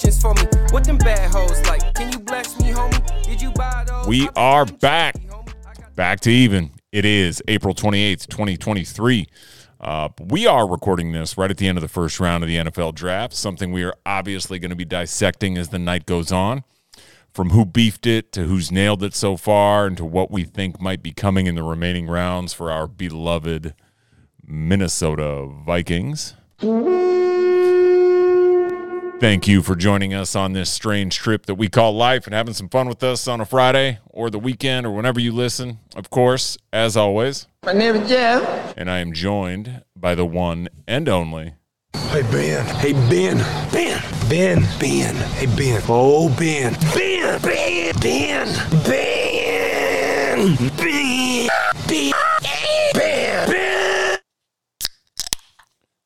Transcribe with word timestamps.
questions 0.00 0.20
for 0.20 0.34
me. 0.34 0.42
What 0.70 0.84
them 0.84 0.98
bad 0.98 1.30
hoes 1.30 1.60
like? 1.66 1.94
Can 1.94 2.12
you 2.12 2.18
bless 2.18 2.58
me, 2.60 2.70
homie? 2.70 3.24
Did 3.24 3.40
you 3.40 3.50
buy 3.52 3.84
those? 3.86 4.06
We 4.06 4.28
are 4.36 4.64
back. 4.64 5.14
trusty, 5.14 5.28
homie. 5.28 5.54
I 5.66 5.80
got 5.80 5.96
Back 5.96 6.20
to 6.20 6.30
even. 6.30 6.72
It 6.92 7.04
is 7.04 7.42
April 7.48 7.74
28th, 7.74 8.26
2023. 8.26 9.26
Uh, 9.80 10.08
we 10.18 10.46
are 10.46 10.68
recording 10.68 11.12
this 11.12 11.38
right 11.38 11.50
at 11.50 11.56
the 11.56 11.66
end 11.66 11.78
of 11.78 11.82
the 11.82 11.88
first 11.88 12.20
round 12.20 12.44
of 12.44 12.48
the 12.48 12.56
NFL 12.56 12.94
draft, 12.94 13.34
something 13.34 13.72
we 13.72 13.82
are 13.82 13.94
obviously 14.04 14.58
going 14.58 14.70
to 14.70 14.76
be 14.76 14.84
dissecting 14.84 15.56
as 15.56 15.70
the 15.70 15.78
night 15.78 16.06
goes 16.06 16.32
on. 16.32 16.64
From 17.32 17.50
who 17.50 17.64
beefed 17.64 18.06
it 18.06 18.32
to 18.32 18.44
who's 18.44 18.72
nailed 18.72 19.04
it 19.04 19.14
so 19.14 19.36
far, 19.36 19.86
and 19.86 19.96
to 19.96 20.04
what 20.04 20.32
we 20.32 20.42
think 20.42 20.80
might 20.80 21.02
be 21.02 21.12
coming 21.12 21.46
in 21.46 21.54
the 21.54 21.62
remaining 21.62 22.08
rounds 22.08 22.52
for 22.52 22.72
our 22.72 22.88
beloved 22.88 23.74
Minnesota 24.44 25.46
Vikings. 25.46 26.34
Thank 29.20 29.46
you 29.46 29.60
for 29.62 29.76
joining 29.76 30.14
us 30.14 30.34
on 30.34 30.54
this 30.54 30.70
strange 30.70 31.16
trip 31.16 31.44
that 31.44 31.56
we 31.56 31.68
call 31.68 31.92
life 31.94 32.26
and 32.26 32.32
having 32.34 32.54
some 32.54 32.70
fun 32.70 32.88
with 32.88 33.02
us 33.02 33.28
on 33.28 33.38
a 33.40 33.44
Friday 33.44 33.98
or 34.06 34.30
the 34.30 34.38
weekend 34.38 34.86
or 34.86 34.90
whenever 34.92 35.20
you 35.20 35.30
listen. 35.30 35.78
Of 35.94 36.08
course, 36.08 36.56
as 36.72 36.96
always, 36.96 37.46
My 37.62 37.74
name 37.74 37.96
is 37.96 38.08
Jeff. 38.08 38.74
and 38.78 38.90
I 38.90 39.00
am 39.00 39.12
joined 39.12 39.82
by 39.94 40.14
the 40.14 40.24
one 40.24 40.68
and 40.88 41.06
only. 41.06 41.52
Hey 41.94 42.22
Ben. 42.22 42.64
Hey 42.76 42.92
Ben. 42.94 43.36
Ben. 43.70 44.02
Ben. 44.30 44.62
Ben. 44.80 45.14
Hey 45.14 45.46
Ben. 45.54 45.82
Oh 45.86 46.34
Ben. 46.38 46.72
Ben. 46.94 47.40
Ben. 47.42 47.92
Ben. 48.00 48.46
Ben. 48.86 50.38
Ben. 50.48 51.48
Ben. 51.86 52.12
Ben. 52.94 53.46
Ben. 53.46 54.18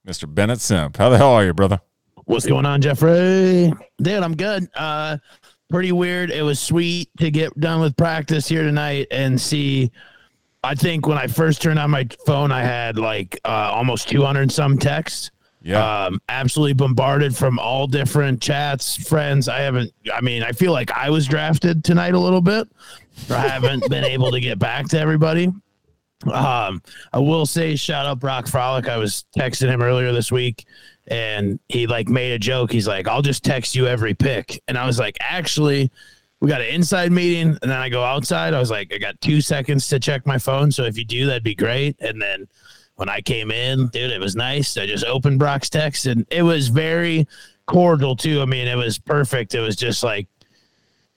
Mr. 0.06 0.32
Bennett 0.34 0.60
Simp. 0.60 0.96
How 0.96 1.08
the 1.10 1.16
hell 1.16 1.30
are 1.30 1.44
you, 1.44 1.54
brother? 1.54 1.80
What's 2.26 2.46
going 2.46 2.64
on, 2.64 2.80
Jeffrey? 2.80 3.72
Dude, 3.98 4.22
I'm 4.22 4.34
good. 4.36 4.68
Uh 4.74 5.18
pretty 5.70 5.92
weird. 5.92 6.30
It 6.30 6.42
was 6.42 6.60
sweet 6.60 7.10
to 7.18 7.30
get 7.30 7.58
done 7.58 7.80
with 7.80 7.96
practice 7.96 8.46
here 8.46 8.62
tonight 8.62 9.08
and 9.10 9.40
see 9.40 9.90
I 10.62 10.74
think 10.74 11.06
when 11.06 11.18
I 11.18 11.26
first 11.26 11.60
turned 11.60 11.78
on 11.78 11.90
my 11.90 12.06
phone 12.26 12.50
I 12.52 12.62
had 12.62 12.98
like 12.98 13.38
uh 13.44 13.70
almost 13.72 14.08
200 14.08 14.42
and 14.42 14.52
some 14.52 14.78
texts. 14.78 15.30
Yeah. 15.60 16.06
Um 16.06 16.20
absolutely 16.28 16.74
bombarded 16.74 17.36
from 17.36 17.58
all 17.58 17.86
different 17.86 18.40
chats, 18.40 18.96
friends. 19.08 19.48
I 19.48 19.60
haven't 19.60 19.92
I 20.12 20.20
mean, 20.22 20.42
I 20.42 20.52
feel 20.52 20.72
like 20.72 20.90
I 20.92 21.10
was 21.10 21.26
drafted 21.26 21.84
tonight 21.84 22.14
a 22.14 22.20
little 22.20 22.42
bit. 22.42 22.68
I 23.28 23.46
haven't 23.48 23.88
been 23.90 24.04
able 24.04 24.30
to 24.30 24.40
get 24.40 24.58
back 24.58 24.88
to 24.88 24.98
everybody. 24.98 25.52
Um, 26.32 26.80
I 27.12 27.18
will 27.18 27.44
say 27.44 27.76
shout 27.76 28.06
out 28.06 28.18
Brock 28.18 28.46
Frolic. 28.46 28.88
I 28.88 28.96
was 28.96 29.26
texting 29.36 29.68
him 29.68 29.82
earlier 29.82 30.10
this 30.12 30.32
week 30.32 30.64
and 31.08 31.58
he 31.68 31.86
like 31.86 32.08
made 32.08 32.32
a 32.32 32.38
joke. 32.38 32.72
He's 32.72 32.88
like, 32.88 33.06
I'll 33.08 33.22
just 33.22 33.44
text 33.44 33.74
you 33.74 33.86
every 33.86 34.14
pick. 34.14 34.62
And 34.68 34.78
I 34.78 34.86
was 34.86 34.98
like, 34.98 35.16
actually, 35.20 35.90
we 36.40 36.48
got 36.48 36.60
an 36.60 36.68
inside 36.68 37.12
meeting 37.12 37.48
and 37.62 37.70
then 37.70 37.78
I 37.78 37.88
go 37.88 38.02
outside. 38.02 38.54
I 38.54 38.58
was 38.58 38.70
like, 38.70 38.92
I 38.92 38.98
got 38.98 39.20
two 39.20 39.40
seconds 39.40 39.88
to 39.88 39.98
check 39.98 40.26
my 40.26 40.38
phone. 40.38 40.70
So 40.70 40.84
if 40.84 40.98
you 40.98 41.04
do, 41.04 41.26
that'd 41.26 41.42
be 41.42 41.54
great. 41.54 41.96
And 42.00 42.20
then 42.20 42.46
when 42.96 43.08
I 43.08 43.20
came 43.20 43.50
in, 43.50 43.88
dude, 43.88 44.10
it 44.10 44.20
was 44.20 44.36
nice. 44.36 44.76
I 44.76 44.86
just 44.86 45.04
opened 45.04 45.38
Brock's 45.38 45.70
text 45.70 46.06
and 46.06 46.26
it 46.30 46.42
was 46.42 46.68
very 46.68 47.26
cordial 47.66 48.16
too. 48.16 48.40
I 48.40 48.44
mean, 48.44 48.68
it 48.68 48.76
was 48.76 48.98
perfect. 48.98 49.54
It 49.54 49.60
was 49.60 49.76
just 49.76 50.02
like, 50.02 50.26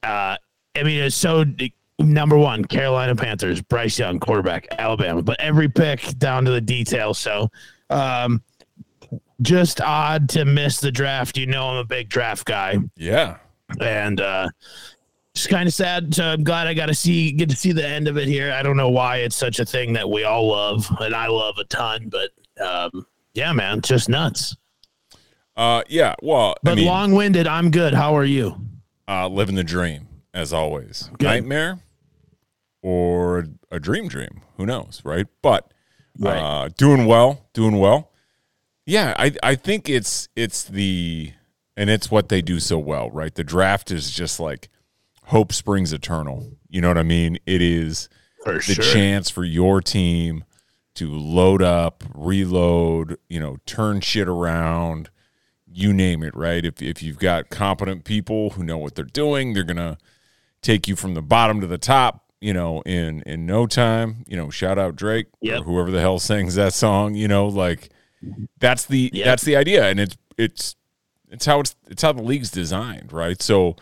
uh, 0.04 0.38
I 0.76 0.84
mean, 0.84 1.04
it's 1.04 1.16
so 1.16 1.46
number 2.00 2.38
one, 2.38 2.66
Carolina 2.66 3.16
Panthers, 3.16 3.62
Bryce 3.62 3.98
Young, 3.98 4.20
quarterback, 4.20 4.68
Alabama, 4.78 5.22
but 5.22 5.40
every 5.40 5.70
pick 5.70 6.18
down 6.18 6.46
to 6.46 6.52
the 6.52 6.62
detail. 6.62 7.14
So, 7.14 7.50
um, 7.90 8.44
just 9.42 9.82
odd 9.82 10.30
to 10.30 10.46
miss 10.46 10.80
the 10.80 10.92
draft. 10.92 11.38
You 11.38 11.46
know, 11.46 11.68
I'm 11.70 11.78
a 11.78 11.84
big 11.86 12.10
draft 12.10 12.46
guy, 12.46 12.78
yeah. 12.96 13.38
and 13.80 14.20
uh, 14.22 14.50
just 15.36 15.50
kind 15.50 15.68
of 15.68 15.74
sad. 15.74 16.14
So 16.16 16.26
I'm 16.26 16.44
glad 16.44 16.68
I 16.68 16.74
got 16.74 16.88
to 16.88 16.96
see 16.96 17.32
get 17.32 17.50
to 17.50 17.56
see 17.56 17.72
the 17.72 17.88
end 17.88 18.08
of 18.08 18.18
it 18.18 18.28
here. 18.28 18.52
I 18.52 18.64
don't 18.64 18.78
know 18.78 18.90
why 18.90 19.18
it's 19.18 19.36
such 19.36 19.60
a 19.60 19.66
thing 19.66 19.94
that 19.94 20.10
we 20.10 20.24
all 20.24 20.48
love, 20.50 20.88
and 21.00 21.14
I 21.16 21.28
love 21.28 21.58
a 21.60 21.64
ton, 21.66 22.10
but 22.10 22.32
um, 22.66 23.06
yeah, 23.34 23.52
man, 23.54 23.82
just 23.82 24.10
nuts. 24.10 24.56
Uh, 25.56 25.82
yeah. 25.90 26.14
Well, 26.22 26.56
But 26.64 26.72
I 26.74 26.76
mean, 26.76 26.86
long 26.86 27.12
winded. 27.14 27.48
I'm 27.48 27.72
good. 27.72 27.94
How 27.94 28.16
are 28.16 28.26
you? 28.26 28.56
uh, 29.08 29.28
living 29.28 29.56
the 29.56 29.64
dream 29.64 30.08
as 30.34 30.52
always. 30.54 31.10
Good. 31.18 31.26
Nightmare 31.26 31.80
or 32.82 33.48
a 33.72 33.80
dream 33.80 34.08
dream. 34.08 34.42
Who 34.58 34.66
knows, 34.66 35.02
right? 35.04 35.26
But 35.42 35.72
Right. 36.20 36.38
uh, 36.38 36.70
doing 36.78 37.06
well, 37.06 37.48
doing 37.54 37.78
well. 37.80 38.12
Yeah, 38.88 39.14
I 39.20 39.34
I 39.44 39.56
think 39.56 39.90
it's 39.90 40.30
it's 40.36 40.64
the 40.64 41.34
and 41.76 41.90
it's 41.90 42.10
what 42.10 42.30
they 42.30 42.42
do 42.42 42.60
so 42.60 42.80
well, 42.80 43.12
right? 43.12 43.36
The 43.36 43.44
draft 43.44 43.92
is 43.92 44.10
just 44.10 44.40
like 44.40 44.70
hope 45.26 45.52
springs 45.54 45.92
eternal. 45.94 46.48
You 46.70 46.80
know 46.82 46.88
what 46.88 46.98
I 46.98 47.04
mean? 47.04 47.38
It 47.46 47.62
is 47.62 48.08
For 48.46 48.54
the 48.54 48.76
chance 48.94 49.30
for 49.30 49.44
your 49.44 49.82
team 49.82 50.46
to 50.96 51.14
load 51.14 51.62
up, 51.62 52.04
reload, 52.16 53.18
you 53.30 53.40
know, 53.40 53.58
turn 53.66 54.00
shit 54.02 54.28
around, 54.28 55.10
you 55.72 55.94
name 55.94 56.24
it, 56.24 56.34
right? 56.34 56.64
If 56.66 56.82
if 56.82 57.04
you've 57.04 57.20
got 57.20 57.50
competent 57.50 58.06
people 58.06 58.52
who 58.52 58.64
know 58.64 58.78
what 58.78 58.96
they're 58.96 59.04
doing, 59.04 59.54
they're 59.54 59.64
gonna 59.66 59.98
take 60.62 60.88
you 60.88 60.96
from 60.96 61.14
the 61.14 61.22
bottom 61.22 61.60
to 61.60 61.68
the 61.68 61.78
top, 61.78 62.32
you 62.40 62.54
know, 62.54 62.82
in 62.84 63.22
in 63.24 63.46
no 63.46 63.68
time. 63.68 64.24
You 64.28 64.38
know, 64.38 64.50
shout 64.50 64.80
out 64.80 64.96
Drake 64.96 65.28
Yep. 65.42 65.60
or 65.60 65.64
whoever 65.66 65.92
the 65.92 66.00
hell 66.00 66.20
sings 66.20 66.56
that 66.56 66.74
song. 66.74 67.16
You 67.16 67.28
know, 67.28 67.48
like 67.48 67.90
that's 68.60 68.86
the 68.86 69.10
Yep. 69.14 69.26
that's 69.26 69.44
the 69.44 69.56
idea, 69.56 69.90
and 69.90 70.00
it's 70.00 70.18
it's 70.38 70.76
it's 71.30 71.46
how 71.46 71.60
it's 71.60 71.76
it's 71.88 72.02
how 72.02 72.12
the 72.14 72.24
league's 72.24 72.52
designed, 72.52 73.12
right? 73.14 73.42
So 73.42 73.76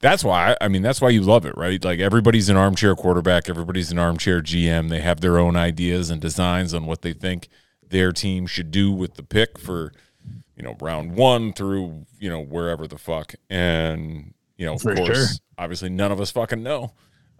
that's 0.00 0.24
why 0.24 0.56
I 0.60 0.68
mean 0.68 0.82
that's 0.82 1.00
why 1.00 1.10
you 1.10 1.22
love 1.22 1.44
it, 1.46 1.56
right? 1.56 1.82
Like 1.84 2.00
everybody's 2.00 2.48
an 2.48 2.56
armchair 2.56 2.94
quarterback, 2.94 3.48
everybody's 3.48 3.90
an 3.92 3.98
armchair 3.98 4.40
GM. 4.42 4.88
They 4.90 5.00
have 5.00 5.20
their 5.20 5.38
own 5.38 5.56
ideas 5.56 6.10
and 6.10 6.20
designs 6.20 6.72
on 6.74 6.86
what 6.86 7.02
they 7.02 7.12
think 7.12 7.48
their 7.86 8.12
team 8.12 8.46
should 8.46 8.70
do 8.70 8.92
with 8.92 9.14
the 9.14 9.22
pick 9.22 9.58
for 9.58 9.92
you 10.56 10.62
know 10.62 10.76
round 10.80 11.16
one 11.16 11.52
through 11.52 12.06
you 12.18 12.28
know 12.30 12.40
wherever 12.42 12.86
the 12.86 12.98
fuck, 12.98 13.34
and 13.48 14.32
you 14.56 14.66
know 14.66 14.74
of 14.74 14.82
For 14.82 14.94
course 14.94 15.08
sure. 15.16 15.26
obviously 15.58 15.88
none 15.90 16.12
of 16.12 16.20
us 16.20 16.30
fucking 16.30 16.62
know, 16.62 16.92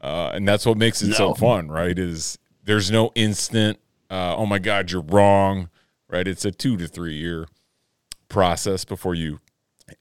uh, 0.02 0.30
and 0.34 0.48
that's 0.48 0.66
what 0.66 0.76
makes 0.78 1.02
it 1.02 1.14
so 1.14 1.34
fun, 1.34 1.68
right? 1.68 1.98
Is 1.98 2.38
there's 2.64 2.90
no 2.90 3.10
instant 3.14 3.78
uh, 4.10 4.34
oh 4.36 4.44
my 4.46 4.58
god 4.58 4.90
you're 4.90 5.02
wrong, 5.02 5.68
right? 6.10 6.26
It's 6.28 6.44
a 6.44 6.50
two 6.50 6.76
to 6.76 6.86
three 6.88 7.16
year 7.16 7.46
process 8.28 8.84
before 8.84 9.14
you 9.14 9.40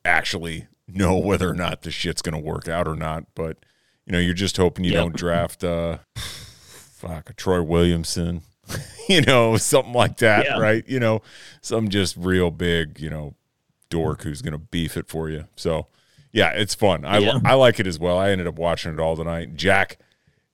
actually 0.06 0.68
know 0.88 1.18
whether 1.18 1.50
or 1.50 1.53
not 1.53 1.81
the 1.84 1.92
shit's 1.92 2.22
going 2.22 2.34
to 2.36 2.40
work 2.50 2.68
out 2.68 2.88
or 2.88 2.96
not. 2.96 3.25
But 3.36 3.58
you 4.06 4.12
know, 4.14 4.19
you're 4.19 4.34
just 4.34 4.58
hoping 4.58 4.86
you 4.86 4.92
Yep. 4.94 5.00
don't 5.02 5.16
draft 5.16 5.64
uh, 5.64 5.98
fuck 6.16 7.30
a 7.30 7.34
Troy 7.34 7.62
Williamson, 7.62 8.42
you 9.09 9.22
know, 9.22 9.56
something 9.58 9.94
like 9.94 10.18
that, 10.18 10.46
Yeah. 10.46 10.59
right? 10.59 10.84
You 10.88 11.00
know, 11.00 11.22
some 11.62 11.90
just 11.90 12.16
real 12.18 12.52
big, 12.52 13.00
you 13.00 13.09
know, 13.09 13.36
dork 13.90 14.24
who's 14.24 14.42
going 14.42 14.52
to 14.53 14.58
beef 14.59 14.98
it 14.98 15.08
for 15.08 15.30
you. 15.30 15.46
So 15.56 15.88
yeah, 16.31 16.50
it's 16.52 16.75
fun. 16.75 17.06
I 17.06 17.19
Yeah. 17.19 17.40
I 17.46 17.53
like 17.56 17.80
it 17.80 17.88
as 17.88 17.98
well. 18.00 18.18
I 18.18 18.30
ended 18.31 18.48
up 18.48 18.56
watching 18.59 18.94
it 18.94 19.00
all 19.00 19.16
tonight. 19.16 19.56
Jack 19.56 19.98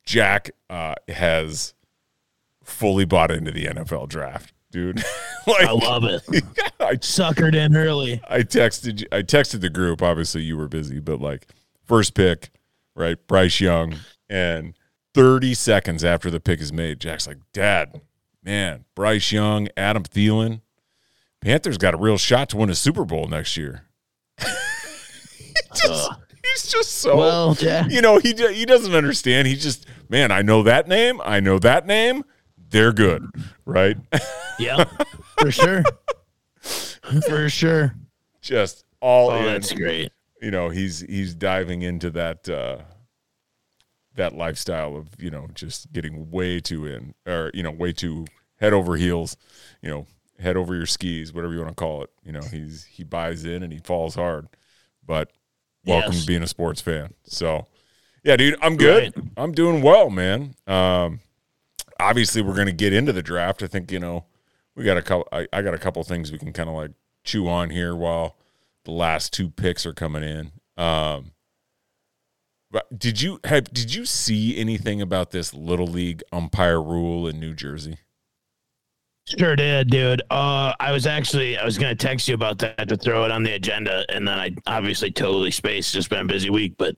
Jack 0.06 0.52
uh, 0.70 0.96
has 1.08 1.74
fully 2.64 3.06
bought 3.06 3.32
into 3.32 3.52
the 3.52 3.66
NFL 3.66 4.08
draft, 4.08 4.54
dude. 4.76 4.98
like 5.48 5.66
I 5.66 5.72
love 5.72 6.04
it. 6.04 6.22
I 6.82 6.96
Suckered 6.96 7.56
in 7.56 7.76
early. 7.78 8.22
I 8.30 8.40
texted 8.40 9.00
you- 9.02 9.08
I 9.12 9.22
texted 9.22 9.62
the 9.62 9.70
group. 9.70 10.02
Obviously, 10.02 10.42
you 10.42 10.58
were 10.58 10.68
busy, 10.68 11.00
but 11.00 11.22
like 11.22 11.48
first 11.86 12.14
pick, 12.14 12.50
right? 12.94 13.18
Bryce 13.26 13.62
Young, 13.62 13.96
and 14.30 14.76
30 15.14 15.54
seconds 15.54 16.04
after 16.04 16.30
the 16.30 16.42
pick 16.42 16.60
is 16.60 16.74
made, 16.74 17.00
Jack's 17.00 17.26
like, 17.26 17.38
"Dad, 17.54 18.02
man, 18.44 18.84
Bryce 18.96 19.32
Young, 19.32 19.70
Adam 19.78 20.04
Thielen, 20.04 20.60
Panthers 21.40 21.78
got 21.78 21.94
a 21.94 21.98
real 21.98 22.18
shot 22.18 22.50
to 22.50 22.58
win 22.58 22.70
a 22.70 22.76
Super 22.76 23.06
Bowl 23.06 23.28
next 23.28 23.56
year." 23.56 23.84
just, 25.74 26.12
he's 26.44 26.72
just 26.72 26.92
so 26.92 27.16
Well, 27.18 27.58
yeah. 27.62 27.88
you 27.88 28.02
know 28.02 28.18
he 28.20 28.34
he 28.34 28.66
doesn't 28.66 28.94
understand. 28.94 29.48
He 29.48 29.56
just 29.56 29.88
man, 30.10 30.32
I 30.32 30.42
know 30.42 30.64
that 30.64 30.90
name. 30.90 31.22
I 31.24 31.40
know 31.40 31.60
that 31.60 31.88
name. 31.88 32.26
They're 32.76 32.92
good, 32.94 33.30
right? 33.66 33.96
Yeah, 34.60 34.84
for 35.40 35.50
sure. 35.50 35.84
For 36.60 37.48
sure. 37.50 37.96
just 38.42 38.84
all 39.00 39.30
Oh, 39.32 39.38
in. 39.38 39.46
that's 39.46 39.72
great. 39.72 40.12
you 40.42 40.52
know 40.52 40.68
he's 40.70 41.00
he's 41.00 41.34
diving 41.36 41.84
into 41.84 42.10
that 42.12 42.50
uh 42.50 42.80
that 44.16 44.34
lifestyle 44.36 44.96
of 44.98 45.08
you 45.20 45.30
know 45.30 45.48
just 45.54 45.92
getting 45.94 46.30
way 46.32 46.60
too 46.60 46.86
in 46.86 47.14
or 47.26 47.50
you 47.54 47.64
know 47.64 47.72
way 47.72 47.92
too 47.94 48.26
head 48.60 48.74
over 48.74 48.96
heels 48.98 49.38
you 49.82 49.90
know 49.90 50.06
head 50.40 50.58
over 50.58 50.76
your 50.76 50.86
skis 50.86 51.32
whatever 51.34 51.54
you 51.54 51.60
want 51.60 51.70
to 51.70 51.76
call 51.76 52.04
it 52.04 52.10
you 52.24 52.32
know 52.32 52.42
he's 52.52 52.84
he 52.86 53.04
buys 53.04 53.46
in 53.46 53.62
and 53.64 53.72
he 53.74 53.80
falls 53.80 54.16
hard 54.16 54.48
but 55.06 55.32
welcome 55.86 56.12
Yes. 56.14 56.22
to 56.22 56.28
being 56.28 56.44
a 56.44 56.48
sports 56.48 56.82
fan 56.82 57.14
so 57.24 57.68
yeah 58.24 58.36
dude 58.38 58.56
i'm 58.62 58.76
good 58.78 59.14
Right. 59.16 59.26
i'm 59.38 59.52
doing 59.52 59.82
well 59.82 60.10
man 60.10 60.56
um 60.68 61.20
obviously 62.00 62.42
we're 62.42 62.56
going 62.56 62.68
to 62.68 62.74
get 62.74 62.94
into 62.94 63.14
the 63.14 63.24
draft 63.24 63.64
i 63.64 63.68
think 63.68 63.92
you 63.92 64.00
know 64.00 64.26
we 64.76 64.84
got 64.84 64.98
a 64.98 65.02
couple 65.02 65.28
I, 65.32 65.48
I 65.54 65.62
got 65.62 65.74
a 65.74 65.78
couple 65.78 66.04
things 66.04 66.32
we 66.32 66.38
can 66.38 66.54
kind 66.54 66.70
of 66.70 66.76
like 66.76 66.92
chew 67.24 67.48
on 67.48 67.70
here 67.70 67.96
while 67.96 68.36
the 68.84 68.92
last 68.92 69.34
two 69.34 69.50
picks 69.50 69.86
are 69.86 69.94
coming 69.94 70.24
in. 70.24 70.52
Um, 70.82 71.32
but 72.72 72.98
did 72.98 73.22
you 73.22 73.40
have 73.46 73.66
did 73.72 73.94
you 73.94 74.06
see 74.06 74.58
anything 74.58 75.02
about 75.02 75.32
this 75.32 75.54
little 75.54 75.88
league 75.88 76.24
umpire 76.32 76.82
rule 76.82 77.28
in 77.28 77.40
New 77.40 77.54
Jersey? 77.54 78.00
Sure 79.40 79.56
did, 79.56 79.90
dude. 79.90 80.22
Uh, 80.30 80.74
I 80.80 80.92
was 80.92 81.08
actually 81.08 81.58
I 81.58 81.66
was 81.66 81.78
gonna 81.78 81.96
text 81.96 82.28
you 82.28 82.36
about 82.36 82.60
that 82.60 82.88
to 82.90 82.98
throw 82.98 83.26
it 83.26 83.32
on 83.32 83.44
the 83.44 83.54
agenda, 83.54 84.06
and 84.10 84.28
then 84.28 84.38
I 84.40 84.56
obviously 84.68 85.12
totally 85.12 85.52
spaced. 85.52 85.94
Just 85.94 86.10
been 86.10 86.20
a 86.20 86.26
busy 86.26 86.50
week, 86.50 86.76
but 86.78 86.96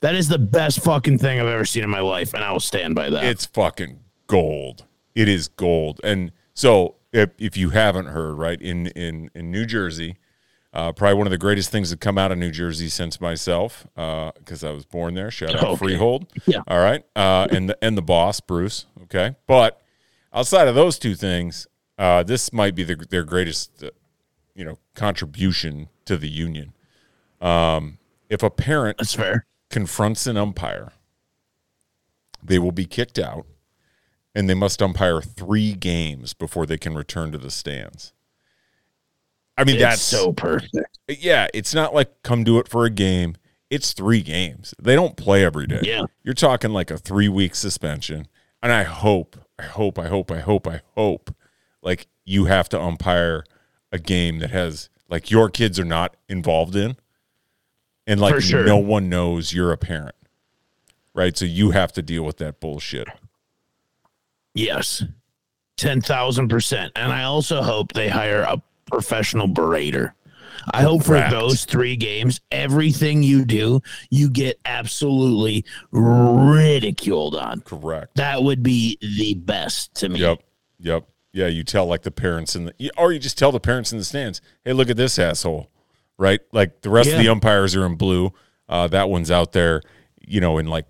that 0.00 0.14
is 0.14 0.28
the 0.28 0.38
best 0.38 0.82
fucking 0.82 1.18
thing 1.18 1.40
I've 1.40 1.46
ever 1.46 1.64
seen 1.64 1.84
in 1.84 1.90
my 1.90 2.00
life, 2.00 2.34
and 2.34 2.42
I 2.42 2.50
will 2.52 2.60
stand 2.60 2.94
by 2.94 3.08
that. 3.10 3.24
It's 3.24 3.46
fucking 3.46 4.00
gold. 4.30 4.84
It 5.14 5.28
is 5.28 5.48
gold. 5.48 6.00
And 6.04 6.32
so 6.54 6.96
if 7.12 7.30
if 7.38 7.56
you 7.56 7.70
haven't 7.70 8.06
heard, 8.06 8.34
right, 8.34 8.60
in 8.60 8.86
in 8.88 9.30
in 9.34 9.50
New 9.50 9.66
Jersey, 9.66 10.16
uh, 10.72 10.92
probably 10.92 11.14
one 11.16 11.26
of 11.26 11.32
the 11.32 11.38
greatest 11.38 11.70
things 11.70 11.90
that 11.90 12.00
come 12.00 12.16
out 12.16 12.30
of 12.30 12.38
New 12.38 12.52
Jersey 12.52 12.88
since 12.88 13.20
myself, 13.20 13.86
because 13.94 14.62
I 14.62 14.70
was 14.70 14.84
born 14.86 15.14
there. 15.14 15.30
Shout 15.30 15.56
out 15.56 15.64
Okay. 15.64 15.76
Freehold. 15.76 16.32
Yeah. 16.46 16.62
All 16.68 16.78
right. 16.78 17.04
Uh, 17.16 17.48
and 17.50 17.68
the 17.68 17.78
and 17.82 17.98
the 17.98 18.02
boss, 18.02 18.40
Bruce. 18.40 18.86
Okay. 19.04 19.34
But 19.48 19.80
outside 20.32 20.68
of 20.68 20.76
those 20.76 20.98
two 20.98 21.16
things, 21.16 21.66
uh, 21.98 22.22
this 22.22 22.52
might 22.52 22.76
be 22.76 22.84
the, 22.84 22.94
their 22.94 23.24
greatest, 23.24 23.82
uh, 23.82 23.90
you 24.54 24.64
know, 24.64 24.78
contribution 24.94 25.88
to 26.04 26.16
the 26.16 26.28
union. 26.28 26.72
Um, 27.40 27.98
if 28.28 28.44
a 28.44 28.50
parent 28.50 28.98
That's 28.98 29.14
fair. 29.14 29.46
confronts 29.70 30.28
an 30.28 30.36
umpire, 30.36 30.92
they 32.44 32.60
will 32.60 32.70
be 32.72 32.86
kicked 32.86 33.18
out 33.18 33.44
and 34.34 34.48
they 34.48 34.54
must 34.54 34.80
umpire 34.82 35.20
three 35.20 35.72
games 35.72 36.34
before 36.34 36.66
they 36.66 36.78
can 36.78 36.94
return 36.94 37.32
to 37.32 37.38
the 37.38 37.50
stands. 37.50 38.12
I 39.56 39.64
mean, 39.64 39.76
It's 39.76 39.82
that's 39.82 40.00
so 40.02 40.32
perfect. 40.32 40.74
yeah, 41.08 41.48
it's 41.52 41.74
not 41.74 41.94
like 41.94 42.22
come 42.22 42.44
do 42.44 42.58
it 42.58 42.68
for 42.68 42.84
a 42.84 42.90
game. 42.90 43.36
It's 43.68 43.92
three 43.92 44.22
games. 44.22 44.74
They 44.80 44.94
don't 44.94 45.16
play 45.16 45.44
every 45.44 45.66
day. 45.66 45.80
Yeah. 45.82 46.04
You're 46.22 46.34
talking 46.34 46.72
like 46.72 46.90
a 46.90 46.98
three 46.98 47.28
week 47.28 47.54
suspension. 47.54 48.26
And 48.62 48.72
I 48.72 48.82
hope, 48.82 49.36
I 49.58 49.64
hope, 49.64 49.98
I 49.98 50.08
hope, 50.08 50.30
I 50.30 50.40
hope, 50.40 50.66
I 50.66 50.80
hope 50.94 51.34
like 51.82 52.06
you 52.24 52.46
have 52.46 52.68
to 52.70 52.80
umpire 52.80 53.44
a 53.92 53.98
game 53.98 54.38
that 54.38 54.50
has 54.50 54.88
like 55.08 55.30
your 55.30 55.48
kids 55.50 55.78
are 55.78 55.84
not 55.84 56.16
involved 56.28 56.76
in 56.76 56.96
and 58.06 58.20
like 58.20 58.40
sure. 58.40 58.64
no 58.64 58.76
one 58.76 59.08
knows 59.08 59.52
you're 59.52 59.72
a 59.72 59.78
parent. 59.78 60.14
Right? 61.14 61.36
So 61.36 61.44
you 61.44 61.72
have 61.72 61.92
to 61.92 62.02
deal 62.02 62.22
with 62.22 62.38
that 62.38 62.60
bullshit. 62.60 63.08
Yes, 64.54 65.02
ten 65.76 66.00
thousand 66.00 66.48
percent. 66.48 66.92
And 66.96 67.12
I 67.12 67.24
also 67.24 67.62
hope 67.62 67.92
they 67.92 68.08
hire 68.08 68.42
a 68.42 68.62
professional 68.86 69.46
berater. 69.46 70.14
I 70.72 70.82
hope 70.82 71.04
for 71.04 71.18
those 71.30 71.64
three 71.64 71.96
games, 71.96 72.40
everything 72.50 73.22
you 73.22 73.44
do, 73.46 73.80
you 74.10 74.28
get 74.28 74.60
absolutely 74.66 75.64
ridiculed 75.90 77.34
on. 77.34 77.60
Correct. 77.62 78.16
That 78.16 78.42
would 78.42 78.62
be 78.62 78.98
the 79.00 79.34
best 79.34 79.94
to 79.96 80.08
me. 80.08 80.20
Yep. 80.20 80.42
Yep. 80.80 81.06
Yeah, 81.32 81.46
you 81.46 81.64
tell 81.64 81.86
like 81.86 82.02
the 82.02 82.10
parents 82.10 82.56
in 82.56 82.66
the, 82.66 82.90
or 82.98 83.12
you 83.12 83.18
just 83.18 83.38
tell 83.38 83.52
the 83.52 83.60
parents 83.60 83.92
in 83.92 83.98
the 83.98 84.04
stands, 84.04 84.40
hey, 84.64 84.72
look 84.72 84.90
at 84.90 84.96
this 84.96 85.18
asshole, 85.18 85.70
right? 86.18 86.40
Like 86.52 86.82
the 86.82 86.90
rest 86.90 87.10
of 87.10 87.18
the 87.18 87.28
umpires 87.28 87.74
are 87.76 87.86
in 87.86 87.94
blue. 87.94 88.32
Uh, 88.68 88.88
that 88.88 89.08
one's 89.08 89.30
out 89.30 89.52
there, 89.52 89.80
you 90.20 90.40
know, 90.40 90.58
in 90.58 90.66
like 90.66 90.86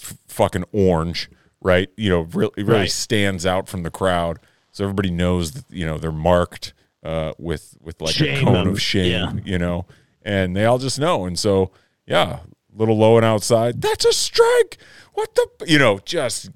f- 0.00 0.16
fucking 0.28 0.64
orange, 0.72 1.30
right? 1.62 1.88
You 1.96 2.10
know, 2.10 2.20
really, 2.32 2.52
really 2.58 2.80
Right. 2.80 2.90
stands 2.90 3.44
out 3.46 3.68
from 3.68 3.82
the 3.82 3.90
crowd, 3.90 4.38
so 4.72 4.84
everybody 4.84 5.10
knows 5.10 5.52
that 5.52 5.64
you 5.70 5.86
know 5.86 5.98
they're 5.98 6.12
marked 6.12 6.72
uh, 7.02 7.32
with 7.38 7.76
with 7.80 8.00
like 8.00 8.20
a 8.20 8.40
cone 8.42 8.52
them. 8.54 8.68
of 8.68 8.80
shame, 8.82 9.10
Yeah. 9.10 9.32
you 9.44 9.58
know, 9.58 9.86
and 10.22 10.54
they 10.56 10.64
all 10.64 10.78
just 10.78 10.98
know, 10.98 11.24
and 11.24 11.38
so 11.38 11.70
yeah, 12.06 12.40
little 12.74 12.96
low 12.98 13.16
and 13.16 13.24
outside, 13.24 13.80
that's 13.80 14.04
a 14.04 14.12
strike. 14.12 14.78
What 15.14 15.34
the, 15.34 15.66
you 15.66 15.78
know, 15.78 15.98
just 16.04 16.50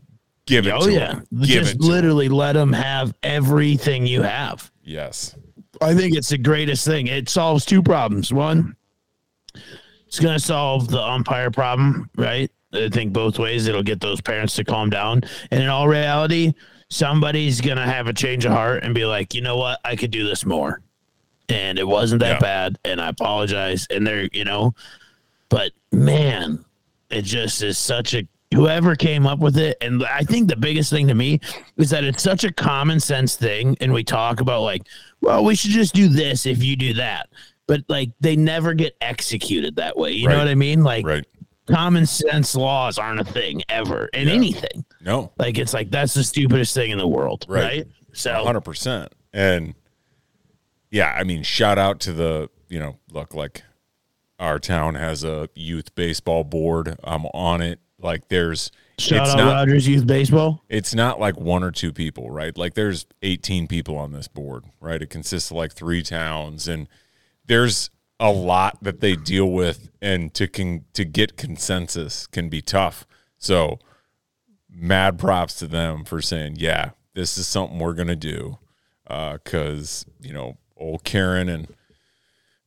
give 0.47 0.67
it 0.67 0.73
Oh 0.73 0.87
to 0.87 0.93
yeah, 0.93 1.07
them. 1.15 1.27
Give 1.41 1.49
just 1.65 1.75
it 1.75 1.79
to 1.79 1.85
'em. 1.85 1.91
literally 1.91 2.29
let 2.29 2.53
them 2.53 2.73
have 2.73 3.15
everything 3.23 4.07
you 4.07 4.23
have. 4.23 4.71
Yes. 4.83 5.35
I 5.81 5.95
think 5.95 6.15
it's 6.17 6.29
the 6.29 6.39
greatest 6.39 6.85
thing. 6.87 7.09
It 7.09 7.29
solves 7.29 7.65
two 7.65 7.83
problems. 7.83 8.33
One, 8.33 8.77
it's 10.07 10.21
going 10.21 10.39
to 10.39 10.45
solve 10.45 10.89
the 10.89 11.03
umpire 11.03 11.51
problem, 11.51 12.09
right? 12.17 12.51
I 12.75 12.89
think 12.89 13.13
both 13.13 13.39
ways 13.39 13.67
it'll 13.67 13.83
get 13.83 14.01
those 14.01 14.21
parents 14.21 14.55
to 14.57 14.65
calm 14.65 14.91
down. 14.91 15.23
And 15.51 15.63
in 15.63 15.69
all 15.69 15.89
reality, 15.89 16.53
somebody's 16.91 17.61
going 17.61 17.77
to 17.77 17.85
have 17.85 18.07
a 18.07 18.13
change 18.13 18.45
of 18.45 18.53
heart 18.53 18.85
and 18.85 18.95
be 18.95 19.05
like, 19.05 19.35
you 19.35 19.41
know 19.41 19.57
what? 19.57 19.81
I 19.85 19.97
could 19.97 20.11
do 20.11 20.27
this 20.27 20.45
more. 20.45 20.81
And 21.49 21.79
it 21.79 21.87
wasn't 21.87 22.21
that 22.21 22.35
Yeah. 22.35 22.39
bad. 22.41 22.79
And 22.85 23.01
I 23.01 23.09
apologize. 23.09 23.87
And 23.91 24.07
they're, 24.07 24.29
you 24.33 24.45
know, 24.45 24.75
but 25.49 25.73
man, 25.93 26.65
it 27.11 27.23
just 27.23 27.63
is 27.63 27.79
such 27.79 28.15
a 28.15 28.27
whoever 28.53 28.95
came 28.95 29.27
up 29.27 29.41
with 29.41 29.57
it 29.59 29.77
and 29.81 30.05
i 30.05 30.21
think 30.21 30.47
the 30.47 30.55
biggest 30.55 30.89
thing 30.89 31.09
to 31.09 31.15
me 31.15 31.41
is 31.77 31.91
that 31.91 32.05
it's 32.05 32.23
such 32.23 32.45
a 32.45 32.53
common 32.53 33.01
sense 33.01 33.35
thing 33.35 33.77
and 33.81 33.93
we 33.93 34.05
talk 34.05 34.41
about 34.41 34.63
like 34.63 34.83
well 35.23 35.43
we 35.45 35.57
should 35.57 35.73
just 35.73 35.93
do 35.93 36.07
this 36.07 36.47
if 36.47 36.63
you 36.63 36.77
do 36.77 36.95
that 36.95 37.29
but 37.67 37.81
like 37.89 38.11
they 38.21 38.37
never 38.37 38.73
get 38.73 38.97
executed 39.01 39.75
that 39.75 39.97
way 39.97 40.13
you 40.13 40.29
know 40.29 40.39
what 40.39 40.47
i 40.47 40.55
mean 40.55 40.85
like 40.85 41.05
Right. 41.05 41.25
Common 41.67 42.05
sense 42.07 42.55
laws 42.55 42.99
aren't 42.99 43.21
a 43.21 43.25
thing 43.25 43.63
ever 43.69 44.07
in 44.13 44.29
Yeah. 44.29 44.35
anything 44.35 44.85
No. 45.01 45.33
like 45.39 45.59
it's 45.59 45.73
like 45.75 45.91
that's 45.91 46.15
the 46.15 46.25
stupidest 46.25 46.75
thing 46.75 46.91
in 46.91 46.99
the 46.99 47.09
world 47.09 47.47
Right. 47.49 47.63
right, 47.65 47.87
so 48.13 48.45
hundred 48.45 48.63
percent. 48.63 49.13
And 49.33 49.75
yeah, 50.91 51.15
I 51.19 51.25
mean, 51.25 51.43
shout 51.43 51.79
out 51.79 52.01
to 52.01 52.13
the 52.13 52.51
you 52.69 52.79
know, 52.81 52.97
look 53.13 53.35
like 53.35 53.63
our 54.41 54.59
town 54.59 54.95
has 54.97 55.23
a 55.25 55.49
youth 55.55 55.95
baseball 55.95 56.43
board. 56.45 56.99
I'm 57.05 57.27
on 57.27 57.61
it. 57.61 57.79
Like 58.01 58.29
there's 58.29 58.71
shout 58.99 59.23
it's 59.23 59.31
out 59.33 59.39
not 59.39 59.53
rogers 59.55 59.89
youth 59.89 60.07
baseball 60.07 60.63
it's 60.69 60.95
not 60.95 61.19
like 61.19 61.39
one 61.39 61.63
or 61.65 61.71
two 61.71 61.93
people, 61.93 62.31
right? 62.31 62.57
Like 62.57 62.75
there's 62.75 63.07
18 63.23 63.67
people 63.67 63.97
on 63.97 64.13
this 64.13 64.29
board, 64.29 64.65
right? 64.81 65.01
It 65.01 65.11
consists 65.11 65.51
of 65.51 65.57
like 65.57 65.73
three 65.73 66.03
towns 66.03 66.69
and 66.69 66.89
there's 67.47 67.91
a 68.25 68.33
lot 68.33 68.79
that 68.83 69.01
they 69.01 69.15
deal 69.17 69.51
with 69.51 69.91
and 70.01 70.33
to 70.35 70.49
can 70.49 70.85
to 70.95 71.05
get 71.05 71.37
consensus 71.37 72.27
can 72.27 72.49
be 72.49 72.63
tough. 72.63 73.07
So 73.39 73.79
mad 74.71 75.19
props 75.19 75.55
to 75.57 75.67
them 75.67 76.05
for 76.05 76.23
saying, 76.23 76.57
"Yeah, 76.59 76.91
this 77.15 77.37
is 77.39 77.47
something 77.47 77.79
we're 77.79 77.93
going 77.95 78.09
to 78.09 78.17
do." 78.17 78.59
Uh 79.07 79.37
cuz, 79.45 80.07
you 80.21 80.33
know, 80.33 80.57
old 80.77 81.05
Karen 81.05 81.49
and 81.49 81.69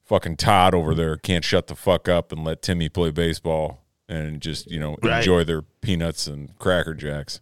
fucking 0.06 0.38
Todd 0.38 0.74
over 0.76 0.94
there 0.94 1.18
can't 1.18 1.44
shut 1.44 1.68
the 1.68 1.76
fuck 1.76 2.08
up 2.08 2.32
and 2.32 2.44
let 2.44 2.62
Timmy 2.62 2.88
play 2.90 3.10
baseball 3.12 3.84
and 4.08 4.40
just, 4.42 4.70
you 4.72 4.80
know, 4.80 4.96
Right. 5.04 5.18
enjoy 5.18 5.44
their 5.44 5.64
peanuts 5.64 6.28
and 6.28 6.56
cracker 6.60 6.94
jacks 6.94 7.42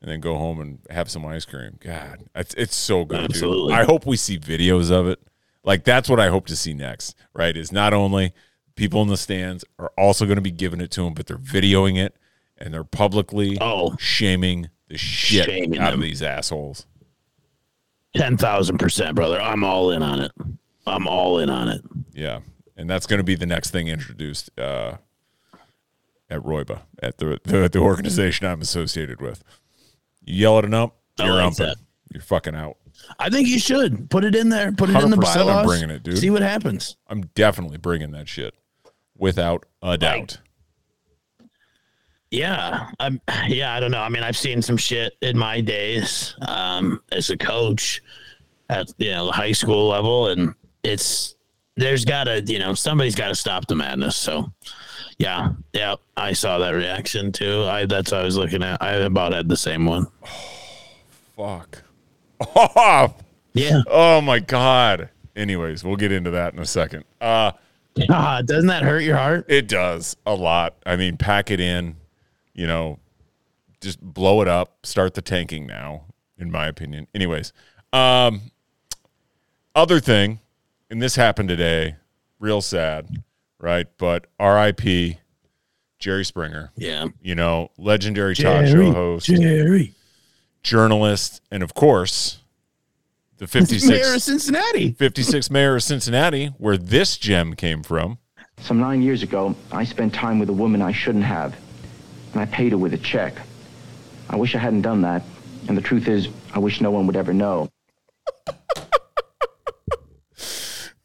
and 0.00 0.10
then 0.10 0.20
go 0.20 0.36
home 0.38 0.60
and 0.60 0.78
have 0.88 1.10
some 1.10 1.26
ice 1.26 1.44
cream. 1.44 1.76
God, 1.80 2.24
it's, 2.34 2.54
it's 2.54 2.76
so 2.76 3.04
good. 3.04 3.32
dude. 3.32 3.72
I 3.72 3.84
hope 3.84 4.06
we 4.06 4.16
see 4.16 4.38
videos 4.38 4.90
of 4.90 5.08
it. 5.08 5.18
Like 5.66 5.84
that's 5.84 6.08
what 6.08 6.18
I 6.20 6.28
hope 6.28 6.46
to 6.46 6.56
see 6.56 6.72
next, 6.72 7.14
right? 7.34 7.54
Is 7.56 7.70
not 7.72 7.92
only 7.92 8.32
people 8.76 9.02
in 9.02 9.08
the 9.08 9.16
stands 9.18 9.64
are 9.78 9.92
also 9.98 10.24
going 10.24 10.36
to 10.36 10.42
be 10.42 10.50
giving 10.52 10.80
it 10.80 10.90
to 10.92 11.02
them, 11.04 11.12
but 11.12 11.26
they're 11.26 11.36
videoing 11.36 11.98
it 12.02 12.16
and 12.56 12.72
they're 12.72 12.84
publicly 12.84 13.58
Oh. 13.60 13.96
shaming 13.98 14.70
the 14.88 14.96
shit 14.96 15.44
Shaming 15.46 15.78
out 15.80 15.90
them. 15.90 16.00
of 16.00 16.04
these 16.04 16.22
assholes. 16.22 16.86
10,000% 18.16 19.14
brother 19.14 19.38
i'm 19.40 19.62
all 19.62 19.90
in 19.90 20.02
on 20.02 20.20
it 20.20 20.32
i'm 20.86 21.06
all 21.06 21.38
in 21.38 21.50
on 21.50 21.68
it 21.68 21.82
Yeah, 22.14 22.40
and 22.76 22.88
that's 22.88 23.06
going 23.06 23.18
to 23.18 23.24
be 23.24 23.34
the 23.34 23.44
next 23.46 23.70
thing 23.70 23.88
introduced 23.88 24.48
uh, 24.58 24.96
at 26.30 26.40
Royba 26.40 26.82
at 27.02 27.18
the, 27.18 27.38
the 27.44 27.68
the 27.68 27.78
organization 27.78 28.46
I'm 28.46 28.60
associated 28.62 29.20
with. 29.20 29.44
You 30.24 30.34
yell 30.42 30.58
at 30.58 30.64
an 30.64 30.72
ump, 30.74 30.94
you're 31.18 31.28
like 31.34 31.44
umping. 31.46 31.74
You're 32.12 32.22
fucking 32.22 32.54
out. 32.54 32.78
I 33.18 33.30
think 33.30 33.48
you 33.48 33.58
should 33.58 34.10
put 34.10 34.24
it 34.24 34.34
in 34.34 34.48
there. 34.48 34.72
Put 34.72 34.90
it 34.90 34.96
in 34.96 35.10
the 35.10 35.16
100% 35.16 35.54
I'm 35.54 35.66
bringing 35.66 35.90
it, 35.90 36.02
dude. 36.02 36.18
See 36.18 36.30
what 36.30 36.42
happens. 36.42 36.96
I'm 37.08 37.22
definitely 37.34 37.78
bringing 37.78 38.10
that 38.12 38.28
shit 38.28 38.54
without 39.16 39.64
a 39.82 39.96
doubt. 39.96 40.38
Yeah, 42.30 42.90
I'm. 42.98 43.20
Yeah, 43.46 43.74
I 43.74 43.80
don't 43.80 43.92
know. 43.92 44.00
I 44.00 44.08
mean, 44.08 44.22
I've 44.22 44.36
seen 44.36 44.60
some 44.60 44.76
shit 44.76 45.16
in 45.22 45.38
my 45.38 45.60
days 45.60 46.34
um, 46.46 47.00
as 47.12 47.30
a 47.30 47.36
coach 47.36 48.02
at 48.68 48.92
you 48.98 49.12
know 49.12 49.26
the 49.26 49.32
high 49.32 49.52
school 49.52 49.88
level, 49.88 50.28
and 50.28 50.54
it's 50.82 51.36
there's 51.76 52.04
got 52.04 52.24
to 52.24 52.42
you 52.42 52.58
know 52.58 52.74
somebody's 52.74 53.14
got 53.14 53.28
to 53.28 53.34
stop 53.34 53.66
the 53.68 53.76
madness. 53.76 54.16
So, 54.16 54.52
yeah, 55.18 55.50
yeah, 55.72 55.94
I 56.16 56.32
saw 56.32 56.58
that 56.58 56.70
reaction 56.70 57.30
too. 57.30 57.62
I 57.64 57.86
that's 57.86 58.10
what 58.10 58.20
I 58.20 58.24
was 58.24 58.36
looking 58.36 58.62
at. 58.62 58.82
I 58.82 58.94
about 58.94 59.32
had 59.32 59.48
the 59.48 59.56
same 59.56 59.86
one. 59.86 60.08
Fuck. 61.36 61.84
Oh, 62.40 63.14
Yeah, 63.54 63.82
oh 63.88 64.20
my 64.20 64.38
god. 64.38 65.10
Anyways, 65.34 65.84
we'll 65.84 65.96
get 65.96 66.12
into 66.12 66.30
that 66.32 66.52
in 66.54 66.58
a 66.60 66.66
second. 66.66 67.04
Uh 67.20 67.52
Ah, 68.10 68.42
doesn't 68.42 68.66
that 68.68 68.82
hurt 68.82 69.00
your 69.00 69.16
heart? 69.16 69.46
It 69.48 69.68
does 69.68 70.16
a 70.26 70.34
lot. 70.34 70.74
I 70.84 70.96
mean, 70.96 71.16
pack 71.16 71.50
it 71.50 71.60
in, 71.60 71.96
you 72.52 72.66
know, 72.66 72.98
just 73.80 74.00
blow 74.00 74.42
it 74.42 74.48
up, 74.48 74.84
start 74.84 75.14
the 75.14 75.22
tanking 75.22 75.66
now, 75.66 76.02
in 76.36 76.50
my 76.50 76.66
opinion. 76.66 77.06
Anyways, 77.14 77.54
um, 77.94 78.50
other 79.74 79.98
thing, 80.00 80.40
and 80.90 81.00
this 81.00 81.16
happened 81.16 81.48
today. 81.48 81.96
real 82.38 82.60
sad, 82.60 83.22
right? 83.58 83.86
But 83.96 84.26
R.I.P. 84.38 85.18
Jerry 85.98 86.24
Springer. 86.24 86.72
Yeah. 86.76 87.06
You 87.22 87.34
know, 87.34 87.70
legendary 87.78 88.34
talk 88.34 88.66
show 88.66 88.92
host, 88.92 89.26
Jerry. 89.26 89.94
Journalist, 90.66 91.40
and 91.50 91.62
of 91.62 91.72
course, 91.74 92.38
the 93.38 93.46
56, 93.46 93.88
Mayor 93.88 94.14
of 94.14 94.22
Cincinnati. 94.22 94.92
56 94.92 95.50
mayor 95.50 95.76
of 95.76 95.82
Cincinnati, 95.82 96.46
where 96.58 96.76
this 96.76 97.16
gem 97.16 97.54
came 97.54 97.82
from. 97.82 98.18
Some 98.58 98.78
nine 98.80 99.00
years 99.02 99.22
ago, 99.22 99.54
I 99.70 99.84
spent 99.84 100.12
time 100.12 100.38
with 100.38 100.48
a 100.48 100.52
woman 100.52 100.82
I 100.82 100.92
shouldn't 100.92 101.24
have, 101.24 101.54
and 102.32 102.40
I 102.42 102.46
paid 102.46 102.72
her 102.72 102.78
with 102.78 102.94
a 102.94 102.98
check. 102.98 103.34
I 104.28 104.36
wish 104.36 104.54
I 104.54 104.58
hadn't 104.58 104.82
done 104.82 105.02
that, 105.02 105.22
and 105.68 105.76
the 105.76 105.82
truth 105.82 106.08
is, 106.08 106.28
I 106.52 106.58
wish 106.58 106.80
no 106.80 106.90
one 106.90 107.06
would 107.06 107.16
ever 107.16 107.32
know. 107.32 107.68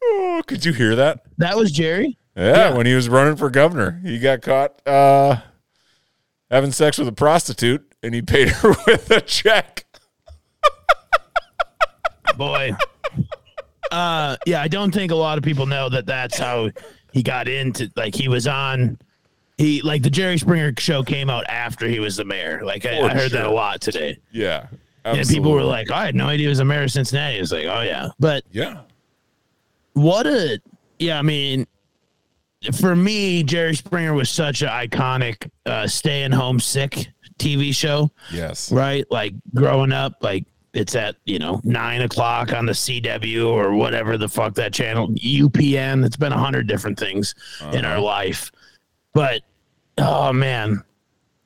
Oh, 0.04 0.42
could 0.46 0.64
you 0.64 0.72
hear 0.72 0.96
that? 0.96 1.20
That 1.38 1.56
was 1.56 1.70
Jerry. 1.72 2.18
Yeah, 2.36 2.70
Yeah. 2.70 2.76
when 2.76 2.86
he 2.86 2.94
was 2.94 3.08
running 3.08 3.36
for 3.36 3.48
governor, 3.50 4.00
he 4.04 4.18
got 4.18 4.42
caught 4.42 4.86
uh, 4.86 5.36
having 6.50 6.72
sex 6.72 6.98
with 6.98 7.08
a 7.08 7.12
prostitute, 7.12 7.91
and 8.02 8.14
he 8.14 8.22
paid 8.22 8.48
her 8.48 8.70
with 8.86 9.10
a 9.10 9.20
check. 9.20 9.84
Boy. 12.36 12.72
Uh, 13.90 14.36
yeah, 14.46 14.62
I 14.62 14.68
don't 14.68 14.92
think 14.92 15.12
a 15.12 15.16
lot 15.16 15.36
of 15.38 15.44
people 15.44 15.66
know 15.66 15.88
that 15.90 16.06
that's 16.06 16.38
how 16.38 16.70
he 17.12 17.22
got 17.22 17.48
into. 17.48 17.90
Like 17.96 18.14
he 18.14 18.28
was 18.28 18.46
on. 18.46 18.98
He 19.58 19.82
like 19.82 20.02
the 20.02 20.10
Jerry 20.10 20.38
Springer 20.38 20.72
show 20.78 21.02
came 21.02 21.28
out 21.28 21.44
after 21.48 21.86
he 21.86 22.00
was 22.00 22.16
the 22.16 22.24
mayor. 22.24 22.62
Like 22.64 22.86
I, 22.86 23.00
I 23.00 23.14
heard 23.14 23.32
that 23.32 23.44
a 23.44 23.50
lot 23.50 23.80
today. 23.82 24.18
Yeah, 24.30 24.66
And 25.04 25.28
people 25.28 25.52
were 25.52 25.62
like, 25.62 25.90
"I 25.90 26.06
had 26.06 26.14
no 26.14 26.26
idea 26.28 26.46
he 26.46 26.48
was 26.48 26.60
a 26.60 26.64
mayor 26.64 26.84
of 26.84 26.90
Cincinnati." 26.90 27.36
It's 27.38 27.52
like, 27.52 27.66
"Oh 27.66 27.82
yeah," 27.82 28.08
but 28.18 28.44
"Yeah, 28.50 28.80
what 29.92 30.26
a 30.26 30.58
yeah 30.98 31.18
i 31.18 31.22
mean 31.22 31.66
for 32.72 32.94
me 32.94 33.42
jerry 33.42 33.74
springer 33.74 34.14
was 34.14 34.30
such 34.30 34.62
an 34.62 34.68
iconic 34.68 35.50
uh 35.66 35.86
staying 35.86 36.32
home 36.32 36.60
sick 36.60 37.08
tv 37.38 37.74
show 37.74 38.10
yes, 38.32 38.70
right? 38.72 39.04
Like 39.10 39.34
growing 39.54 39.92
up 39.92 40.14
like 40.20 40.44
it's 40.72 40.94
at 40.94 41.16
you 41.24 41.38
know 41.38 41.60
nine 41.64 42.00
o'clock 42.02 42.52
on 42.52 42.64
the 42.66 42.72
cw 42.72 43.46
or 43.46 43.74
whatever 43.74 44.16
the 44.16 44.28
fuck 44.28 44.54
that 44.54 44.72
channel 44.72 45.08
upn 45.08 46.04
it's 46.04 46.16
been 46.16 46.32
a 46.32 46.38
hundred 46.38 46.66
different 46.66 46.98
things 46.98 47.34
in 47.72 47.84
our 47.84 48.00
life. 48.00 48.50
But 49.12 49.42
oh 49.98 50.32
man. 50.32 50.82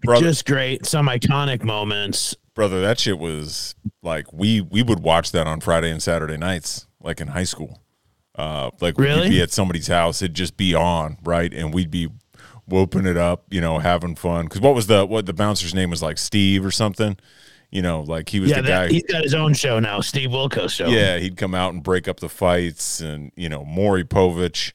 Brother, 0.03 0.27
just 0.27 0.47
great. 0.47 0.87
Some 0.87 1.09
iconic 1.09 1.65
moments. 1.65 2.37
Brother, 2.55 2.81
that 2.83 3.01
shit 3.01 3.19
was 3.19 3.75
like 4.03 4.33
we 4.33 4.61
we 4.61 4.83
would 4.83 5.01
watch 5.01 5.33
that 5.33 5.47
on 5.47 5.61
Friday 5.61 5.91
and 5.91 6.03
Saturday 6.03 6.37
nights, 6.37 6.87
like 7.03 7.21
in 7.21 7.29
high 7.29 7.45
school. 7.45 7.81
Uh, 8.37 8.71
like 8.81 8.99
Really? 8.99 9.23
we'd 9.23 9.31
be 9.31 9.43
at 9.43 9.51
somebody's 9.51 9.89
house, 9.89 10.21
it'd 10.23 10.37
just 10.37 10.57
be 10.59 10.75
on, 10.75 11.17
right, 11.25 11.53
and 11.55 11.73
we'd 11.73 11.91
be 11.91 12.09
whooping 12.69 13.07
it 13.07 13.17
up, 13.17 13.45
you 13.51 13.61
know, 13.61 13.79
having 13.79 14.15
fun. 14.15 14.45
Because 14.45 14.61
what 14.61 14.75
was 14.75 14.87
the 14.87 15.07
what 15.07 15.27
the 15.27 15.33
bouncer's 15.33 15.75
name 15.75 15.91
was 15.91 16.03
like 16.03 16.19
Steve 16.19 16.65
or 16.65 16.71
something, 16.71 17.17
you 17.71 17.83
know, 17.83 18.03
like 18.03 18.29
he 18.29 18.41
was 18.41 18.51
yeah 18.51 18.61
the 18.61 18.69
that, 18.69 18.89
guy. 18.89 18.93
he's 18.93 19.05
got 19.05 19.23
his 19.23 19.35
own 19.35 19.55
show 19.55 19.79
now 19.79 20.01
steve 20.01 20.31
wilkos 20.31 20.71
show 20.71 20.87
Yeah, 20.89 21.19
he'd 21.19 21.37
come 21.37 21.55
out 21.55 21.75
and 21.75 21.83
break 21.83 22.09
up 22.09 22.21
the 22.21 22.29
fights, 22.29 23.01
and 23.01 23.33
you 23.37 23.49
know, 23.49 23.65
Maury 23.65 24.05
Povich 24.05 24.73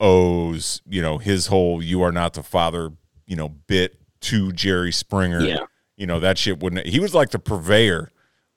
owes 0.00 0.82
you 0.88 1.00
know 1.02 1.18
his 1.18 1.46
whole 1.46 1.82
"you 1.82 2.02
are 2.02 2.12
not 2.12 2.34
the 2.34 2.42
father" 2.42 2.90
you 3.26 3.36
know 3.36 3.48
bit 3.48 3.96
to 4.20 4.52
Jerry 4.52 4.92
Springer. 4.92 5.40
Yeah. 5.40 5.64
you 5.96 6.06
know 6.06 6.20
that 6.20 6.38
shit 6.38 6.60
wouldn't. 6.60 6.86
He 6.86 7.00
was 7.00 7.14
like 7.14 7.30
the 7.30 7.38
purveyor 7.38 8.10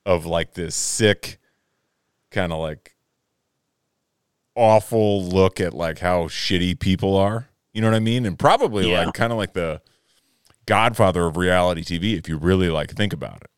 of 0.05 0.25
like 0.25 0.53
this 0.53 0.75
sick, 0.75 1.39
kind 2.31 2.51
of 2.51 2.60
like 2.60 2.95
awful 4.55 5.24
look 5.24 5.60
at 5.60 5.74
like 5.74 6.00
how 6.00 6.24
shitty 6.25 6.79
people 6.79 7.15
are. 7.17 7.50
You 7.75 7.82
know 7.82 7.88
what 7.89 7.96
I 7.96 8.00
mean? 8.00 8.25
And 8.25 8.39
probably 8.39 8.89
Yeah. 8.89 9.05
like 9.05 9.13
kind 9.13 9.32
of 9.32 9.38
like 9.38 9.53
the 9.53 9.82
godfather 10.65 11.25
of 11.27 11.38
reality 11.38 11.84
TV 11.84 12.17
if 12.17 12.27
you 12.27 12.38
really 12.38 12.70
like 12.70 12.91
think 12.91 13.13
about 13.13 13.41
it. 13.41 13.51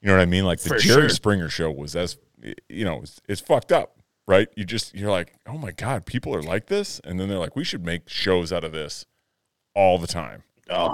You 0.00 0.08
know 0.08 0.14
what 0.16 0.22
I 0.22 0.26
mean? 0.26 0.44
Like 0.44 0.60
the 0.60 0.68
For 0.68 0.78
Jerry 0.78 1.02
sure. 1.02 1.08
Springer 1.08 1.48
show 1.48 1.70
was 1.70 1.96
as 1.96 2.18
you 2.68 2.84
know, 2.84 3.00
it's, 3.02 3.20
it's 3.26 3.40
fucked 3.40 3.72
up, 3.72 3.96
right? 4.28 4.48
You 4.54 4.64
just 4.66 4.94
you're 4.94 5.10
like, 5.10 5.32
"Oh 5.46 5.56
my 5.56 5.70
god, 5.70 6.04
people 6.04 6.34
are 6.36 6.42
like 6.42 6.66
this?" 6.66 7.00
And 7.04 7.18
then 7.18 7.28
they're 7.30 7.38
like, 7.38 7.56
"We 7.56 7.64
should 7.64 7.86
make 7.86 8.06
shows 8.08 8.52
out 8.52 8.64
of 8.64 8.72
this 8.72 9.06
all 9.74 9.98
the 9.98 10.06
time." 10.06 10.42
oh 10.70 10.92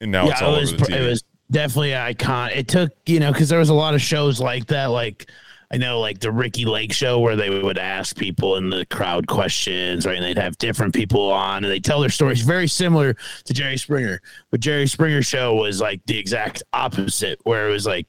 And 0.00 0.10
now 0.10 0.28
it's 0.30 0.40
all 0.40 0.56
it 0.56 0.60
was, 0.60 0.72
over 0.72 0.84
the 0.86 0.92
TV. 0.92 0.96
it 1.04 1.08
was 1.10 1.24
definitely 1.50 1.92
an 1.92 2.00
icon. 2.02 2.50
It 2.54 2.68
took, 2.68 2.90
you 3.06 3.20
know, 3.20 3.32
because 3.32 3.50
there 3.50 3.58
was 3.58 3.68
a 3.68 3.74
lot 3.74 3.94
of 3.94 4.00
shows 4.00 4.40
like 4.40 4.66
that. 4.68 4.86
Like, 4.86 5.30
I 5.70 5.76
know, 5.76 6.00
like 6.00 6.20
the 6.20 6.32
Ricki 6.32 6.64
Lake 6.64 6.92
show 6.92 7.20
where 7.20 7.36
they 7.36 7.50
would 7.50 7.76
ask 7.76 8.16
people 8.16 8.56
in 8.56 8.70
the 8.70 8.86
crowd 8.86 9.26
questions, 9.26 10.06
right? 10.06 10.16
And 10.16 10.24
they'd 10.24 10.38
have 10.38 10.56
different 10.56 10.94
people 10.94 11.30
on 11.30 11.62
and 11.62 11.70
they 11.70 11.80
tell 11.80 12.00
their 12.00 12.08
stories 12.08 12.40
very 12.40 12.66
similar 12.66 13.14
to 13.44 13.52
Jerry 13.52 13.76
Springer. 13.76 14.20
But 14.50 14.60
Jerry 14.60 14.86
Springer 14.86 15.22
show 15.22 15.54
was 15.54 15.80
like 15.80 16.00
the 16.06 16.18
exact 16.18 16.62
opposite, 16.72 17.38
where 17.42 17.68
it 17.68 17.72
was 17.72 17.84
like, 17.86 18.06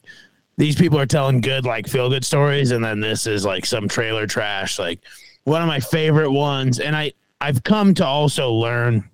these 0.57 0.75
people 0.75 0.99
are 0.99 1.05
telling 1.05 1.41
good, 1.41 1.65
like 1.65 1.87
feel 1.87 2.09
good 2.09 2.25
stories. 2.25 2.71
And 2.71 2.83
then 2.83 3.01
this 3.01 3.27
is 3.27 3.43
like 3.43 3.65
some 3.65 3.89
trailer 3.89 4.25
trash. 4.25 4.79
Like, 4.79 4.99
one 5.45 5.61
of 5.61 5.67
my 5.67 5.79
favorite 5.79 6.31
ones. 6.31 6.79
And 6.79 6.95
I, 6.95 7.13
I've 7.41 7.63
come 7.63 7.93
to 7.95 8.05
also 8.05 8.51
learn 8.51 9.09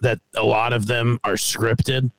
that 0.00 0.18
a 0.34 0.42
lot 0.42 0.72
of 0.72 0.86
them 0.86 1.18
are 1.24 1.34
scripted. 1.34 2.10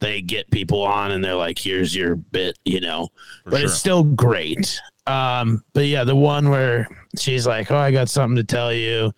They 0.00 0.22
get 0.22 0.50
people 0.50 0.82
on 0.82 1.10
and 1.12 1.22
they're 1.22 1.34
like, 1.34 1.58
here's 1.58 1.94
your 1.94 2.16
bit, 2.16 2.58
you 2.64 2.80
know, 2.80 3.08
but 3.44 3.58
sure. 3.58 3.66
it's 3.66 3.74
still 3.74 4.02
great. 4.02 4.80
Um, 5.06 5.62
but 5.72 5.86
yeah, 5.86 6.04
the 6.04 6.16
one 6.16 6.48
where 6.50 6.88
she's 7.18 7.46
like, 7.46 7.70
Oh, 7.70 7.76
I 7.76 7.90
got 7.90 8.08
something 8.08 8.36
to 8.36 8.44
tell 8.44 8.72
you. 8.72 9.12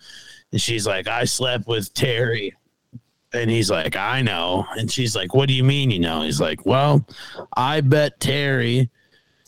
And 0.50 0.60
she's 0.60 0.86
like, 0.86 1.06
I 1.06 1.24
slept 1.24 1.66
with 1.66 1.92
Terry. 1.94 2.54
And 3.32 3.50
he's 3.50 3.70
like, 3.70 3.96
I 3.96 4.22
know. 4.22 4.66
And 4.76 4.90
she's 4.90 5.14
like, 5.16 5.34
What 5.34 5.48
do 5.48 5.54
you 5.54 5.64
mean, 5.64 5.90
you 5.90 6.00
know? 6.00 6.22
He's 6.22 6.40
like, 6.40 6.66
Well, 6.66 7.06
I 7.56 7.80
bet 7.80 8.20
Terry 8.20 8.90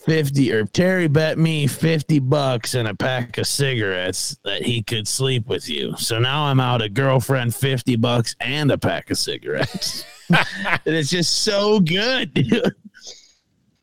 50 0.05 0.53
or 0.53 0.67
Terry 0.67 1.09
bet 1.09 1.39
me 1.39 1.67
50 1.67 2.19
bucks 2.21 2.75
and 2.75 2.89
a 2.89 2.95
pack 2.95 3.39
of 3.39 3.47
cigarettes 3.47 4.37
that 4.45 4.63
he 4.63 4.83
could 4.83 5.09
sleep 5.09 5.47
with 5.47 5.69
you. 5.69 5.97
So 5.97 6.19
now 6.19 6.45
I'm 6.45 6.61
out 6.61 6.83
a 6.83 6.89
girlfriend 6.89 7.55
50 7.55 7.97
bucks 7.97 8.37
and 8.41 8.71
a 8.71 8.79
pack 8.79 9.11
of 9.11 9.19
cigarettes. 9.19 10.05
and 10.31 10.81
it's 10.95 11.11
just 11.11 11.43
so 11.43 11.81
good. 11.81 12.33
dude. 12.35 12.75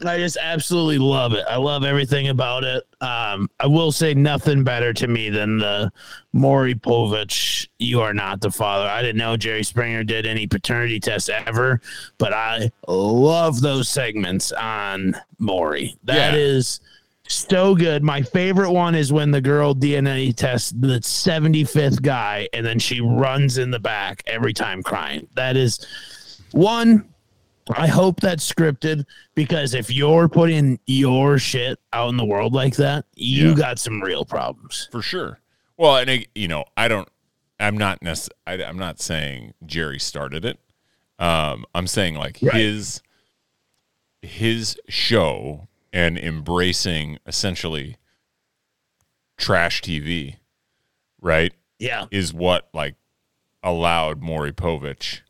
I 0.03 0.17
just 0.17 0.37
absolutely 0.41 0.97
love 0.97 1.33
it. 1.33 1.45
I 1.47 1.57
love 1.57 1.83
everything 1.83 2.29
about 2.29 2.63
it. 2.63 2.83
Um, 3.01 3.47
I 3.59 3.67
will 3.67 3.91
say 3.91 4.15
nothing 4.15 4.63
better 4.63 4.93
to 4.93 5.07
me 5.07 5.29
than 5.29 5.59
the 5.59 5.91
Maury 6.33 6.73
Povich, 6.73 7.67
you 7.77 8.01
are 8.01 8.13
not 8.13 8.41
the 8.41 8.49
father. 8.49 8.87
I 8.87 9.03
didn't 9.03 9.17
know 9.19 9.37
Jerry 9.37 9.61
Springer 9.63 10.03
did 10.03 10.25
any 10.25 10.47
paternity 10.47 10.99
tests 10.99 11.29
ever, 11.29 11.81
but 12.17 12.33
I 12.33 12.71
love 12.87 13.61
those 13.61 13.89
segments 13.89 14.51
on 14.53 15.15
Maury. 15.37 15.95
That 16.05 16.33
Yeah. 16.33 16.39
is 16.39 16.79
so 17.27 17.75
good. 17.75 18.01
My 18.01 18.23
favorite 18.23 18.71
one 18.71 18.95
is 18.95 19.13
when 19.13 19.29
the 19.29 19.39
girl 19.41 19.75
DNA 19.75 20.35
tests 20.35 20.73
the 20.75 20.99
75th 20.99 22.01
guy 22.01 22.49
and 22.53 22.65
then 22.65 22.79
she 22.79 23.01
runs 23.01 23.59
in 23.59 23.69
the 23.69 23.79
back 23.79 24.23
every 24.25 24.51
time 24.53 24.81
crying. 24.81 25.27
That 25.35 25.55
is 25.55 25.85
one 26.53 27.07
I 27.75 27.87
hope 27.87 28.19
that's 28.19 28.51
scripted 28.51 29.05
because 29.35 29.73
if 29.75 29.91
you're 29.91 30.27
putting 30.27 30.79
your 30.87 31.37
shit 31.37 31.79
out 31.93 32.09
in 32.09 32.17
the 32.17 32.25
world 32.25 32.53
like 32.53 32.75
that, 32.77 33.05
you 33.15 33.49
Yeah. 33.49 33.55
got 33.55 33.79
some 33.79 34.01
real 34.01 34.25
problems. 34.25 34.89
for 34.91 35.01
sure. 35.01 35.39
Well, 35.77 35.97
and 35.97 36.09
it- 36.09 36.27
you 36.35 36.47
know, 36.47 36.65
I 36.75 36.87
don't. 36.87 37.07
I'm 37.59 37.77
not 37.77 38.01
necess- 38.01 38.29
I, 38.47 38.63
I'm 38.63 38.77
not 38.79 38.99
saying 38.99 39.53
Jerry 39.65 39.99
started 39.99 40.43
it. 40.43 40.59
Um, 41.19 41.63
I'm 41.75 41.85
saying 41.87 42.15
like 42.15 42.39
Right. 42.41 42.55
his 42.55 43.01
his 44.23 44.75
show 44.89 45.67
and 45.93 46.17
embracing 46.17 47.19
essentially 47.27 47.97
trash 49.37 49.81
TV, 49.81 50.37
right, 51.21 51.53
Yeah. 51.79 52.05
is 52.11 52.33
what 52.33 52.69
like 52.73 52.95
allowed 53.63 54.21
Maury 54.21 54.51
Povich 54.51 55.21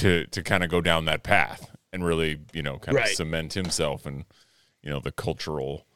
to 0.00 0.26
to 0.26 0.42
kind 0.42 0.62
of 0.64 0.70
go 0.70 0.80
down 0.80 1.04
that 1.06 1.22
path 1.22 1.70
and 1.92 2.04
really, 2.04 2.40
you 2.52 2.62
know, 2.62 2.78
kind 2.78 2.96
of 2.98 3.04
Right. 3.04 3.16
cement 3.16 3.54
himself 3.54 4.04
and 4.06 4.24
you 4.82 4.90
know 4.90 5.00
the 5.00 5.12
cultural 5.12 5.86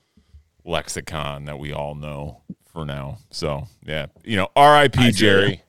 lexicon 0.65 1.45
that 1.45 1.59
we 1.59 1.73
all 1.73 1.95
know 1.95 2.41
for 2.73 2.85
now. 2.85 3.19
So 3.31 3.67
yeah, 3.85 4.07
you 4.25 4.37
know, 4.37 4.49
R.I.P. 4.57 5.13
Jerry. 5.13 5.63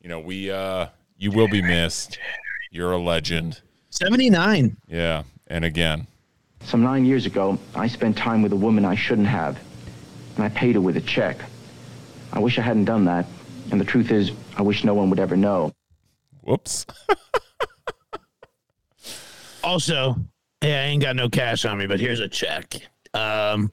You 0.00 0.08
know, 0.08 0.20
we 0.20 0.50
uh, 0.50 0.86
you 1.16 1.30
will 1.30 1.48
be 1.48 1.62
missed. 1.62 2.18
You're 2.70 2.92
a 2.92 2.98
legend. 2.98 3.60
79. 3.90 4.76
Yeah, 4.88 5.24
and 5.48 5.64
again, 5.66 6.06
Some 6.62 6.82
nine 6.82 7.04
years 7.04 7.26
ago, 7.26 7.58
I 7.74 7.86
spent 7.86 8.16
time 8.16 8.40
with 8.42 8.52
a 8.52 8.56
woman 8.56 8.84
I 8.86 8.94
shouldn't 8.94 9.28
have, 9.28 9.58
and 10.36 10.44
I 10.44 10.48
paid 10.48 10.74
her 10.76 10.80
with 10.80 10.96
a 10.96 11.00
check. 11.02 11.36
I 12.32 12.38
wish 12.38 12.58
I 12.58 12.62
hadn't 12.62 12.86
done 12.86 13.04
that, 13.04 13.26
and 13.70 13.78
the 13.78 13.84
truth 13.84 14.10
is, 14.10 14.32
I 14.56 14.62
wish 14.62 14.82
no 14.84 14.94
one 14.94 15.10
would 15.10 15.18
ever 15.20 15.36
know. 15.36 15.72
whoops. 16.40 16.86
Also, 19.64 20.16
yeah, 20.62 20.82
I 20.82 20.84
ain't 20.86 21.02
got 21.02 21.16
no 21.16 21.28
cash 21.28 21.64
on 21.64 21.78
me, 21.78 21.86
but 21.86 22.00
here's 22.00 22.20
a 22.20 22.28
check. 22.28 22.74
Um, 23.14 23.72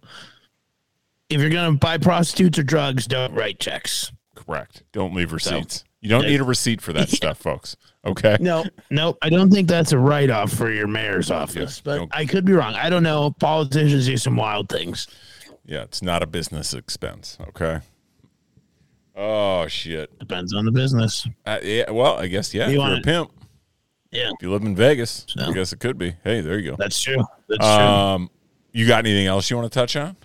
if 1.30 1.40
you're 1.42 1.50
gonna 1.50 1.74
buy 1.78 1.98
prostitutes 1.98 2.58
or 2.60 2.64
drugs, 2.64 3.06
don't 3.08 3.34
write 3.34 3.60
checks. 3.60 4.12
Correct. 4.36 4.84
Don't 4.92 5.14
leave 5.14 5.32
receipts. 5.34 5.84
you 6.02 6.10
don't 6.10 6.26
need 6.26 6.40
a 6.40 6.44
receipt 6.44 6.82
for 6.82 6.94
that 6.94 7.10
stuff, 7.10 7.38
folks. 7.38 7.76
Okay. 8.06 8.38
No, 8.40 8.64
no, 8.90 9.18
I 9.22 9.30
don't 9.30 9.52
think 9.52 9.68
that's 9.68 9.92
a 9.92 9.98
write 9.98 10.30
off 10.30 10.52
for 10.52 10.72
your 10.72 10.88
mayor's 10.88 11.30
office, 11.30 11.78
Yeah, 11.78 11.82
but 11.84 11.98
don't- 11.98 12.16
I 12.16 12.26
could 12.26 12.46
be 12.46 12.54
wrong. 12.54 12.74
I 12.76 12.90
don't 12.90 13.04
know. 13.04 13.32
Politicians 13.40 14.06
do 14.06 14.16
some 14.18 14.36
wild 14.38 14.70
things. 14.70 15.08
Yeah, 15.66 15.84
it's 15.84 16.02
not 16.02 16.24
a 16.24 16.28
business 16.28 16.74
expense. 16.74 17.38
Okay. 17.50 17.80
Oh 19.16 19.68
shit. 19.68 20.18
Depends 20.18 20.54
on 20.54 20.66
the 20.66 20.72
business. 20.72 21.28
Uh, 21.46 21.60
yeah. 21.62 21.92
Well, 21.92 22.18
I 22.18 22.28
guess 22.28 22.54
yeah. 22.54 22.70
You 22.70 22.82
If 22.82 22.88
you're 22.88 22.98
a 22.98 23.02
pimp, 23.02 23.32
Yeah, 24.12 24.30
if 24.32 24.42
you 24.42 24.52
live 24.52 24.64
in 24.64 24.76
Vegas, 24.76 25.26
I 25.38 25.52
guess 25.52 25.72
it 25.72 25.80
could 25.80 25.98
be. 25.98 26.16
Hey, 26.24 26.42
there 26.42 26.58
you 26.58 26.72
go. 26.72 26.76
that's 26.78 27.00
true. 27.02 27.24
That's 27.48 27.60
true. 27.64 27.68
Um, 27.68 28.30
you 28.72 28.88
got 28.88 29.06
anything 29.06 29.28
else 29.28 29.50
you 29.50 29.58
want 29.58 29.72
to 29.72 29.80
touch 29.80 29.96
on? 29.96 30.16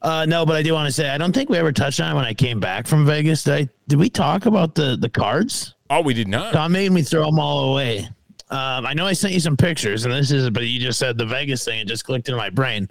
Uh, 0.00 0.26
no, 0.26 0.44
but 0.44 0.56
I 0.56 0.62
do 0.62 0.72
want 0.72 0.86
to 0.88 0.92
say 0.92 1.08
I 1.08 1.18
don't 1.18 1.32
think 1.32 1.48
we 1.48 1.56
ever 1.58 1.70
touched 1.70 2.00
on 2.00 2.10
it 2.12 2.16
when 2.16 2.24
I 2.24 2.34
came 2.34 2.58
back 2.58 2.88
from 2.88 3.06
Vegas. 3.06 3.44
Did 3.44 3.54
I? 3.54 3.68
Did 3.86 3.98
we 4.00 4.10
talk 4.10 4.46
about 4.46 4.74
the 4.74 4.96
the 5.00 5.08
cards? 5.08 5.74
Oh, 5.90 6.00
we 6.00 6.14
did 6.14 6.26
not. 6.28 6.52
Tom 6.52 6.72
made 6.72 6.90
me 6.90 7.02
throw 7.02 7.26
them 7.26 7.38
all 7.38 7.72
away. 7.72 8.08
Um, 8.50 8.86
I 8.86 8.92
know 8.94 9.06
I 9.06 9.12
sent 9.12 9.32
you 9.32 9.40
some 9.40 9.56
pictures, 9.56 10.04
and 10.04 10.12
this 10.12 10.30
is, 10.32 10.50
but 10.50 10.64
you 10.66 10.80
just 10.80 10.98
said 10.98 11.16
the 11.16 11.24
Vegas 11.26 11.64
thing. 11.64 11.78
It 11.80 11.86
just 11.86 12.04
clicked 12.04 12.28
into 12.28 12.36
my 12.38 12.50
brain. 12.50 12.90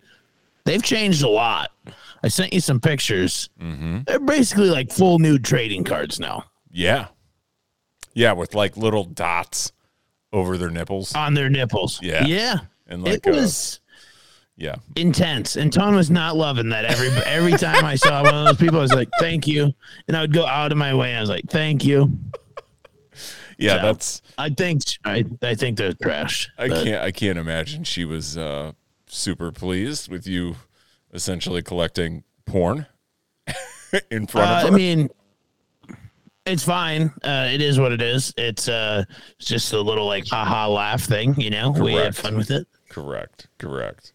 They've 0.63 0.81
changed 0.81 1.24
a 1.24 1.27
lot. 1.27 1.72
I 2.24 2.27
sent 2.29 2.53
you 2.53 2.60
some 2.62 2.79
pictures. 2.79 3.50
They're 3.60 4.20
basically 4.20 4.70
like 4.70 4.91
full 4.91 5.20
new 5.20 5.38
trading 5.39 5.84
cards 5.84 6.20
now 6.20 6.46
Yeah. 6.72 7.08
Yeah, 8.13 8.34
with 8.34 8.53
like 8.56 8.75
little 8.77 9.03
dots 9.06 9.72
over 10.34 10.58
their 10.58 10.70
nipples. 10.70 11.13
on 11.15 11.34
their 11.34 11.50
nipples. 11.50 12.00
Yeah. 12.01 12.25
yeah. 12.25 12.56
And 12.88 13.03
like, 13.03 13.25
it 13.25 13.27
uh, 13.27 13.32
was 13.38 13.80
Yeah. 14.58 14.75
intense, 14.96 15.56
and 15.56 15.72
Tom 15.72 15.96
was 15.96 16.10
not 16.12 16.36
loving 16.36 16.70
that. 16.70 16.86
Every 16.86 17.08
every 17.25 17.53
time 17.53 17.86
I 17.86 17.96
saw 17.96 18.22
one 18.24 18.34
of 18.36 18.46
those 18.46 18.58
people, 18.58 18.80
I 18.80 18.82
was 18.82 18.94
like, 18.94 19.10
"Thank 19.20 19.48
you," 19.48 19.74
and 20.08 20.15
I 20.18 20.22
would 20.22 20.34
go 20.34 20.46
out 20.46 20.72
of 20.72 20.77
my 20.77 20.94
way. 20.94 21.15
I 21.15 21.22
was 21.22 21.30
like, 21.30 21.46
"Thank 21.50 21.84
you." 21.86 22.12
Yeah, 23.58 23.75
So, 23.75 23.82
that's 23.84 24.22
I 24.39 24.50
think 24.50 24.82
I 25.06 25.24
I 25.44 25.53
think 25.53 25.77
they're 25.77 25.94
trash. 25.94 26.50
I 26.58 26.68
but- 26.68 26.84
can't 26.84 27.03
I 27.03 27.12
can't 27.12 27.38
imagine 27.38 27.84
she 27.84 28.06
was 28.06 28.36
uh 28.38 28.72
super 29.06 29.51
pleased 29.51 30.10
with 30.10 30.25
you 30.25 30.56
essentially 31.13 31.62
collecting 31.62 32.24
porn 32.48 32.88
in 34.10 34.25
front 34.25 34.50
Uh, 34.50 34.53
of 34.53 34.62
her. 34.63 34.68
I 34.68 34.72
mean, 34.72 35.10
it's 36.46 36.64
fine. 36.64 37.12
Uh, 37.24 37.48
it 37.52 37.62
is 37.62 37.80
what 37.80 37.92
it 37.92 38.02
is. 38.02 38.34
It's 38.38 38.68
uh, 38.68 39.04
it's 39.38 39.48
just 39.48 39.74
a 39.74 39.82
little 39.82 40.06
like 40.06 40.28
haha 40.28 40.68
laugh 40.68 41.02
thing, 41.04 41.40
you 41.40 41.50
know. 41.50 41.72
We 41.72 41.94
had 41.94 42.16
fun 42.16 42.38
with 42.38 42.52
it. 42.52 42.68
correct. 42.90 43.48
Correct. 43.58 44.14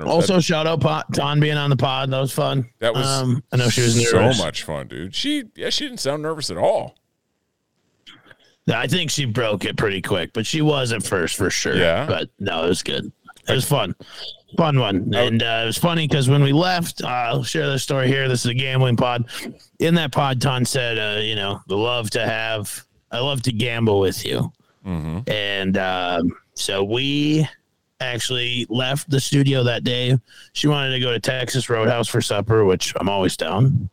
Also, 0.00 0.40
shout 0.40 0.66
out 0.66 0.80
Ton 1.12 1.38
being 1.38 1.58
on 1.58 1.68
the 1.68 1.76
pod. 1.76 2.10
That 2.10 2.20
was 2.20 2.32
fun. 2.32 2.70
that 2.78 2.94
was 2.94 3.06
Um, 3.06 3.44
I 3.52 3.56
know 3.56 3.68
she 3.68 3.82
was 3.82 4.10
so 4.10 4.32
much 4.42 4.62
fun, 4.62 4.88
dude. 4.88 5.14
She 5.14 5.44
yeah, 5.54 5.68
she 5.68 5.84
didn't 5.84 6.00
sound 6.00 6.22
nervous 6.22 6.50
at 6.50 6.56
all. 6.56 6.96
I 8.72 8.86
think 8.86 9.10
she 9.10 9.24
broke 9.24 9.64
it 9.64 9.76
pretty 9.76 10.00
quick, 10.00 10.32
but 10.32 10.46
she 10.46 10.62
was 10.62 10.92
at 10.92 11.02
first 11.02 11.36
for 11.36 11.50
sure. 11.50 11.76
Yeah. 11.76 12.06
But 12.06 12.30
no, 12.38 12.64
it 12.64 12.68
was 12.68 12.82
good. 12.82 13.10
It 13.48 13.54
was 13.54 13.64
fun. 13.64 13.94
Fun 14.56 14.78
one. 14.78 15.12
And 15.14 15.42
uh, 15.42 15.60
it 15.64 15.66
was 15.66 15.78
funny 15.78 16.06
because 16.06 16.28
when 16.28 16.42
we 16.42 16.52
left, 16.52 17.02
uh, 17.02 17.06
I'll 17.08 17.42
share 17.42 17.68
the 17.68 17.78
story 17.78 18.06
here. 18.06 18.28
This 18.28 18.44
is 18.44 18.50
a 18.50 18.54
gambling 18.54 18.96
pod. 18.96 19.28
In 19.78 19.94
that 19.96 20.12
pod, 20.12 20.40
Ton 20.40 20.64
said, 20.64 20.98
uh, 20.98 21.20
you 21.20 21.34
know, 21.34 21.60
the 21.66 21.76
love 21.76 22.10
to 22.10 22.24
have, 22.24 22.84
I 23.10 23.18
love 23.18 23.42
to 23.42 23.52
gamble 23.52 23.98
with 24.00 24.24
you. 24.24 24.52
And 25.28 25.76
um, 25.78 26.32
so 26.54 26.84
we 26.84 27.48
actually 28.00 28.66
left 28.68 29.08
the 29.10 29.20
studio 29.20 29.62
that 29.64 29.84
day. 29.84 30.18
She 30.52 30.66
wanted 30.68 30.90
to 30.92 31.00
go 31.00 31.12
to 31.12 31.20
Texas 31.20 31.68
Roadhouse 31.70 32.08
for 32.08 32.20
supper, 32.20 32.64
which 32.64 32.92
I'm 32.96 33.08
always 33.08 33.36
down. 33.36 33.90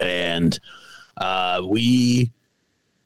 And 0.00 0.58
uh, 1.18 1.62
we 1.64 2.32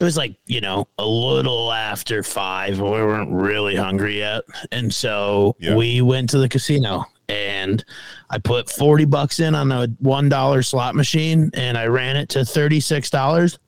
it 0.00 0.04
was 0.04 0.16
like 0.16 0.36
you 0.46 0.60
know 0.60 0.86
a 0.98 1.04
little 1.06 1.72
after 1.72 2.22
five 2.22 2.78
we 2.80 2.88
weren't 2.88 3.30
really 3.32 3.74
hungry 3.74 4.18
yet 4.18 4.42
and 4.72 4.92
so 4.92 5.56
Yeah. 5.58 5.74
we 5.74 6.00
went 6.02 6.30
to 6.30 6.38
the 6.38 6.48
casino 6.48 7.04
and 7.28 7.84
i 8.30 8.38
put 8.38 8.70
40 8.70 9.04
bucks 9.06 9.40
in 9.40 9.54
on 9.54 9.70
a 9.72 9.86
one 9.98 10.28
dollar 10.28 10.62
slot 10.62 10.94
machine 10.94 11.50
and 11.54 11.76
i 11.76 11.86
ran 11.86 12.16
it 12.16 12.28
to 12.30 12.44
36 12.44 13.10
dollars 13.10 13.58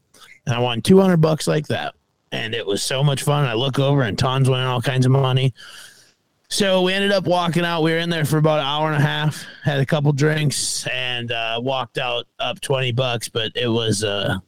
and 0.46 0.54
i 0.54 0.58
won 0.58 0.80
200 0.80 1.16
bucks 1.18 1.46
like 1.48 1.66
that 1.68 1.94
and 2.32 2.54
it 2.54 2.64
was 2.66 2.82
so 2.82 3.02
much 3.02 3.22
fun 3.24 3.44
i 3.44 3.52
look 3.54 3.78
over 3.78 4.02
and 4.02 4.18
tons 4.18 4.48
winning 4.48 4.66
all 4.66 4.80
kinds 4.82 5.06
of 5.06 5.12
money 5.12 5.52
so 6.52 6.82
we 6.82 6.92
ended 6.94 7.12
up 7.12 7.28
walking 7.28 7.64
out. 7.64 7.82
We 7.84 7.92
were 7.92 7.98
in 7.98 8.10
there 8.10 8.24
for 8.24 8.38
about 8.38 8.58
an 8.58 8.66
hour 8.66 8.88
and 8.90 9.00
a 9.00 9.06
half, 9.06 9.44
had 9.62 9.78
a 9.78 9.86
couple 9.86 10.12
drinks, 10.12 10.84
and 10.88 11.30
uh, 11.30 11.60
walked 11.62 11.96
out 11.96 12.26
up 12.40 12.60
twenty 12.60 12.90
bucks. 12.90 13.28
But 13.28 13.52
it 13.54 13.68
was 13.68 14.02
uh, 14.02 14.38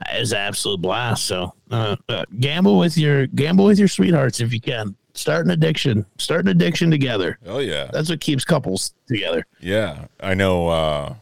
it 0.00 0.20
was 0.20 0.32
an 0.32 0.38
absolute 0.38 0.80
blast. 0.80 1.24
So 1.26 1.52
uh, 1.70 1.96
uh, 2.08 2.24
gamble 2.38 2.78
with 2.78 2.98
your 2.98 3.26
gamble 3.28 3.64
with 3.64 3.78
your 3.78 3.88
sweethearts 3.88 4.40
if 4.40 4.52
you 4.52 4.60
can. 4.60 4.96
Start 5.14 5.46
an 5.46 5.50
addiction. 5.50 6.04
Start 6.18 6.42
an 6.42 6.48
addiction 6.48 6.90
together. 6.90 7.38
Oh 7.46 7.58
yeah. 7.58 7.88
That's 7.92 8.10
what 8.10 8.20
keeps 8.20 8.44
couples 8.44 8.92
together. 9.08 9.46
Yeah, 9.60 10.06
I 10.20 10.34
know. 10.34 10.68
Uh, 10.68 11.14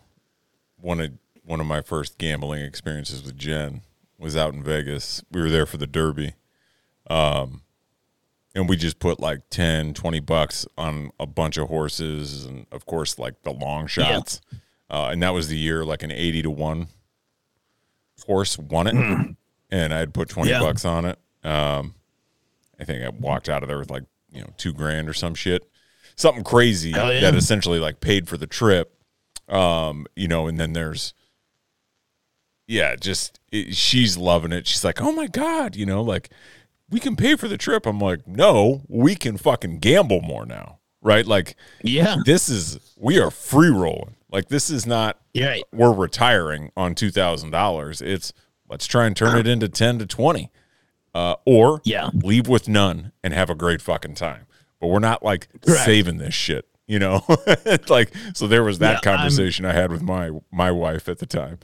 one 0.80 1.00
of 1.00 1.12
one 1.44 1.60
of 1.60 1.66
my 1.66 1.80
first 1.80 2.18
gambling 2.18 2.62
experiences 2.62 3.22
with 3.22 3.36
Jen 3.38 3.82
was 4.18 4.36
out 4.36 4.54
in 4.54 4.62
Vegas. 4.62 5.22
We 5.30 5.40
were 5.40 5.50
there 5.50 5.66
for 5.66 5.76
the 5.76 5.86
Derby, 5.86 6.34
um, 7.08 7.62
and 8.54 8.68
we 8.68 8.76
just 8.76 8.98
put 8.98 9.20
like 9.20 9.42
10, 9.50 9.94
20 9.94 10.20
bucks 10.20 10.66
on 10.78 11.10
a 11.20 11.26
bunch 11.26 11.56
of 11.56 11.68
horses, 11.68 12.44
and 12.46 12.66
of 12.72 12.86
course, 12.86 13.18
like 13.18 13.42
the 13.42 13.52
long 13.52 13.86
shots. 13.86 14.40
Uh, 14.90 15.08
and 15.12 15.22
that 15.22 15.34
was 15.34 15.48
the 15.48 15.56
year 15.56 15.84
like 15.84 16.02
an 16.02 16.10
eighty 16.10 16.42
to 16.42 16.50
one 16.50 16.88
horse 18.26 18.58
won 18.58 18.86
it, 18.86 18.94
and 19.70 19.94
I 19.94 19.98
had 19.98 20.14
put 20.14 20.28
twenty 20.28 20.50
Yeah. 20.50 20.60
bucks 20.60 20.84
on 20.84 21.04
it. 21.04 21.18
Um, 21.42 21.94
I 22.80 22.84
think 22.84 23.04
I 23.04 23.08
walked 23.10 23.48
out 23.48 23.62
of 23.62 23.68
there 23.68 23.78
with 23.78 23.90
like 23.90 24.04
you 24.30 24.40
know 24.40 24.50
two 24.56 24.72
grand 24.72 25.08
or 25.08 25.14
some 25.14 25.34
shit, 25.34 25.68
something 26.16 26.44
crazy 26.44 26.90
yeah. 26.90 27.20
that 27.20 27.34
essentially 27.34 27.78
like 27.78 28.00
paid 28.00 28.28
for 28.28 28.36
the 28.36 28.46
trip. 28.46 28.90
Um, 29.48 30.06
you 30.16 30.26
know, 30.28 30.46
and 30.46 30.58
then 30.58 30.72
there's 30.72 31.12
yeah, 32.66 32.96
just 32.96 33.40
it, 33.52 33.74
she's 33.74 34.16
loving 34.16 34.52
it. 34.52 34.66
She's 34.66 34.84
like, 34.84 35.00
oh 35.00 35.12
my 35.12 35.26
god, 35.26 35.76
you 35.76 35.86
know, 35.86 36.02
like 36.02 36.30
we 36.90 37.00
can 37.00 37.16
pay 37.16 37.36
for 37.36 37.48
the 37.48 37.58
trip. 37.58 37.86
I'm 37.86 37.98
like, 38.00 38.26
no, 38.26 38.82
we 38.88 39.14
can 39.14 39.36
fucking 39.36 39.78
gamble 39.80 40.20
more 40.20 40.46
now, 40.46 40.78
right? 41.02 41.26
Like 41.26 41.56
Yeah, 41.82 42.16
this 42.24 42.48
is 42.48 42.78
we 42.96 43.18
are 43.20 43.30
free 43.30 43.70
rolling. 43.70 44.16
Like 44.34 44.48
this 44.48 44.68
is 44.68 44.84
not 44.84 45.18
you're 45.32 45.54
we're 45.72 45.92
retiring 45.94 46.72
on 46.76 46.94
two 46.96 47.10
thousand 47.12 47.50
dollars. 47.50 48.02
It's 48.02 48.32
let's 48.68 48.86
try 48.86 49.06
and 49.06 49.16
turn 49.16 49.38
it 49.38 49.46
into 49.46 49.68
ten 49.68 49.98
to 50.00 50.06
twenty, 50.06 50.50
uh, 51.14 51.36
or 51.46 51.80
Yeah. 51.84 52.10
leave 52.12 52.48
with 52.48 52.68
none 52.68 53.12
and 53.22 53.32
have 53.32 53.48
a 53.48 53.54
great 53.54 53.80
fucking 53.80 54.16
time. 54.16 54.46
But 54.80 54.88
we're 54.88 54.98
not 54.98 55.22
like 55.22 55.48
Correct. 55.64 55.84
saving 55.84 56.18
this 56.18 56.34
shit, 56.34 56.66
you 56.88 56.98
know. 56.98 57.24
Like 57.88 58.12
so, 58.34 58.46
there 58.48 58.64
was 58.64 58.80
that 58.80 59.02
Yeah, 59.04 59.10
I'm- 59.10 59.18
conversation 59.18 59.64
I 59.64 59.72
had 59.72 59.92
with 59.92 60.02
my 60.02 60.30
my 60.52 60.70
wife 60.72 61.08
at 61.08 61.20
the 61.20 61.26
time. 61.26 61.60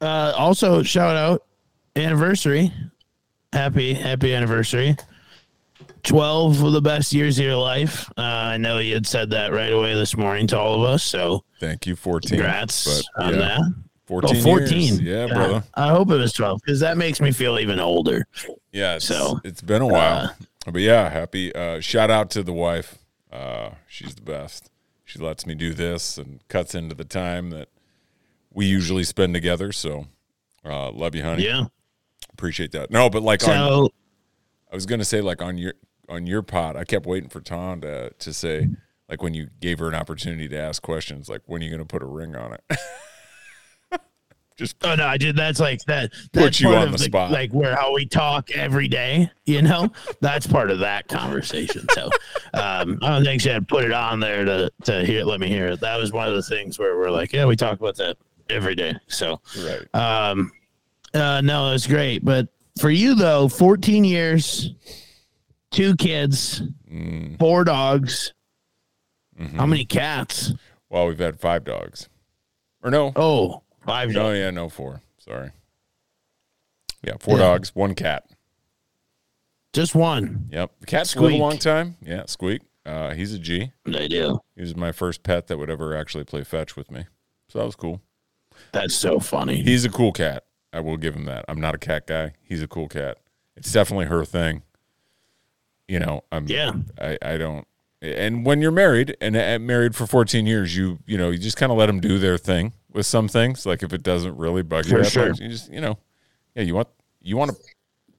Uh, 0.00 0.32
also, 0.36 0.82
shout 0.82 1.16
out 1.16 1.44
anniversary. 1.96 2.70
Happy 3.52 3.94
happy 3.94 4.34
anniversary. 4.34 4.96
Twelve 6.02 6.62
of 6.62 6.72
the 6.72 6.80
best 6.82 7.12
years 7.12 7.38
of 7.38 7.44
your 7.44 7.56
life. 7.56 8.08
Uh, 8.16 8.22
I 8.22 8.56
know 8.56 8.78
you 8.78 8.94
had 8.94 9.06
said 9.06 9.30
that 9.30 9.52
right 9.52 9.72
away 9.72 9.94
this 9.94 10.16
morning 10.16 10.46
to 10.48 10.58
all 10.58 10.74
of 10.82 10.88
us. 10.90 11.02
So 11.02 11.44
Thank 11.58 11.86
you, 11.86 11.96
fourteen. 11.96 12.38
congrats 12.38 13.04
But, 13.16 13.24
on 13.24 13.32
yeah, 13.34 13.38
that. 13.40 13.60
Oh, 13.60 13.72
Fourteen. 14.06 14.42
14. 14.42 14.78
years. 14.80 15.00
Yeah, 15.00 15.26
brother. 15.28 15.62
I 15.74 15.90
hope 15.90 16.10
it 16.10 16.16
was 16.16 16.32
12 16.32 16.60
because 16.64 16.80
that 16.80 16.96
makes 16.96 17.20
me 17.20 17.30
feel 17.30 17.60
even 17.60 17.78
older. 17.78 18.26
Yeah, 18.72 18.96
it's, 18.96 19.04
So, 19.04 19.38
it's 19.44 19.62
been 19.62 19.82
a 19.82 19.86
while. 19.86 20.34
but 20.66 20.80
yeah, 20.80 21.08
happy. 21.10 21.54
Uh, 21.54 21.78
shout 21.78 22.10
out 22.10 22.28
to 22.30 22.42
the 22.42 22.52
wife. 22.52 22.98
Uh, 23.32 23.70
she's 23.86 24.16
the 24.16 24.22
best. 24.22 24.68
She 25.04 25.20
lets 25.20 25.46
me 25.46 25.54
do 25.54 25.74
this 25.74 26.18
and 26.18 26.40
cuts 26.48 26.74
into 26.74 26.96
the 26.96 27.04
time 27.04 27.50
that 27.50 27.68
we 28.52 28.66
usually 28.66 29.04
spend 29.04 29.32
together. 29.32 29.70
So, 29.70 30.06
uh, 30.64 30.90
love 30.90 31.14
you, 31.14 31.22
honey. 31.22 31.44
Yeah. 31.44 31.66
Appreciate 32.32 32.72
that. 32.72 32.90
No, 32.90 33.10
but 33.10 33.22
like 33.22 33.46
on, 33.46 33.90
I 34.72 34.74
was 34.74 34.86
gonna 34.86 35.04
say 35.04 35.20
like 35.20 35.40
on 35.40 35.56
your 35.56 35.74
on 36.10 36.26
your 36.26 36.42
pod, 36.42 36.76
I 36.76 36.84
kept 36.84 37.06
waiting 37.06 37.30
for 37.30 37.40
Tom 37.40 37.80
to 37.82 38.10
to 38.10 38.32
say 38.34 38.68
like 39.08 39.22
when 39.22 39.34
you 39.34 39.48
gave 39.60 39.78
her 39.78 39.88
an 39.88 39.94
opportunity 39.94 40.48
to 40.48 40.58
ask 40.58 40.82
questions, 40.82 41.28
like 41.28 41.42
when 41.46 41.62
are 41.62 41.64
you 41.64 41.70
gonna 41.70 41.84
put 41.84 42.02
a 42.02 42.06
ring 42.06 42.36
on 42.36 42.54
it? 42.54 42.62
Just 44.56 44.76
oh 44.82 44.94
no, 44.94 45.06
I 45.06 45.16
did. 45.16 45.36
That's 45.36 45.58
like 45.58 45.80
that. 45.86 46.12
Put 46.34 46.60
you 46.60 46.66
part 46.66 46.78
on 46.78 46.86
of 46.88 46.92
the 46.92 46.98
spot. 46.98 47.30
Like 47.30 47.50
where 47.50 47.74
how 47.74 47.94
we 47.94 48.04
talk 48.04 48.50
every 48.50 48.88
day, 48.88 49.30
you 49.46 49.62
know, 49.62 49.90
that's 50.20 50.46
part 50.46 50.70
of 50.70 50.80
that 50.80 51.08
conversation. 51.08 51.86
So, 51.94 52.10
um, 52.52 52.98
I 53.00 53.08
don't 53.08 53.24
think 53.24 53.40
she 53.40 53.48
had 53.48 53.66
put 53.68 53.84
it 53.84 53.92
on 53.92 54.20
there 54.20 54.44
to, 54.44 54.70
to 54.84 55.02
hear, 55.02 55.24
let 55.24 55.40
me 55.40 55.48
hear 55.48 55.68
it. 55.68 55.80
That 55.80 55.96
was 55.96 56.12
one 56.12 56.28
of 56.28 56.34
the 56.34 56.42
things 56.42 56.78
where 56.78 56.98
we're 56.98 57.10
like, 57.10 57.32
yeah, 57.32 57.46
we 57.46 57.56
talk 57.56 57.80
about 57.80 57.96
that 57.96 58.18
every 58.50 58.74
day. 58.74 58.94
So, 59.06 59.40
right. 59.64 59.94
Um, 59.94 60.52
uh, 61.14 61.40
no, 61.40 61.72
it's 61.72 61.86
great. 61.86 62.22
But 62.22 62.48
for 62.78 62.90
you 62.90 63.14
though, 63.14 63.48
14 63.48 64.04
years, 64.04 64.74
two 65.70 65.96
kids, 65.96 66.62
Mm. 66.90 67.38
four 67.38 67.64
dogs. 67.64 68.32
Mm-hmm. 69.38 69.56
How 69.58 69.66
many 69.66 69.84
cats? 69.84 70.52
Well, 70.88 71.06
we've 71.06 71.18
had 71.18 71.40
five 71.40 71.64
dogs. 71.64 72.08
Or 72.82 72.90
no. 72.90 73.12
Oh, 73.16 73.62
five 73.84 74.08
no, 74.10 74.24
dogs. 74.24 74.38
yeah, 74.38 74.50
no, 74.50 74.68
four. 74.68 75.00
Sorry. 75.18 75.50
Yeah, 77.02 77.14
four 77.20 77.38
Yeah. 77.38 77.44
dogs, 77.44 77.74
one 77.74 77.94
cat. 77.94 78.24
Just 79.72 79.94
one. 79.94 80.48
Yep. 80.50 80.72
The 80.80 80.86
cats 80.86 81.14
live 81.16 81.32
a 81.32 81.36
long 81.36 81.56
time. 81.58 81.96
Yeah, 82.02 82.24
Squeak. 82.26 82.62
Uh, 82.84 83.14
he's 83.14 83.32
a 83.32 83.38
G. 83.38 83.70
They 83.84 84.08
do. 84.08 84.40
He 84.56 84.62
was 84.62 84.74
my 84.74 84.90
first 84.90 85.22
pet 85.22 85.46
that 85.46 85.58
would 85.58 85.70
ever 85.70 85.96
actually 85.96 86.24
play 86.24 86.42
fetch 86.42 86.74
with 86.76 86.90
me. 86.90 87.06
So 87.48 87.60
that 87.60 87.66
was 87.66 87.76
cool. 87.76 88.00
That's 88.72 88.94
so 88.96 89.20
funny. 89.20 89.62
He's 89.62 89.84
a 89.84 89.88
cool 89.90 90.12
cat. 90.12 90.44
I 90.72 90.80
will 90.80 90.96
give 90.96 91.14
him 91.14 91.24
that. 91.26 91.44
I'm 91.48 91.60
not 91.60 91.74
a 91.74 91.78
cat 91.78 92.06
guy. 92.06 92.32
He's 92.42 92.62
a 92.62 92.68
cool 92.68 92.88
cat. 92.88 93.18
It's 93.56 93.72
definitely 93.72 94.06
her 94.06 94.24
thing. 94.24 94.62
You 95.90 95.98
know, 95.98 96.22
I'm 96.30 96.46
Yeah. 96.46 96.72
I, 97.00 97.18
I 97.20 97.36
don't 97.36 97.66
and 98.00 98.46
when 98.46 98.62
you're 98.62 98.70
married 98.70 99.16
and, 99.20 99.36
and 99.36 99.66
married 99.66 99.94
for 99.94 100.06
14 100.06 100.46
years, 100.46 100.74
you 100.76 101.00
you 101.06 101.18
know, 101.18 101.30
you 101.30 101.38
just 101.38 101.56
kind 101.56 101.72
of 101.72 101.78
let 101.78 101.86
them 101.86 101.98
do 102.00 102.18
their 102.18 102.38
thing 102.38 102.72
with 102.92 103.06
some 103.06 103.26
things. 103.28 103.66
Like 103.66 103.82
if 103.82 103.92
it 103.92 104.02
doesn't 104.04 104.36
really 104.36 104.62
bug 104.62 104.86
you 104.86 104.92
For 104.92 105.02
that 105.02 105.10
sure. 105.10 105.28
much, 105.30 105.40
you 105.40 105.48
just 105.48 105.70
you 105.70 105.80
know, 105.80 105.98
yeah, 106.54 106.62
you 106.62 106.74
want 106.76 106.88
you 107.20 107.36
want 107.36 107.50
a 107.50 107.54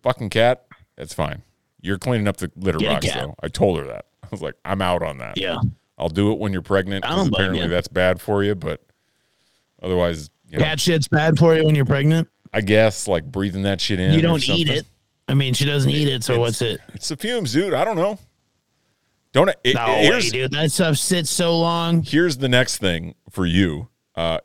fucking 0.03 0.29
cat, 0.29 0.65
that's 0.97 1.13
fine. 1.13 1.43
You're 1.79 1.97
cleaning 1.97 2.27
up 2.27 2.37
the 2.37 2.51
litter 2.57 2.77
Get 2.77 3.01
box 3.01 3.13
though. 3.13 3.35
I 3.41 3.47
told 3.47 3.79
her 3.79 3.85
that. 3.87 4.05
I 4.23 4.27
was 4.29 4.41
like, 4.41 4.55
I'm 4.65 4.81
out 4.81 5.01
on 5.01 5.17
that. 5.19 5.37
yeah. 5.37 5.57
I'll 5.97 6.09
do 6.09 6.31
it 6.31 6.39
when 6.39 6.51
you're 6.51 6.61
pregnant. 6.61 7.05
I 7.05 7.09
'cause 7.09 7.17
don't 7.25 7.33
apparently 7.33 7.67
that's 7.67 7.87
bad 7.87 8.19
for 8.19 8.43
you, 8.43 8.53
but 8.55 8.81
otherwise, 9.81 10.29
you 10.47 10.57
know, 10.57 10.63
Cat 10.65 10.79
shit's 10.79 11.07
bad 11.07 11.37
for 11.39 11.55
you 11.55 11.63
when 11.65 11.75
you're 11.75 11.85
pregnant. 11.85 12.27
I 12.53 12.61
guess 12.61 13.07
like 13.07 13.23
breathing 13.31 13.63
that 13.63 13.79
shit 13.79 13.99
in. 13.99 14.13
You 14.13 14.21
don't 14.21 14.47
eat 14.49 14.69
it. 14.69 14.85
I 15.31 15.33
mean, 15.33 15.53
she 15.53 15.63
doesn't 15.65 15.89
eat 15.89 16.09
it, 16.09 16.23
so 16.23 16.33
It's- 16.33 16.39
what's 16.45 16.61
it? 16.61 16.81
It's 16.93 17.07
the 17.07 17.15
fumes, 17.15 17.53
dude. 17.53 17.73
I 17.73 17.85
don't 17.85 17.95
know. 17.95 18.19
Don't 19.31 19.47
it, 19.47 19.75
No 19.75 19.85
way, 19.87 20.29
dude. 20.29 20.51
That 20.51 20.71
stuff 20.73 20.97
sits 20.97 21.29
so 21.29 21.57
long. 21.57 22.03
here's 22.03 22.37
the 22.37 22.49
next 22.49 22.79
thing 22.79 23.15
for 23.29 23.45
you. 23.45 23.87
Uh, 24.13 24.39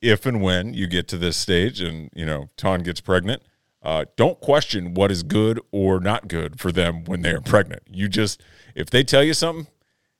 if 0.00 0.26
and 0.26 0.40
when 0.40 0.74
you 0.74 0.86
get 0.86 1.08
to 1.08 1.18
this 1.18 1.36
stage 1.36 1.80
and 1.80 2.08
you 2.14 2.24
know 2.24 2.48
Ton 2.56 2.84
gets 2.84 3.00
pregnant, 3.00 3.42
uh, 3.82 4.04
don't 4.16 4.38
question 4.40 4.94
what 4.94 5.10
is 5.10 5.24
good 5.24 5.58
or 5.72 5.98
not 5.98 6.28
good 6.28 6.60
for 6.60 6.70
them 6.70 7.02
when 7.04 7.22
they 7.22 7.30
are 7.30 7.40
pregnant. 7.40 7.82
You 7.90 8.08
just 8.08 8.40
if 8.76 8.90
they 8.90 9.02
tell 9.02 9.24
you 9.24 9.34
something, 9.34 9.66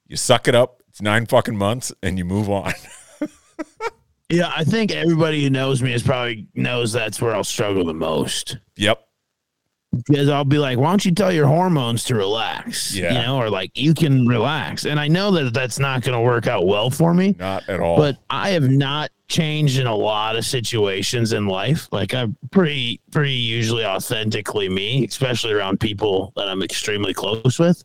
you 0.08 0.16
suck 0.16 0.48
it 0.48 0.54
up. 0.56 0.82
It's 0.88 1.00
nine 1.00 1.26
fucking 1.26 1.56
months 1.56 1.92
and 2.02 2.18
you 2.18 2.24
move 2.24 2.50
on. 2.50 2.72
Yeah, 4.30 4.52
I 4.54 4.62
think 4.64 4.92
everybody 4.92 5.42
who 5.42 5.48
knows 5.48 5.80
me 5.82 5.94
is 5.94 6.02
probably 6.02 6.48
knows 6.54 6.92
that's 6.92 7.18
where 7.18 7.34
I'll 7.34 7.42
struggle 7.44 7.86
the 7.86 7.94
most. 7.94 8.58
yep. 8.76 9.07
Because 10.06 10.28
I'll 10.28 10.44
be 10.44 10.58
like, 10.58 10.78
why 10.78 10.90
don't 10.90 11.04
you 11.04 11.12
tell 11.12 11.32
your 11.32 11.46
hormones 11.46 12.04
to 12.04 12.14
relax? 12.14 12.94
Yeah. 12.94 13.12
You 13.12 13.18
know, 13.26 13.38
or 13.38 13.48
like 13.48 13.76
you 13.76 13.94
can 13.94 14.26
relax. 14.26 14.84
And 14.84 15.00
I 15.00 15.08
know 15.08 15.30
that 15.30 15.54
that's 15.54 15.78
not 15.78 16.02
going 16.02 16.16
to 16.16 16.20
work 16.22 16.46
out 16.46 16.66
well 16.66 16.90
for 16.90 17.14
me. 17.14 17.34
Not 17.38 17.66
at 17.68 17.80
all. 17.80 17.96
but 17.96 18.18
I 18.28 18.50
have 18.50 18.68
not 18.68 19.10
changed 19.28 19.78
in 19.78 19.86
a 19.86 19.94
lot 19.94 20.36
of 20.36 20.44
situations 20.44 21.32
in 21.32 21.46
life. 21.46 21.88
Like 21.90 22.14
I'm 22.14 22.36
pretty, 22.50 23.00
pretty 23.10 23.32
usually 23.32 23.84
authentically 23.84 24.68
me, 24.68 25.06
especially 25.06 25.52
around 25.54 25.80
people 25.80 26.34
that 26.36 26.48
I'm 26.48 26.62
extremely 26.62 27.14
close 27.14 27.58
with. 27.58 27.82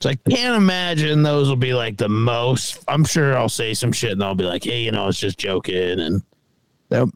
So 0.00 0.10
I 0.10 0.16
can't 0.28 0.56
imagine 0.56 1.22
those 1.22 1.48
will 1.48 1.56
be 1.56 1.72
like 1.72 1.96
the 1.98 2.08
most. 2.08 2.82
I'm 2.88 3.04
sure 3.04 3.36
I'll 3.38 3.48
say 3.48 3.74
some 3.74 3.92
shit 3.92 4.12
and 4.12 4.22
I'll 4.24 4.34
be 4.34 4.44
like, 4.44 4.64
hey, 4.64 4.82
you 4.82 4.90
know, 4.90 5.04
I 5.04 5.06
was 5.06 5.18
just 5.18 5.38
joking. 5.38 6.00
And 6.00 6.22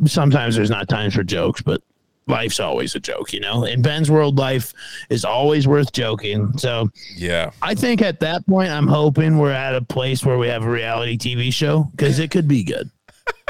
sometimes 0.09 0.57
there's 0.57 0.71
not 0.71 0.89
times 0.89 1.15
for 1.15 1.23
jokes, 1.25 1.61
but 1.61 1.83
life's 2.31 2.61
always 2.61 2.95
a 2.95 3.01
joke, 3.01 3.33
you 3.33 3.41
know. 3.41 3.65
In 3.65 3.83
Ben's 3.83 4.11
world, 4.11 4.39
life 4.39 4.73
is 5.11 5.25
always 5.25 5.67
worth 5.69 5.93
joking. 5.93 6.57
So 6.59 6.89
yeah. 7.17 7.51
I 7.63 7.75
think 7.75 8.01
at 8.03 8.21
that 8.21 8.47
point, 8.47 8.71
I'm 8.71 8.87
hoping 8.87 9.39
we're 9.39 9.51
at 9.53 9.75
a 9.75 9.83
place 9.83 10.25
where 10.25 10.39
we 10.39 10.49
have 10.49 10.65
a 10.65 10.71
reality 10.71 11.19
TV 11.19 11.53
show 11.53 11.89
because 11.93 12.19
it 12.19 12.31
could 12.31 12.49
be 12.49 12.63
good. 12.65 12.91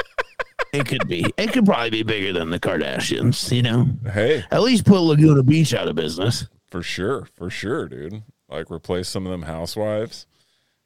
it 0.73 0.85
could 0.87 1.07
be. 1.07 1.25
It 1.37 1.53
could 1.53 1.65
probably 1.65 1.89
be 1.89 2.03
bigger 2.03 2.33
than 2.33 2.49
the 2.49 2.59
Kardashians, 2.59 3.51
you 3.55 3.61
know? 3.61 3.87
Hey, 4.11 4.43
At 4.51 4.61
least 4.61 4.85
put 4.85 4.99
Laguna 4.99 5.43
Beach 5.43 5.73
out 5.73 5.87
of 5.87 5.95
business. 5.95 6.47
for 6.69 6.81
sure, 6.81 7.27
for 7.35 7.49
sure, 7.49 7.87
dude. 7.87 8.23
Like 8.49 8.69
replace 8.69 9.07
some 9.07 9.25
of 9.25 9.31
them 9.31 9.43
housewives. 9.43 10.25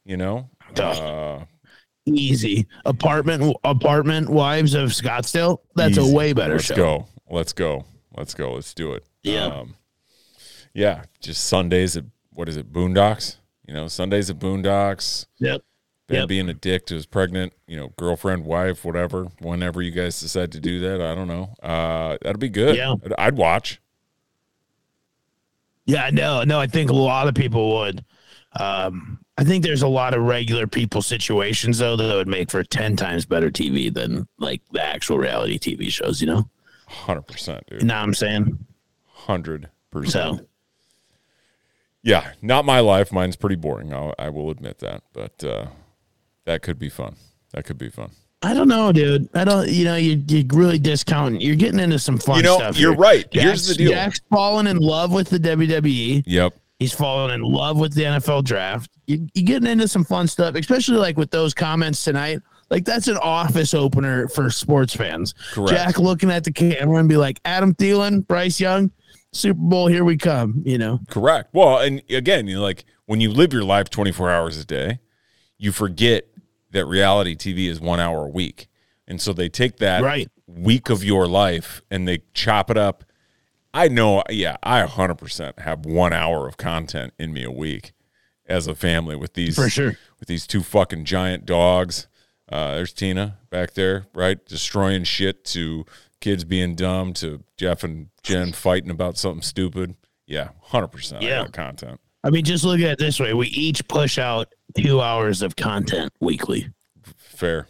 You 0.06 0.18
know. 0.18 0.50
Uh, 0.78 1.46
Easy. 2.08 2.68
Apartment 2.86 3.56
apartment 3.64 4.30
wives 4.30 4.76
of 4.76 4.90
Scottsdale. 4.90 5.58
That's 5.76 5.98
Easy. 5.98 6.12
a 6.12 6.14
way 6.16 6.34
better 6.34 6.54
Let's 6.54 6.66
show. 6.66 6.76
go. 6.76 7.08
Let's 7.30 7.54
go. 7.54 7.86
Let's 8.16 8.34
go. 8.34 8.54
Let's 8.54 8.74
do 8.74 8.94
it. 8.94 9.04
Yeah. 9.24 9.46
Um, 9.46 9.76
yeah. 10.74 11.04
Just 11.22 11.46
Sundays 11.46 11.98
at 11.98 12.06
what 12.32 12.48
is 12.50 12.58
it? 12.58 12.72
Boondocks. 12.72 13.38
You 13.68 13.74
know, 13.74 13.88
Sundays 13.88 14.30
at 14.30 14.38
Boondocks. 14.40 15.26
Yep. 15.40 15.62
Ben 16.08 16.20
Yep. 16.20 16.28
being 16.28 16.50
a 16.50 16.54
dick 16.54 16.86
to 16.86 16.94
his 16.94 17.08
pregnant, 17.08 17.54
you 17.68 17.76
know, 17.76 17.92
girlfriend, 17.98 18.46
wife, 18.46 18.86
whatever. 18.86 19.26
Whenever 19.40 19.82
you 19.82 19.90
guys 19.90 20.20
decide 20.20 20.52
to 20.52 20.60
do 20.60 20.80
that, 20.82 21.02
I 21.02 21.16
don't 21.16 21.28
know. 21.28 21.56
Uh, 21.64 22.18
that'd 22.22 22.40
be 22.40 22.50
good. 22.50 22.76
Yeah. 22.76 22.94
I'd, 23.04 23.14
I'd 23.18 23.38
watch. 23.38 23.82
Yeah, 25.86 26.10
no, 26.12 26.44
no, 26.44 26.60
I 26.60 26.68
think 26.68 26.90
a 26.90 26.96
lot 26.96 27.28
of 27.28 27.36
people 27.36 27.78
would. 27.78 28.04
Um, 28.60 29.20
I 29.38 29.44
think 29.44 29.64
there's 29.64 29.82
a 29.82 29.88
lot 29.88 30.14
of 30.14 30.22
regular 30.24 30.66
people 30.66 31.02
situations 31.02 31.78
though 31.80 31.96
that 31.96 32.16
would 32.16 32.28
make 32.28 32.50
for 32.50 32.64
10 32.64 32.96
times 32.96 33.26
better 33.26 33.52
TV 33.52 33.94
than 33.94 34.28
like 34.40 34.62
the 34.72 34.82
actual 34.84 35.18
reality 35.18 35.60
TV 35.60 35.90
shows, 35.92 36.22
you 36.22 36.28
know? 36.28 36.50
Hundred 37.04 37.24
percent, 37.28 37.64
dude. 37.68 37.84
What 37.84 37.92
I'm 37.92 38.14
saying? 38.14 38.58
Hundred 39.08 39.70
percent. 39.92 40.40
So 40.40 40.46
Yeah, 42.04 42.32
not 42.42 42.66
my 42.66 42.80
life. 42.80 43.12
Mine's 43.12 43.36
pretty 43.36 43.56
boring. 43.56 43.94
I'll, 43.94 44.14
I 44.20 44.30
will 44.30 44.50
admit 44.52 44.80
that, 44.80 45.04
but 45.14 45.44
uh, 45.44 45.68
that 46.46 46.62
could 46.62 46.78
be 46.80 46.90
fun. 46.90 47.16
That 47.54 47.66
could 47.66 47.78
be 47.78 47.90
fun. 47.90 48.12
I 48.42 48.54
don't 48.54 48.68
know, 48.68 48.92
dude. 48.92 49.28
I 49.34 49.44
don't. 49.44 49.68
You 49.70 49.86
know, 49.86 49.96
you 49.96 50.22
you 50.28 50.46
really 50.54 50.78
discounting. 50.78 51.42
You're 51.42 51.56
getting 51.56 51.80
into 51.80 51.98
some 51.98 52.18
fun 52.20 52.38
You 52.38 52.44
know, 52.44 52.58
stuff. 52.58 52.78
you're 52.78 52.92
here. 52.92 53.00
right. 53.00 53.26
Here's 53.32 53.66
Jack's- 53.66 53.68
the 53.68 53.74
deal. 53.76 53.92
Jack's 53.92 54.22
fallen 54.30 54.68
in 54.68 54.78
love 54.78 55.12
with 55.12 55.30
the 55.30 55.40
WWE. 55.40 56.24
Yep. 56.28 56.54
He's 56.78 56.92
fallen 56.94 57.32
in 57.32 57.42
love 57.42 57.80
with 57.80 57.94
the 57.94 58.04
NFL 58.04 58.44
draft. 58.44 58.92
You, 59.08 59.28
you're 59.34 59.46
getting 59.46 59.70
into 59.70 59.88
some 59.88 60.04
fun 60.04 60.28
stuff, 60.28 60.56
especially 60.56 60.98
like 60.98 61.18
with 61.18 61.32
those 61.32 61.54
comments 61.54 62.04
tonight. 62.04 62.40
Like 62.76 62.84
that's 62.84 63.08
an 63.08 63.16
office 63.18 63.74
opener 63.74 64.28
for 64.28 64.50
sports 64.50 64.94
fans. 64.94 65.34
Correct. 65.54 65.72
Jack 65.72 65.98
looking 65.98 66.30
at 66.30 66.44
the 66.44 66.52
camera 66.52 66.98
and 66.98 67.08
be 67.08 67.16
like, 67.16 67.40
Adam 67.46 67.74
Thielen, 67.74 68.28
Bryce 68.28 68.60
Young, 68.60 68.92
Super 69.32 69.58
Bowl, 69.62 69.88
here 69.88 70.04
we 70.04 70.18
come. 70.18 70.62
You 70.66 70.78
know, 70.78 71.00
Correct. 71.10 71.54
Well, 71.54 71.78
and 71.80 72.02
again, 72.10 72.48
you 72.48 72.56
know, 72.58 72.62
like 72.62 72.84
when 73.06 73.22
you 73.22 73.30
live 73.32 73.54
your 73.54 73.64
life 73.64 73.90
24 73.90 74.30
hours 74.30 74.58
a 74.58 74.66
day, 74.66 75.00
you 75.58 75.72
forget 75.72 76.28
that 76.72 76.86
reality 76.86 77.34
TV 77.38 77.70
is 77.70 77.80
one 77.80 78.02
hour 78.02 78.26
a 78.26 78.30
week. 78.30 78.68
And 79.08 79.22
so 79.22 79.32
they 79.32 79.48
take 79.48 79.78
that 79.78 80.04
Right. 80.04 80.30
week 80.46 80.90
of 80.90 81.02
your 81.02 81.28
life 81.28 81.82
and 81.90 82.06
they 82.06 82.24
chop 82.34 82.70
it 82.70 82.78
up. 82.78 83.06
I 83.74 83.88
know, 83.88 84.22
yeah, 84.30 84.58
I 84.64 84.82
100% 84.86 85.60
have 85.60 85.86
one 85.86 86.12
hour 86.12 86.46
of 86.46 86.58
content 86.58 87.14
in 87.18 87.32
me 87.32 87.46
a 87.46 87.52
week 87.52 87.94
as 88.46 88.68
a 88.68 88.76
family 88.76 89.16
with 89.16 89.34
these 89.34 89.56
For 89.56 89.70
sure. 89.70 89.98
with 90.20 90.28
these 90.28 90.46
two 90.46 90.62
fucking 90.62 91.06
giant 91.06 91.46
dogs. 91.46 92.10
Uh, 92.52 92.76
there's 92.76 92.94
Tina 92.94 93.38
back 93.50 93.74
there, 93.74 94.06
right, 94.14 94.44
destroying 94.46 95.04
shit 95.04 95.44
to 95.46 95.86
kids 96.22 96.44
being 96.44 96.76
dumb 96.76 97.14
to 97.14 97.44
Jeff 97.58 97.84
and 97.84 98.10
Jen 98.24 98.52
fighting 98.52 98.92
about 98.92 99.18
something 99.18 99.42
stupid. 99.42 99.96
Yeah, 100.28 100.50
hundred 100.64 100.88
percent. 100.90 101.22
Yeah. 101.24 101.48
content. 101.48 102.00
I 102.24 102.30
mean, 102.32 102.44
just 102.46 102.64
look 102.64 102.80
at 102.82 102.92
it 102.94 102.98
this 103.00 103.20
way: 103.20 103.34
we 103.34 103.48
each 103.48 103.88
push 103.88 104.18
out 104.20 104.54
two 104.78 105.02
hours 105.02 105.42
of 105.42 105.56
content 105.56 106.12
weekly. 106.20 106.70
Fair, 107.18 107.68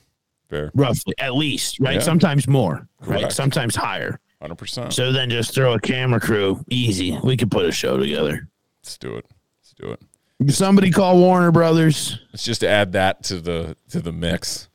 fair, 0.50 0.72
roughly 0.74 1.14
at 1.20 1.36
least 1.36 1.80
right 1.80 1.96
Yeah. 1.96 2.00
sometimes 2.02 2.48
more 2.48 2.88
right 3.02 3.20
Correct. 3.22 3.34
sometimes 3.34 3.76
higher 3.76 4.20
hundred 4.42 4.56
percent. 4.56 4.94
so 4.94 5.12
then 5.12 5.30
just 5.30 5.54
throw 5.54 5.74
a 5.74 5.80
camera 5.80 6.20
crew 6.20 6.64
easy 6.70 7.18
we 7.24 7.36
could 7.36 7.50
put 7.52 7.66
a 7.66 7.72
show 7.72 7.98
together 7.98 8.48
Let's 8.84 8.98
do 8.98 9.16
it. 9.18 9.26
Let's 9.60 9.74
do 9.74 9.92
it. 9.92 10.02
Somebody 10.50 10.91
call 10.91 11.17
warner 11.17 11.52
brothers 11.52 12.19
Let's 12.34 12.43
just 12.43 12.63
add 12.63 12.91
that 12.93 13.24
to 13.24 13.39
the 13.39 13.78
to 13.89 14.02
the 14.02 14.12
mix. 14.12 14.69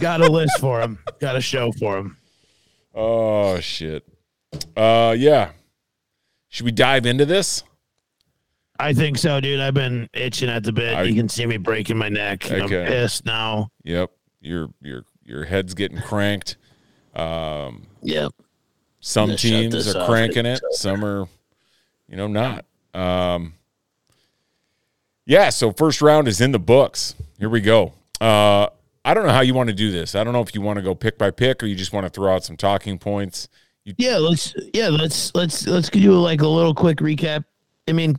got 0.00 0.20
a 0.20 0.28
list 0.30 0.58
for 0.60 0.80
him. 0.80 0.98
got 1.20 1.36
a 1.36 1.40
show 1.40 1.72
for 1.72 1.98
him. 1.98 2.16
Oh 2.94 3.60
shit. 3.60 4.06
Uh, 4.76 5.14
yeah. 5.16 5.52
Should 6.48 6.64
we 6.66 6.72
dive 6.72 7.06
into 7.06 7.24
this? 7.26 7.62
i 8.82 8.94
think 8.94 9.18
so 9.18 9.38
dude 9.40 9.60
i've 9.60 9.74
been 9.74 10.08
itching 10.14 10.48
at 10.48 10.64
the 10.64 10.72
bit 10.72 10.94
I- 10.96 11.02
you 11.02 11.14
can 11.14 11.28
see 11.28 11.44
me 11.44 11.58
breaking 11.58 11.98
my 11.98 12.08
neck 12.08 12.50
i'm 12.50 12.66
pissed 12.66 13.26
now 13.26 13.70
Yep. 13.84 14.10
Your 14.40 14.68
your 14.80 15.04
your 15.22 15.44
head's 15.44 15.74
getting 15.74 16.00
cranked. 16.00 16.56
Um 17.14 17.86
yep 18.02 18.32
Some 19.00 19.36
teams 19.36 19.86
are 19.94 20.06
cranking 20.06 20.46
it, 20.46 20.60
some 20.70 21.04
are, 21.04 21.28
you 22.08 22.16
know, 22.16 22.26
not. 22.26 22.64
Um, 22.94 23.52
yeah, 25.30 25.48
so 25.48 25.72
first 25.72 26.02
round 26.02 26.26
is 26.28 26.40
in 26.40 26.50
the 26.52 26.58
books. 26.58 27.14
Here 27.38 27.48
we 27.48 27.60
go. 27.60 27.94
Uh, 28.20 28.66
I 29.04 29.14
don't 29.14 29.24
know 29.26 29.32
how 29.32 29.40
you 29.40 29.54
want 29.54 29.68
to 29.68 29.74
do 29.74 29.90
this. 29.92 30.14
I 30.14 30.24
don't 30.24 30.32
know 30.32 30.42
if 30.42 30.54
you 30.54 30.60
want 30.60 30.76
to 30.78 30.82
go 30.82 30.94
pick 30.94 31.16
by 31.16 31.30
pick 31.30 31.62
or 31.62 31.66
you 31.66 31.76
just 31.76 31.92
want 31.92 32.04
to 32.04 32.10
throw 32.10 32.34
out 32.34 32.44
some 32.44 32.56
talking 32.56 32.98
points. 32.98 33.48
You, 33.84 33.94
yeah 33.96 34.16
let's 34.18 34.54
yeah 34.74 34.88
let's 34.88 35.34
let's 35.34 35.66
let's 35.66 35.88
do 35.88 36.12
like 36.12 36.42
a 36.42 36.46
little 36.46 36.74
quick 36.74 36.98
recap 36.98 37.44
i 37.88 37.92
mean 37.92 38.14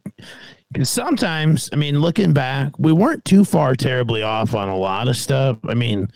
Because 0.74 0.90
sometimes, 0.90 1.70
I 1.74 1.76
mean, 1.76 2.00
looking 2.00 2.32
back, 2.34 2.72
we 2.80 2.94
weren't 2.94 3.26
too 3.26 3.44
far 3.44 3.76
terribly 3.76 4.24
off 4.24 4.56
on 4.56 4.70
a 4.70 4.78
lot 4.78 5.08
of 5.10 5.18
stuff. 5.18 5.58
I 5.68 5.74
mean, 5.74 6.08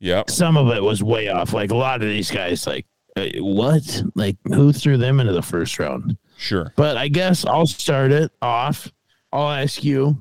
Yep. 0.00 0.30
some 0.30 0.56
of 0.56 0.68
it 0.74 0.82
was 0.82 1.02
way 1.02 1.28
off. 1.28 1.52
Like 1.52 1.70
a 1.70 1.76
lot 1.76 2.02
of 2.02 2.08
these 2.08 2.30
guys, 2.30 2.66
like, 2.66 2.86
uh, 3.16 3.26
what? 3.38 4.02
Like, 4.14 4.36
who 4.46 4.72
threw 4.72 4.96
them 4.96 5.20
into 5.20 5.32
the 5.34 5.42
first 5.42 5.78
round? 5.78 6.16
Sure. 6.38 6.72
But 6.76 6.96
I 6.96 7.08
guess 7.08 7.44
I'll 7.44 7.66
start 7.66 8.12
it 8.12 8.32
off. 8.42 8.90
I'll 9.34 9.50
ask 9.50 9.82
you. 9.82 10.16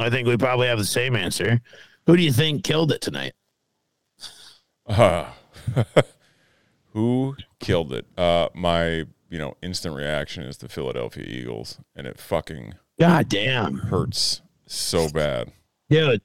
I 0.00 0.10
think 0.10 0.26
we 0.26 0.36
probably 0.36 0.66
have 0.66 0.78
the 0.78 0.84
same 0.84 1.14
answer. 1.14 1.60
Who 2.06 2.16
do 2.16 2.22
you 2.22 2.32
think 2.32 2.64
killed 2.64 2.90
it 2.90 3.00
tonight? 3.00 3.32
Uh, 4.86 5.26
who 6.92 7.36
killed 7.60 7.92
it? 7.92 8.06
Uh, 8.18 8.48
my 8.54 9.04
you 9.30 9.38
know 9.38 9.56
instant 9.62 9.94
reaction 9.94 10.42
is 10.42 10.56
the 10.56 10.68
Philadelphia 10.68 11.24
Eagles, 11.24 11.78
and 11.94 12.08
it 12.08 12.18
fucking 12.18 12.74
God 12.98 13.28
damn. 13.28 13.78
hurts 13.78 14.42
so 14.66 15.08
bad. 15.08 15.52
Dude, 15.88 16.20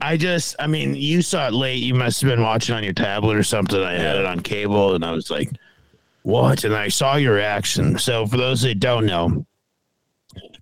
I 0.00 0.16
just, 0.16 0.56
I 0.58 0.66
mean, 0.66 0.96
you 0.96 1.22
saw 1.22 1.46
it 1.46 1.52
late. 1.52 1.82
You 1.82 1.94
must 1.94 2.20
have 2.20 2.28
been 2.28 2.42
watching 2.42 2.74
on 2.74 2.82
your 2.82 2.92
tablet 2.92 3.36
or 3.36 3.44
something. 3.44 3.80
I 3.80 3.92
had 3.92 4.16
it 4.16 4.24
on 4.24 4.40
cable 4.40 4.94
and 4.96 5.04
I 5.04 5.12
was 5.12 5.30
like, 5.30 5.50
what? 6.22 6.64
And 6.64 6.74
I 6.74 6.88
saw 6.88 7.14
your 7.14 7.34
reaction. 7.34 7.96
So, 7.96 8.26
for 8.26 8.36
those 8.36 8.62
that 8.62 8.80
don't 8.80 9.06
know, 9.06 9.46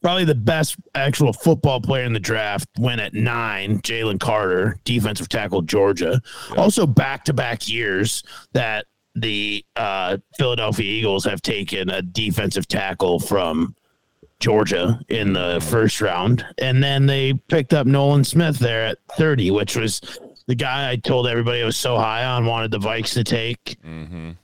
probably 0.03 0.25
the 0.25 0.35
best 0.35 0.77
actual 0.95 1.33
football 1.33 1.81
player 1.81 2.05
in 2.05 2.13
the 2.13 2.21
draft 2.21 2.69
went 2.79 3.01
at 3.01 3.15
nine, 3.15 3.81
Jalen 3.81 4.21
Carter, 4.21 4.79
defensive 4.85 5.29
tackle, 5.29 5.63
Georgia. 5.63 6.21
Also, 6.57 6.87
back 6.87 7.25
to 7.25 7.33
back 7.33 7.69
years 7.69 8.23
that 8.53 8.87
the 9.15 9.65
uh, 9.77 10.19
Philadelphia 10.37 10.85
Eagles 10.85 11.25
have 11.25 11.41
taken 11.41 11.89
a 11.91 12.03
defensive 12.03 12.67
tackle 12.67 13.21
from 13.21 13.75
Georgia 14.41 15.01
in 15.09 15.33
the 15.33 15.65
first 15.71 16.01
round. 16.01 16.45
And 16.59 16.83
then 16.83 17.07
they 17.07 17.33
picked 17.33 17.73
up 17.73 17.87
Nolan 17.87 18.25
Smith 18.25 18.59
there 18.59 18.85
at 18.87 18.99
30, 19.17 19.53
which 19.53 19.77
was 19.77 20.01
the 20.47 20.55
guy 20.55 20.91
I 20.91 20.97
told 20.97 21.27
everybody 21.27 21.63
I 21.63 21.65
was 21.65 21.77
so 21.77 21.97
high 21.97 22.25
on, 22.25 22.45
wanted 22.45 22.71
the 22.71 22.79
Vikes 22.79 23.15
to 23.15 23.25
take. 23.25 23.79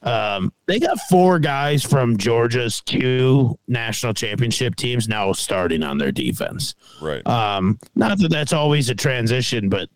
Um, 0.02 0.52
they 0.66 0.78
got 0.80 0.98
four 1.10 1.38
guys 1.38 1.82
from 1.82 2.16
Georgia's 2.16 2.80
two 2.80 3.58
national 3.68 4.14
championship 4.14 4.76
teams 4.76 5.08
now 5.08 5.32
starting 5.32 5.82
on 5.82 5.98
their 5.98 6.12
defense. 6.12 6.74
Right. 7.02 7.26
Um, 7.26 7.78
not 7.94 8.18
that 8.18 8.30
that's 8.30 8.52
always 8.54 8.88
a 8.88 8.94
transition, 8.94 9.68
but 9.68 9.90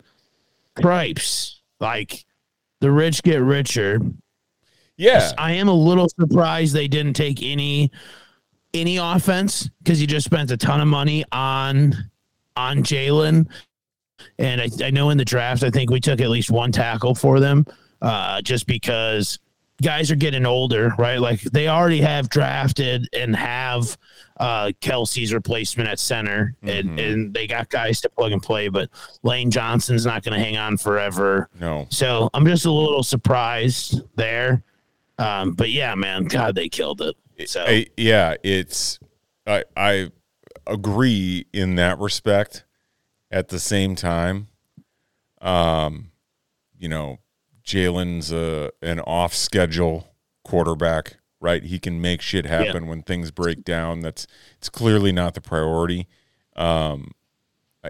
cripes, 0.80 1.62
like 1.80 2.24
the 2.80 2.90
rich 2.90 3.22
get 3.22 3.40
richer. 3.40 4.00
yeah. 4.96 5.32
I 5.38 5.52
am 5.52 5.68
a 5.68 5.74
little 5.74 6.08
surprised 6.08 6.74
they 6.74 6.88
didn't 6.88 7.14
take 7.14 7.42
any 7.42 7.90
any 8.74 8.96
offense 8.98 9.70
because 9.82 10.00
you 10.00 10.06
just 10.06 10.26
spent 10.26 10.50
a 10.50 10.56
ton 10.56 10.80
of 10.80 10.88
money 10.88 11.24
on 11.32 11.94
on 12.56 12.82
Jalen. 12.82 13.48
And 14.38 14.61
I, 14.61 14.68
I 14.85 14.90
know 14.90 15.11
in 15.11 15.18
the 15.18 15.25
draft, 15.25 15.62
I 15.62 15.70
think 15.70 15.90
we 15.90 16.01
took 16.01 16.20
at 16.20 16.29
least 16.29 16.51
one 16.51 16.73
tackle 16.73 17.14
for 17.14 17.38
them, 17.40 17.66
uh, 18.03 18.42
just 18.42 18.66
because 18.66 19.38
guys 19.83 20.11
are 20.11 20.16
getting 20.16 20.47
older, 20.47 20.92
right? 20.99 21.18
Like 21.20 21.40
they 21.42 21.68
already 21.68 22.01
have 22.01 22.29
drafted 22.29 23.09
and 23.12 23.35
have 23.37 23.97
uh, 24.40 24.73
Kelce's 24.81 25.33
replacement 25.33 25.88
at 25.88 25.99
center, 26.01 26.55
and, 26.62 26.99
and 26.99 27.35
they 27.35 27.47
got 27.47 27.68
guys 27.68 28.01
to 28.01 28.09
plug 28.11 28.33
and 28.33 28.42
play. 28.42 28.68
But 28.68 28.90
Lane 29.23 29.51
Johnson's 29.53 30.05
not 30.05 30.25
going 30.25 30.37
to 30.37 30.44
hang 30.44 30.57
on 30.57 30.77
forever. 30.77 31.49
no. 31.61 31.87
So 31.90 32.31
I'm 32.35 32.44
just 32.47 32.66
a 32.66 32.70
little 32.73 33.05
surprised 33.05 34.01
there. 34.16 34.64
Um, 35.18 35.53
but 35.53 35.70
yeah, 35.70 35.94
man, 35.94 36.25
God, 36.25 36.57
they 36.57 36.68
killed 36.68 37.01
it. 37.03 37.49
So 37.49 37.64
I- 37.64 37.87
yeah, 37.97 38.35
it's 38.42 38.99
I 39.47 39.62
I 39.77 40.11
agree 40.66 41.47
in 41.53 41.77
that 41.77 41.99
respect. 41.99 42.64
At 43.35 43.49
the 43.49 43.59
same 43.59 43.97
time, 43.97 44.47
um, 45.40 46.12
you 46.79 46.88
know, 46.88 47.18
Jalen's 47.64 48.31
a 48.31 48.70
an 48.81 49.01
off 49.01 49.35
schedule 49.35 50.14
quarterback, 50.44 51.16
right? 51.40 51.64
He 51.64 51.81
can 51.81 52.01
make 52.01 52.23
shit 52.23 52.47
happen 52.47 52.87
when 52.87 53.03
things 53.03 53.33
break 53.33 53.64
down. 53.64 54.01
That's 54.01 54.29
it's 54.59 54.68
clearly 54.68 55.11
not 55.11 55.35
the 55.35 55.40
priority. 55.40 56.07
Um, 56.55 57.11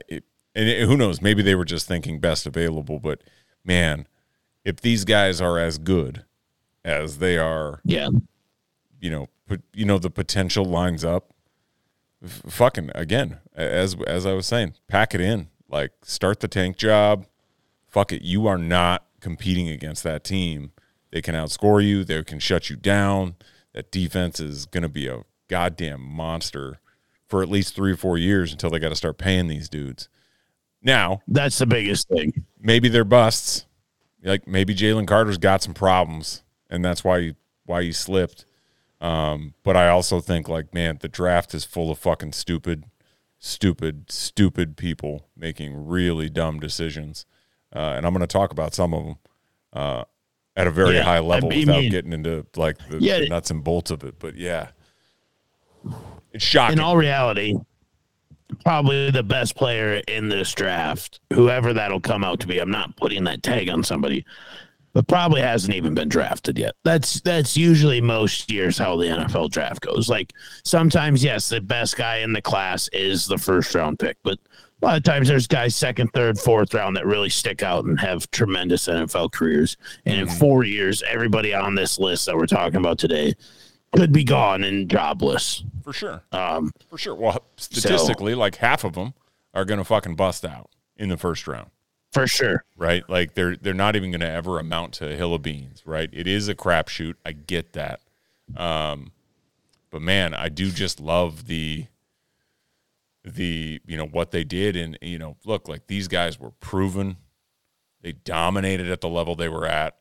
it, 0.09 0.25
and 0.55 0.67
it, 0.67 0.89
who 0.89 0.97
knows? 0.97 1.21
Maybe 1.21 1.43
they 1.43 1.55
were 1.55 1.67
just 1.67 1.87
thinking 1.87 2.21
best 2.21 2.47
available. 2.47 2.99
But 2.99 3.21
man, 3.63 4.07
if 4.65 4.81
these 4.81 5.05
guys 5.05 5.43
are 5.43 5.59
as 5.59 5.77
good 5.77 6.25
as 6.87 7.19
they 7.19 7.37
are 7.37 7.81
yeah, 7.85 8.09
you 8.99 9.11
know, 9.11 9.29
put, 9.47 9.63
you 9.75 9.85
know, 9.85 9.99
the 9.99 10.09
potential 10.09 10.65
lines 10.65 11.05
up. 11.05 11.34
F- 12.25 12.43
fucking 12.49 12.91
again, 12.95 13.39
as 13.55 13.97
as 14.07 14.27
I 14.27 14.33
was 14.33 14.47
saying, 14.47 14.75
pack 14.89 15.15
it 15.15 15.21
in. 15.21 15.49
Like 15.69 15.93
start 16.03 16.41
the 16.41 16.49
tank 16.49 16.77
job. 16.77 17.27
Fuck 17.89 18.13
it, 18.13 18.23
you 18.23 18.47
are 18.47 18.59
not 18.59 19.05
competing 19.21 19.69
against 19.69 20.03
that 20.05 20.25
team. 20.25 20.73
They 21.11 21.23
can 21.23 21.35
outscore 21.35 21.85
you. 21.85 22.05
They 22.05 22.23
can 22.25 22.41
shut 22.41 22.69
you 22.69 22.77
down. 22.77 23.37
That 23.73 23.93
defense 23.93 24.41
is 24.41 24.67
going 24.67 24.83
to 24.83 24.89
be 24.89 25.07
a 25.07 25.23
goddamn 25.49 26.01
monster 26.01 26.81
for 27.29 27.43
at 27.43 27.49
least 27.49 27.75
three 27.75 27.93
or 27.93 27.97
four 27.97 28.19
years 28.19 28.53
until 28.53 28.71
they 28.71 28.79
got 28.79 28.89
to 28.89 28.97
start 28.97 29.19
paying 29.19 29.47
these 29.47 29.69
dudes. 29.69 30.09
Now, 30.83 31.23
that's 31.27 31.59
the 31.59 31.67
biggest 31.67 32.09
thing. 32.09 32.45
maybe 32.61 32.89
they're 32.89 33.05
busts. 33.05 33.67
Like 34.23 34.47
maybe 34.47 34.75
Jalen 34.75 35.07
Carter's 35.07 35.39
got 35.39 35.63
some 35.63 35.75
problems, 35.75 36.43
and 36.69 36.85
that's 36.85 37.05
why 37.05 37.21
he, 37.21 37.35
why 37.65 37.83
he 37.83 37.93
slipped. 37.93 38.45
Um, 39.05 39.53
but 39.63 39.77
I 39.77 39.89
also 39.89 40.21
think 40.21 40.49
like, 40.49 40.73
man, 40.73 40.99
the 41.01 41.09
draft 41.09 41.53
is 41.55 41.65
full 41.65 41.91
of 41.91 41.99
fucking 41.99 42.33
stupid, 42.33 42.85
stupid, 43.39 44.11
stupid 44.11 44.77
people 44.79 45.29
making 45.37 45.87
really 45.87 46.31
dumb 46.31 46.59
decisions, 46.59 47.27
uh, 47.75 47.95
and 47.97 48.07
I'm 48.07 48.13
going 48.15 48.21
to 48.21 48.27
talk 48.27 48.51
about 48.51 48.73
some 48.75 48.95
of 48.95 49.05
them 49.05 49.17
uh, 49.75 50.05
at 50.57 50.67
a 50.67 50.71
very 50.71 50.95
Yeah, 50.95 51.03
high 51.03 51.17
I 51.17 51.21
level 51.21 51.51
mean- 51.51 51.67
without 51.67 51.91
getting 51.91 52.13
into 52.15 52.47
like 52.57 52.79
the, 52.89 52.99
Yeah. 52.99 53.19
the 53.19 53.29
nuts 53.29 53.51
and 53.51 53.63
bolts 53.63 53.91
of 53.91 54.05
it. 54.05 54.19
But 54.19 54.37
yeah, 54.37 54.69
it's 56.33 56.43
shocking. 56.45 56.79
In 56.79 56.85
all 56.85 56.97
reality, 56.97 57.57
probably 58.65 59.11
the 59.11 59.23
best 59.23 59.55
player 59.55 60.01
in 60.09 60.29
this 60.31 60.51
draft, 60.55 61.21
whoever 61.33 61.75
that'll 61.75 62.01
come 62.01 62.25
out 62.25 62.41
to 62.41 62.47
be. 62.47 62.59
I'm 62.59 62.71
not 62.71 62.97
putting 62.97 63.25
that 63.25 63.43
tag 63.43 63.69
on 63.69 63.83
somebody, 63.83 64.25
but 64.95 65.07
probably 65.09 65.43
hasn't 65.43 65.75
even 65.75 65.93
been 65.93 66.09
drafted 66.09 66.57
yet. 66.57 66.75
That's 66.85 67.21
that's 67.21 67.57
usually 67.57 68.01
most 68.01 68.51
years 68.51 68.79
how 68.79 68.97
the 68.97 69.07
NFL 69.07 69.51
draft 69.51 69.83
goes. 69.83 70.09
Like 70.09 70.33
sometimes, 70.65 71.23
yes, 71.23 71.51
the 71.51 71.61
best 71.61 71.97
guy 71.97 72.19
in 72.19 72.33
the 72.33 72.41
class 72.41 72.89
is 72.93 73.27
the 73.27 73.37
first 73.37 73.75
round 73.75 73.99
pick, 73.99 74.17
but 74.23 74.39
a 74.83 74.87
lot 74.87 74.97
of 74.97 75.03
times 75.03 75.29
there's 75.29 75.47
guys 75.47 75.75
second, 75.75 76.13
third, 76.13 76.39
fourth 76.39 76.73
round 76.75 76.97
that 76.97 77.07
really 77.07 77.31
stick 77.31 77.63
out 77.63 77.85
and 77.85 77.99
have 78.01 78.31
tremendous 78.31 78.87
NFL 78.87 79.33
careers. 79.33 79.77
And 80.07 80.21
in 80.21 80.29
four 80.29 80.65
years, 80.65 81.03
everybody 81.09 81.55
on 81.55 81.75
this 81.75 81.99
list 81.99 82.27
that 82.27 82.37
we're 82.37 82.47
talking 82.47 82.77
about 82.77 82.99
today 82.99 83.35
could 83.97 84.13
be 84.13 84.25
gone 84.25 84.63
and 84.63 84.89
jobless. 84.89 85.65
for 85.83 85.93
sure. 85.93 86.23
Um, 86.33 86.71
For 86.91 86.99
sure. 86.99 87.15
Well, 87.15 87.45
statistically, 87.57 88.35
like 88.35 88.57
half 88.57 88.85
of 88.85 88.95
them 88.95 89.15
are 89.55 89.65
going 89.65 89.79
to 89.79 89.85
fucking 89.85 90.17
bust 90.17 90.45
out 90.45 90.69
in 90.97 91.09
the 91.09 91.17
first 91.17 91.47
round. 91.49 91.71
For 92.15 92.27
sure. 92.27 92.65
right? 92.77 93.09
Like 93.09 93.35
they're 93.35 93.57
they're 93.57 93.75
not 93.75 93.97
even 93.97 94.11
going 94.11 94.21
to 94.21 94.31
ever 94.31 94.59
amount 94.59 94.95
to 94.95 95.13
a 95.13 95.17
hill 95.17 95.35
of 95.35 95.43
beans, 95.43 95.83
right? 95.87 96.09
It 96.13 96.27
is 96.27 96.49
a 96.49 96.55
crapshoot. 96.55 97.15
I 97.27 97.33
get 97.33 97.73
that, 97.75 98.01
um, 98.57 99.13
but 99.91 100.03
man, 100.03 100.35
I 100.35 100.49
do 100.49 100.71
just 100.71 101.01
love 101.01 101.47
the 101.47 101.87
the 103.25 103.81
you 103.87 103.97
know 103.97 104.07
what 104.07 104.31
they 104.31 104.45
did, 104.45 104.77
and 104.77 104.99
you 105.03 105.19
know, 105.19 105.37
look 105.45 105.69
like 105.69 105.87
these 105.87 106.09
guys 106.09 106.39
were 106.39 106.51
proven. 106.51 107.17
They 108.03 108.13
dominated 108.13 108.91
at 108.91 109.01
the 109.01 109.09
level 109.09 109.35
they 109.35 109.49
were 109.49 109.67
at, 109.67 109.97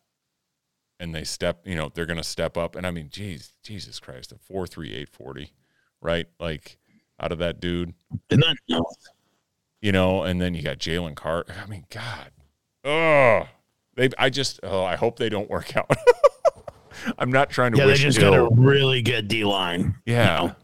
and 1.00 1.16
they 1.16 1.24
step. 1.24 1.66
You 1.66 1.76
know, 1.76 1.90
they're 1.94 2.06
going 2.06 2.18
to 2.18 2.24
step 2.24 2.58
up. 2.58 2.76
And 2.76 2.86
I 2.86 2.92
mean, 2.92 3.10
geez, 3.10 3.54
Jesus 3.64 4.00
Christ, 4.00 4.32
a 4.32 4.38
four 4.38 4.68
three 4.68 4.94
eight 4.94 5.10
forty, 5.10 5.54
right? 6.02 6.28
Like 6.40 6.78
out 7.20 7.32
of 7.32 7.38
that 7.40 7.60
dude 7.60 7.94
And 8.32 8.44
then 8.44 8.56
no, 8.68 8.84
you 9.84 9.92
know, 9.92 10.24
and 10.24 10.42
then 10.42 10.56
you 10.56 10.62
got 10.62 10.78
Jalen 10.78 11.14
Carter. 11.14 11.54
I 11.62 11.70
mean, 11.70 11.86
God, 11.92 12.32
oh, 12.86 13.50
they. 13.96 14.10
I 14.18 14.30
just, 14.30 14.62
oh, 14.64 14.82
I 14.82 14.96
hope 14.96 15.20
they 15.20 15.28
don't 15.28 15.50
work 15.50 15.76
out. 15.76 15.92
I'm 17.20 17.34
not 17.34 17.50
trying 17.50 17.74
to 17.74 17.80
yeah, 17.80 17.86
they 17.88 17.92
wish 17.92 18.02
just 18.02 18.18
ill. 18.18 18.32
got 18.32 18.38
a 18.38 18.62
really 18.62 19.02
good 19.02 19.28
D 19.28 19.44
line. 19.44 19.96
yeah, 20.06 20.42
you 20.42 20.48
know? 20.48 20.56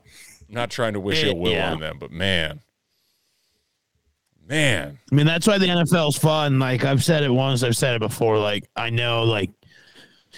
Not 0.47 0.71
trying 0.71 0.93
to 0.93 1.01
wish 1.01 1.21
ill 1.21 1.37
will 1.37 1.51
yeah. 1.51 1.73
on 1.73 1.81
them, 1.81 1.97
but 1.99 2.11
man, 2.11 2.61
man, 4.47 4.97
I 5.11 5.15
mean, 5.15 5.25
that's 5.25 5.45
why 5.45 5.57
the 5.57 5.67
NFL's 5.67 6.17
fun. 6.17 6.57
Like 6.57 6.85
I've 6.85 7.03
said 7.03 7.23
it 7.23 7.29
once, 7.29 7.61
I've 7.61 7.75
said 7.75 7.95
it 7.95 7.99
before. 7.99 8.39
Like 8.39 8.69
I 8.77 8.89
know, 8.89 9.23
like 9.23 9.51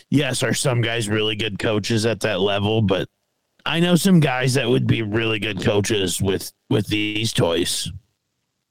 yes, 0.09 0.41
are 0.41 0.55
some 0.55 0.81
guys 0.81 1.07
really 1.07 1.35
good 1.35 1.59
coaches 1.59 2.07
at 2.07 2.21
that 2.21 2.39
level, 2.39 2.81
but 2.81 3.07
I 3.63 3.79
know 3.79 3.95
some 3.95 4.21
guys 4.21 4.55
that 4.55 4.67
would 4.67 4.87
be 4.87 5.03
really 5.03 5.37
good 5.37 5.63
coaches 5.63 6.19
with 6.19 6.51
with 6.67 6.87
these 6.87 7.31
toys. 7.31 7.91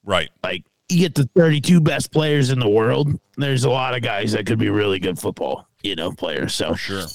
Right? 0.04 0.30
Like 0.42 0.64
you 0.88 0.98
get 0.98 1.14
the 1.14 1.28
32 1.36 1.80
best 1.80 2.12
players 2.12 2.50
in 2.50 2.58
the 2.58 2.68
world. 2.68 3.18
There's 3.36 3.64
a 3.64 3.70
lot 3.70 3.94
of 3.94 4.02
guys 4.02 4.32
that 4.32 4.46
could 4.46 4.58
be 4.58 4.68
really 4.70 4.98
good 4.98 5.18
football, 5.18 5.68
you 5.82 5.94
know, 5.96 6.10
players. 6.12 6.54
So 6.54 6.72
For 6.72 6.76
sure, 6.78 7.06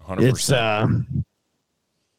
hundred 0.00 0.24
it's 0.24 0.38
percent. 0.38 0.58
uh 0.60 1.20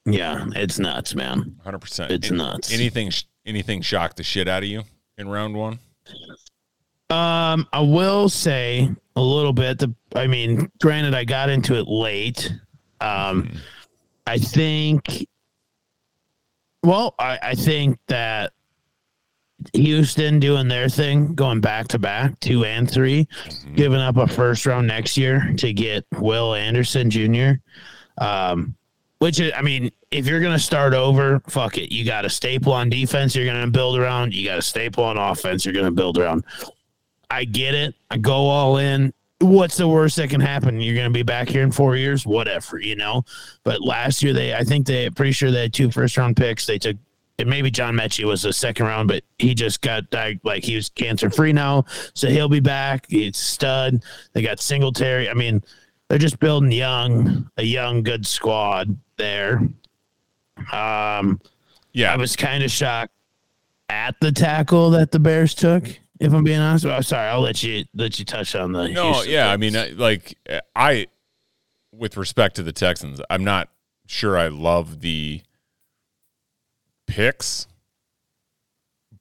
Yeah, 0.05 0.45
it's 0.55 0.79
nuts, 0.79 1.15
man. 1.15 1.55
Hundred 1.63 1.79
percent. 1.79 2.11
It's 2.11 2.31
nuts. 2.31 2.71
Anything, 2.73 3.11
anything 3.45 3.81
shocked 3.81 4.17
the 4.17 4.23
shit 4.23 4.47
out 4.47 4.63
of 4.63 4.69
you 4.69 4.83
in 5.17 5.27
round 5.27 5.55
one? 5.55 5.79
Um, 7.09 7.67
I 7.73 7.81
will 7.81 8.29
say 8.29 8.89
a 9.17 9.21
little 9.21 9.51
bit. 9.53 9.79
The, 9.79 9.93
I 10.15 10.27
mean, 10.27 10.71
granted, 10.81 11.13
I 11.13 11.25
got 11.25 11.49
into 11.49 11.75
it 11.75 11.87
late. 11.87 12.53
Um, 13.01 13.51
I 14.27 14.37
think. 14.37 15.27
Well, 16.83 17.13
I, 17.19 17.37
I 17.43 17.55
think 17.55 17.99
that 18.07 18.53
Houston 19.73 20.39
doing 20.39 20.67
their 20.67 20.89
thing, 20.89 21.33
going 21.35 21.61
back 21.61 21.87
to 21.89 21.99
back, 21.99 22.39
two 22.39 22.65
and 22.65 22.89
3 22.89 23.27
giving 23.75 23.99
up 23.99 24.17
a 24.17 24.27
first 24.27 24.65
round 24.65 24.87
next 24.87 25.17
year 25.17 25.53
to 25.57 25.73
get 25.73 26.05
Will 26.17 26.53
Anderson 26.55 27.09
Jr. 27.09 27.53
Um, 28.17 28.75
which 29.19 29.39
is, 29.39 29.51
I 29.55 29.61
mean, 29.61 29.91
if 30.09 30.27
you're 30.27 30.41
gonna 30.41 30.59
start 30.59 30.93
over, 30.93 31.41
fuck 31.47 31.77
it. 31.77 31.93
You 31.93 32.03
got 32.03 32.25
a 32.25 32.29
staple 32.29 32.73
on 32.73 32.89
defense. 32.89 33.35
You're 33.35 33.45
gonna 33.45 33.67
build 33.67 33.97
around. 33.97 34.33
You 34.33 34.45
got 34.45 34.57
a 34.57 34.63
staple 34.63 35.03
on 35.03 35.17
offense. 35.17 35.63
You're 35.63 35.75
gonna 35.75 35.91
build 35.91 36.17
around. 36.17 36.43
I 37.31 37.45
get 37.45 37.73
it. 37.73 37.95
I 38.09 38.17
go 38.17 38.33
all 38.33 38.77
in. 38.77 39.13
What's 39.39 39.77
the 39.77 39.87
worst 39.87 40.17
that 40.17 40.29
can 40.29 40.41
happen? 40.41 40.81
You're 40.81 40.95
going 40.95 41.07
to 41.07 41.13
be 41.13 41.23
back 41.23 41.49
here 41.49 41.63
in 41.63 41.71
four 41.71 41.95
years, 41.95 42.27
whatever, 42.27 42.77
you 42.77 42.95
know. 42.95 43.23
But 43.63 43.81
last 43.81 44.21
year, 44.21 44.33
they, 44.33 44.53
I 44.53 44.63
think 44.63 44.85
they, 44.85 45.09
pretty 45.09 45.31
sure 45.31 45.49
they 45.49 45.63
had 45.63 45.73
two 45.73 45.89
first 45.89 46.15
round 46.17 46.37
picks. 46.37 46.67
They 46.67 46.77
took, 46.77 46.97
and 47.41 47.49
maybe 47.49 47.69
John 47.69 47.95
Metchie 47.95 48.23
was 48.23 48.45
a 48.45 48.53
second 48.53 48.85
round, 48.85 49.07
but 49.07 49.23
he 49.37 49.53
just 49.53 49.81
got 49.81 50.05
like 50.43 50.63
he 50.63 50.75
was 50.75 50.89
cancer 50.89 51.29
free 51.29 51.51
now, 51.53 51.85
so 52.13 52.29
he'll 52.29 52.49
be 52.49 52.59
back. 52.59 53.05
He's 53.09 53.37
stud. 53.37 54.03
They 54.33 54.41
got 54.41 54.59
Singletary. 54.59 55.29
I 55.29 55.33
mean, 55.33 55.61
they're 56.07 56.17
just 56.17 56.39
building 56.39 56.71
young, 56.71 57.49
a 57.57 57.63
young, 57.63 58.03
good 58.03 58.25
squad 58.25 58.97
there. 59.17 59.61
Um, 60.71 61.41
Yeah, 61.93 62.13
I 62.13 62.17
was 62.17 62.35
kind 62.35 62.63
of 62.63 62.71
shocked 62.71 63.13
at 63.89 64.15
the 64.21 64.31
tackle 64.31 64.91
that 64.91 65.11
the 65.11 65.19
Bears 65.19 65.53
took. 65.53 65.83
If 66.19 66.33
I'm 66.33 66.43
being 66.43 66.59
honest, 66.59 66.85
oh, 66.85 67.01
sorry, 67.01 67.29
I'll 67.29 67.41
let 67.41 67.63
you 67.63 67.83
let 67.95 68.19
you 68.19 68.25
touch 68.25 68.55
on 68.55 68.71
the. 68.71 68.87
No, 68.89 69.13
Houston 69.13 69.31
yeah, 69.33 69.49
I 69.49 69.57
mean, 69.57 69.75
like 69.97 70.37
I, 70.75 71.07
with 71.91 72.15
respect 72.15 72.57
to 72.57 72.63
the 72.63 72.71
Texans, 72.71 73.19
I'm 73.29 73.43
not 73.43 73.69
sure 74.05 74.37
I 74.37 74.49
love 74.49 75.01
the 75.01 75.41
picks, 77.11 77.67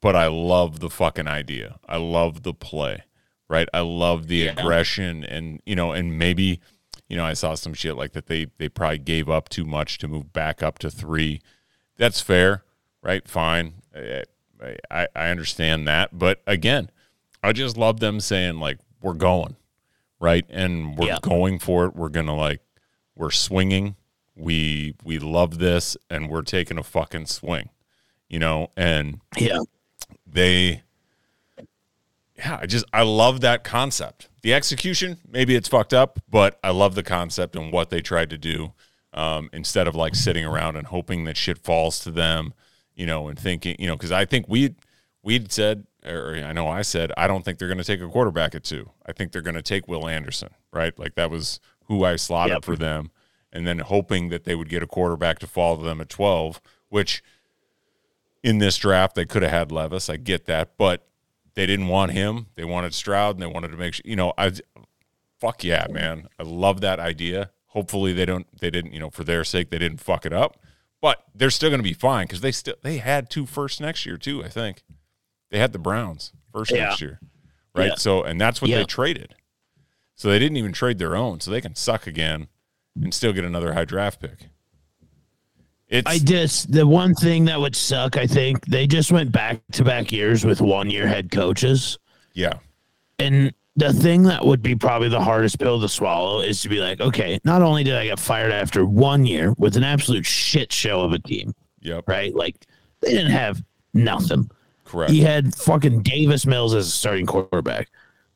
but 0.01 0.17
I 0.17 0.27
love 0.29 0.81
the 0.81 0.91
fucking 0.91 1.27
idea. 1.29 1.79
I 1.89 1.97
love 1.99 2.43
the 2.43 2.55
play, 2.55 3.05
right? 3.49 3.69
I 3.75 3.81
love 3.81 4.29
the 4.29 4.47
aggression, 4.49 5.25
and 5.25 5.61
you 5.67 5.77
know, 5.77 5.93
and 5.93 6.19
maybe, 6.19 6.61
you 7.09 7.17
know, 7.17 7.25
I 7.25 7.35
saw 7.35 7.55
some 7.55 7.75
shit 7.75 7.97
like 7.97 8.13
that. 8.13 8.27
They 8.27 8.47
they 8.59 8.69
probably 8.69 8.99
gave 8.99 9.29
up 9.29 9.49
too 9.49 9.65
much 9.65 9.99
to 9.99 10.09
move 10.09 10.33
back 10.33 10.63
up 10.63 10.79
to 10.81 10.91
three. 10.91 11.41
That's 11.97 12.21
fair, 12.21 12.65
right? 13.03 13.27
Fine. 13.29 13.75
I, 13.95 14.25
I, 14.91 15.09
I 15.17 15.29
understand 15.31 15.87
that, 15.89 16.19
but 16.19 16.43
again, 16.47 16.91
I 17.43 17.53
just 17.53 17.77
love 17.77 18.01
them 18.01 18.21
saying 18.21 18.59
like 18.61 18.79
we're 19.03 19.15
going, 19.15 19.57
right? 20.21 20.45
And 20.51 20.97
we're 20.99 21.09
Yeah. 21.09 21.19
going 21.23 21.59
for 21.59 21.87
it. 21.87 21.97
We're 21.97 22.09
gonna 22.11 22.37
like 22.37 22.61
we're 23.17 23.31
swinging. 23.31 23.97
We 24.37 24.95
we 25.05 25.19
love 25.19 25.59
this, 25.59 25.97
and 26.09 26.29
we're 26.31 26.43
taking 26.43 26.79
a 26.79 26.83
fucking 26.83 27.27
swing, 27.27 27.69
you 28.31 28.39
know. 28.39 28.71
And 28.77 29.21
yeah, 29.37 29.59
they, 30.27 30.83
yeah, 32.37 32.59
I 32.63 32.67
just 32.67 32.85
I 32.93 33.03
love 33.03 33.41
that 33.43 33.65
concept. 33.65 34.29
The 34.43 34.55
execution, 34.55 35.19
maybe 35.29 35.55
it's 35.55 35.69
fucked 35.69 35.93
up, 35.93 36.19
but 36.31 36.59
I 36.65 36.71
love 36.71 36.95
the 36.95 37.03
concept 37.03 37.55
and 37.57 37.71
what 37.73 37.91
they 37.91 38.01
tried 38.01 38.31
to 38.31 38.39
do. 38.39 38.73
Um, 39.13 39.51
instead 39.53 39.89
of 39.89 39.97
like 39.97 40.15
sitting 40.15 40.45
around 40.45 40.77
and 40.77 40.87
hoping 40.87 41.25
that 41.25 41.37
shit 41.37 41.59
falls 41.59 41.99
to 42.05 42.13
them, 42.13 42.55
you 42.95 43.07
know, 43.07 43.27
and 43.27 43.37
thinking, 43.37 43.75
you 43.79 43.89
know, 43.89 43.97
because 43.97 44.13
I 44.13 44.25
think 44.25 44.47
we 44.49 44.77
we'd 45.23 45.51
said, 45.51 45.85
or 46.07 46.37
I 46.37 46.53
know 46.53 46.69
I 46.69 46.83
said, 46.83 47.11
I 47.17 47.27
don't 47.27 47.45
think 47.45 47.59
they're 47.59 47.67
going 47.69 47.79
to 47.79 47.85
take 47.85 48.01
a 48.01 48.09
quarterback 48.09 48.55
at 48.55 48.63
two. 48.63 48.91
I 49.05 49.13
think 49.13 49.33
they're 49.33 49.43
going 49.43 49.57
to 49.57 49.63
take 49.63 49.89
Will 49.89 50.07
Anderson, 50.09 50.51
right? 50.73 50.97
Like 50.97 51.17
that 51.17 51.29
was 51.31 51.59
who 51.87 52.05
I 52.05 52.15
slotted 52.17 52.55
Yep. 52.59 52.65
for 52.65 52.77
them, 52.77 53.11
and 53.53 53.67
then 53.67 53.81
hoping 53.81 54.29
that 54.29 54.45
they 54.45 54.55
would 54.55 54.69
get 54.69 54.83
a 54.83 54.87
quarterback 54.87 55.41
to 55.41 55.49
fall 55.49 55.77
to 55.77 55.83
them 55.83 56.01
at 56.01 56.09
twelve, 56.09 56.61
which 56.89 57.21
in 58.43 58.59
this 58.59 58.77
draft 58.77 59.15
they 59.15 59.25
could 59.27 59.43
have 59.43 59.51
had 59.51 59.73
Levis. 59.73 60.09
I 60.09 60.17
get 60.17 60.47
that, 60.47 60.77
but 60.77 61.07
they 61.55 61.67
didn't 61.67 61.89
want 61.89 62.13
him. 62.13 62.47
They 62.55 62.65
wanted 62.65 62.95
Stroud, 62.95 63.37
and 63.37 63.43
they 63.43 63.47
wanted 63.47 63.69
to 63.73 63.77
make 63.77 63.95
sure. 63.95 64.03
You 64.05 64.17
know, 64.17 64.33
I 64.39 64.53
fuck 65.41 65.65
yeah, 65.65 65.87
man. 65.91 66.29
I 66.39 66.43
love 66.45 66.81
that 66.81 66.99
idea. 67.01 67.51
Hopefully 67.69 68.13
they 68.13 68.25
don't. 68.27 68.47
They 68.61 68.71
didn't. 68.71 68.93
You 68.93 69.01
know, 69.01 69.11
for 69.11 69.25
their 69.25 69.45
sake, 69.45 69.71
they 69.71 69.79
didn't 69.79 70.01
fuck 70.01 70.25
it 70.27 70.33
up. 70.33 70.57
But 71.01 71.25
they're 71.35 71.51
still 71.51 71.71
going 71.71 71.81
to 71.81 71.89
be 71.89 71.95
fine 71.95 72.27
because 72.27 72.41
they 72.43 72.53
still 72.53 72.75
they 72.83 72.99
had 72.99 73.31
two 73.31 73.47
first 73.47 73.81
next 73.81 74.05
year 74.05 74.17
too. 74.19 74.45
I 74.45 74.49
think 74.49 74.83
they 75.51 75.59
had 75.59 75.73
the 75.73 75.79
Browns 75.79 76.33
first 76.53 76.71
Yeah. 76.71 76.87
next 76.89 77.01
year, 77.01 77.21
right? 77.75 77.89
Yeah. 77.91 77.95
So 77.97 78.23
and 78.23 78.41
that's 78.41 78.61
what 78.61 78.71
they 78.71 78.85
traded. 78.85 79.35
So 80.15 80.29
they 80.29 80.39
didn't 80.39 80.59
even 80.59 80.73
trade 80.73 80.99
their 80.99 81.17
own, 81.17 81.41
so 81.41 81.51
they 81.51 81.63
can 81.63 81.75
suck 81.75 82.07
again 82.07 82.49
and 83.01 83.15
still 83.15 83.33
get 83.33 83.45
another 83.45 83.73
high 83.73 83.87
draft 83.87 84.21
pick. 84.21 84.49
It's 85.91 86.07
I 86.09 86.19
just 86.19 86.73
the 86.73 86.87
one 86.87 87.15
thing 87.15 87.45
that 87.47 87.61
would 87.61 87.75
suck. 87.75 88.17
I 88.17 88.27
think 88.27 88.65
they 88.67 88.87
just 88.87 89.11
went 89.11 89.33
back 89.33 89.61
to 89.73 89.85
back 89.85 90.13
years 90.13 90.45
with 90.45 90.61
one 90.61 90.89
year 90.89 91.07
head 91.07 91.31
coaches, 91.31 91.99
yeah, 92.33 92.55
and 93.19 93.53
the 93.77 93.93
thing 93.93 94.23
that 94.25 94.45
would 94.45 94.63
be 94.63 94.75
probably 94.75 95.09
the 95.09 95.21
hardest 95.21 95.59
pill 95.59 95.81
to 95.81 95.89
swallow 95.89 96.41
is 96.41 96.61
to 96.63 96.69
be 96.69 96.79
like, 96.81 97.01
okay, 97.01 97.41
not 97.45 97.63
only 97.63 97.83
did 97.83 97.95
I 97.97 98.07
get 98.07 98.19
fired 98.19 98.53
after 98.53 98.85
one 98.87 99.27
year 99.27 99.55
with 99.59 99.77
an 99.77 99.85
absolute 99.85 100.27
shit 100.27 100.73
show 100.73 101.01
of 101.01 101.13
a 101.13 101.19
team, 101.19 101.55
yep, 101.81 102.05
right? 102.07 102.35
Like 102.35 102.67
they 103.01 103.11
didn't 103.11 103.33
have 103.33 103.63
nothing. 103.95 104.51
correct. 104.85 105.11
He 105.13 105.21
had 105.21 105.55
fucking 105.55 106.03
Davis 106.03 106.47
Mills 106.47 106.75
as 106.75 106.87
a 106.89 106.91
starting 106.91 107.27
quarterback. 107.27 107.89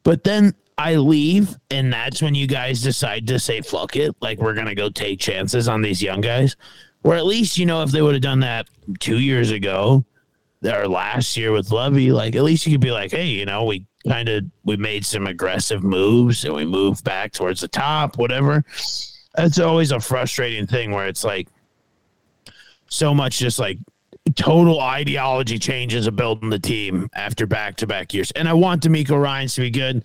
But 0.03 0.25
then 0.25 0.55
I 0.77 0.97
leave, 0.97 1.57
and 1.71 1.93
that's 1.93 2.21
when 2.21 2.35
you 2.35 2.47
guys 2.47 2.83
decide 2.83 3.27
to 3.29 3.39
say, 3.39 3.61
fuck 3.61 3.97
it. 3.97 4.15
Like, 4.21 4.39
we're 4.39 4.55
going 4.55 4.67
to 4.67 4.75
go 4.75 4.91
take 4.91 5.21
chances 5.21 5.69
on 5.69 5.83
these 5.83 6.03
young 6.03 6.21
guys. 6.21 6.57
Or 7.05 7.15
at 7.15 7.27
least, 7.27 7.59
you 7.59 7.67
know, 7.67 7.83
if 7.83 7.91
they 7.91 8.03
would 8.03 8.15
have 8.15 8.23
done 8.23 8.41
that 8.41 8.67
two 8.99 9.19
years 9.19 9.51
ago 9.51 10.05
or 10.65 10.89
last 10.89 11.37
year 11.37 11.53
with 11.53 11.71
Lovie, 11.71 12.11
like, 12.11 12.35
at 12.35 12.43
least 12.43 12.67
you 12.67 12.73
could 12.73 12.81
be 12.81 12.91
like, 12.91 13.11
hey, 13.11 13.27
you 13.27 13.45
know, 13.45 13.65
we 13.65 13.87
kind 14.09 14.29
of 14.29 14.45
we 14.65 14.77
made 14.77 15.05
some 15.05 15.27
aggressive 15.27 15.83
moves 15.83 16.45
and 16.45 16.55
we 16.55 16.65
moved 16.65 17.05
back 17.05 17.33
towards 17.33 17.61
the 17.61 17.69
top, 17.69 18.17
whatever. 18.17 18.65
That's 19.35 19.59
always 19.59 19.93
a 19.93 20.01
frustrating 20.01 20.67
thing 20.67 20.93
where 20.93 21.07
it's 21.07 21.25
like 21.25 21.49
so 22.89 23.15
much 23.15 23.39
just 23.39 23.59
like 23.59 23.79
total 24.35 24.81
ideology 24.81 25.59
changes 25.59 26.07
of 26.07 26.17
building 26.17 26.49
the 26.49 26.59
team 26.59 27.09
after 27.15 27.47
back 27.47 27.77
to 27.77 27.87
back 27.87 28.15
years. 28.15 28.31
And 28.31 28.49
I 28.49 28.55
want 28.55 28.83
DeMeco 28.83 29.21
Ryans 29.21 29.55
to 29.57 29.61
be 29.61 29.71
good. 29.71 30.05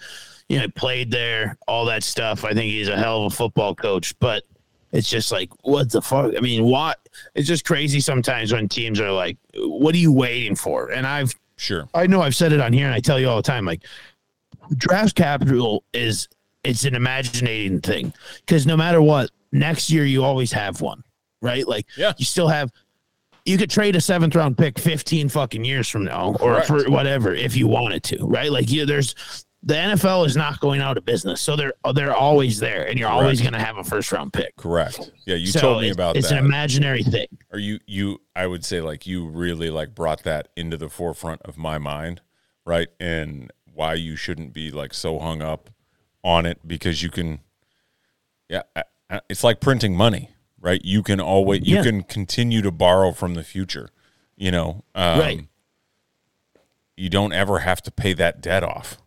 You 0.49 0.59
know, 0.59 0.67
played 0.75 1.11
there, 1.11 1.57
all 1.67 1.85
that 1.85 2.03
stuff. 2.03 2.43
I 2.43 2.53
think 2.53 2.71
he's 2.71 2.87
a 2.87 2.97
hell 2.97 3.25
of 3.25 3.33
a 3.33 3.35
football 3.35 3.75
coach, 3.75 4.17
but 4.19 4.43
it's 4.91 5.09
just 5.09 5.31
like, 5.31 5.49
what 5.63 5.91
the 5.91 6.01
fuck? 6.01 6.33
I 6.35 6.39
mean, 6.39 6.65
what? 6.65 6.99
It's 7.35 7.47
just 7.47 7.65
crazy 7.65 7.99
sometimes 7.99 8.51
when 8.53 8.67
teams 8.67 8.99
are 8.99 9.11
like, 9.11 9.37
what 9.55 9.93
are 9.95 9.99
you 9.99 10.11
waiting 10.11 10.55
for? 10.55 10.89
And 10.91 11.05
I've, 11.05 11.33
sure. 11.57 11.87
I 11.93 12.07
know 12.07 12.21
I've 12.21 12.35
said 12.35 12.51
it 12.53 12.59
on 12.59 12.73
here 12.73 12.85
and 12.85 12.93
I 12.95 12.99
tell 12.99 13.19
you 13.19 13.29
all 13.29 13.37
the 13.37 13.43
time, 13.43 13.65
like, 13.65 13.83
draft 14.77 15.15
capital 15.15 15.83
is, 15.93 16.27
it's 16.63 16.85
an 16.85 16.93
imaginating 16.93 17.81
thing 17.83 18.13
because 18.45 18.65
no 18.67 18.75
matter 18.77 19.01
what, 19.01 19.29
next 19.51 19.89
year 19.89 20.05
you 20.05 20.23
always 20.23 20.51
have 20.51 20.81
one, 20.81 21.03
right? 21.41 21.67
Like, 21.67 21.85
Yeah. 21.97 22.13
you 22.17 22.25
still 22.25 22.47
have 22.47 22.71
you 23.45 23.57
could 23.57 23.69
trade 23.69 23.95
a 23.95 24.01
seventh 24.01 24.35
round 24.35 24.57
pick 24.57 24.77
15 24.77 25.29
fucking 25.29 25.63
years 25.65 25.87
from 25.89 26.03
now 26.03 26.35
or 26.39 26.61
Correct. 26.61 26.67
for 26.67 26.91
whatever 26.91 27.33
if 27.33 27.55
you 27.55 27.67
wanted 27.67 28.03
to 28.03 28.17
right 28.27 28.51
like 28.51 28.69
you 28.69 28.85
there's 28.85 29.15
the 29.61 29.73
NFL 29.73 30.25
is 30.25 30.37
not 30.37 30.59
going 30.61 30.79
out 30.81 30.97
of 30.97 31.03
business 31.05 31.41
so 31.41 31.55
they're 31.57 31.73
they're 31.93 32.15
always 32.15 32.59
there 32.59 32.87
and 32.87 32.97
you're 32.97 33.09
always 33.09 33.41
going 33.41 33.51
to 33.53 33.59
have 33.59 33.77
a 33.77 33.83
first 33.83 34.09
round 34.11 34.31
pick 34.31 34.55
Correct. 34.55 35.11
Yeah, 35.25 35.35
you 35.35 35.47
So 35.47 35.59
told 35.59 35.81
me 35.81 35.87
it's- 35.89 35.95
about 35.95 36.15
it's 36.15 36.29
that. 36.29 36.39
an 36.39 36.45
imaginary 36.45 37.03
thing 37.03 37.27
Or 37.51 37.59
you 37.59 37.79
you 37.85 38.21
I 38.35 38.47
would 38.47 38.63
say 38.63 38.79
like 38.81 39.05
you 39.05 39.27
really 39.27 39.69
like 39.69 39.93
brought 39.93 40.23
that 40.23 40.47
into 40.55 40.77
the 40.77 40.87
forefront 40.89 41.41
of 41.43 41.57
my 41.57 41.77
mind, 41.77 42.21
right? 42.65 42.87
And 43.01 43.51
why 43.73 43.95
you 43.95 44.15
shouldn't 44.15 44.53
be 44.53 44.71
like 44.71 44.93
so 44.93 45.19
hung 45.19 45.41
up 45.41 45.69
on 46.23 46.45
it 46.45 46.65
because 46.65 47.03
you 47.03 47.09
can 47.09 47.39
yeah, 48.49 48.61
it's 49.29 49.43
like 49.43 49.59
printing 49.59 49.95
money, 49.95 50.29
right? 50.59 50.79
You 50.85 51.03
can 51.03 51.19
always 51.19 51.67
you 51.67 51.75
Yeah. 51.77 51.83
can 51.83 52.03
continue 52.03 52.61
to 52.61 52.71
borrow 52.71 53.11
from 53.11 53.33
the 53.35 53.43
future, 53.43 53.89
you 54.37 54.51
know. 54.51 54.85
Um, 54.95 55.19
Right. 55.19 55.45
You 56.97 57.09
don't 57.09 57.31
ever 57.33 57.59
have 57.59 57.81
to 57.83 57.91
pay 57.91 58.13
that 58.13 58.41
debt 58.41 58.63
off 58.63 58.97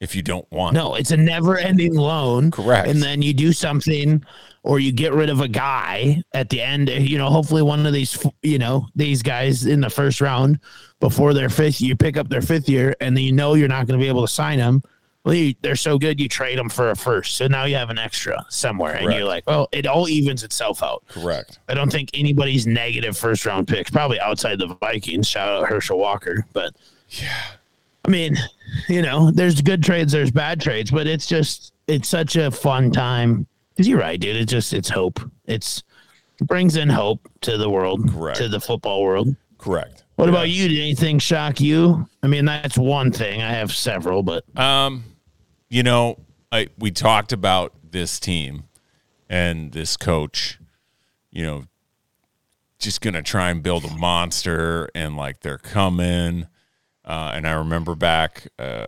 if 0.00 0.14
you 0.14 0.22
don't 0.22 0.50
want. 0.52 0.74
no 0.74 0.94
it's 0.94 1.10
a 1.10 1.16
never 1.16 1.56
ending 1.56 1.94
loan 1.94 2.50
Correct. 2.50 2.88
and 2.88 3.02
then 3.02 3.22
you 3.22 3.32
do 3.32 3.52
something 3.52 4.22
or 4.62 4.78
you 4.78 4.92
get 4.92 5.12
rid 5.12 5.30
of 5.30 5.40
a 5.40 5.48
guy 5.48 6.22
at 6.34 6.48
the 6.50 6.60
end 6.60 6.88
you 6.88 7.16
know 7.18 7.30
hopefully 7.30 7.62
one 7.62 7.86
of 7.86 7.92
these 7.92 8.24
you 8.42 8.58
know 8.58 8.86
these 8.94 9.22
guys 9.22 9.64
in 9.66 9.80
the 9.80 9.90
first 9.90 10.20
round 10.20 10.58
before 11.00 11.32
their 11.34 11.48
fifth 11.48 11.80
you 11.80 11.96
pick 11.96 12.16
up 12.16 12.28
their 12.28 12.42
fifth 12.42 12.68
year 12.68 12.94
and 13.00 13.16
then 13.16 13.24
you 13.24 13.32
know 13.32 13.54
you're 13.54 13.68
not 13.68 13.86
going 13.86 13.98
to 13.98 14.02
be 14.02 14.08
able 14.08 14.22
to 14.22 14.28
sign 14.32 14.58
them 14.58 14.82
Well, 15.24 15.34
you, 15.34 15.54
they're 15.62 15.74
so 15.76 15.98
good, 15.98 16.20
you 16.20 16.28
trade 16.28 16.56
them 16.56 16.68
for 16.68 16.90
a 16.90 16.94
first. 16.94 17.36
So 17.36 17.48
now 17.48 17.64
you 17.64 17.74
have 17.74 17.90
an 17.90 17.98
extra 17.98 18.44
somewhere, 18.48 18.94
and 18.94 19.12
you're 19.12 19.24
like, 19.26 19.44
well, 19.48 19.66
it 19.72 19.84
all 19.84 20.08
evens 20.08 20.44
itself 20.44 20.84
out. 20.84 21.02
Correct. 21.08 21.58
I 21.68 21.74
don't 21.74 21.90
think 21.90 22.10
anybody's 22.14 22.64
negative 22.64 23.18
first 23.18 23.44
round 23.44 23.66
picks, 23.66 23.90
probably 23.90 24.20
outside 24.20 24.60
the 24.60 24.68
Vikings. 24.80 25.26
Shout 25.26 25.48
out 25.48 25.68
Herschel 25.68 25.98
Walker. 25.98 26.46
But 26.52 26.76
Yeah. 27.10 27.42
I 28.04 28.08
mean, 28.08 28.36
you 28.88 29.02
know, 29.02 29.30
there's 29.30 29.60
good 29.62 29.82
trades, 29.82 30.12
there's 30.12 30.30
bad 30.30 30.60
trades, 30.60 30.90
but 30.90 31.06
it's 31.06 31.26
just, 31.26 31.72
it's 31.86 32.08
such 32.08 32.36
a 32.36 32.50
fun 32.50 32.90
time. 32.90 33.46
Because 33.74 33.88
you're 33.88 33.98
right, 34.00 34.18
dude. 34.18 34.36
It's 34.36 34.50
just, 34.50 34.72
it's 34.72 34.88
hope. 34.88 35.20
It's, 35.46 35.82
it 36.40 36.46
brings 36.46 36.76
in 36.76 36.88
hope 36.88 37.28
to 37.42 37.56
the 37.58 37.68
world, 37.68 38.10
Correct. 38.10 38.38
to 38.38 38.48
the 38.48 38.60
football 38.60 39.02
world. 39.02 39.34
Correct. 39.58 40.04
What 40.16 40.26
Yeah. 40.26 40.30
about 40.30 40.48
you? 40.50 40.68
Did 40.68 40.78
anything 40.80 41.18
shock 41.18 41.60
you? 41.60 42.08
I 42.22 42.26
mean, 42.26 42.44
that's 42.46 42.78
one 42.78 43.12
thing. 43.12 43.42
I 43.42 43.50
have 43.52 43.72
several, 43.72 44.22
but 44.22 44.44
Um, 44.58 45.04
you 45.68 45.82
know, 45.82 46.18
I 46.52 46.68
we 46.78 46.90
talked 46.90 47.32
about 47.32 47.72
this 47.90 48.18
team 48.20 48.64
and 49.28 49.72
this 49.72 49.96
coach, 49.96 50.58
you 51.30 51.44
know, 51.44 51.64
just 52.78 53.00
gonna 53.00 53.22
try 53.22 53.50
and 53.50 53.62
build 53.62 53.84
a 53.84 53.94
monster 53.94 54.88
and 54.94 55.16
like 55.16 55.40
they're 55.40 55.58
coming. 55.58 56.46
Uh, 57.06 57.32
and 57.34 57.46
I 57.46 57.52
remember 57.52 57.94
back, 57.94 58.48
uh, 58.58 58.86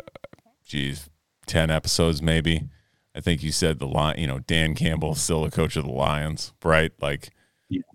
geez, 0.65 1.09
ten 1.47 1.71
episodes 1.71 2.21
maybe. 2.21 2.69
I 3.15 3.21
think 3.21 3.43
you 3.43 3.53
said 3.53 3.79
the 3.79 3.87
line. 3.87 4.17
You 4.19 4.27
know, 4.27 4.39
Dan 4.41 4.75
Campbell 4.75 5.15
still 5.15 5.45
the 5.45 5.51
coach 5.51 5.77
of 5.77 5.85
the 5.85 5.93
Lions, 5.93 6.53
right? 6.65 6.93
Like 7.01 7.31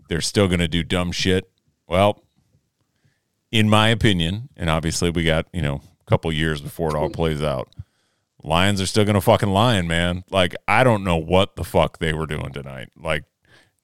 they're 0.09 0.21
still 0.21 0.47
gonna 0.47 0.67
do 0.67 0.83
dumb 0.83 1.11
shit. 1.11 1.49
Well, 1.87 2.23
in 3.51 3.69
my 3.69 3.89
opinion, 3.89 4.49
and 4.57 4.69
obviously 4.69 5.09
we 5.09 5.23
got 5.23 5.47
you 5.53 5.61
know 5.61 5.81
a 6.01 6.09
couple 6.09 6.31
years 6.31 6.61
before 6.61 6.89
it 6.89 6.97
all 6.97 7.09
plays 7.09 7.41
out. 7.41 7.69
Lions 8.43 8.81
are 8.81 8.85
still 8.85 9.05
gonna 9.05 9.21
fucking 9.21 9.49
lion, 9.49 9.87
man. 9.87 10.23
Like 10.29 10.55
I 10.67 10.83
don't 10.83 11.03
know 11.03 11.17
what 11.17 11.55
the 11.55 11.63
fuck 11.63 11.99
they 11.99 12.13
were 12.13 12.25
doing 12.25 12.51
tonight. 12.51 12.89
Like 12.97 13.23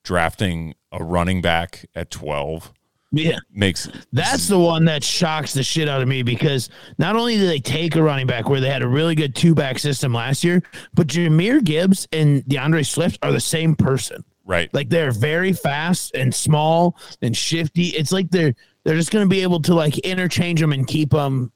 drafting 0.04 0.76
a 0.92 1.04
running 1.04 1.42
back 1.42 1.86
at 1.96 2.12
twelve 2.12 2.74
yeah. 3.12 3.38
makes 3.52 3.90
That's 4.12 4.48
the 4.48 4.60
one 4.60 4.86
that 4.86 5.04
shocks 5.04 5.54
the 5.54 5.64
shit 5.64 5.90
out 5.90 6.02
of 6.02 6.08
me 6.08 6.24
because 6.24 6.70
not 6.98 7.16
only 7.16 7.38
did 7.38 7.50
they 7.50 7.60
take 7.60 7.96
a 7.96 8.04
running 8.04 8.28
back 8.28 8.50
where 8.50 8.60
they 8.60 8.70
had 8.70 8.82
a 8.82 8.88
really 8.88 9.16
good 9.16 9.36
two 9.36 9.56
back 9.56 9.80
system 9.80 10.14
last 10.14 10.44
year, 10.44 10.62
but 10.94 11.08
Jahmyr 11.08 11.64
Gibbs 11.64 12.08
and 12.12 12.48
D'Andre 12.48 12.84
Swift 12.84 13.20
are 13.24 13.32
the 13.32 13.40
same 13.40 13.76
person. 13.76 14.24
right. 14.46 14.74
Like 14.74 14.90
they're 14.90 15.12
very 15.12 15.54
fast 15.54 16.16
and 16.16 16.34
small 16.34 16.98
and 17.22 17.36
shifty. 17.36 17.88
It's 17.88 18.12
like 18.12 18.30
they're 18.30 18.54
they're 18.84 18.96
just 18.96 19.12
going 19.12 19.26
to 19.26 19.30
be 19.30 19.42
able 19.42 19.62
to 19.64 19.74
like 19.74 19.98
interchange 20.00 20.60
them 20.60 20.72
and 20.72 20.88
keep 20.88 21.12
them 21.12 21.52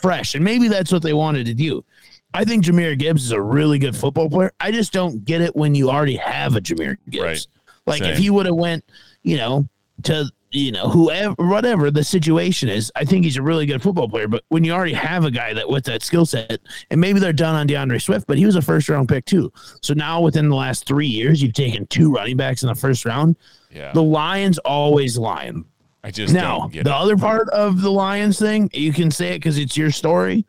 fresh. 0.00 0.34
And 0.34 0.44
maybe 0.44 0.68
that's 0.68 0.92
what 0.92 1.02
they 1.02 1.12
wanted 1.12 1.46
to 1.46 1.54
do. 1.54 1.84
I 2.32 2.44
think 2.44 2.64
Jahmyr 2.64 2.98
Gibbs 2.98 3.24
is 3.24 3.30
a 3.30 3.40
really 3.40 3.78
good 3.78 3.96
football 3.96 4.28
player. 4.28 4.52
I 4.58 4.72
just 4.72 4.92
don't 4.92 5.24
get 5.24 5.40
it 5.40 5.54
when 5.54 5.74
you 5.74 5.88
already 5.88 6.16
have 6.16 6.56
a 6.56 6.60
Jahmyr 6.60 6.96
Gibbs. 7.08 7.22
Right. 7.22 7.46
Like 7.86 8.00
if 8.00 8.14
Same. 8.14 8.22
he 8.22 8.30
would 8.30 8.46
have 8.46 8.56
went, 8.56 8.84
you 9.22 9.36
know, 9.36 9.68
to 10.04 10.30
you 10.54 10.72
know 10.72 10.88
whoever 10.88 11.34
whatever 11.38 11.90
the 11.90 12.04
situation 12.04 12.68
is, 12.68 12.90
I 12.94 13.04
think 13.04 13.24
he's 13.24 13.36
a 13.36 13.42
really 13.42 13.66
good 13.66 13.82
football 13.82 14.08
player. 14.08 14.28
But 14.28 14.44
when 14.48 14.64
you 14.64 14.72
already 14.72 14.92
have 14.94 15.24
a 15.24 15.30
guy 15.30 15.52
that 15.52 15.68
with 15.68 15.84
that 15.84 16.02
skill 16.02 16.24
set, 16.26 16.60
and 16.90 17.00
maybe 17.00 17.18
they're 17.20 17.32
done 17.32 17.54
on 17.56 17.66
D'Andre 17.66 17.98
Swift, 17.98 18.26
but 18.26 18.38
he 18.38 18.46
was 18.46 18.56
a 18.56 18.62
first 18.62 18.88
round 18.88 19.08
pick 19.08 19.24
too. 19.24 19.52
So 19.82 19.94
now 19.94 20.20
within 20.20 20.48
the 20.48 20.56
last 20.56 20.86
three 20.86 21.06
years, 21.08 21.42
you've 21.42 21.52
taken 21.54 21.86
two 21.88 22.12
running 22.12 22.36
backs 22.36 22.62
in 22.62 22.68
the 22.68 22.74
first 22.74 23.04
round. 23.04 23.36
yeah. 23.70 23.92
The 23.92 24.02
Lions 24.02 24.58
always 24.58 25.18
lion. 25.18 25.64
I 26.04 26.10
just 26.10 26.32
Now, 26.34 26.68
the 26.68 26.80
it. 26.80 26.86
other 26.86 27.16
part 27.16 27.48
of 27.50 27.80
the 27.80 27.90
Lions 27.90 28.38
thing, 28.38 28.70
you 28.74 28.92
can 28.92 29.10
say 29.10 29.28
it 29.34 29.38
because 29.38 29.58
it's 29.58 29.76
your 29.76 29.90
story. 29.90 30.44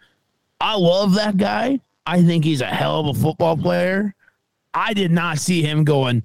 I 0.60 0.76
love 0.76 1.16
that 1.16 1.38
guy. 1.38 1.80
I 2.06 2.22
think 2.24 2.44
he's 2.44 2.62
a 2.62 2.66
hell 2.68 3.00
of 3.10 3.18
a 3.18 3.20
football 3.20 3.58
player. 3.58 4.14
I 4.74 4.94
did 4.94 5.12
not 5.12 5.40
see 5.40 5.62
him 5.62 5.84
going 5.86 6.24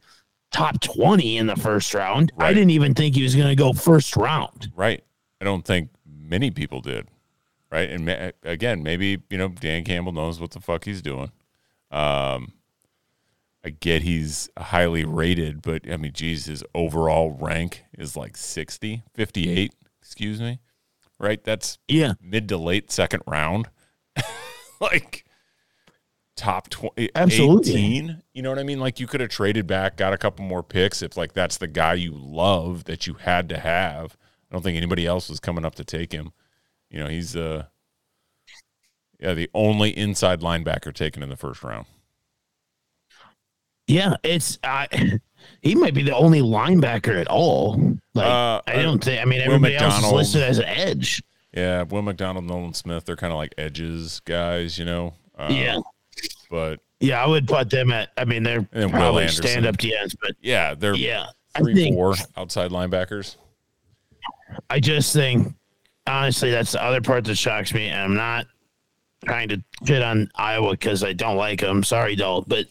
top 0.51 0.81
20 0.81 1.37
in 1.37 1.47
the 1.47 1.57
first 1.57 1.95
round. 1.95 2.33
I 2.39 2.53
didn't 2.53 2.71
even 2.71 2.95
think 2.95 3.15
he 3.15 3.23
was 3.23 3.35
going 3.37 3.49
to 3.49 3.55
go 3.57 3.73
first 3.73 4.17
round. 4.17 4.71
Right. 4.75 5.03
I 5.41 5.45
don't 5.45 5.65
think 5.65 5.91
many 6.05 6.51
people 6.51 6.81
did. 6.81 7.09
Right. 7.71 7.89
And 7.89 8.05
ma- 8.05 8.31
again, 8.43 8.83
maybe, 8.83 9.23
you 9.31 9.39
know, 9.39 9.49
Dan 9.49 9.85
Campbell 9.85 10.13
knows 10.13 10.41
what 10.41 10.51
the 10.51 10.61
fuck 10.61 10.85
he's 10.85 11.03
doing. 11.03 11.31
Um, 11.91 12.53
I 13.65 13.71
get 13.71 14.03
he's 14.03 14.49
highly 14.59 15.05
rated, 15.05 15.63
but 15.63 15.91
I 15.91 15.97
mean, 15.97 16.13
geez, 16.13 16.47
his 16.47 16.65
overall 16.75 17.37
rank 17.41 17.85
is 17.97 18.17
like 18.17 18.37
60, 18.37 19.03
58, 19.15 19.75
excuse 20.01 20.41
me. 20.41 20.59
Right. 21.19 21.43
That's 21.45 21.79
Yeah. 21.87 22.15
mid 22.21 22.49
to 22.49 22.57
late 22.57 22.91
second 22.91 23.23
round. 23.27 23.69
like 24.81 25.25
top 26.41 26.71
20, 26.71 27.11
Absolutely. 27.15 27.73
18. 27.73 28.23
You 28.33 28.43
know 28.43 28.49
what 28.49 28.59
I 28.59 28.63
mean? 28.63 28.81
Like 28.81 28.99
you 28.99 29.07
could 29.07 29.21
have 29.21 29.31
traded 29.31 29.67
back, 29.67 29.97
got 29.97 30.13
a 30.13 30.19
couple 30.19 30.45
more 30.45 30.63
picks 30.63 31.03
if 31.03 31.17
like 31.17 31.35
that's 31.35 31.59
the 31.59 31.67
guy 31.69 31.95
you 31.95 32.13
love 32.13 32.85
that 32.85 33.07
you 33.07 33.15
had 33.15 33.49
to 33.51 33.59
have. 33.59 34.17
I 34.51 34.55
don't 34.55 34.63
think 34.63 34.77
anybody 34.77 35.07
else 35.07 35.29
was 35.29 35.39
coming 35.39 35.65
up 35.65 35.75
to 35.77 35.85
take 35.85 36.13
him. 36.13 36.33
You 36.91 37.01
know, 37.01 37.07
he's 37.09 37.37
uh 37.37 37.65
yeah, 39.21 39.35
the 39.35 39.51
only 39.53 39.91
inside 39.91 40.41
linebacker 40.41 40.95
taken 40.95 41.23
in 41.23 41.29
the 41.29 41.37
first 41.37 41.63
round. 41.63 41.85
Yeah. 43.87 44.15
It's, 44.23 44.59
I, 44.65 44.89
he 45.63 45.75
might 45.75 45.93
be 45.95 46.03
the 46.03 46.17
only 46.17 46.41
linebacker 46.41 47.21
at 47.21 47.29
all. 47.29 47.99
Like, 48.15 48.27
Uh, 48.27 48.63
I 48.67 48.81
don't 48.83 49.03
think, 49.05 49.21
I 49.21 49.27
mean, 49.27 49.43
everybody 49.43 49.77
else 49.77 50.03
is 50.03 50.11
listed 50.11 50.43
as 50.43 50.59
an 50.59 50.65
edge. 50.65 51.23
Yeah, 51.53 51.83
Will 51.83 52.03
McDonald, 52.03 52.45
Nolan 52.47 52.73
Smith, 52.75 53.05
they're 53.05 53.17
kind 53.17 53.33
of 53.33 53.37
like 53.37 53.55
edges 53.59 54.21
guys, 54.21 54.79
you 54.79 54.85
know. 54.85 55.15
Uh, 55.37 55.49
yeah. 55.51 55.79
But 56.51 56.81
Yeah. 56.99 57.23
I 57.23 57.27
would 57.27 57.49
put 57.49 57.71
them 57.71 57.93
at, 57.93 58.11
I 58.19 58.25
mean, 58.25 58.43
they're 58.43 58.63
probably 58.91 59.29
stand 59.29 59.65
up 59.65 59.77
DNs, 59.77 60.15
but 60.21 60.33
yeah, 60.43 60.75
they're 60.75 60.95
yeah. 60.95 61.27
Three, 61.57 61.75
think, 61.75 61.97
four 61.97 62.15
outside 62.37 62.71
linebackers. 62.71 63.37
I 64.69 64.81
just 64.81 65.13
think, 65.13 65.55
honestly, 66.07 66.51
that's 66.51 66.73
the 66.73 66.83
other 66.85 67.01
part 67.01 67.25
that 67.25 67.37
shocks 67.37 67.73
me. 67.73 67.89
And 67.89 68.01
I'm 68.01 68.15
not 68.15 68.47
trying 69.25 69.49
to 69.49 69.63
shit 69.85 70.03
on 70.03 70.31
Iowa 70.35 70.73
because 70.73 71.03
I 71.03 71.13
don't 71.13 71.37
like 71.37 71.61
them. 71.61 71.83
Sorry, 71.83 72.15
Dalt. 72.17 72.49
But 72.49 72.67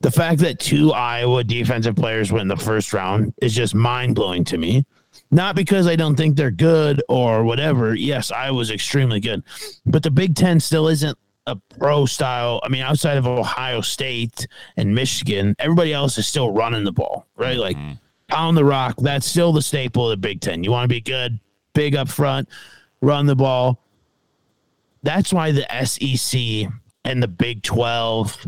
the 0.00 0.10
fact 0.10 0.40
that 0.40 0.58
two 0.58 0.92
Iowa 0.92 1.44
defensive 1.44 1.96
players 1.96 2.32
went 2.32 2.42
in 2.42 2.48
the 2.48 2.56
first 2.56 2.92
round 2.92 3.34
is 3.40 3.54
just 3.54 3.74
mind 3.74 4.14
blowing 4.14 4.44
to 4.44 4.58
me. 4.58 4.84
Not 5.30 5.56
because 5.56 5.86
I 5.86 5.96
don't 5.96 6.16
think 6.16 6.36
they're 6.36 6.50
good 6.50 7.02
or 7.08 7.44
whatever. 7.44 7.94
Yes, 7.94 8.30
I 8.30 8.50
was 8.50 8.70
extremely 8.70 9.20
good. 9.20 9.42
But 9.84 10.02
the 10.02 10.10
Big 10.10 10.34
Ten 10.34 10.58
still 10.60 10.88
isn't 10.88 11.18
a 11.48 11.56
pro 11.78 12.06
style. 12.06 12.60
I 12.62 12.68
mean, 12.68 12.82
outside 12.82 13.16
of 13.16 13.26
Ohio 13.26 13.80
State 13.80 14.46
and 14.76 14.94
Michigan, 14.94 15.54
everybody 15.58 15.92
else 15.92 16.18
is 16.18 16.26
still 16.26 16.52
running 16.52 16.84
the 16.84 16.92
ball, 16.92 17.26
right? 17.36 17.56
Like 17.56 17.76
mm-hmm. 17.76 17.94
pound 18.28 18.56
the 18.56 18.64
rock. 18.64 18.96
That's 18.98 19.26
still 19.26 19.52
the 19.52 19.62
staple 19.62 20.10
of 20.10 20.10
the 20.10 20.16
Big 20.28 20.40
Ten. 20.40 20.62
You 20.62 20.70
want 20.70 20.84
to 20.84 20.88
be 20.88 21.00
good, 21.00 21.40
big 21.72 21.96
up 21.96 22.08
front, 22.08 22.48
run 23.00 23.26
the 23.26 23.36
ball. 23.36 23.82
That's 25.02 25.32
why 25.32 25.52
the 25.52 25.66
SEC 25.84 26.70
and 27.04 27.22
the 27.22 27.28
Big 27.28 27.62
Twelve 27.62 28.46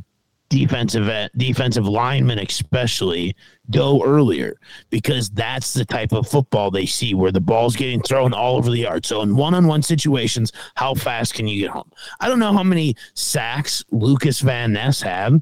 defensive 0.50 1.08
uh, 1.08 1.28
defensive 1.36 1.86
linemen 1.86 2.38
especially 2.40 3.34
go 3.70 4.04
earlier 4.04 4.56
because 4.90 5.30
that's 5.30 5.72
the 5.72 5.84
type 5.84 6.12
of 6.12 6.28
football 6.28 6.70
they 6.70 6.84
see 6.84 7.14
where 7.14 7.30
the 7.30 7.40
ball's 7.40 7.76
getting 7.76 8.02
thrown 8.02 8.34
all 8.34 8.56
over 8.56 8.68
the 8.68 8.78
yard. 8.78 9.06
So 9.06 9.22
in 9.22 9.36
one-on-one 9.36 9.82
situations, 9.82 10.52
how 10.74 10.94
fast 10.94 11.34
can 11.34 11.46
you 11.46 11.60
get 11.60 11.70
home? 11.70 11.90
I 12.18 12.28
don't 12.28 12.40
know 12.40 12.52
how 12.52 12.64
many 12.64 12.96
sacks 13.14 13.84
Lukas 13.92 14.40
Van 14.40 14.72
Ness 14.72 15.00
had, 15.00 15.40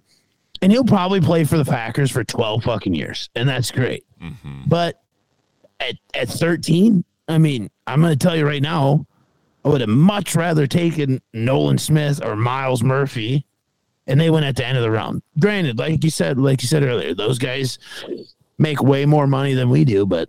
and 0.61 0.71
he'll 0.71 0.85
probably 0.85 1.23
play 1.23 1.45
for 1.45 1.57
the 1.57 1.65
Packers 1.65 2.11
for 2.11 2.23
12 2.23 2.65
fucking 2.65 2.95
years, 2.95 3.31
and 3.35 3.49
that's 3.49 3.71
great. 3.71 4.05
Mm-hmm. 4.23 4.65
But 4.67 5.01
at 5.81 5.97
at 6.15 6.29
13, 6.29 7.03
I 7.29 7.39
mean, 7.39 7.71
I'm 7.87 8.03
going 8.03 8.17
to 8.17 8.19
tell 8.19 8.37
you 8.37 8.47
right 8.47 8.63
now, 8.63 9.07
I 9.65 9.69
would 9.69 9.81
have 9.81 9.91
much 9.91 10.35
rather 10.35 10.67
taken 10.67 11.23
Nolan 11.33 11.79
Smith 11.79 12.23
or 12.23 12.37
Myles 12.37 12.83
Murphy, 12.83 13.47
and 14.09 14.21
they 14.21 14.31
went 14.31 14.47
at 14.47 14.57
the 14.57 14.67
end 14.67 14.77
of 14.77 14.83
the 14.83 14.91
round. 14.91 15.23
Granted, 15.39 15.79
like 15.79 16.03
you 16.03 16.11
said, 16.11 16.39
like 16.39 16.63
you 16.63 16.69
said 16.69 16.83
earlier, 16.83 17.15
those 17.15 17.39
guys 17.39 17.79
make 18.59 18.83
way 18.83 19.07
more 19.07 19.27
money 19.27 19.55
than 19.55 19.71
we 19.71 19.85
do, 19.85 20.05
but 20.07 20.29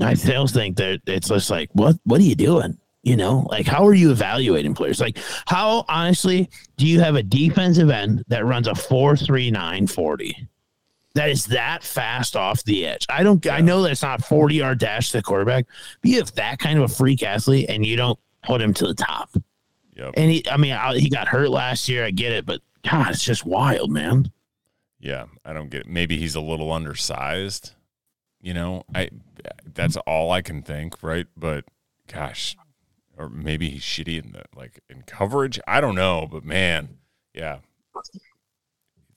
I 0.00 0.14
still 0.14 0.46
think 0.46 0.76
that 0.76 1.00
it's 1.06 1.28
just 1.28 1.48
like, 1.48 1.70
what 1.72 1.96
what 2.04 2.20
are 2.20 2.24
you 2.24 2.34
doing? 2.34 2.76
You 3.02 3.16
know, 3.16 3.46
like 3.48 3.66
how 3.66 3.86
are 3.86 3.94
you 3.94 4.10
evaluating 4.10 4.74
players? 4.74 5.00
Like 5.00 5.18
how 5.46 5.84
honestly 5.88 6.50
do 6.76 6.86
you 6.86 7.00
have 7.00 7.14
a 7.14 7.22
defensive 7.22 7.88
end 7.88 8.24
that 8.28 8.44
runs 8.44 8.66
a 8.66 8.74
four 8.74 9.16
three 9.16 9.50
nine 9.50 9.86
forty? 9.86 10.48
That 11.14 11.30
is 11.30 11.46
that 11.46 11.82
fast 11.82 12.36
off 12.36 12.62
the 12.64 12.86
edge. 12.86 13.06
I 13.08 13.22
don't. 13.22 13.46
I 13.46 13.60
know 13.60 13.80
that's 13.82 14.02
not 14.02 14.22
forty 14.22 14.56
yard 14.56 14.78
dash 14.78 15.12
to 15.12 15.18
the 15.18 15.22
quarterback, 15.22 15.64
but 16.02 16.10
you 16.10 16.18
have 16.18 16.34
that 16.34 16.58
kind 16.58 16.78
of 16.78 16.90
a 16.90 16.94
freak 16.94 17.22
athlete, 17.22 17.70
and 17.70 17.86
you 17.86 17.96
don't 17.96 18.18
put 18.42 18.60
him 18.60 18.74
to 18.74 18.86
the 18.86 18.94
top. 18.94 19.30
Yep. 19.96 20.14
And 20.16 20.30
he, 20.30 20.44
I 20.50 20.56
mean, 20.56 20.72
I, 20.72 20.96
he 20.98 21.08
got 21.08 21.28
hurt 21.28 21.50
last 21.50 21.88
year. 21.88 22.04
I 22.04 22.10
get 22.10 22.32
it, 22.32 22.44
but 22.46 22.60
God, 22.88 23.10
it's 23.10 23.24
just 23.24 23.44
wild, 23.46 23.90
man. 23.90 24.30
Yeah, 25.00 25.24
I 25.44 25.52
don't 25.52 25.70
get 25.70 25.82
it. 25.82 25.88
Maybe 25.88 26.18
he's 26.18 26.34
a 26.34 26.40
little 26.40 26.70
undersized. 26.72 27.72
You 28.40 28.54
know, 28.54 28.84
I 28.94 29.08
that's 29.74 29.96
all 29.98 30.30
I 30.30 30.42
can 30.42 30.62
think, 30.62 31.02
right? 31.02 31.26
But 31.36 31.64
gosh, 32.12 32.56
or 33.16 33.28
maybe 33.28 33.70
he's 33.70 33.82
shitty 33.82 34.22
in 34.24 34.32
the 34.32 34.44
like 34.54 34.80
in 34.88 35.02
coverage. 35.02 35.58
I 35.66 35.80
don't 35.80 35.94
know, 35.96 36.28
but 36.30 36.44
man, 36.44 36.98
Yeah. 37.34 37.58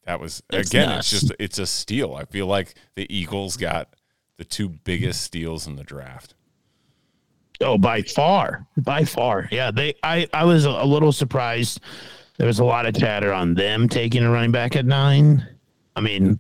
That 0.06 0.20
was 0.20 0.42
It's 0.52 0.70
again. 0.72 0.90
nuts. 0.90 1.12
It's 1.14 1.22
just 1.22 1.34
it's 1.40 1.60
a 1.60 1.68
steal. 1.68 2.16
I 2.16 2.26
feel 2.26 2.48
like 2.48 2.74
the 2.96 3.06
Eagles 3.16 3.58
got 3.58 3.96
the 4.38 4.46
two 4.46 4.70
biggest 4.70 5.22
steals 5.22 5.68
in 5.68 5.76
the 5.76 5.84
draft. 5.84 6.34
Oh, 7.62 7.78
by 7.78 8.02
far, 8.02 8.66
by 8.78 9.04
far. 9.04 9.50
Yeah, 9.52 9.72
they. 9.72 9.94
I 10.02 10.28
I 10.34 10.46
was 10.46 10.66
a 10.66 10.84
little 10.84 11.12
surprised. 11.12 11.82
There 12.38 12.48
was 12.48 12.60
a 12.60 12.66
lot 12.66 12.86
of 12.86 12.96
chatter 12.96 13.34
on 13.34 13.54
them 13.54 13.90
taking 13.90 14.24
a 14.24 14.32
running 14.32 14.52
back 14.52 14.78
at 14.78 14.86
nine. 14.86 15.46
I 15.96 16.02
mean, 16.02 16.40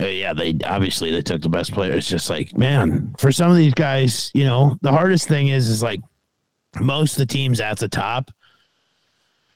uh, 0.00 0.06
yeah, 0.06 0.32
they 0.32 0.56
obviously 0.64 1.10
they 1.10 1.22
took 1.22 1.42
the 1.42 1.48
best 1.48 1.72
player. 1.72 1.92
It's 1.92 2.08
just 2.08 2.30
like, 2.30 2.56
man, 2.56 3.14
for 3.18 3.32
some 3.32 3.50
of 3.50 3.56
these 3.56 3.74
guys, 3.74 4.30
you 4.32 4.44
know, 4.44 4.78
the 4.82 4.92
hardest 4.92 5.26
thing 5.26 5.48
is 5.48 5.68
is 5.68 5.82
like 5.82 6.00
most 6.80 7.12
of 7.12 7.18
the 7.18 7.26
teams 7.26 7.60
at 7.60 7.78
the 7.78 7.88
top. 7.88 8.30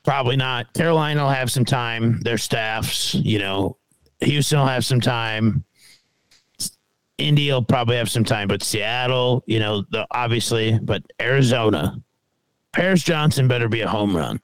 Probably 0.04 0.36
not. 0.36 0.72
Carolina 0.74 1.22
will 1.22 1.30
have 1.30 1.50
some 1.50 1.64
time. 1.64 2.20
Their 2.22 2.38
staffs, 2.38 3.14
you 3.14 3.38
know, 3.38 3.76
Houston 4.20 4.58
will 4.58 4.66
have 4.66 4.84
some 4.84 5.00
time. 5.00 5.64
Indy 7.18 7.50
will 7.50 7.62
probably 7.64 7.96
have 7.96 8.08
some 8.10 8.24
time, 8.24 8.48
but 8.48 8.62
Seattle, 8.62 9.42
you 9.46 9.58
know, 9.58 9.84
the, 9.90 10.06
obviously, 10.12 10.78
but 10.78 11.02
Arizona, 11.20 12.00
Paris 12.72 13.02
Johnson 13.02 13.48
better 13.48 13.68
be 13.68 13.80
a 13.80 13.88
home 13.88 14.16
run, 14.16 14.40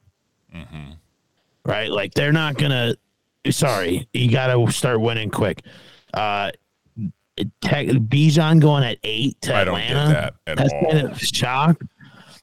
right? 1.65 1.89
Like 1.89 2.13
they're 2.13 2.31
not 2.33 2.57
gonna. 2.57 2.95
Sorry, 3.49 4.07
you 4.13 4.31
got 4.31 4.47
to 4.47 4.71
start 4.73 4.99
winning 4.99 5.29
quick. 5.29 5.61
Uh, 6.13 6.49
tech, 7.61 7.87
Bijan 7.87 8.59
going 8.59 8.83
at 8.83 8.97
eight 9.03 9.39
to 9.41 9.55
I 9.55 9.63
don't 9.63 9.77
get 9.77 9.91
Atlanta. 9.91 10.13
that 10.13 10.33
at 10.51 10.57
That's 10.57 10.73
all. 10.73 10.91
kind 10.91 11.07
of 11.07 11.19
shock. 11.19 11.79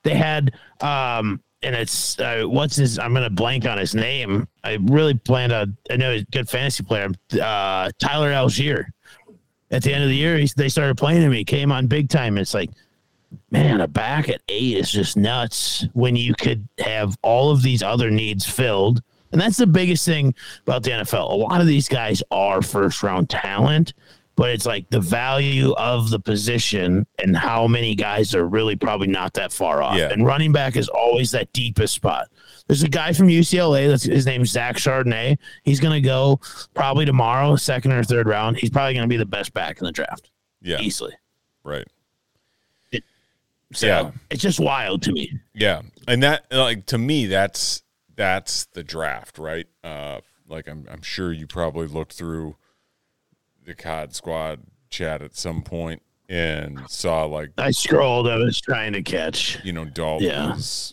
They 0.05 0.15
had, 0.15 0.53
um, 0.81 1.43
and 1.63 1.75
it's 1.75 2.19
uh, 2.21 2.45
what's 2.47 2.77
his? 2.77 2.99
I'm 2.99 3.13
gonna 3.15 3.31
blank 3.31 3.67
on 3.67 3.79
his 3.79 3.95
name. 3.95 4.47
I 4.65 4.79
really 4.83 5.15
planned 5.15 5.53
a. 5.53 5.67
I 5.91 5.97
know 5.97 6.13
he's 6.13 6.23
a 6.23 6.27
good 6.27 6.49
fantasy 6.49 6.85
player. 6.85 7.09
Uh, 7.33 7.91
Tyler 7.99 8.31
Allgeier. 8.33 8.87
At 9.73 9.83
the 9.83 9.93
end 9.93 10.05
of 10.05 10.11
the 10.11 10.17
year, 10.17 10.37
he's, 10.37 10.55
they 10.55 10.69
started 10.69 10.97
playing 10.97 11.23
him. 11.23 11.33
He 11.33 11.45
came 11.45 11.73
on 11.73 11.87
big 11.87 12.09
time. 12.11 12.37
It's 12.39 12.55
like, 12.55 12.71
man, 13.51 13.81
a 13.81 13.89
back 13.89 14.29
at 14.29 14.43
eight 14.49 14.77
is 14.77 14.91
just 14.91 15.17
nuts. 15.17 15.87
When 15.95 16.15
you 16.15 16.35
could 16.35 16.69
have 16.79 17.17
all 17.23 17.51
of 17.51 17.63
these 17.63 17.83
other 17.83 18.11
needs 18.11 18.47
filled, 18.47 19.03
and 19.33 19.41
that's 19.41 19.57
the 19.57 19.67
biggest 19.67 20.05
thing 20.05 20.35
about 20.67 20.83
the 20.83 20.91
NFL. 20.91 21.31
A 21.31 21.35
lot 21.35 21.61
of 21.61 21.67
these 21.67 21.89
guys 21.89 22.23
are 22.31 22.61
first 22.61 23.03
round 23.03 23.31
talent, 23.31 23.95
but 24.37 24.51
it's 24.51 24.67
like 24.67 24.89
the 24.91 25.01
value 25.01 25.73
of 25.73 26.11
the 26.11 26.21
position 26.21 27.07
and 27.19 27.35
how 27.35 27.67
many 27.67 27.95
guys 27.95 28.35
are 28.35 28.47
really 28.47 28.77
probably 28.77 29.07
not 29.07 29.33
that 29.35 29.53
far 29.53 29.83
off. 29.83 29.97
Yeah. 29.97 30.11
And 30.11 30.27
running 30.27 30.53
back 30.53 30.77
is 30.77 30.89
always 30.89 31.31
that 31.31 31.51
deepest 31.55 31.95
spot. 31.95 32.29
There's 32.69 32.83
a 32.83 32.89
guy 32.89 33.13
from 33.13 33.29
UCLA. 33.29 33.89
That's 33.89 34.05
his 34.05 34.25
name's 34.27 34.51
Zach 34.51 34.77
Charbonnet. 34.77 35.39
He's 35.65 35.81
going 35.81 36.01
to 36.01 36.07
go 36.07 36.41
probably 36.75 37.05
tomorrow, 37.05 37.57
second 37.57 37.93
or 37.93 38.03
third 38.05 38.27
round. 38.27 38.57
He's 38.57 38.71
probably 38.71 38.95
going 38.95 39.05
to 39.05 39.09
be 39.09 39.17
the 39.17 39.27
best 39.27 39.53
back 39.53 39.79
in 39.79 39.85
the 39.85 39.93
draft 39.93 40.31
Yeah. 40.63 40.79
easily. 40.81 41.13
Right. 41.65 41.87
So 43.75 43.87
Yeah. 43.87 44.11
it's 44.31 44.43
just 44.43 44.61
wild 44.61 45.03
to 45.03 45.13
me. 45.13 45.33
Yeah, 45.55 45.81
and 46.07 46.23
that 46.23 46.45
like 46.53 46.85
to 46.87 46.99
me 46.99 47.25
that's 47.27 47.83
that's 48.15 48.67
the 48.67 48.85
draft, 48.85 49.39
right? 49.39 49.67
Uh, 49.83 50.21
like 50.47 50.69
I'm 50.69 50.87
I'm 50.91 51.01
sure 51.01 51.33
you 51.33 51.47
probably 51.47 51.87
looked 51.87 52.13
through 52.13 52.57
the 53.65 53.75
COD 53.75 54.15
squad 54.15 54.61
chat 54.91 55.23
at 55.23 55.35
some 55.37 55.63
point 55.63 56.03
and 56.29 56.81
saw 56.91 57.25
like 57.25 57.53
I 57.57 57.71
scrolled. 57.71 58.29
I 58.29 58.37
was 58.37 58.61
trying 58.61 58.93
to 58.93 59.03
catch. 59.03 59.59
you 59.65 59.73
know 59.73 59.87
Dalton 59.87 60.29
Yeah. 60.29 60.51
was 60.53 60.93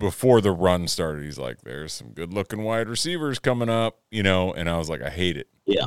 before 0.00 0.40
the 0.40 0.50
run 0.50 0.88
started. 0.88 1.22
He's 1.22 1.38
like, 1.38 1.60
"There's 1.60 1.92
some 1.92 2.08
good 2.08 2.34
looking 2.34 2.64
wide 2.64 2.88
receivers 2.88 3.38
coming 3.38 3.68
up," 3.68 4.00
you 4.10 4.24
know, 4.24 4.52
and 4.52 4.68
I 4.68 4.76
was 4.78 4.90
like, 4.90 5.02
"I 5.02 5.10
hate 5.10 5.36
it." 5.36 5.46
Yeah. 5.64 5.86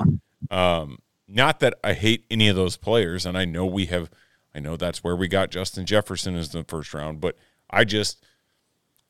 Not 1.27 1.59
that 1.61 1.73
I 1.83 1.93
hate 1.93 2.25
any 2.29 2.47
of 2.47 2.55
those 2.55 2.77
players, 2.77 3.25
and 3.25 3.37
I 3.37 3.43
know 3.45 3.65
we 3.65 3.87
have, 3.87 4.11
I 4.53 4.59
know 4.59 4.75
that's 4.77 5.03
where 5.03 5.15
we 5.15 5.27
got 5.27 5.49
Justin 5.49 5.85
Jefferson 5.85 6.35
as 6.35 6.49
the 6.51 6.63
first 6.63 6.93
round, 6.93 7.19
but 7.21 7.35
I 7.71 7.85
just, 7.85 8.23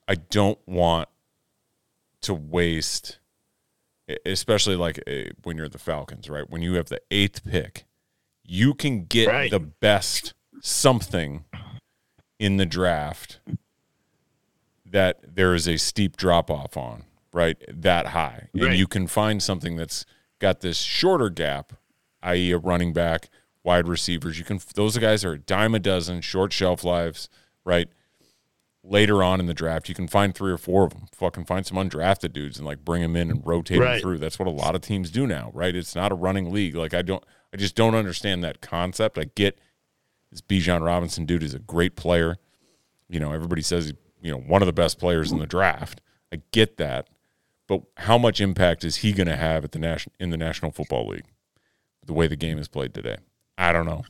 I 0.08 0.16
don't 0.16 0.60
want 0.66 1.10
to 2.22 2.34
waste, 2.34 3.20
especially 4.26 4.76
like 4.78 4.99
uh, 5.06 5.32
when 5.43 5.58
you're 5.58 5.68
the 5.68 5.80
Falcons, 5.80 6.30
right? 6.30 6.49
When 6.49 6.62
you 6.62 6.76
have 6.76 6.88
the 6.88 7.01
eighth 7.12 7.43
pick, 7.43 7.84
you 8.45 8.74
can 8.74 9.04
get 9.06 9.28
Right. 9.28 9.51
the 9.51 9.60
best 9.60 10.34
something 10.62 11.43
in 12.39 12.56
the 12.58 12.66
draft 12.66 13.39
that 14.94 15.36
there 15.36 15.56
is 15.56 15.68
a 15.68 15.78
steep 15.78 16.16
drop 16.16 16.50
off 16.52 16.78
on, 16.78 17.04
right? 17.34 17.58
That 17.68 18.08
high. 18.08 18.48
And 18.54 18.78
you 18.78 18.88
can 18.88 19.08
find 19.08 19.41
something 19.44 19.76
that's 19.76 20.06
got 20.39 20.62
this 20.62 20.78
shorter 20.78 21.30
gap, 21.30 21.74
i.e., 22.22 22.52
a 22.52 22.58
running 22.60 22.94
back, 22.94 23.30
wide 23.64 23.88
receivers. 23.88 24.38
You 24.38 24.46
can 24.46 24.60
those 24.76 24.98
guys 24.98 25.26
are 25.26 25.34
a 25.34 25.39
dime 25.39 25.74
a 25.74 25.80
dozen, 25.80 26.22
short 26.22 26.54
shelf 26.54 26.84
lives, 26.84 27.28
right? 27.66 27.89
Later 28.84 29.24
on 29.24 29.39
in 29.39 29.48
the 29.48 29.54
draft, 29.54 29.89
you 29.89 29.96
can 29.96 30.08
find 30.08 30.36
three 30.36 30.52
or 30.52 30.58
four 30.58 30.84
of 30.84 30.91
them. 30.91 31.08
Fucking 31.12 31.46
find 31.46 31.66
some 31.66 31.78
undrafted 31.78 32.32
dudes 32.32 32.58
and 32.58 32.66
like 32.68 32.86
bring 32.86 33.02
them 33.02 33.16
in 33.16 33.32
and 33.32 33.41
rotate 33.46 33.80
them 33.80 34.00
through. 34.00 34.20
That's 34.20 34.38
what 34.38 34.48
a 34.48 34.52
lot 34.52 34.76
of 34.76 34.82
teams 34.82 35.10
do 35.10 35.26
now, 35.26 35.50
right? 35.54 35.76
It's 35.76 35.96
not 35.96 36.12
a 36.12 36.16
running 36.16 36.52
league. 36.52 36.76
Like 36.76 36.94
I 36.94 37.02
don't, 37.02 37.24
I 37.52 37.58
just 37.58 37.76
don't 37.76 37.96
understand 37.96 38.44
that 38.44 38.62
concept. 38.62 39.18
I 39.18 39.26
get 39.36 39.58
this 40.30 40.41
Bijan 40.41 40.86
Robinson 40.86 41.26
dude 41.26 41.41
is 41.41 41.54
a 41.56 41.60
great 41.60 41.96
player. 41.96 42.38
You 43.10 43.20
know, 43.20 43.32
everybody 43.32 43.62
says 43.62 43.86
he's 43.86 43.94
you 44.24 44.32
know 44.32 44.39
one 44.39 44.63
of 44.63 44.65
the 44.65 44.74
best 44.74 44.97
players 44.97 45.32
in 45.32 45.38
the 45.38 45.45
draft. 45.45 46.01
I 46.32 46.41
get 46.51 46.78
that, 46.78 47.07
but 47.67 47.84
how 47.97 48.17
much 48.17 48.41
impact 48.41 48.84
is 48.84 48.97
he 48.97 49.13
going 49.13 49.28
to 49.28 49.36
have 49.36 49.63
at 49.63 49.71
the 49.71 49.80
national 49.80 50.15
in 50.19 50.32
the 50.32 50.38
National 50.38 50.71
Football 50.71 51.09
League? 51.09 51.26
The 52.05 52.13
way 52.13 52.28
the 52.28 52.36
game 52.36 52.57
is 52.57 52.67
played 52.67 52.93
today, 52.93 53.17
I 53.57 53.71
don't 53.71 53.86
know. 53.86 54.03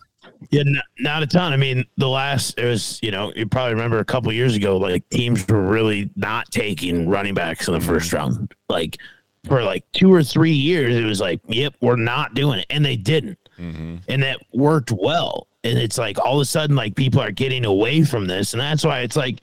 Yeah, 0.52 0.62
n- 0.62 0.82
not 1.00 1.24
a 1.24 1.28
ton. 1.28 1.52
I 1.52 1.58
mean, 1.58 1.86
the 1.98 2.08
last 2.08 2.58
it 2.58 2.66
was, 2.66 3.00
you 3.02 3.12
know, 3.12 3.34
you 3.36 3.46
probably 3.46 3.74
remember 3.74 4.00
a 4.00 4.06
couple 4.06 4.32
years 4.32 4.56
ago, 4.56 4.78
like 4.78 5.08
teams 5.10 5.46
were 5.48 5.62
really 5.62 6.10
not 6.16 6.50
taking 6.52 7.10
running 7.10 7.34
backs 7.34 7.68
in 7.68 7.74
the 7.74 7.82
first 7.82 8.14
round. 8.14 8.54
Like 8.70 8.98
for 9.46 9.64
like 9.64 9.84
two 9.92 10.14
or 10.14 10.24
three 10.24 10.54
years, 10.54 10.96
it 10.96 11.04
was 11.04 11.20
like, 11.20 11.42
yep, 11.48 11.76
we're 11.82 11.96
not 11.96 12.34
doing 12.34 12.60
it, 12.60 12.68
and 12.70 12.86
they 12.86 12.96
didn't, 12.96 13.38
mm-hmm. 13.60 13.98
and 14.08 14.24
that 14.24 14.40
worked 14.54 14.92
well. 14.92 15.48
And 15.66 15.78
it's 15.78 15.98
like 15.98 16.18
all 16.20 16.36
of 16.36 16.42
a 16.42 16.46
sudden, 16.46 16.76
like 16.76 16.96
people 16.96 17.22
are 17.22 17.32
getting 17.32 17.66
away 17.66 18.04
from 18.04 18.28
this, 18.28 18.54
and 18.54 18.62
that's 18.62 18.84
why 18.84 19.00
it's 19.00 19.16
like, 19.16 19.42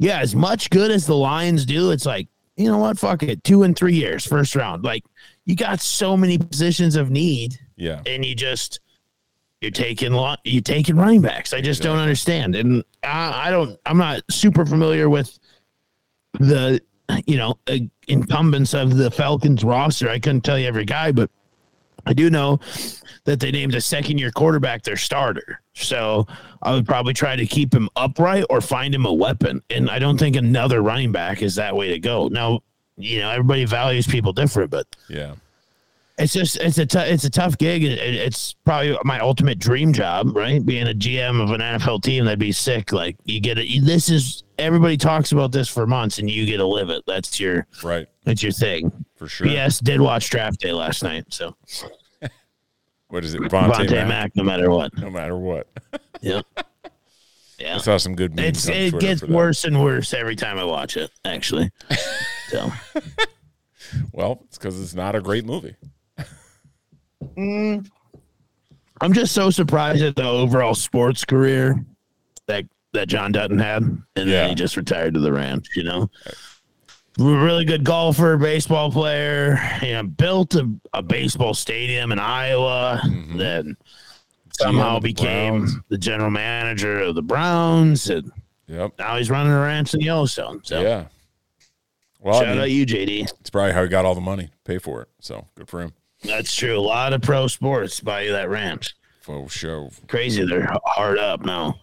yeah, 0.00 0.18
as 0.18 0.34
much 0.34 0.70
good 0.70 0.90
as 0.90 1.06
the 1.06 1.14
Lions 1.14 1.66
do, 1.66 1.90
it's 1.90 2.06
like, 2.06 2.26
you 2.56 2.64
know 2.66 2.78
what, 2.78 2.98
fuck 2.98 3.22
it, 3.22 3.44
two 3.44 3.64
and 3.64 3.76
three 3.76 3.94
years, 3.94 4.26
first 4.26 4.56
round. 4.56 4.82
Like 4.82 5.04
you 5.44 5.54
got 5.54 5.80
so 5.80 6.16
many 6.16 6.38
positions 6.38 6.96
of 6.96 7.10
need 7.10 7.58
Yeah, 7.76 8.00
and 8.06 8.24
you 8.24 8.34
just 8.34 8.80
you're 9.60 9.70
taking 9.70 10.12
lo- 10.12 10.36
you 10.44 10.62
taking 10.62 10.96
running 10.96 11.20
backs. 11.20 11.52
I 11.52 11.60
just 11.60 11.82
don't 11.82 11.98
understand, 11.98 12.56
and 12.56 12.82
I, 13.02 13.48
I 13.48 13.50
don't. 13.50 13.78
I'm 13.84 13.98
not 13.98 14.22
super 14.30 14.64
familiar 14.64 15.10
with 15.10 15.38
the 16.38 16.80
you 17.26 17.36
know 17.36 17.58
uh, 17.68 17.76
incumbents 18.08 18.72
of 18.72 18.96
the 18.96 19.10
Falcons 19.10 19.64
roster. 19.64 20.08
I 20.08 20.18
couldn't 20.18 20.42
tell 20.42 20.58
you 20.58 20.66
every 20.66 20.86
guy, 20.86 21.12
but 21.12 21.30
I 22.10 22.12
do 22.12 22.28
know 22.28 22.58
that 23.24 23.38
they 23.38 23.50
named 23.52 23.74
a 23.76 23.80
second 23.80 24.18
year 24.18 24.30
quarterback 24.32 24.82
their 24.82 24.96
starter. 24.96 25.60
So 25.74 26.26
I 26.60 26.72
would 26.74 26.84
probably 26.86 27.14
try 27.14 27.36
to 27.36 27.46
keep 27.46 27.72
him 27.72 27.88
upright 27.94 28.44
or 28.50 28.60
find 28.60 28.92
him 28.94 29.06
a 29.06 29.12
weapon. 29.12 29.62
And 29.70 29.88
I 29.88 29.98
don't 30.00 30.18
think 30.18 30.34
another 30.36 30.82
running 30.82 31.12
back 31.12 31.40
is 31.40 31.54
that 31.54 31.76
way 31.76 31.88
to 31.90 31.98
go. 32.00 32.26
Now, 32.28 32.60
you 32.96 33.20
know, 33.20 33.30
everybody 33.30 33.64
values 33.64 34.06
people 34.08 34.32
different, 34.32 34.70
but 34.70 34.86
yeah, 35.08 35.34
it's 36.18 36.32
just 36.34 36.56
it's 36.56 36.76
a 36.78 37.12
it's 37.12 37.24
a 37.24 37.30
tough 37.30 37.56
gig. 37.56 37.82
It, 37.84 37.92
it- 37.98 38.14
it's 38.16 38.54
probably 38.64 38.98
my 39.04 39.20
ultimate 39.20 39.58
dream 39.58 39.92
job, 39.92 40.36
right? 40.36 40.64
Being 40.66 40.88
a 40.88 40.92
GM 40.94 41.40
of 41.42 41.50
an 41.52 41.60
NFL 41.60 42.02
team, 42.02 42.24
that'd 42.24 42.38
be 42.38 42.52
sick. 42.52 42.92
Like 42.92 43.16
you 43.24 43.40
get 43.40 43.56
it. 43.58 43.84
This 43.84 44.10
is 44.10 44.42
everybody 44.58 44.96
talks 44.98 45.32
about 45.32 45.52
this 45.52 45.68
for 45.68 45.86
months, 45.86 46.18
and 46.18 46.28
you 46.28 46.44
get 46.44 46.58
to 46.58 46.66
live 46.66 46.90
it. 46.90 47.04
That's 47.06 47.38
your 47.40 47.66
right 47.84 48.06
that's 48.24 48.42
your 48.42 48.52
thing. 48.52 48.92
for 49.16 49.28
sure. 49.28 49.46
Yes, 49.46 49.78
did 49.80 50.00
watch 50.00 50.28
draft 50.28 50.60
day 50.60 50.72
last 50.72 51.02
night, 51.02 51.24
so 51.30 51.56
What 53.10 53.24
is 53.24 53.34
it, 53.34 53.40
Vontae, 53.42 53.72
Vontae 53.72 53.90
Mack? 53.90 54.08
Mack, 54.08 54.36
no 54.36 54.42
matter 54.44 54.70
what. 54.70 54.96
No 54.98 55.10
matter 55.10 55.36
what, 55.36 55.66
yep. 56.20 56.44
Yeah, 57.58 57.74
I 57.74 57.78
saw 57.78 57.98
some 57.98 58.14
good 58.14 58.34
memes. 58.34 58.66
It 58.70 58.98
gets 59.00 59.22
worse 59.22 59.64
and 59.66 59.82
worse 59.82 60.14
every 60.14 60.34
time 60.34 60.58
I 60.58 60.64
watch 60.64 60.96
it. 60.96 61.10
Actually, 61.26 61.70
so 62.48 62.72
Well, 64.12 64.40
it's 64.46 64.56
because 64.56 64.80
it's 64.80 64.94
not 64.94 65.14
a 65.14 65.20
great 65.20 65.44
movie. 65.44 65.76
Mm. 67.36 67.86
I'm 69.02 69.12
just 69.12 69.32
so 69.32 69.50
surprised 69.50 70.02
at 70.02 70.16
the 70.16 70.24
overall 70.24 70.74
sports 70.74 71.22
career 71.26 71.84
that 72.46 72.64
that 72.92 73.08
John 73.08 73.30
Dutton 73.30 73.58
had, 73.58 73.82
and 73.82 74.02
Yeah. 74.16 74.24
then 74.24 74.48
he 74.50 74.54
just 74.54 74.78
retired 74.78 75.12
to 75.14 75.20
the 75.20 75.30
ranch. 75.32 75.68
You 75.76 75.82
know, 75.84 76.10
uh, 76.26 76.30
really 77.20 77.64
good 77.64 77.84
golfer, 77.84 78.36
baseball 78.36 78.90
player. 78.90 79.58
Know, 79.82 80.02
built 80.04 80.54
a, 80.54 80.70
a 80.92 81.02
baseball 81.02 81.54
stadium 81.54 82.12
in 82.12 82.18
Iowa. 82.18 83.00
Mm-hmm. 83.04 83.36
Then 83.38 83.76
somehow 84.58 84.94
the 84.94 85.00
became 85.08 85.60
Browns. 85.60 85.76
the 85.88 85.98
general 85.98 86.30
manager 86.30 87.00
of 87.00 87.14
the 87.14 87.22
Browns, 87.22 88.08
and 88.10 88.30
Yep. 88.66 88.92
now 88.98 89.16
he's 89.16 89.30
running 89.30 89.52
a 89.52 89.60
ranch 89.60 89.94
in 89.94 90.00
Yellowstone. 90.00 90.60
So 90.64 90.80
Yeah. 90.80 91.06
Well, 92.20 92.36
I 92.36 92.40
Shout 92.44 92.48
mean- 92.54 92.58
out 92.60 92.70
you, 92.70 92.86
JD. 92.86 93.30
It's 93.40 93.50
probably 93.50 93.72
how 93.72 93.82
he 93.82 93.88
got 93.88 94.04
all 94.04 94.14
the 94.14 94.20
money, 94.20 94.50
pay 94.64 94.78
for 94.78 95.02
it. 95.02 95.08
So 95.20 95.46
good 95.56 95.68
for 95.68 95.80
him. 95.80 95.92
That's 96.22 96.54
true. 96.54 96.78
A 96.78 96.80
lot 96.80 97.12
of 97.14 97.22
pro 97.22 97.46
sports 97.46 98.00
buy 98.00 98.22
you 98.22 98.32
that 98.32 98.50
ranch. 98.50 98.94
For 99.22 99.48
sure. 99.48 99.88
Crazy. 100.06 100.44
They're 100.44 100.68
hard 100.84 101.18
up 101.18 101.44
now. 101.44 101.80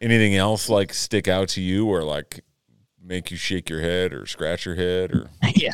Anything 0.00 0.36
else 0.36 0.68
like 0.68 0.94
stick 0.94 1.26
out 1.28 1.48
to 1.50 1.60
you 1.60 1.86
or 1.86 2.02
like 2.04 2.44
make 3.04 3.30
you 3.30 3.36
shake 3.36 3.68
your 3.68 3.80
head 3.80 4.12
or 4.12 4.26
scratch 4.26 4.66
your 4.66 4.74
head 4.74 5.12
or 5.12 5.30
yeah. 5.54 5.72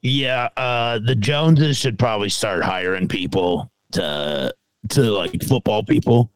Yeah. 0.00 0.48
Uh, 0.56 0.98
the 0.98 1.14
Joneses 1.14 1.76
should 1.76 1.98
probably 1.98 2.28
start 2.28 2.62
hiring 2.62 3.08
people 3.08 3.70
to 3.92 4.54
to 4.88 5.00
like 5.02 5.42
football 5.44 5.82
people 5.82 6.30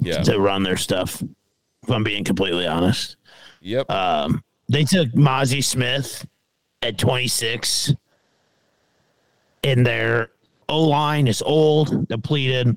yeah. 0.00 0.22
to 0.22 0.40
run 0.40 0.62
their 0.62 0.76
stuff. 0.76 1.22
If 1.82 1.90
I'm 1.90 2.04
being 2.04 2.24
completely 2.24 2.66
honest. 2.66 3.16
Yep. 3.60 3.90
Um, 3.90 4.42
they 4.68 4.84
took 4.84 5.08
Mazi 5.10 5.62
Smith 5.62 6.26
at 6.82 6.98
26, 6.98 7.94
and 9.64 9.86
their 9.86 10.30
O 10.68 10.82
line 10.82 11.28
is 11.28 11.42
old, 11.42 12.08
depleted. 12.08 12.76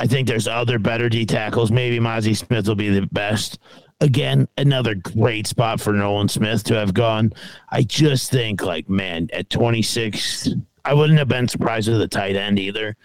I 0.00 0.06
think 0.06 0.26
there's 0.28 0.48
other 0.48 0.78
better 0.78 1.08
D 1.08 1.24
tackles. 1.24 1.70
Maybe 1.70 1.98
Mazi 1.98 2.36
Smith 2.36 2.66
will 2.66 2.74
be 2.74 2.88
the 2.90 3.06
best. 3.12 3.58
Again, 4.00 4.48
another 4.58 4.94
great 4.96 5.46
spot 5.46 5.80
for 5.80 5.92
Nolan 5.92 6.28
Smith 6.28 6.64
to 6.64 6.74
have 6.74 6.92
gone. 6.94 7.32
I 7.70 7.82
just 7.82 8.30
think, 8.30 8.60
like, 8.62 8.88
man, 8.88 9.28
at 9.32 9.48
26, 9.50 10.48
I 10.84 10.94
wouldn't 10.94 11.18
have 11.18 11.28
been 11.28 11.46
surprised 11.48 11.88
with 11.88 12.00
a 12.02 12.08
tight 12.08 12.34
end 12.36 12.58
either. 12.58 12.96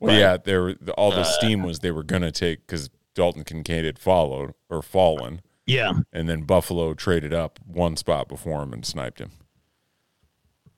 Well, 0.00 0.18
yeah, 0.18 0.36
there 0.36 0.74
all 0.98 1.10
the 1.12 1.20
uh, 1.20 1.24
steam 1.24 1.62
was 1.62 1.78
they 1.78 1.92
were 1.92 2.02
gonna 2.02 2.32
take 2.32 2.66
because 2.66 2.90
Dalton 3.14 3.44
Kincaid 3.44 3.84
had 3.86 3.98
followed 3.98 4.52
or 4.68 4.82
fallen, 4.82 5.40
Yeah. 5.64 5.92
and 6.12 6.28
then 6.28 6.42
Buffalo 6.42 6.92
traded 6.92 7.32
up 7.32 7.58
one 7.64 7.96
spot 7.96 8.28
before 8.28 8.62
him 8.62 8.74
and 8.74 8.84
sniped 8.84 9.20
him. 9.20 9.30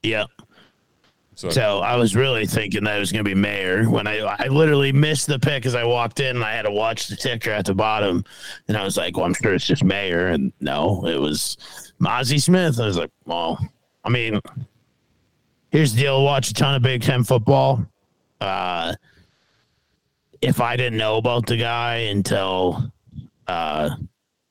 Yeah. 0.04 0.26
So, 1.38 1.50
So 1.50 1.78
I 1.78 1.94
was 1.94 2.16
really 2.16 2.46
thinking 2.48 2.82
that 2.82 2.96
it 2.96 2.98
was 2.98 3.12
going 3.12 3.24
to 3.24 3.28
be 3.28 3.34
Mayer 3.36 3.88
when 3.88 4.08
I 4.08 4.18
I 4.18 4.48
literally 4.48 4.90
missed 4.90 5.28
the 5.28 5.38
pick 5.38 5.66
as 5.66 5.76
I 5.76 5.84
walked 5.84 6.18
in 6.18 6.34
and 6.34 6.44
I 6.44 6.52
had 6.52 6.62
to 6.62 6.72
watch 6.72 7.06
the 7.06 7.14
ticker 7.14 7.52
at 7.52 7.64
the 7.64 7.74
bottom 7.76 8.24
and 8.66 8.76
I 8.76 8.82
was 8.82 8.96
like, 8.96 9.16
well, 9.16 9.24
I'm 9.24 9.34
sure 9.34 9.54
it's 9.54 9.64
just 9.64 9.84
Mayer 9.84 10.26
and 10.26 10.52
no, 10.60 11.06
it 11.06 11.20
was 11.20 11.56
Mazi 12.00 12.42
Smith. 12.42 12.80
I 12.80 12.86
was 12.86 12.96
like, 12.96 13.12
well, 13.24 13.56
I 14.04 14.08
mean, 14.08 14.40
here's 15.70 15.94
the 15.94 16.00
deal: 16.00 16.24
watch 16.24 16.50
a 16.50 16.54
ton 16.54 16.74
of 16.74 16.82
Big 16.82 17.02
Ten 17.02 17.22
football. 17.22 17.86
Uh, 18.40 18.94
if 20.40 20.60
I 20.60 20.76
didn't 20.76 20.98
know 20.98 21.18
about 21.18 21.46
the 21.46 21.56
guy 21.56 21.98
until 22.10 22.92
uh, 23.46 23.90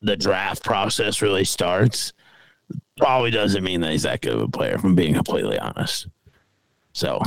the 0.02 0.16
draft 0.16 0.64
process 0.64 1.22
really 1.22 1.44
starts, 1.44 2.14
probably 2.98 3.32
doesn't 3.32 3.64
mean 3.64 3.82
that 3.82 3.92
he's 3.92 4.04
that 4.04 4.22
good 4.22 4.36
of 4.36 4.42
a 4.42 4.48
player. 4.48 4.76
If 4.76 4.86
I'm 4.86 4.96
being 4.96 5.16
completely 5.16 5.60
honest. 5.60 6.08
So, 6.98 7.22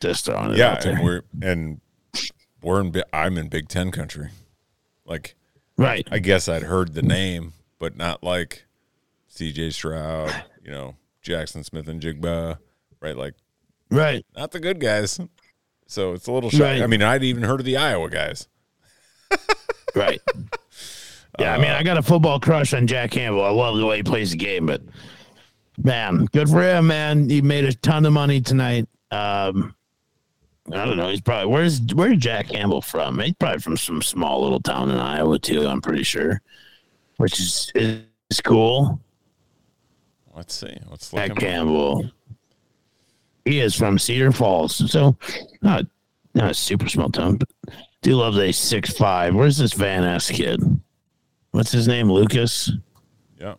just 0.00 0.24
throwing 0.24 0.52
it 0.52 0.56
yeah, 0.56 0.72
out 0.72 0.80
there. 0.80 0.94
and 0.94 1.04
we're 1.04 1.22
and 1.42 1.80
we're 2.62 2.80
in. 2.80 3.02
I'm 3.12 3.36
in 3.36 3.48
Big 3.48 3.68
Ten 3.68 3.90
country. 3.90 4.30
Like, 5.04 5.34
right. 5.76 6.08
I 6.10 6.18
guess 6.18 6.48
I'd 6.48 6.62
heard 6.62 6.94
the 6.94 7.02
name, 7.02 7.52
but 7.78 7.94
not 7.94 8.24
like 8.24 8.64
C.J. 9.28 9.68
Stroud, 9.72 10.32
you 10.64 10.70
know, 10.70 10.96
Jaxon 11.22 11.62
Smith-Njigba, 11.62 12.56
right? 13.00 13.16
Like, 13.16 13.34
Right. 13.90 14.24
not 14.34 14.52
the 14.52 14.60
good 14.60 14.80
guys. 14.80 15.20
So 15.86 16.14
it's 16.14 16.26
a 16.26 16.32
little 16.32 16.48
shocking. 16.48 16.64
Right. 16.64 16.82
I 16.82 16.86
mean, 16.86 17.02
I'd 17.02 17.22
even 17.22 17.42
heard 17.42 17.60
of 17.60 17.66
the 17.66 17.76
Iowa 17.76 18.08
guys. 18.08 18.48
Right. 19.94 20.22
yeah, 21.38 21.54
I 21.54 21.58
mean, 21.58 21.70
I 21.70 21.82
got 21.82 21.98
a 21.98 22.02
football 22.02 22.40
crush 22.40 22.72
on 22.72 22.86
Jack 22.86 23.10
Campbell. 23.10 23.44
I 23.44 23.50
love 23.50 23.76
the 23.76 23.84
way 23.84 23.98
he 23.98 24.02
plays 24.02 24.30
the 24.30 24.38
game, 24.38 24.64
but 24.64 24.80
man, 25.76 26.24
good 26.32 26.48
for 26.48 26.62
him, 26.62 26.86
man. 26.86 27.28
He 27.28 27.42
made 27.42 27.66
a 27.66 27.74
ton 27.74 28.06
of 28.06 28.14
money 28.14 28.40
tonight. 28.40 28.88
Um, 29.12 29.74
I 30.72 30.84
don't 30.84 30.96
know. 30.96 31.08
He's 31.08 31.20
probably 31.20 31.52
where's 31.52 31.80
where's 31.94 32.18
Jack 32.18 32.48
Campbell 32.48 32.82
from? 32.82 33.18
He's 33.18 33.34
probably 33.34 33.60
from 33.60 33.76
some 33.76 34.00
small 34.00 34.42
little 34.42 34.60
town 34.60 34.90
in 34.90 34.96
Iowa 34.96 35.38
too. 35.38 35.66
I'm 35.66 35.80
pretty 35.80 36.04
sure, 36.04 36.40
which 37.18 37.38
is 37.38 37.70
is 37.74 38.40
cool. 38.42 39.00
Let's 40.34 40.54
see. 40.54 40.76
Let's 40.88 41.12
look 41.12 41.20
Jack 41.20 41.30
him 41.30 41.36
up. 41.36 41.42
Campbell. 41.42 42.10
He 43.44 43.60
is 43.60 43.74
from 43.74 43.98
Cedar 43.98 44.32
Falls, 44.32 44.90
so 44.90 45.16
not 45.62 45.84
not 46.34 46.52
a 46.52 46.54
super 46.54 46.88
small 46.88 47.10
town, 47.10 47.36
but 47.36 47.48
do 48.00 48.16
love 48.16 48.34
he's 48.34 48.56
six 48.56 48.92
five. 48.92 49.34
Where's 49.34 49.58
this 49.58 49.72
Van 49.72 50.02
Ness 50.02 50.30
kid? 50.30 50.62
What's 51.50 51.72
his 51.72 51.86
name? 51.86 52.10
Lukas. 52.10 52.70
Yeah. 53.38 53.54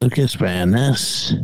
Lukas 0.00 0.34
Van 0.34 0.70
Ness. 0.70 1.34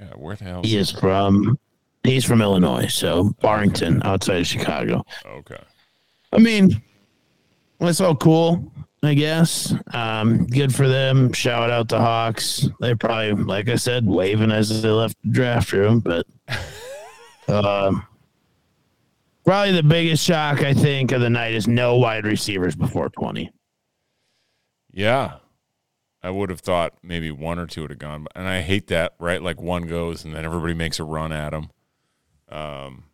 Yeah. 0.00 0.07
Where 0.18 0.36
the 0.36 0.44
hell? 0.44 0.62
He 0.64 0.76
is 0.76 0.90
from. 0.90 1.58
He's 2.04 2.24
from 2.24 2.42
Illinois, 2.42 2.88
so 2.88 3.30
Barrington, 3.40 4.02
outside 4.04 4.40
of 4.40 4.46
Chicago. 4.46 5.04
Okay. 5.26 5.60
I 6.32 6.38
mean, 6.38 6.82
that's 7.78 8.00
all 8.00 8.16
cool, 8.16 8.72
I 9.02 9.14
guess. 9.14 9.74
Um, 9.92 10.46
good 10.46 10.74
for 10.74 10.88
them. 10.88 11.32
Shout 11.32 11.70
out 11.70 11.88
to 11.90 11.98
Hawks. 11.98 12.68
They 12.80 12.94
probably, 12.94 13.32
like 13.44 13.68
I 13.68 13.76
said, 13.76 14.06
waving 14.06 14.50
as 14.50 14.82
they 14.82 14.88
left 14.88 15.16
the 15.22 15.30
draft 15.30 15.72
room, 15.72 16.00
but 16.00 16.26
um, 17.48 18.06
probably 19.44 19.72
the 19.72 19.82
biggest 19.82 20.24
shock 20.24 20.62
I 20.62 20.74
think 20.74 21.12
of 21.12 21.20
the 21.20 21.30
night 21.30 21.54
is 21.54 21.68
no 21.68 21.96
wide 21.96 22.24
receivers 22.24 22.74
before 22.74 23.08
twenty. 23.10 23.50
Yeah. 24.90 25.34
I 26.22 26.30
would 26.30 26.50
have 26.50 26.60
thought 26.60 26.94
maybe 27.02 27.30
one 27.30 27.58
or 27.58 27.66
two 27.66 27.82
would 27.82 27.90
have 27.90 27.98
gone, 27.98 28.26
and 28.34 28.48
I 28.48 28.60
hate 28.60 28.88
that. 28.88 29.14
Right, 29.18 29.42
like 29.42 29.60
one 29.60 29.82
goes, 29.84 30.24
and 30.24 30.34
then 30.34 30.44
everybody 30.44 30.74
makes 30.74 30.98
a 30.98 31.04
run 31.04 31.32
at 31.32 31.52
him. 31.52 31.70
Um, 32.48 33.04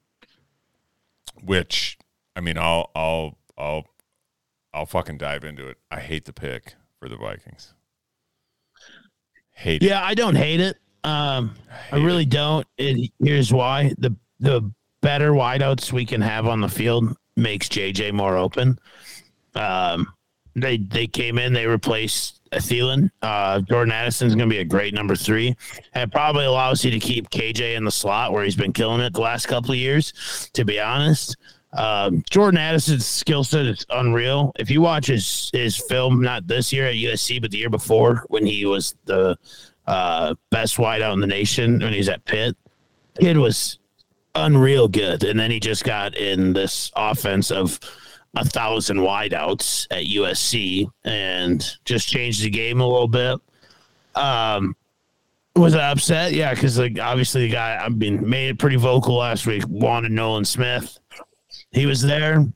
which 1.42 1.98
I 2.34 2.40
mean, 2.40 2.57
I'll 2.59 2.90
I'll 2.94 3.38
I'll 3.59 3.86
I'll 4.72 4.86
fucking 4.86 5.18
dive 5.18 5.44
into 5.44 5.68
it. 5.68 5.78
I 5.90 6.00
hate 6.00 6.24
the 6.24 6.32
pick 6.32 6.74
for 6.98 7.09
the 7.09 7.16
Vikings. 7.16 7.74
Hate 9.50 9.82
it. 9.82 9.86
Yeah, 9.86 10.05
I 10.05 10.14
don't 10.14 10.34
hate 10.36 10.61
it. 10.61 10.76
Um, 11.05 11.55
I 11.92 11.98
hate 11.98 12.05
really 12.05 12.26
don't. 12.26 12.66
And 12.78 13.09
here's 13.22 13.52
why: 13.52 13.92
the 13.98 14.16
the 14.40 14.72
better 15.02 15.32
wideouts 15.32 15.92
we 15.92 16.07
can 16.07 16.22
have 16.22 16.46
on 16.46 16.61
the 16.61 16.68
field 16.68 17.14
makes 17.36 17.68
JJ 17.68 18.12
more 18.12 18.36
open. 18.36 18.78
Um, 19.55 20.12
they 20.55 20.78
they 20.78 21.07
came 21.07 21.38
in, 21.38 21.52
they 21.52 21.66
replaced 21.66 22.40
Thielen. 22.52 23.11
Uh, 23.22 23.61
Jordan 23.61 23.92
Addison's 23.92 24.34
going 24.34 24.48
to 24.48 24.55
be 24.55 24.61
a 24.61 24.64
great 24.64 24.94
number 24.94 25.16
three, 25.16 25.57
and 25.92 26.09
it 26.09 26.12
probably 26.12 26.44
allows 26.44 26.84
you 26.84 26.90
to 26.90 26.98
keep 26.98 27.30
KJ 27.30 27.76
in 27.76 27.84
the 27.84 27.90
slot 27.90 28.32
where 28.32 28.44
he's 28.44 28.57
been 28.57 28.72
killing 28.72 29.00
it 29.00 29.12
the 29.12 29.20
last 29.20 29.46
couple 29.46 29.72
of 29.72 29.76
years. 29.76 30.50
To 30.55 30.64
be 30.64 30.80
honest, 30.80 31.36
um, 31.72 32.22
Jordan 32.30 32.59
Addison's 32.59 33.07
skill 33.07 33.44
set 33.44 33.66
is 33.66 33.84
unreal. 33.90 34.52
If 34.59 34.70
you 34.70 34.80
watch 34.80 35.07
his 35.07 35.50
his 35.52 35.76
film, 35.76 36.22
not 36.22 36.46
this 36.46 36.72
year 36.72 36.86
at 36.86 36.94
USC, 36.94 37.40
but 37.40 37.50
the 37.50 37.59
year 37.59 37.70
before 37.70 38.24
when 38.28 38.46
he 38.46 38.64
was 38.66 38.94
the 39.05 39.36
uh, 39.86 40.34
best 40.50 40.76
wideout 40.76 41.12
in 41.14 41.20
the 41.20 41.26
nation 41.26 41.80
when 41.80 41.92
he 41.92 41.98
was 41.98 42.09
at 42.09 42.24
Pitt, 42.24 42.57
kid 43.18 43.36
was 43.36 43.78
unreal 44.34 44.88
good, 44.88 45.24
and 45.24 45.38
then 45.38 45.50
he 45.50 45.61
just 45.61 45.84
got 45.84 46.16
in 46.16 46.52
this 46.52 46.90
offense 46.96 47.50
of 47.50 47.78
a 48.37 48.45
thousand 48.45 48.99
wideouts 48.99 49.87
at 49.91 50.05
USC 50.05 50.91
and 51.05 51.64
just 51.85 52.09
changed 52.09 52.43
the 52.43 52.51
game 52.51 52.80
a 52.80 52.87
little 52.87 53.09
bit. 53.09 53.39
Um, 54.14 54.76
was 55.57 55.74
I 55.74 55.91
upset? 55.91 56.32
Yeah, 56.32 56.53
because 56.53 56.78
like 56.78 56.99
obviously 56.99 57.43
the 57.43 57.53
guy 57.53 57.76
I 57.76 57.89
mean 57.89 58.28
made 58.28 58.49
it 58.49 58.59
pretty 58.59 58.76
vocal 58.76 59.16
last 59.16 59.47
week. 59.47 59.62
Wanted 59.68 60.12
Nolan 60.12 60.45
Smith. 60.45 60.99
He 61.70 61.87
was 61.87 62.03
there. 62.03 62.47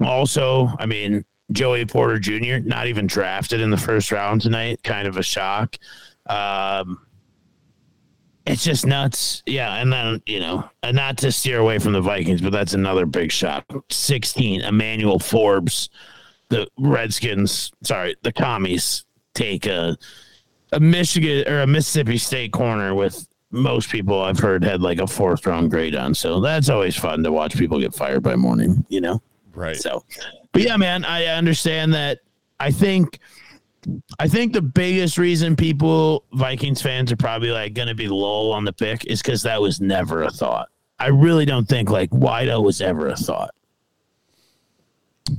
Also, 0.00 0.68
I 0.78 0.86
mean 0.86 1.24
Joey 1.52 1.86
Porter 1.86 2.18
Jr. 2.18 2.58
not 2.66 2.88
even 2.88 3.06
drafted 3.06 3.60
in 3.60 3.70
the 3.70 3.76
first 3.76 4.10
round 4.10 4.40
tonight. 4.40 4.82
Kind 4.82 5.06
of 5.06 5.16
a 5.16 5.22
shock. 5.22 5.76
Um, 6.26 7.06
it's 8.46 8.64
just 8.64 8.86
nuts. 8.86 9.42
Yeah, 9.46 9.76
and 9.76 9.92
then 9.92 10.22
you 10.26 10.40
know, 10.40 10.68
and 10.82 10.96
not 10.96 11.18
to 11.18 11.32
steer 11.32 11.58
away 11.58 11.78
from 11.78 11.92
the 11.92 12.00
Vikings, 12.00 12.40
but 12.40 12.52
that's 12.52 12.74
another 12.74 13.06
big 13.06 13.32
shock. 13.32 13.64
Sixteen, 13.90 14.60
Emmanuel 14.60 15.18
Forbes, 15.18 15.90
the 16.48 16.66
Redskins. 16.78 17.72
Sorry, 17.82 18.16
the 18.22 18.32
commies 18.32 19.04
take 19.34 19.66
a 19.66 19.96
a 20.72 20.80
Michigan 20.80 21.46
or 21.48 21.60
a 21.60 21.66
Mississippi 21.66 22.18
State 22.18 22.52
corner 22.52 22.94
with 22.94 23.26
most 23.50 23.88
people 23.88 24.20
I've 24.20 24.38
heard 24.38 24.64
had 24.64 24.82
like 24.82 24.98
a 24.98 25.06
fourth 25.06 25.46
round 25.46 25.70
grade 25.70 25.94
on. 25.94 26.14
So 26.14 26.40
that's 26.40 26.68
always 26.68 26.96
fun 26.96 27.22
to 27.22 27.32
watch 27.32 27.56
people 27.56 27.78
get 27.78 27.94
fired 27.94 28.22
by 28.22 28.36
morning. 28.36 28.84
You 28.88 29.00
know. 29.00 29.22
Right. 29.54 29.76
So, 29.76 30.04
but 30.52 30.62
yeah, 30.62 30.76
man, 30.76 31.04
I 31.04 31.26
understand 31.26 31.94
that. 31.94 32.20
I 32.60 32.70
think, 32.70 33.18
I 34.18 34.28
think 34.28 34.52
the 34.52 34.62
biggest 34.62 35.18
reason 35.18 35.56
people 35.56 36.24
Vikings 36.32 36.80
fans 36.80 37.12
are 37.12 37.16
probably 37.16 37.50
like 37.50 37.74
going 37.74 37.88
to 37.88 37.94
be 37.94 38.08
low 38.08 38.50
on 38.50 38.64
the 38.64 38.72
pick 38.72 39.04
is 39.06 39.20
because 39.22 39.42
that 39.42 39.60
was 39.60 39.80
never 39.80 40.22
a 40.22 40.30
thought. 40.30 40.68
I 40.98 41.08
really 41.08 41.44
don't 41.44 41.68
think 41.68 41.90
like 41.90 42.10
Wido 42.10 42.62
was 42.62 42.80
ever 42.80 43.08
a 43.08 43.16
thought. 43.16 43.54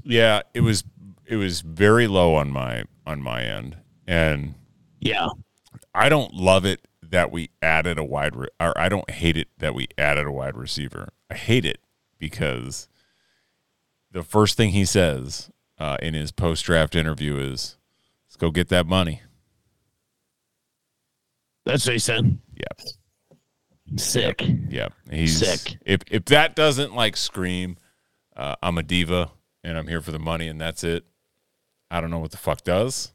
Yeah, 0.04 0.42
it 0.54 0.62
was 0.62 0.84
it 1.26 1.38
was 1.38 1.62
very 1.62 2.08
low 2.08 2.36
on 2.36 2.52
my 2.52 2.84
on 3.06 3.22
my 3.22 3.44
end. 3.44 3.78
And 4.08 4.56
Yeah. 5.00 5.30
I 5.94 6.10
don't 6.10 6.34
love 6.34 6.66
it 6.66 6.88
that 7.02 7.32
we 7.32 7.50
added 7.62 7.98
a 7.98 8.04
wide 8.04 8.36
re- 8.36 8.48
or 8.60 8.78
I 8.78 8.90
don't 8.90 9.10
hate 9.10 9.38
it 9.38 9.48
that 9.60 9.74
we 9.74 9.88
added 9.98 10.28
a 10.28 10.32
wide 10.32 10.58
receiver. 10.58 11.10
I 11.30 11.36
hate 11.36 11.66
it 11.66 11.80
because 12.20 12.88
the 14.12 14.24
first 14.24 14.58
thing 14.58 14.72
he 14.72 14.86
says 14.86 15.50
uh, 15.80 15.98
in 16.02 16.14
his 16.14 16.32
post 16.32 16.66
draft 16.66 16.96
interview 16.96 17.38
is, 17.38 17.78
"Let's 18.36 18.42
go 18.42 18.52
get 18.52 18.68
that 18.68 18.86
money." 18.86 19.22
That's 21.66 21.86
what 21.86 21.94
he 21.94 22.00
said. 22.00 22.38
Yep. 22.54 22.82
Sick. 23.98 24.44
Yep. 24.70 24.94
he's 25.10 25.38
Sick. 25.38 25.78
If 25.86 26.02
if 26.12 26.26
that 26.26 26.54
doesn't 26.54 26.94
like 26.94 27.16
scream, 27.16 27.78
uh, 28.36 28.58
I'm 28.62 28.78
a 28.78 28.84
diva 28.84 29.32
and 29.64 29.78
I'm 29.78 29.88
here 29.88 30.02
for 30.02 30.12
the 30.12 30.20
money 30.20 30.50
and 30.50 30.60
that's 30.60 30.84
it. 30.84 31.06
I 31.90 32.02
don't 32.02 32.12
know 32.12 32.20
what 32.20 32.32
the 32.32 32.38
fuck 32.38 32.64
does. 32.66 33.14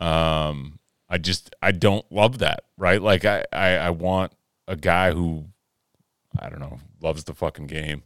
Um, 0.00 0.80
I 1.08 1.18
just 1.18 1.54
I 1.62 1.70
don't 1.70 2.10
love 2.10 2.38
that. 2.38 2.64
Right? 2.76 3.00
Like 3.00 3.24
I 3.24 3.44
I, 3.52 3.68
I 3.76 3.90
want 3.90 4.32
a 4.66 4.74
guy 4.74 5.12
who 5.12 5.46
I 6.40 6.48
don't 6.48 6.60
know 6.60 6.80
loves 7.00 7.22
the 7.22 7.34
fucking 7.34 7.68
game. 7.68 8.02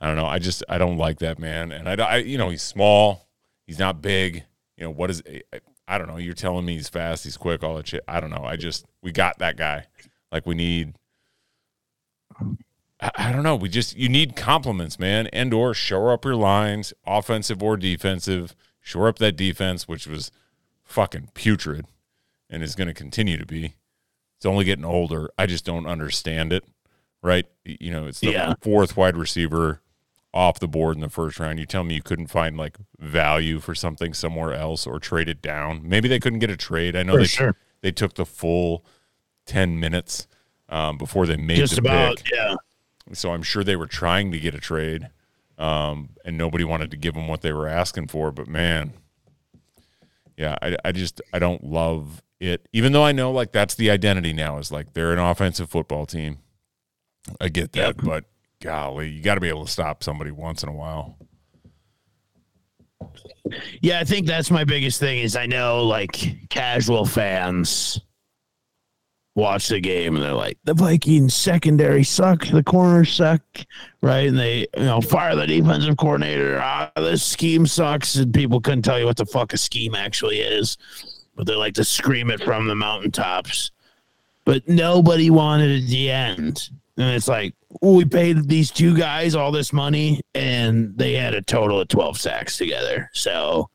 I 0.00 0.06
don't 0.06 0.16
know. 0.16 0.26
I 0.26 0.38
just 0.38 0.62
I 0.68 0.78
don't 0.78 0.96
like 0.96 1.18
that 1.18 1.40
man. 1.40 1.72
And 1.72 1.88
I, 1.88 2.04
I 2.04 2.16
you 2.18 2.38
know 2.38 2.50
he's 2.50 2.62
small. 2.62 3.26
He's 3.66 3.80
not 3.80 4.00
big. 4.00 4.44
You 4.76 4.84
know 4.84 4.90
what 4.90 5.10
is 5.10 5.22
I, 5.52 5.60
I 5.88 5.98
don't 5.98 6.06
know. 6.08 6.16
You're 6.16 6.34
telling 6.34 6.64
me 6.64 6.74
he's 6.74 6.88
fast. 6.88 7.24
He's 7.24 7.36
quick. 7.36 7.62
All 7.62 7.76
that 7.76 7.88
shit. 7.88 8.04
I 8.08 8.20
don't 8.20 8.30
know. 8.30 8.44
I 8.44 8.56
just 8.56 8.86
we 9.02 9.12
got 9.12 9.38
that 9.38 9.56
guy. 9.56 9.86
Like 10.30 10.46
we 10.46 10.54
need 10.54 10.94
I, 13.00 13.10
I 13.16 13.32
don't 13.32 13.42
know. 13.42 13.56
We 13.56 13.68
just 13.68 13.96
you 13.96 14.08
need 14.08 14.36
compliments, 14.36 14.98
man, 14.98 15.26
and 15.28 15.52
or 15.52 15.74
shore 15.74 16.12
up 16.12 16.24
your 16.24 16.36
lines, 16.36 16.92
offensive 17.06 17.62
or 17.62 17.76
defensive. 17.76 18.54
Shore 18.80 19.08
up 19.08 19.18
that 19.18 19.36
defense, 19.36 19.86
which 19.86 20.06
was 20.06 20.30
fucking 20.84 21.30
putrid, 21.34 21.86
and 22.50 22.62
is 22.62 22.74
going 22.74 22.88
to 22.88 22.94
continue 22.94 23.36
to 23.36 23.46
be. 23.46 23.74
It's 24.36 24.46
only 24.46 24.64
getting 24.64 24.84
older. 24.84 25.30
I 25.38 25.46
just 25.46 25.64
don't 25.64 25.86
understand 25.86 26.52
it. 26.52 26.64
Right? 27.22 27.46
You 27.64 27.92
know, 27.92 28.06
it's 28.06 28.18
the 28.20 28.32
Yeah. 28.32 28.54
fourth 28.60 28.96
wide 28.96 29.16
receiver 29.16 29.81
off 30.34 30.58
the 30.58 30.68
board 30.68 30.96
in 30.96 31.02
the 31.02 31.08
first 31.10 31.38
round. 31.38 31.58
You 31.58 31.66
tell 31.66 31.84
me 31.84 31.94
you 31.94 32.02
couldn't 32.02 32.28
find 32.28 32.56
like 32.56 32.76
value 32.98 33.60
for 33.60 33.74
something 33.74 34.14
somewhere 34.14 34.54
else 34.54 34.86
or 34.86 34.98
trade 34.98 35.28
it 35.28 35.42
down. 35.42 35.80
Maybe 35.84 36.08
they 36.08 36.18
couldn't 36.18 36.38
get 36.38 36.50
a 36.50 36.56
trade. 36.56 36.96
I 36.96 37.02
know 37.02 37.12
For 37.14 37.18
they 37.20 37.26
sure. 37.26 37.56
they 37.82 37.92
took 37.92 38.14
the 38.14 38.24
full 38.26 38.84
ten 39.44 39.78
minutes 39.78 40.26
um, 40.68 40.96
before 40.98 41.26
they 41.26 41.36
made 41.36 41.56
Just 41.58 41.74
the 41.74 41.80
about. 41.82 42.16
pick. 42.18 42.30
Yeah. 42.32 42.54
So 43.12 43.32
I'm 43.32 43.42
sure 43.42 43.62
they 43.64 43.76
were 43.76 43.86
trying 43.86 44.30
to 44.32 44.38
get 44.40 44.54
a 44.54 44.60
trade, 44.60 45.08
um, 45.58 46.10
and 46.24 46.38
nobody 46.38 46.64
wanted 46.64 46.90
to 46.92 46.96
give 46.96 47.12
them 47.14 47.26
what 47.28 47.42
they 47.42 47.52
were 47.52 47.68
asking 47.68 48.06
for. 48.08 48.30
But 48.32 48.46
man, 48.48 48.94
yeah, 50.36 50.56
I, 50.62 50.76
I 50.84 50.92
just 50.92 51.20
I 51.32 51.38
don't 51.38 51.62
love 51.64 52.22
it. 52.40 52.66
Even 52.72 52.92
though 52.92 53.04
I 53.04 53.12
know 53.12 53.30
like 53.32 53.52
that's 53.52 53.74
the 53.74 53.90
identity 53.90 54.32
now 54.32 54.58
is 54.58 54.72
like 54.72 54.94
they're 54.94 55.12
an 55.12 55.18
offensive 55.18 55.68
football 55.68 56.06
team. 56.06 56.38
I 57.40 57.48
get 57.48 57.72
that, 57.72 57.96
Yep. 57.96 58.04
but 58.04 58.24
golly, 58.62 59.10
you 59.10 59.22
got 59.22 59.34
to 59.34 59.40
be 59.40 59.48
able 59.48 59.66
to 59.66 59.70
stop 59.70 60.02
somebody 60.02 60.30
once 60.30 60.62
in 60.62 60.68
a 60.68 60.72
while. 60.72 61.18
Yeah, 63.80 64.00
I 64.00 64.04
think 64.04 64.26
that's 64.26 64.50
my 64.50 64.64
biggest 64.64 65.00
thing 65.00 65.18
is 65.18 65.36
I 65.36 65.46
know 65.46 65.84
like 65.84 66.48
casual 66.48 67.04
fans 67.04 68.00
watch 69.34 69.68
the 69.68 69.80
game 69.80 70.14
and 70.14 70.24
they're 70.24 70.32
like, 70.32 70.58
the 70.64 70.74
Vikings 70.74 71.34
secondary 71.34 72.04
suck, 72.04 72.46
the 72.46 72.62
corners 72.62 73.12
suck, 73.12 73.42
right? 74.00 74.28
And 74.28 74.38
they, 74.38 74.66
you 74.76 74.84
know, 74.84 75.00
fire 75.00 75.34
the 75.34 75.46
defensive 75.46 75.96
coordinator. 75.96 76.60
Ah, 76.62 76.90
this 76.96 77.22
scheme 77.22 77.66
sucks, 77.66 78.14
and 78.16 78.32
people 78.32 78.60
couldn't 78.60 78.82
tell 78.82 78.98
you 78.98 79.06
what 79.06 79.16
the 79.16 79.26
fuck 79.26 79.52
a 79.52 79.58
scheme 79.58 79.94
actually 79.94 80.40
is, 80.40 80.76
but 81.34 81.46
they 81.46 81.54
like 81.54 81.74
to 81.74 81.84
scream 81.84 82.30
it 82.30 82.42
from 82.42 82.66
the 82.66 82.74
mountaintops. 82.74 83.70
But 84.44 84.68
nobody 84.68 85.30
wanted 85.30 85.82
at 85.82 85.88
the 85.88 86.10
end. 86.10 86.68
And 86.96 87.10
it's 87.10 87.28
like, 87.28 87.54
we 87.80 88.04
paid 88.04 88.48
these 88.48 88.70
two 88.70 88.96
guys 88.96 89.34
all 89.34 89.50
this 89.50 89.72
money, 89.72 90.20
and 90.34 90.96
they 90.96 91.14
had 91.14 91.34
a 91.34 91.42
total 91.42 91.80
of 91.80 91.88
12 91.88 92.18
sacks 92.18 92.58
together. 92.58 93.10
So 93.14 93.70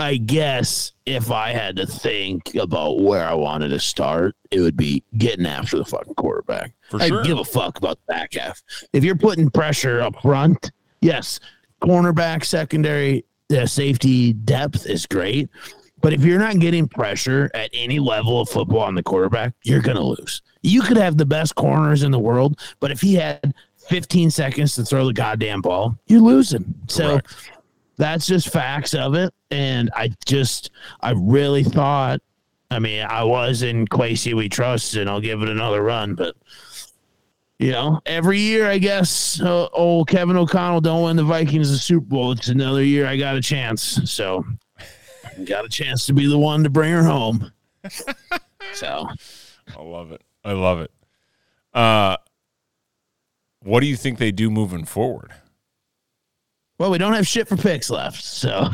I 0.00 0.16
guess 0.16 0.92
if 1.04 1.30
I 1.30 1.50
had 1.52 1.76
to 1.76 1.86
think 1.86 2.54
about 2.54 3.00
where 3.00 3.24
I 3.24 3.34
wanted 3.34 3.68
to 3.68 3.78
start, 3.78 4.34
it 4.50 4.60
would 4.60 4.76
be 4.76 5.04
getting 5.18 5.46
after 5.46 5.76
the 5.76 5.84
fucking 5.84 6.14
quarterback. 6.14 6.72
For 6.88 7.00
I 7.00 7.08
sure. 7.08 7.22
give 7.22 7.38
a 7.38 7.44
fuck 7.44 7.78
about 7.78 7.98
the 8.06 8.14
back 8.14 8.34
half. 8.34 8.62
If 8.92 9.04
you're 9.04 9.14
putting 9.14 9.50
pressure 9.50 10.00
up 10.00 10.20
front, 10.22 10.72
yes, 11.02 11.38
cornerback, 11.82 12.44
secondary, 12.44 13.24
uh, 13.56 13.66
safety 13.66 14.32
depth 14.32 14.86
is 14.86 15.06
great. 15.06 15.50
But 16.00 16.12
if 16.12 16.24
you're 16.24 16.38
not 16.38 16.58
getting 16.58 16.88
pressure 16.88 17.50
at 17.54 17.70
any 17.72 17.98
level 17.98 18.40
of 18.40 18.48
football 18.48 18.80
on 18.80 18.94
the 18.94 19.02
quarterback, 19.02 19.52
you're 19.62 19.82
going 19.82 19.96
to 19.96 20.02
lose. 20.02 20.42
You 20.62 20.82
could 20.82 20.96
have 20.96 21.16
the 21.16 21.26
best 21.26 21.54
corners 21.54 22.02
in 22.02 22.10
the 22.10 22.18
world, 22.18 22.58
but 22.80 22.90
if 22.90 23.00
he 23.00 23.14
had 23.14 23.54
15 23.88 24.30
seconds 24.30 24.74
to 24.76 24.84
throw 24.84 25.06
the 25.06 25.12
goddamn 25.12 25.60
ball, 25.62 25.96
you're 26.06 26.20
losing. 26.20 26.74
So 26.88 27.08
Correct. 27.10 27.34
that's 27.96 28.26
just 28.26 28.48
facts 28.48 28.94
of 28.94 29.14
it. 29.14 29.34
And 29.50 29.90
I 29.94 30.10
just, 30.26 30.70
I 31.00 31.12
really 31.16 31.64
thought, 31.64 32.20
I 32.70 32.78
mean, 32.78 33.04
I 33.08 33.24
was 33.24 33.62
in 33.62 33.86
Kwesi 33.86 34.32
We 34.34 34.48
Trust, 34.48 34.94
and 34.94 35.10
I'll 35.10 35.20
give 35.20 35.42
it 35.42 35.48
another 35.48 35.82
run. 35.82 36.14
But, 36.14 36.36
you 37.58 37.72
know, 37.72 38.00
every 38.06 38.38
year, 38.38 38.70
I 38.70 38.78
guess, 38.78 39.40
uh, 39.40 39.66
old 39.72 40.08
Kevin 40.08 40.36
O'Connell 40.36 40.80
don't 40.80 41.02
win 41.02 41.16
the 41.16 41.24
Vikings 41.24 41.72
the 41.72 41.78
Super 41.78 42.06
Bowl. 42.06 42.32
It's 42.32 42.48
another 42.48 42.84
year 42.84 43.06
I 43.06 43.16
got 43.16 43.34
a 43.34 43.40
chance. 43.40 44.00
So, 44.04 44.44
got 45.46 45.64
a 45.64 45.68
chance 45.68 46.06
to 46.06 46.12
be 46.12 46.26
the 46.26 46.38
one 46.38 46.62
to 46.64 46.70
bring 46.70 46.92
her 46.92 47.02
home. 47.04 47.50
so, 48.74 49.06
I 49.76 49.82
love 49.82 50.12
it. 50.12 50.22
I 50.44 50.52
love 50.52 50.80
it. 50.80 50.90
Uh, 51.74 52.16
what 53.62 53.80
do 53.80 53.86
you 53.86 53.96
think 53.96 54.18
they 54.18 54.32
do 54.32 54.50
moving 54.50 54.84
forward? 54.84 55.32
Well, 56.78 56.90
we 56.90 56.96
don't 56.98 57.12
have 57.12 57.26
shit 57.26 57.46
for 57.46 57.56
picks 57.58 57.90
left. 57.90 58.24
So, 58.24 58.70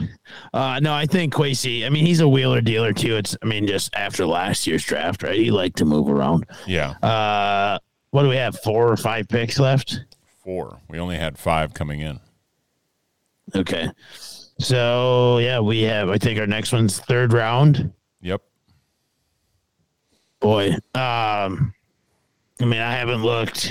uh, 0.55 0.79
no, 0.81 0.93
I 0.95 1.07
think 1.07 1.35
Kwesi, 1.35 1.85
I 1.85 1.89
mean, 1.91 2.07
he's 2.07 2.21
a 2.21 2.29
wheeler 2.29 2.61
dealer 2.61 2.93
too. 2.93 3.17
It's, 3.17 3.37
I 3.43 3.47
mean, 3.47 3.67
just 3.67 3.93
after 3.97 4.25
last 4.25 4.65
year's 4.67 4.85
draft, 4.85 5.25
right? 5.25 5.35
He 5.37 5.51
liked 5.51 5.77
to 5.79 5.85
move 5.85 6.09
around. 6.09 6.45
Yeah, 6.69 6.91
Uh, 7.03 7.79
what 8.11 8.23
do 8.23 8.29
we 8.29 8.37
have? 8.37 8.59
Four 8.61 8.91
or 8.93 8.97
five 8.97 9.29
picks 9.29 9.59
left? 9.59 10.05
four. 10.45 10.79
We 10.89 11.01
only 11.01 11.17
had 11.17 11.37
five 11.37 11.75
coming 11.75 12.01
in. 12.01 12.21
Okay. 13.57 13.89
So, 14.59 15.39
yeah, 15.39 15.61
we 15.61 15.83
have, 15.83 16.09
I 16.09 16.17
think 16.19 16.39
our 16.39 16.47
next 16.47 16.73
one's 16.73 16.99
third 16.99 17.33
round. 17.33 17.93
Yep. 18.23 18.43
Boy. 20.41 20.71
Um, 20.95 21.75
I 22.61 22.65
mean, 22.65 22.81
I 22.81 22.93
haven't 22.93 23.23
looked 23.23 23.71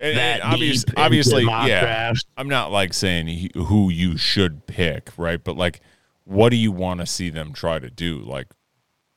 And- 0.00 0.16
that 0.18 0.40
and 0.40 0.54
obvious- 0.54 0.84
obviously, 0.96 1.44
yeah. 1.44 1.80
drafts. 1.80 2.24
I'm 2.36 2.48
not 2.48 2.72
like 2.72 2.92
saying 2.92 3.50
who 3.54 3.88
you 3.90 4.16
should 4.16 4.66
pick, 4.66 5.10
right? 5.16 5.42
But 5.42 5.56
like, 5.56 5.80
what 6.24 6.48
do 6.50 6.56
you 6.56 6.72
want 6.72 7.00
to 7.00 7.06
see 7.06 7.28
them 7.30 7.52
try 7.52 7.78
to 7.78 7.90
do? 7.90 8.18
Like, 8.18 8.48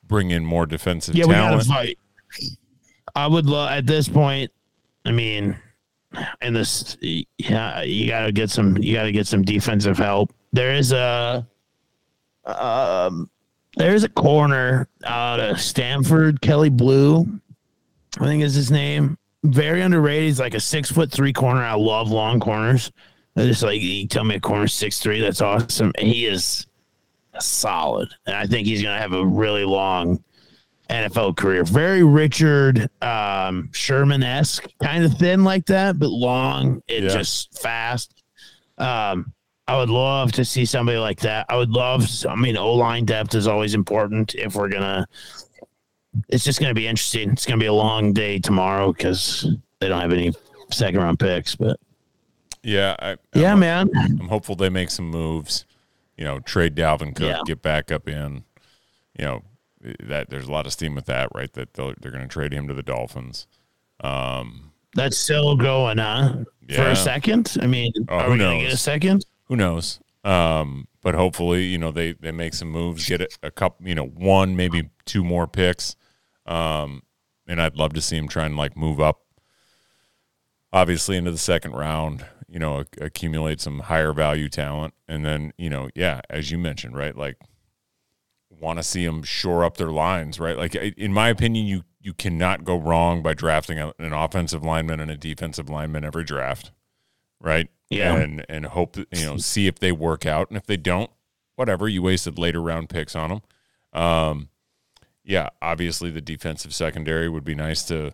bring 0.06 0.30
in 0.32 0.46
more 0.46 0.66
defensive 0.66 1.16
Yeah, 1.16 1.26
talent. 1.26 1.68
I 3.16 3.28
would 3.28 3.46
love 3.46 3.72
at 3.72 3.86
this 3.88 4.08
point. 4.10 4.52
I 5.06 5.12
mean, 5.12 5.58
in 6.42 6.54
this, 6.54 6.98
yeah, 7.02 7.82
you 7.82 8.08
got 8.08 8.26
to 8.26 8.32
get 8.32 8.50
some. 8.50 8.78
You 8.78 8.94
got 8.94 9.04
to 9.04 9.12
get 9.12 9.28
some 9.28 9.42
defensive 9.42 9.98
help. 9.98 10.34
There 10.52 10.74
is 10.74 10.92
a, 10.92 11.48
um, 12.46 13.30
there 13.76 13.96
is 13.96 14.04
a 14.04 14.10
corner 14.10 14.88
out 15.04 15.40
of 15.40 15.60
Stanford, 15.60 16.42
Kelly 16.42 16.70
Blue, 16.70 17.26
I 18.20 18.26
think 18.26 18.44
is 18.44 18.54
his 18.54 18.70
name. 18.72 19.18
Very 19.44 19.82
underrated. 19.82 20.26
He's 20.26 20.40
like 20.40 20.54
a 20.54 20.60
six 20.60 20.92
foot 20.92 21.12
three 21.12 21.34
corner. 21.34 21.64
I 21.64 21.74
love 21.74 22.10
long 22.10 22.40
corners. 22.40 22.92
I 23.36 23.46
just 23.46 23.64
like 23.64 23.82
you 23.82 24.08
tell 24.08 24.24
me 24.24 24.36
a 24.36 24.40
corner 24.40 24.68
six 24.68 25.00
three. 25.00 25.20
That's 25.20 25.42
awesome. 25.42 25.92
And 25.98 26.08
he 26.08 26.28
is 26.28 26.68
solid, 27.40 28.14
and 28.28 28.36
I 28.36 28.46
think 28.46 28.68
he's 28.68 28.84
gonna 28.84 29.00
have 29.00 29.14
a 29.14 29.26
really 29.26 29.66
long 29.66 30.24
NFL 30.94 31.36
career. 31.36 31.64
Very 31.64 32.04
Richard 32.04 32.88
um, 33.02 33.70
Sherman 33.74 34.22
esque, 34.24 34.66
kind 34.82 35.04
of 35.04 35.14
thin 35.18 35.44
like 35.44 35.66
that, 35.66 35.98
but 35.98 36.10
long 36.10 36.82
and 36.88 37.06
Yeah. 37.06 37.10
just 37.10 37.60
fast. 37.62 38.24
Um, 38.78 39.34
I 39.68 39.78
would 39.78 39.90
love 39.90 40.32
to 40.34 40.46
see 40.46 40.66
somebody 40.66 40.98
like 40.98 41.20
that. 41.22 41.46
I 41.50 41.56
would 41.56 41.70
love. 41.72 42.08
I 42.30 42.36
mean, 42.36 42.58
O 42.58 42.74
line 42.74 43.06
depth 43.06 43.34
is 43.34 43.48
always 43.48 43.74
important 43.74 44.36
if 44.36 44.56
we're 44.56 44.70
gonna. 44.70 45.08
It's 46.30 46.44
just 46.44 46.60
gonna 46.60 46.74
be 46.74 46.88
interesting. 46.88 47.32
It's 47.32 47.46
gonna 47.46 47.60
be 47.60 47.66
a 47.68 47.74
long 47.74 48.14
day 48.14 48.38
tomorrow 48.40 48.94
because 48.94 49.48
they 49.80 49.88
don't 49.88 50.02
have 50.02 50.12
any 50.14 50.32
second 50.70 51.00
round 51.00 51.18
picks. 51.20 51.56
But 51.56 51.80
yeah, 52.62 52.96
I, 53.00 53.18
yeah, 53.34 53.54
I'm, 53.54 53.60
man. 53.60 53.90
I'm 53.96 54.28
hopeful 54.28 54.56
they 54.56 54.70
make 54.70 54.90
some 54.92 55.10
moves. 55.10 55.66
You 56.18 56.26
know, 56.26 56.40
trade 56.40 56.76
Dalvin 56.76 57.16
Cook, 57.16 57.26
Yeah. 57.28 57.40
get 57.46 57.62
back 57.64 57.92
up 57.92 58.08
in. 58.08 58.44
You 59.18 59.26
know, 59.26 59.44
that 60.04 60.30
there's 60.30 60.48
a 60.48 60.52
lot 60.52 60.66
of 60.66 60.74
steam 60.74 60.96
with 60.96 61.06
that, 61.06 61.30
right? 61.36 61.52
That 61.54 61.74
they'll, 61.74 61.94
they're 62.00 62.12
going 62.12 62.24
to 62.24 62.28
trade 62.30 62.54
him 62.54 62.68
to 62.68 62.74
the 62.74 62.84
Dolphins. 62.84 63.48
That's 64.96 65.18
still 65.18 65.56
going, 65.56 65.98
huh? 65.98 66.44
For 66.76 66.88
a 66.88 66.96
second? 66.96 67.58
I 67.62 67.68
mean, 67.68 67.92
Oh, 68.10 68.16
are 68.16 68.26
who 68.26 68.32
we 68.34 68.38
gonna 68.38 68.54
knows? 68.56 68.64
get 68.64 68.74
a 68.74 68.78
second? 68.78 69.26
Who 69.46 69.56
knows? 69.56 70.00
Um, 70.24 70.88
but 71.02 71.16
hopefully, 71.16 71.64
you 71.66 71.78
know, 71.78 71.92
they 71.92 72.14
they 72.14 72.32
make 72.32 72.54
some 72.54 72.70
moves, 72.70 73.08
get 73.08 73.20
a, 73.22 73.28
a 73.44 73.52
couple, 73.52 73.86
you 73.88 73.96
know, 73.96 74.06
one 74.06 74.56
maybe 74.56 74.90
two 75.06 75.24
more 75.24 75.48
picks. 75.48 75.96
Um, 76.46 77.04
and 77.48 77.62
I'd 77.62 77.76
love 77.76 77.94
to 77.94 78.02
see 78.02 78.16
him 78.18 78.28
try 78.30 78.46
and 78.46 78.56
like 78.56 78.78
move 78.78 79.02
up, 79.02 79.22
obviously 80.72 81.18
into 81.18 81.32
the 81.32 81.38
second 81.38 81.74
round. 81.74 82.26
You 82.48 82.60
know, 82.60 82.84
accumulate 83.02 83.60
some 83.62 83.80
higher 83.80 84.14
value 84.14 84.48
talent, 84.48 84.94
and 85.08 85.26
then 85.26 85.54
you 85.58 85.70
know, 85.72 85.90
yeah, 85.96 86.22
as 86.30 86.52
you 86.52 86.58
mentioned, 86.60 86.96
right, 86.96 87.18
like 87.18 87.38
want 88.60 88.80
to 88.80 88.84
see 88.84 89.06
them 89.06 89.24
shore 89.24 89.64
up 89.64 89.78
their 89.78 89.92
lines, 89.92 90.40
right? 90.40 90.58
Like 90.58 90.76
in 90.76 91.14
my 91.14 91.30
opinion, 91.30 91.66
you 91.66 91.84
you 92.02 92.14
cannot 92.14 92.64
go 92.64 92.78
wrong 92.78 93.22
by 93.22 93.34
drafting 93.34 93.80
a, 93.80 93.94
an 93.98 94.14
offensive 94.14 94.64
lineman 94.64 95.00
and 95.00 95.10
a 95.10 95.18
defensive 95.18 95.70
lineman 95.70 96.04
every 96.04 96.24
draft, 96.24 96.72
right? 97.40 97.70
Yeah. 97.90 98.16
and 98.16 98.46
and 98.50 98.66
hope 98.66 98.94
that, 98.94 99.08
you 99.12 99.26
know 99.26 99.38
see 99.38 99.68
if 99.68 99.80
they 99.80 99.92
work 99.92 100.26
out, 100.26 100.50
and 100.50 100.58
if 100.58 100.66
they 100.66 100.78
don't, 100.78 101.12
whatever, 101.56 101.88
you 101.88 102.02
wasted 102.02 102.38
later 102.38 102.62
round 102.62 102.90
picks 102.90 103.16
on 103.16 103.30
them. 103.30 103.42
Um, 104.02 104.50
yeah, 105.24 105.50
obviously 105.62 106.10
the 106.10 106.22
defensive 106.22 106.74
secondary 106.74 107.30
would 107.30 107.44
be 107.46 107.56
nice 107.56 107.84
to 107.86 108.14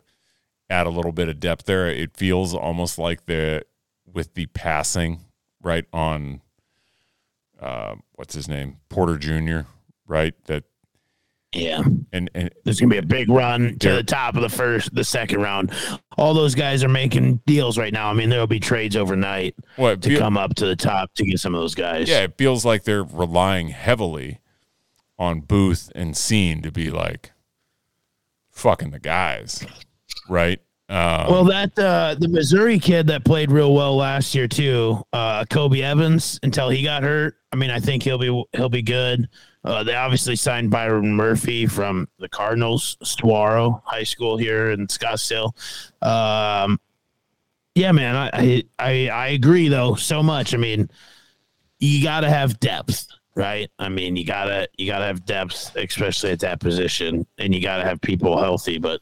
add 0.70 0.86
a 0.86 0.92
little 0.92 1.12
bit 1.12 1.30
of 1.30 1.40
depth 1.40 1.66
there. 1.66 1.88
It 1.88 2.16
feels 2.16 2.54
almost 2.54 2.98
like 2.98 3.26
the 3.26 3.64
with 4.06 4.34
the 4.34 4.48
passing 4.48 5.22
right 5.62 5.86
on 5.92 6.42
uh, 7.60 7.96
what's 8.14 8.34
his 8.34 8.48
name 8.48 8.78
Porter 8.90 9.18
Jr. 9.18 9.62
Right 10.10 10.34
that 10.47 10.64
Yeah. 11.53 11.82
and 12.12 12.30
and 12.34 12.49
There's 12.66 12.80
gonna 12.82 12.89
be 12.91 12.97
a 12.97 13.01
big 13.03 13.30
run 13.30 13.78
to 13.80 13.91
the 13.93 14.03
top 14.03 14.36
of 14.36 14.41
the 14.41 14.49
first, 14.49 14.93
the 14.93 15.03
second 15.03 15.39
round. 15.41 15.72
All 16.18 16.34
those 16.34 16.55
guys 16.55 16.84
are 16.84 16.89
making 16.89 17.41
deals 17.45 17.78
right 17.78 17.93
now. 17.93 18.10
I 18.10 18.14
mean, 18.14 18.30
there'll 18.30 18.47
be 18.47 18.60
trades 18.60 18.95
overnight 18.97 19.55
what 19.78 20.01
to 20.01 20.18
come 20.18 20.36
up 20.36 20.55
to 20.55 20.66
the 20.66 20.76
top 20.76 21.14
to 21.14 21.24
get 21.26 21.39
some 21.39 21.53
of 21.55 21.62
those 21.62 21.76
guys. 21.76 22.10
yeah, 22.10 22.24
it 22.24 22.38
feels 22.38 22.66
like 22.66 22.84
they're 22.84 23.03
relying 23.03 23.70
heavily 23.70 24.39
on 25.18 25.41
Booth 25.41 25.91
and 25.95 26.18
Scene 26.18 26.62
to 26.64 26.72
be 26.72 26.89
like 26.89 27.32
fucking 28.51 28.91
the 28.91 28.99
guys, 28.99 29.66
right? 30.28 30.60
Um, 30.89 31.28
Well, 31.32 31.43
that 31.45 31.78
uh, 31.78 32.16
the 32.18 32.28
Missouri 32.28 32.80
kid 32.80 33.07
that 33.07 33.24
played 33.24 33.51
real 33.51 33.74
well 33.76 33.95
last 33.95 34.34
year 34.34 34.47
too, 34.47 35.03
uh, 35.14 35.45
Kobe 35.45 35.82
Evans, 35.82 36.39
until 36.41 36.70
he 36.70 36.82
got 36.82 37.03
hurt. 37.03 37.36
I 37.51 37.55
mean, 37.57 37.70
I 37.70 37.80
think 37.80 38.01
he'll 38.03 38.18
be 38.18 38.43
he'll 38.53 38.70
be 38.70 38.82
good. 38.82 39.30
Uh, 39.70 39.84
they 39.84 39.93
obviously 39.93 40.36
signed 40.36 40.72
Byron 40.72 41.13
Murphy 41.13 41.67
from 41.67 42.07
the 42.17 42.28
Cardinals, 42.28 42.97
Saguaro 43.03 43.84
High 43.86 44.03
School 44.03 44.36
here 44.36 44.72
in 44.72 44.88
Scottsdale. 44.88 45.53
Um, 46.01 46.80
yeah, 47.76 47.91
man, 47.91 48.15
I, 48.15 48.63
I 48.80 49.09
I 49.09 49.28
agree 49.28 49.67
though 49.67 49.93
so 49.93 50.24
much. 50.24 50.55
I 50.55 50.57
mean, 50.57 50.89
you 51.78 52.01
got 52.01 52.22
to 52.22 52.30
have 52.32 52.59
depth, 52.59 53.07
right? 53.36 53.70
I 53.78 53.89
mean, 53.89 54.15
you 54.15 54.26
gotta 54.26 54.67
you 54.76 54.88
gotta 54.88 55.05
have 55.05 55.24
depth, 55.24 55.76
especially 55.76 56.32
at 56.32 56.39
that 56.39 56.59
position, 56.59 57.28
and 57.38 57.53
you 57.53 57.61
got 57.61 57.78
to 57.78 57.84
have 57.84 58.01
people 58.01 58.39
healthy. 58.41 58.80
But 58.80 59.01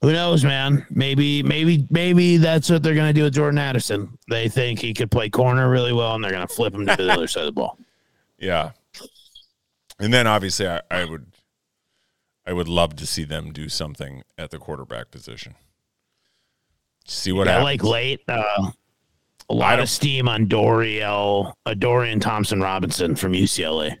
who 0.00 0.12
knows, 0.12 0.44
man? 0.44 0.86
Maybe, 0.90 1.42
maybe, 1.42 1.88
maybe 1.90 2.36
that's 2.36 2.70
what 2.70 2.84
they're 2.84 2.94
gonna 2.94 3.12
do 3.12 3.24
with 3.24 3.34
Jordan 3.34 3.58
Addison. 3.58 4.16
They 4.30 4.48
think 4.48 4.78
he 4.78 4.94
could 4.94 5.10
play 5.10 5.28
corner 5.28 5.68
really 5.68 5.92
well, 5.92 6.14
and 6.14 6.22
they're 6.22 6.30
gonna 6.30 6.46
flip 6.46 6.72
him 6.72 6.86
to 6.86 6.94
the 6.94 7.12
other 7.12 7.26
side 7.26 7.40
of 7.40 7.46
the 7.46 7.60
ball. 7.60 7.78
Yeah. 8.40 8.70
And 9.98 10.12
then 10.12 10.26
obviously 10.26 10.68
I, 10.68 10.80
I 10.90 11.04
would 11.04 11.26
I 12.46 12.52
would 12.52 12.68
love 12.68 12.96
to 12.96 13.06
see 13.06 13.24
them 13.24 13.52
do 13.52 13.68
something 13.68 14.22
at 14.38 14.50
the 14.50 14.58
quarterback 14.58 15.10
position. 15.10 15.54
See 17.04 17.32
what 17.32 17.46
yeah, 17.46 17.54
happens. 17.60 17.64
like 17.64 17.84
late, 17.84 18.20
uh, 18.28 18.70
a 19.50 19.52
I 19.52 19.54
lot 19.54 19.80
of 19.80 19.88
steam 19.88 20.28
on 20.28 20.46
Doriel, 20.46 21.52
uh, 21.66 21.74
Dorian 21.74 22.20
Thompson 22.20 22.60
Robinson 22.60 23.16
from 23.16 23.32
UCLA. 23.32 23.96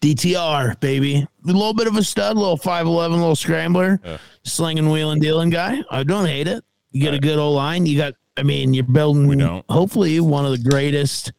DTR, 0.00 0.78
baby. 0.80 1.16
A 1.16 1.46
little 1.46 1.72
bit 1.74 1.86
of 1.86 1.96
a 1.96 2.02
stud, 2.02 2.36
little 2.36 2.58
5'11, 2.58 3.10
little 3.12 3.36
scrambler, 3.36 4.00
Yeah. 4.04 4.18
slinging, 4.42 4.90
wheeling, 4.90 5.20
dealing 5.20 5.48
guy. 5.50 5.82
I 5.90 6.02
don't 6.02 6.26
hate 6.26 6.46
it. 6.48 6.62
You 6.92 7.00
get 7.02 7.14
a 7.14 7.18
good 7.18 7.38
old 7.38 7.56
line. 7.56 7.86
You 7.86 7.96
got, 7.98 8.14
I 8.36 8.42
mean, 8.42 8.74
you're 8.74 8.84
building, 8.84 9.26
We 9.26 9.36
don't. 9.36 9.64
hopefully, 9.70 10.20
one 10.20 10.44
of 10.44 10.50
the 10.52 10.58
greatest 10.70 11.32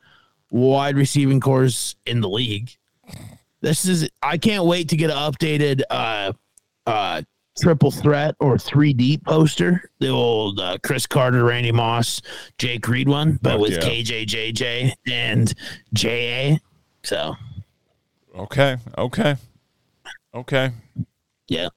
wide 0.50 0.98
receiving 0.98 1.40
cores 1.40 1.96
in 2.08 2.22
the 2.22 2.30
league. 2.30 2.72
This 3.66 3.86
is, 3.86 4.08
I 4.22 4.38
can't 4.38 4.66
wait 4.66 4.90
to 4.90 4.96
get 4.96 5.10
an 5.10 5.18
updated, 5.18 5.82
uh, 5.90 6.34
uh, 6.86 7.24
triple 7.60 7.90
threat 7.90 8.36
or 8.40 8.58
3D 8.58 9.24
poster, 9.24 9.90
the 9.98 10.10
old 10.10 10.60
uh, 10.60 10.78
Cris 10.84 11.08
Carter, 11.08 11.44
Randy 11.44 11.72
Moss, 11.72 12.22
Jake 12.60 12.88
Reed 12.88 13.10
one, 13.10 13.40
but 13.42 13.60
with 13.60 13.72
yeah. 13.72 13.80
KJJJ 13.80 14.92
and 15.08 15.52
JA. 15.94 16.58
So, 17.02 17.34
Okay. 18.36 18.78
Okay. 18.98 19.36
Okay. 20.36 20.72
yeah. 21.48 21.70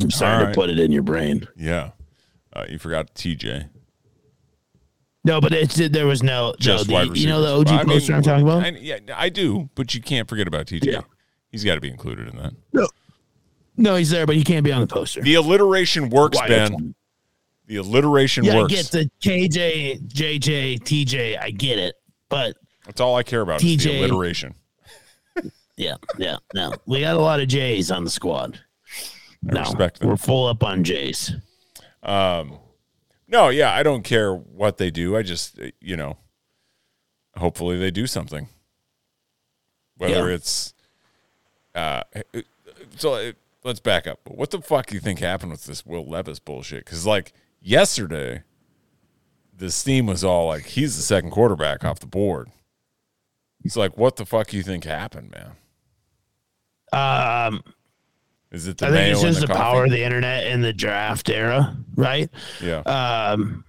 I'm 0.00 0.10
sorry 0.10 0.46
All 0.46 0.50
to 0.50 0.54
put 0.56 0.70
it 0.70 0.80
in 0.80 0.90
your 0.90 1.04
brain. 1.04 1.46
Yeah. 1.56 1.90
Uh, 2.52 2.64
you 2.68 2.80
forgot 2.80 3.14
TJ. 3.14 3.68
No, 5.28 5.42
but 5.42 5.52
it's 5.52 5.74
there 5.76 6.06
was 6.06 6.22
no, 6.22 6.54
Just 6.58 6.88
no 6.88 6.94
wide 6.94 7.10
the, 7.10 7.18
you 7.18 7.26
know 7.26 7.42
the 7.42 7.52
OG 7.52 7.68
I 7.68 7.84
mean, 7.84 7.98
poster 7.98 8.14
I'm 8.14 8.22
talking 8.22 8.48
about. 8.48 8.64
I, 8.64 8.68
yeah, 8.70 8.98
I 9.14 9.28
do, 9.28 9.68
but 9.74 9.94
you 9.94 10.00
can't 10.00 10.26
forget 10.26 10.48
about 10.48 10.66
TJ. 10.66 10.86
Yeah. 10.86 11.00
He's 11.50 11.64
got 11.64 11.74
to 11.74 11.80
be 11.82 11.90
included 11.90 12.28
in 12.28 12.36
that. 12.36 12.54
no, 12.72 12.88
no, 13.76 13.96
he's 13.96 14.08
there, 14.08 14.26
but 14.26 14.36
he 14.36 14.44
can't 14.44 14.64
be 14.64 14.72
on 14.72 14.80
the 14.80 14.86
poster. 14.86 15.20
The 15.20 15.34
alliteration 15.34 16.08
works, 16.08 16.38
Why, 16.38 16.48
Ben. 16.48 16.94
The 17.66 17.76
alliteration 17.76 18.44
yeah, 18.44 18.54
I 18.54 18.56
works. 18.56 18.72
get 18.72 18.86
the 18.86 19.10
KJ, 19.20 20.08
JJ, 20.08 20.80
TJ. 20.80 21.38
I 21.38 21.50
get 21.50 21.78
it, 21.78 21.94
but 22.30 22.56
That's 22.86 23.00
all 23.02 23.14
I 23.14 23.22
care 23.22 23.42
about. 23.42 23.62
Is 23.62 23.84
the 23.84 23.90
TJ. 23.90 23.98
alliteration. 23.98 24.54
yeah, 25.76 25.96
yeah, 26.16 26.38
no, 26.54 26.72
we 26.86 27.02
got 27.02 27.16
a 27.16 27.20
lot 27.20 27.40
of 27.40 27.48
J's 27.48 27.90
on 27.90 28.04
the 28.04 28.10
squad. 28.10 28.58
I 29.46 29.52
no, 29.52 29.90
we're 30.00 30.16
full 30.16 30.46
up 30.46 30.64
on 30.64 30.84
J's. 30.84 31.34
Um, 32.02 32.58
No, 33.28 33.50
yeah, 33.50 33.72
I 33.74 33.82
don't 33.82 34.02
care 34.04 34.34
what 34.34 34.78
they 34.78 34.90
do. 34.90 35.16
I 35.16 35.22
just, 35.22 35.58
uh, 35.60 35.66
you 35.80 35.96
know, 35.96 36.16
hopefully 37.36 37.78
they 37.78 37.90
do 37.90 38.06
something. 38.06 38.48
Whether 39.98 40.28
Yeah. 40.28 40.34
it's, 40.34 40.74
uh, 41.74 42.02
so 42.96 43.14
uh, 43.14 43.32
let's 43.64 43.80
back 43.80 44.06
up. 44.06 44.20
What 44.26 44.50
the 44.50 44.62
fuck 44.62 44.86
do 44.86 44.94
you 44.94 45.00
think 45.00 45.18
happened 45.18 45.52
with 45.52 45.66
this 45.66 45.84
Will 45.84 46.08
Levis 46.08 46.38
bullshit? 46.38 46.84
Because 46.86 47.04
like 47.04 47.32
yesterday, 47.60 48.44
the 49.54 49.70
steam 49.70 50.06
was 50.06 50.24
all 50.24 50.46
like, 50.46 50.64
he's 50.64 50.96
the 50.96 51.02
second 51.02 51.30
quarterback 51.30 51.84
off 51.84 51.98
the 52.00 52.06
board. 52.06 52.48
It's 53.64 53.76
like, 53.76 53.98
what 53.98 54.16
the 54.16 54.24
fuck 54.24 54.46
do 54.48 54.56
you 54.56 54.62
think 54.62 54.84
happened, 54.84 55.32
man? 55.32 55.56
Um, 56.92 57.62
Is 58.50 58.66
it 58.66 58.78
the 58.78 58.86
I 58.86 58.90
think 58.90 59.12
it's 59.12 59.20
just 59.22 59.40
the, 59.40 59.46
the 59.46 59.54
power 59.54 59.84
of 59.84 59.90
the 59.90 60.02
internet 60.02 60.46
in 60.46 60.62
the 60.62 60.72
draft 60.72 61.28
era, 61.28 61.76
right? 61.96 62.30
yeah. 62.62 62.78
um 62.80 63.64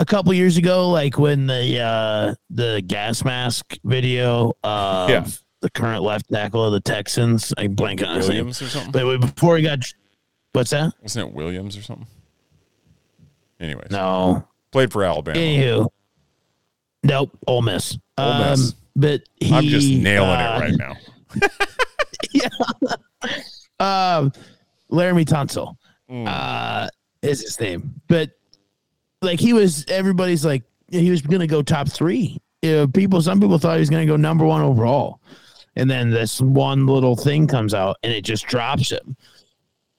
a 0.00 0.04
couple 0.04 0.34
years 0.34 0.56
ago 0.56 0.90
like 0.90 1.18
when 1.18 1.46
the 1.46 1.78
uh 1.80 2.34
the 2.50 2.82
gas 2.84 3.24
mask 3.24 3.76
video 3.84 4.52
of 4.64 5.08
Yeah. 5.08 5.26
the 5.60 5.70
current 5.70 6.02
left 6.02 6.28
tackle 6.30 6.64
of 6.64 6.72
the 6.72 6.80
texans 6.80 7.54
i 7.56 7.68
blank 7.68 8.02
on 8.02 8.16
his 8.16 8.28
name 8.28 8.38
Williams 8.38 8.60
or 8.60 8.66
something? 8.68 8.90
but 8.92 9.18
before 9.20 9.56
he 9.56 9.62
got 9.62 9.78
what's 10.52 10.70
that 10.70 10.92
Wasn't 11.00 11.28
it 11.28 11.34
Williams 11.34 11.76
or 11.76 11.82
something? 11.82 12.08
Anyways, 13.60 13.90
no 13.92 14.46
played 14.72 14.90
for 14.92 15.04
Alabama. 15.04 15.38
anywho 15.38 15.88
nope 17.04 17.30
Ole 17.46 17.62
Miss. 17.62 17.96
Ole 18.18 18.50
Miss. 18.50 18.70
Um, 18.72 18.76
but 18.96 19.22
he 19.36 19.54
I'm 19.54 19.64
just 19.64 19.88
nailing 19.88 20.28
uh, 20.28 20.58
it 20.60 20.60
right 20.60 20.76
now. 20.76 20.96
um, 23.80 24.32
Laremy 24.90 25.24
Tunsil 25.24 25.76
Mm. 26.10 26.26
uh, 26.28 26.86
is 27.22 27.40
his 27.40 27.58
name. 27.58 27.98
But 28.08 28.30
like 29.22 29.40
he 29.40 29.54
was, 29.54 29.86
everybody's 29.88 30.44
like 30.44 30.62
he 30.90 31.10
was 31.10 31.22
going 31.22 31.40
to 31.40 31.46
go 31.46 31.62
top 31.62 31.88
three. 31.88 32.38
You 32.60 32.72
know, 32.72 32.86
people, 32.86 33.22
some 33.22 33.40
people 33.40 33.58
thought 33.58 33.74
he 33.74 33.80
was 33.80 33.88
going 33.90 34.06
to 34.06 34.12
go 34.12 34.16
number 34.16 34.44
one 34.44 34.60
overall, 34.60 35.20
and 35.76 35.90
then 35.90 36.10
this 36.10 36.40
one 36.42 36.86
little 36.86 37.16
thing 37.16 37.46
comes 37.46 37.72
out 37.72 37.96
and 38.02 38.12
it 38.12 38.22
just 38.22 38.46
drops 38.46 38.90
him. 38.90 39.16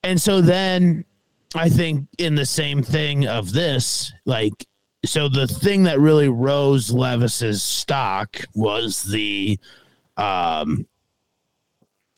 And 0.03 0.21
so 0.21 0.41
then 0.41 1.03
I 1.55 1.69
think 1.69 2.07
in 2.19 2.36
the 2.36 2.45
same 2.45 2.84
thing 2.84 3.28
of 3.28 3.51
this, 3.51 4.13
like, 4.26 4.53
so 5.05 5.28
the 5.28 5.47
thing 5.47 5.84
that 5.84 5.99
really 5.99 6.30
rose 6.30 6.91
Levis's 6.91 7.63
stock 7.63 8.38
was 8.53 9.01
the 9.03 9.57
um 10.17 10.86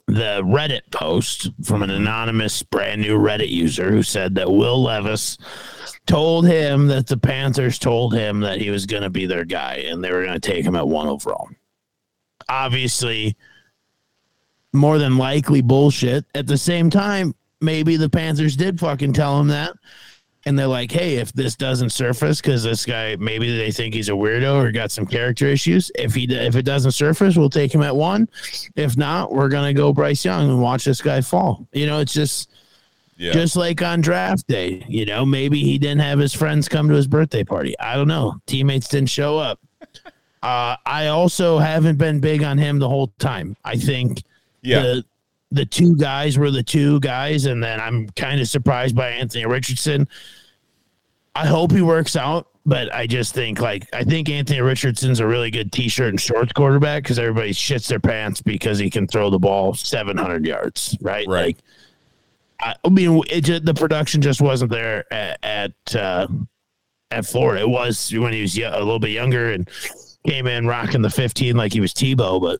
the 0.07 0.41
Reddit 0.43 0.89
post 0.91 1.51
from 1.63 1.83
an 1.83 1.89
anonymous 1.89 2.63
brand 2.63 3.01
new 3.01 3.17
Reddit 3.17 3.49
user 3.49 3.91
who 3.91 4.01
said 4.01 4.35
that 4.35 4.51
Will 4.51 4.81
Levis 4.81 5.37
told 6.05 6.47
him 6.47 6.87
that 6.87 7.07
the 7.07 7.17
Panthers 7.17 7.77
told 7.77 8.13
him 8.13 8.39
that 8.39 8.61
he 8.61 8.69
was 8.69 8.85
going 8.85 9.03
to 9.03 9.09
be 9.09 9.25
their 9.25 9.43
guy 9.43 9.75
and 9.85 10.01
they 10.01 10.11
were 10.11 10.23
going 10.23 10.39
to 10.39 10.51
take 10.51 10.63
him 10.63 10.77
at 10.77 10.87
one 10.87 11.07
overall. 11.07 11.49
Obviously, 12.47 13.35
more 14.71 14.97
than 14.97 15.17
likely 15.17 15.61
bullshit. 15.61 16.23
At 16.33 16.47
the 16.47 16.57
same 16.57 16.89
time, 16.89 17.35
maybe 17.59 17.97
the 17.97 18.09
Panthers 18.09 18.55
did 18.55 18.79
fucking 18.79 19.11
tell 19.11 19.39
him 19.39 19.49
that. 19.49 19.73
And 20.47 20.57
they're 20.57 20.65
like, 20.67 20.91
"Hey, 20.91 21.15
if 21.17 21.31
this 21.33 21.55
doesn't 21.55 21.91
surface, 21.91 22.41
because 22.41 22.63
this 22.63 22.85
guy 22.85 23.15
maybe 23.17 23.55
they 23.57 23.71
think 23.71 23.93
he's 23.93 24.09
a 24.09 24.13
weirdo 24.13 24.55
or 24.55 24.71
got 24.71 24.91
some 24.91 25.05
character 25.05 25.45
issues. 25.45 25.91
If 25.95 26.15
he 26.15 26.23
if 26.23 26.55
it 26.55 26.63
doesn't 26.63 26.93
surface, 26.93 27.37
we'll 27.37 27.49
take 27.49 27.73
him 27.73 27.81
at 27.83 27.95
one. 27.95 28.27
If 28.75 28.97
not, 28.97 29.33
we're 29.33 29.49
gonna 29.49 29.73
go 29.73 29.93
Bryce 29.93 30.25
Young 30.25 30.49
and 30.49 30.61
watch 30.61 30.85
this 30.85 31.01
guy 31.01 31.21
fall. 31.21 31.67
You 31.73 31.85
know, 31.85 31.99
it's 31.99 32.13
just 32.13 32.49
Yeah. 33.17 33.33
just 33.33 33.55
like 33.55 33.81
on 33.81 34.01
draft 34.01 34.47
day. 34.47 34.83
You 34.87 35.05
know, 35.05 35.25
maybe 35.25 35.61
he 35.63 35.77
didn't 35.77 36.01
have 36.01 36.19
his 36.19 36.33
friends 36.33 36.67
come 36.69 36.87
to 36.89 36.95
his 36.95 37.07
birthday 37.07 37.43
party. 37.43 37.77
I 37.79 37.95
don't 37.95 38.07
know. 38.07 38.35
Teammates 38.47 38.87
didn't 38.87 39.09
show 39.09 39.37
up. 39.37 39.59
Uh, 40.43 40.75
I 40.85 41.07
also 41.07 41.57
haven't 41.57 41.97
been 41.97 42.19
big 42.19 42.43
on 42.43 42.57
him 42.57 42.79
the 42.79 42.87
whole 42.87 43.11
time. 43.19 43.57
I 43.65 43.75
think 43.75 44.23
yeah. 44.61 44.81
the 44.81 45.05
the 45.51 45.65
two 45.65 45.95
guys 45.95 46.37
were 46.37 46.51
the 46.51 46.63
two 46.63 46.99
guys, 46.99 47.45
and 47.45 47.63
then 47.63 47.79
I'm 47.79 48.09
kind 48.09 48.41
of 48.41 48.47
surprised 48.47 48.95
by 48.95 49.09
Anthony 49.09 49.45
Richardson. 49.45 50.07
I 51.35 51.45
hope 51.45 51.71
he 51.71 51.81
works 51.81 52.15
out, 52.15 52.47
but 52.65 52.93
I 52.93 53.07
just 53.07 53.33
think 53.33 53.61
like 53.61 53.87
I 53.93 54.03
think 54.03 54.29
Anthony 54.29 54.59
Richardson's 54.61 55.19
a 55.19 55.27
really 55.27 55.51
good 55.51 55.71
t-shirt 55.71 56.09
and 56.09 56.19
shorts 56.19 56.51
quarterback 56.51 57.03
because 57.03 57.19
everybody 57.19 57.51
shits 57.51 57.87
their 57.87 57.99
pants 57.99 58.41
because 58.41 58.77
he 58.79 58.89
can 58.89 59.07
throw 59.07 59.29
the 59.29 59.39
ball 59.39 59.73
700 59.73 60.45
yards, 60.45 60.97
right? 61.01 61.27
Right. 61.27 61.45
Like, 61.45 61.57
I, 62.59 62.75
I 62.83 62.89
mean, 62.89 63.21
it 63.29 63.41
just, 63.41 63.65
the 63.65 63.73
production 63.73 64.21
just 64.21 64.41
wasn't 64.41 64.71
there 64.71 65.11
at 65.13 65.39
at, 65.43 65.95
uh, 65.95 66.27
at 67.11 67.25
Florida. 67.25 67.61
It 67.61 67.69
was 67.69 68.11
when 68.13 68.33
he 68.33 68.41
was 68.41 68.57
a 68.57 68.71
little 68.71 68.99
bit 68.99 69.11
younger 69.11 69.51
and 69.51 69.69
came 70.25 70.47
in 70.47 70.67
rocking 70.67 71.01
the 71.01 71.09
15 71.09 71.55
like 71.55 71.71
he 71.71 71.79
was 71.79 71.93
Tebow, 71.93 72.41
but 72.41 72.59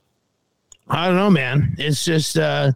I 0.89 1.07
don't 1.07 1.15
know, 1.15 1.29
man. 1.29 1.75
It's 1.77 2.03
just 2.05 2.38
uh 2.38 2.71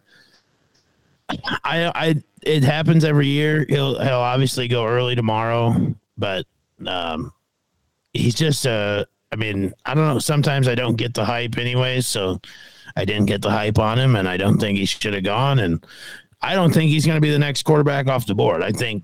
I 1.30 1.92
I 1.96 2.16
it 2.44 2.64
happens 2.64 3.06
every 3.06 3.28
year. 3.28 3.66
He'll 3.70 4.00
he'll 4.00 4.16
obviously 4.16 4.68
go 4.68 4.86
early 4.86 5.16
tomorrow, 5.16 5.96
but 6.18 6.46
um 6.86 7.32
he's 8.14 8.36
just 8.36 8.66
uh 8.66 9.06
I 9.32 9.38
mean, 9.38 9.74
I 9.86 9.94
don't 9.94 10.08
know, 10.08 10.20
sometimes 10.20 10.68
I 10.68 10.76
don't 10.76 10.98
get 10.98 11.14
the 11.14 11.24
hype 11.24 11.58
anyway, 11.58 12.02
so 12.02 12.42
I 12.98 13.06
didn't 13.06 13.28
get 13.28 13.42
the 13.42 13.52
hype 13.52 13.80
on 13.80 13.98
him 13.98 14.18
and 14.18 14.28
I 14.28 14.36
don't 14.36 14.58
think 14.58 14.78
he 14.78 14.86
should 14.86 15.14
have 15.14 15.24
gone 15.24 15.60
and 15.60 15.86
I 16.42 16.56
don't 16.56 16.74
think 16.74 16.90
he's 16.90 17.06
going 17.06 17.16
to 17.18 17.22
be 17.22 17.32
the 17.32 17.40
next 17.40 17.64
quarterback 17.64 18.08
off 18.08 18.26
the 18.26 18.36
board. 18.36 18.62
I 18.64 18.72
think 18.72 19.04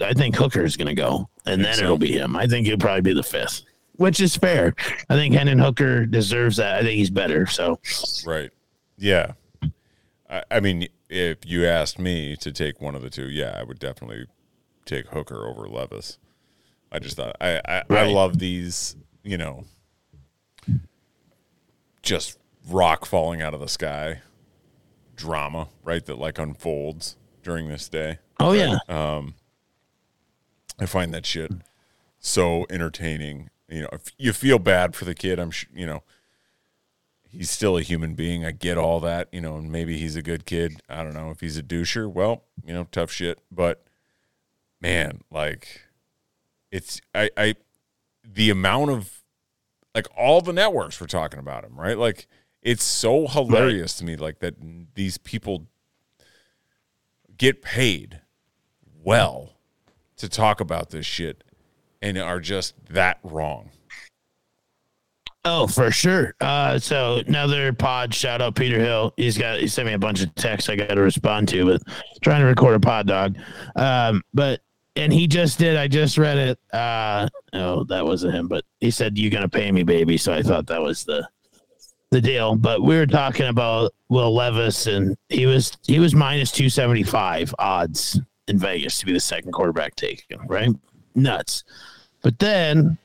I 0.00 0.12
think 0.14 0.34
Hooker 0.34 0.64
is 0.64 0.76
going 0.76 0.88
to 0.88 0.94
go 0.94 1.28
and 1.46 1.64
then 1.64 1.74
so? 1.74 1.84
it'll 1.84 1.98
be 1.98 2.12
him. 2.12 2.34
I 2.36 2.46
think 2.46 2.66
he'll 2.66 2.78
probably 2.78 3.02
be 3.02 3.12
the 3.12 3.22
fifth. 3.22 3.62
Which 4.00 4.18
is 4.18 4.34
fair. 4.34 4.74
I 5.10 5.14
think 5.14 5.34
Hendon 5.34 5.58
Hooker 5.58 6.06
deserves 6.06 6.56
that. 6.56 6.76
I 6.76 6.80
think 6.80 6.96
he's 6.96 7.10
better. 7.10 7.44
So 7.44 7.78
Right. 8.24 8.50
Yeah. 8.96 9.32
I, 10.30 10.42
I 10.50 10.60
mean, 10.60 10.88
if 11.10 11.38
you 11.44 11.66
asked 11.66 11.98
me 11.98 12.34
to 12.36 12.50
take 12.50 12.80
one 12.80 12.94
of 12.94 13.02
the 13.02 13.10
two, 13.10 13.28
yeah, 13.28 13.54
I 13.54 13.62
would 13.62 13.78
definitely 13.78 14.24
take 14.86 15.08
Hooker 15.08 15.46
over 15.46 15.68
Levis. 15.68 16.16
I 16.90 16.98
just 16.98 17.18
thought 17.18 17.36
I 17.42 17.60
I, 17.62 17.82
I 17.90 18.10
love 18.10 18.38
these, 18.38 18.96
you 19.22 19.36
know, 19.36 19.64
just 22.00 22.38
rock 22.70 23.04
falling 23.04 23.42
out 23.42 23.52
of 23.52 23.60
the 23.60 23.68
sky 23.68 24.22
drama, 25.14 25.68
right? 25.84 26.06
That 26.06 26.16
like 26.16 26.38
unfolds 26.38 27.18
during 27.42 27.68
this 27.68 27.86
day. 27.90 28.18
Oh 28.38 28.52
yeah. 28.52 28.78
Um, 28.88 29.34
I 30.78 30.86
find 30.86 31.12
that 31.12 31.26
shit 31.26 31.52
so 32.18 32.64
entertaining. 32.70 33.50
You 33.70 33.82
know, 33.82 33.88
if 33.92 34.12
you 34.18 34.32
feel 34.32 34.58
bad 34.58 34.96
for 34.96 35.04
the 35.04 35.14
kid, 35.14 35.38
I'm 35.38 35.52
sure, 35.52 35.70
you 35.72 35.86
know, 35.86 36.02
he's 37.22 37.50
still 37.50 37.76
a 37.76 37.82
human 37.82 38.14
being. 38.14 38.44
I 38.44 38.50
get 38.50 38.76
all 38.76 38.98
that, 39.00 39.28
you 39.30 39.40
know, 39.40 39.56
and 39.56 39.70
maybe 39.70 39.96
he's 39.96 40.16
a 40.16 40.22
good 40.22 40.44
kid. 40.44 40.82
I 40.88 41.04
don't 41.04 41.14
know 41.14 41.30
if 41.30 41.40
he's 41.40 41.56
a 41.56 41.62
doucher. 41.62 42.10
Well, 42.12 42.42
you 42.64 42.74
know, 42.74 42.88
tough 42.90 43.12
shit. 43.12 43.38
But 43.50 43.84
man, 44.80 45.20
like, 45.30 45.82
it's, 46.72 47.00
I, 47.14 47.30
I, 47.36 47.54
the 48.24 48.50
amount 48.50 48.90
of, 48.90 49.22
like, 49.94 50.08
all 50.16 50.40
the 50.40 50.52
networks 50.52 51.00
were 51.00 51.06
talking 51.06 51.38
about 51.38 51.64
him, 51.64 51.78
right? 51.78 51.96
Like, 51.96 52.26
it's 52.62 52.84
so 52.84 53.28
hilarious 53.28 53.94
to 53.98 54.04
me, 54.04 54.16
like, 54.16 54.40
that 54.40 54.54
these 54.94 55.16
people 55.16 55.66
get 57.36 57.62
paid 57.62 58.20
well 59.02 59.54
to 60.16 60.28
talk 60.28 60.60
about 60.60 60.90
this 60.90 61.06
shit 61.06 61.44
and 62.02 62.18
are 62.18 62.40
just 62.40 62.74
that 62.90 63.18
wrong. 63.22 63.70
Oh, 65.44 65.66
for 65.66 65.90
sure. 65.90 66.34
Uh, 66.40 66.78
so 66.78 67.22
another 67.26 67.72
pod 67.72 68.12
shout 68.14 68.42
out 68.42 68.54
Peter 68.54 68.78
Hill. 68.78 69.14
He's 69.16 69.38
got 69.38 69.58
he 69.58 69.68
sent 69.68 69.86
me 69.86 69.94
a 69.94 69.98
bunch 69.98 70.22
of 70.22 70.34
texts 70.34 70.68
I 70.68 70.76
got 70.76 70.94
to 70.94 71.00
respond 71.00 71.48
to, 71.48 71.64
but 71.64 71.82
trying 72.22 72.40
to 72.40 72.46
record 72.46 72.74
a 72.74 72.80
pod 72.80 73.06
dog. 73.06 73.38
Um, 73.76 74.22
but 74.34 74.60
and 74.96 75.12
he 75.12 75.26
just 75.26 75.58
did. 75.58 75.76
I 75.76 75.88
just 75.88 76.18
read 76.18 76.36
it. 76.36 76.58
Uh, 76.74 77.28
oh, 77.54 77.84
that 77.84 78.04
wasn't 78.04 78.34
him, 78.34 78.48
but 78.48 78.64
he 78.80 78.90
said 78.90 79.16
you're 79.16 79.30
gonna 79.30 79.48
pay 79.48 79.72
me, 79.72 79.82
baby. 79.82 80.18
So 80.18 80.32
I 80.32 80.42
thought 80.42 80.66
that 80.66 80.82
was 80.82 81.04
the 81.04 81.26
the 82.10 82.20
deal. 82.20 82.54
But 82.54 82.82
we 82.82 82.96
were 82.96 83.06
talking 83.06 83.46
about 83.46 83.94
Will 84.10 84.34
Levis, 84.34 84.88
and 84.88 85.16
he 85.30 85.46
was 85.46 85.72
he 85.86 85.98
was 86.00 86.14
minus 86.14 86.52
two 86.52 86.68
seventy 86.68 87.02
five 87.02 87.54
odds 87.58 88.20
in 88.46 88.58
Vegas 88.58 88.98
to 88.98 89.06
be 89.06 89.12
the 89.14 89.20
second 89.20 89.52
quarterback 89.52 89.96
taken. 89.96 90.38
Right, 90.46 90.70
nuts. 91.14 91.64
But 92.22 92.38
then 92.38 92.98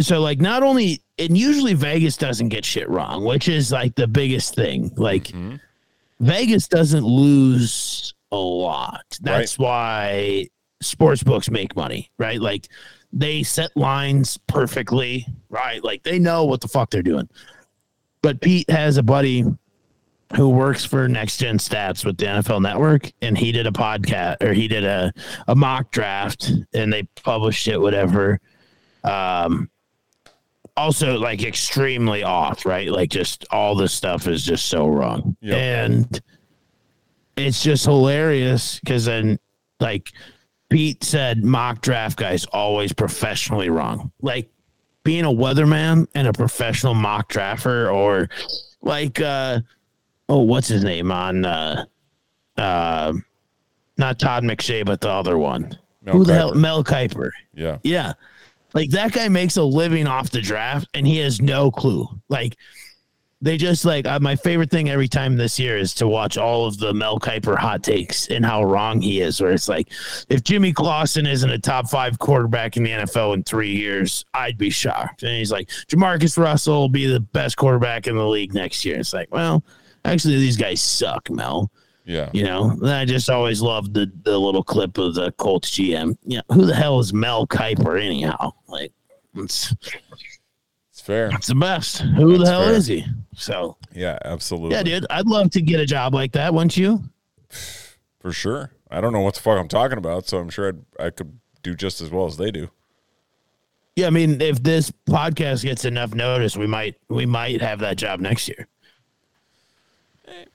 so 0.00 0.20
like 0.20 0.40
not 0.40 0.62
only 0.62 1.02
and 1.18 1.36
usually 1.36 1.74
Vegas 1.74 2.16
doesn't 2.16 2.48
get 2.48 2.64
shit 2.64 2.88
wrong, 2.88 3.24
which 3.24 3.48
is 3.48 3.70
like 3.70 3.94
the 3.94 4.06
biggest 4.06 4.54
thing. 4.54 4.90
Like 4.96 5.24
mm-hmm. 5.24 5.56
Vegas 6.20 6.68
doesn't 6.68 7.04
lose 7.04 8.14
a 8.32 8.36
lot. 8.36 9.18
That's 9.20 9.58
why 9.58 10.48
sports 10.80 11.22
books 11.22 11.50
make 11.50 11.76
money, 11.76 12.10
right? 12.18 12.40
Like 12.40 12.68
they 13.12 13.42
set 13.42 13.76
lines 13.76 14.38
perfectly, 14.46 15.26
right? 15.48 15.82
Like 15.82 16.02
they 16.02 16.18
know 16.18 16.44
what 16.44 16.60
the 16.60 16.68
fuck 16.68 16.90
they're 16.90 17.02
doing. 17.02 17.28
But 18.22 18.40
Pete 18.40 18.68
has 18.70 18.96
a 18.96 19.02
buddy 19.02 19.44
who 20.36 20.48
works 20.48 20.84
for 20.84 21.08
Next 21.08 21.38
Gen 21.38 21.58
Stats 21.58 22.04
with 22.04 22.16
the 22.16 22.26
NFL 22.26 22.62
Network, 22.62 23.10
and 23.20 23.36
he 23.36 23.52
did 23.52 23.66
a 23.66 23.72
podcast 23.72 24.42
or 24.42 24.52
he 24.52 24.68
did 24.68 24.84
a, 24.84 25.12
a 25.48 25.54
mock 25.54 25.90
draft, 25.90 26.52
and 26.72 26.92
they 26.92 27.02
published 27.22 27.66
it, 27.68 27.78
whatever. 27.78 28.40
Um, 29.02 29.70
also 30.76 31.18
like 31.18 31.42
extremely 31.42 32.22
off, 32.22 32.64
right? 32.64 32.88
Like 32.90 33.10
just 33.10 33.44
all 33.50 33.74
this 33.74 33.92
stuff 33.92 34.26
is 34.26 34.44
just 34.44 34.66
so 34.66 34.88
wrong. 34.88 35.36
Yep. 35.40 35.56
And 35.56 36.22
it's 37.36 37.62
just 37.62 37.84
hilarious 37.84 38.80
because 38.80 39.04
then 39.04 39.38
like 39.80 40.10
Pete 40.70 41.02
said 41.04 41.44
mock 41.44 41.80
draft 41.80 42.18
guys 42.18 42.44
always 42.46 42.92
professionally 42.92 43.68
wrong. 43.68 44.12
Like 44.22 44.50
being 45.04 45.24
a 45.24 45.30
weatherman 45.30 46.06
and 46.14 46.28
a 46.28 46.32
professional 46.32 46.94
mock 46.94 47.30
drafter 47.32 47.92
or 47.92 48.28
like 48.82 49.20
uh 49.20 49.60
oh 50.30 50.40
what's 50.40 50.68
his 50.68 50.84
name 50.84 51.12
on 51.12 51.44
uh 51.44 51.84
uh 52.56 53.12
not 53.98 54.18
Todd 54.18 54.44
McShay 54.44 54.84
but 54.84 55.00
the 55.00 55.10
other 55.10 55.36
one. 55.36 55.78
Mel 56.02 56.16
Who 56.16 56.24
the 56.24 56.34
hell 56.34 56.54
Mel 56.54 56.82
Kiper. 56.82 57.30
Yeah. 57.52 57.78
Yeah. 57.82 58.14
Like 58.72 58.90
that 58.90 59.12
guy 59.12 59.28
makes 59.28 59.56
a 59.56 59.62
living 59.62 60.06
off 60.06 60.30
the 60.30 60.40
draft 60.40 60.88
and 60.94 61.06
he 61.06 61.18
has 61.18 61.42
no 61.42 61.70
clue. 61.70 62.08
Like 62.28 62.56
they 63.42 63.56
just 63.56 63.84
like 63.84 64.06
uh, 64.06 64.20
my 64.20 64.36
favorite 64.36 64.70
thing 64.70 64.90
every 64.90 65.08
time 65.08 65.36
this 65.36 65.58
year 65.58 65.76
is 65.76 65.94
to 65.94 66.06
watch 66.06 66.36
all 66.36 66.66
of 66.66 66.78
the 66.78 66.92
Mel 66.92 67.18
Kiper 67.18 67.56
hot 67.56 67.82
takes 67.82 68.28
and 68.28 68.44
how 68.44 68.62
wrong 68.62 69.00
he 69.00 69.20
is. 69.20 69.40
Where 69.40 69.52
it's 69.52 69.68
like, 69.68 69.88
if 70.28 70.42
Jimmy 70.42 70.72
Clausen 70.72 71.26
isn't 71.26 71.50
a 71.50 71.58
top 71.58 71.88
five 71.88 72.18
quarterback 72.18 72.76
in 72.76 72.82
the 72.82 72.90
NFL 72.90 73.34
in 73.34 73.42
three 73.42 73.74
years, 73.74 74.24
I'd 74.34 74.58
be 74.58 74.70
shocked. 74.70 75.22
And 75.22 75.32
he's 75.32 75.50
like, 75.50 75.68
Jamarcus 75.88 76.36
Russell 76.36 76.80
will 76.80 76.88
be 76.90 77.06
the 77.06 77.20
best 77.20 77.56
quarterback 77.56 78.06
in 78.06 78.16
the 78.16 78.26
league 78.26 78.52
next 78.52 78.84
year. 78.84 78.98
It's 78.98 79.14
like, 79.14 79.28
well, 79.32 79.64
actually, 80.04 80.36
these 80.36 80.56
guys 80.56 80.80
suck, 80.80 81.30
Mel. 81.30 81.70
Yeah. 82.04 82.30
You 82.32 82.44
know, 82.44 82.76
I 82.84 83.04
just 83.04 83.30
always 83.30 83.60
loved 83.62 83.94
the 83.94 84.10
the 84.24 84.36
little 84.38 84.64
clip 84.64 84.98
of 84.98 85.14
the 85.14 85.30
Colts 85.32 85.70
GM. 85.70 86.16
Yeah, 86.24 86.40
who 86.50 86.66
the 86.66 86.74
hell 86.74 86.98
is 86.98 87.12
Mel 87.12 87.46
Kiper 87.46 88.02
anyhow? 88.02 88.52
Like, 88.66 88.92
it's 89.36 89.72
It's 90.90 91.00
fair. 91.00 91.28
it's 91.32 91.46
the 91.46 91.54
best. 91.54 91.98
Who 92.00 92.32
That's 92.38 92.44
the 92.44 92.50
hell 92.50 92.64
fair. 92.64 92.72
is 92.74 92.86
he? 92.86 93.04
So 93.34 93.76
Yeah, 93.94 94.18
absolutely. 94.24 94.72
yeah, 94.76 94.82
dude, 94.82 95.06
I'd 95.10 95.26
love 95.26 95.50
to 95.52 95.62
get 95.62 95.78
a 95.80 95.86
job 95.86 96.14
like 96.14 96.32
that. 96.32 96.52
Wouldn't 96.52 96.76
you? 96.76 97.04
For 98.20 98.32
sure. 98.32 98.72
I 98.90 99.00
don't 99.00 99.12
know 99.12 99.20
what 99.20 99.34
the 99.34 99.40
fuck 99.40 99.58
I'm 99.58 99.68
talking 99.68 99.98
about, 99.98 100.26
so 100.26 100.38
I'm 100.38 100.50
sure 100.50 100.68
I'd, 100.68 101.04
I 101.06 101.10
could 101.10 101.38
do 101.62 101.74
just 101.76 102.00
as 102.00 102.10
well 102.10 102.26
as 102.26 102.36
they 102.38 102.50
do. 102.50 102.70
Yeah, 103.96 104.08
I 104.08 104.10
mean, 104.10 104.40
if 104.40 104.62
this 104.62 104.90
podcast 105.08 105.62
gets 105.62 105.84
enough 105.84 106.12
notice, 106.14 106.56
we 106.56 106.66
might 106.66 106.96
we 107.08 107.24
might 107.26 107.60
have 107.60 107.78
that 107.80 107.96
job 107.98 108.18
next 108.20 108.48
year. 108.48 108.66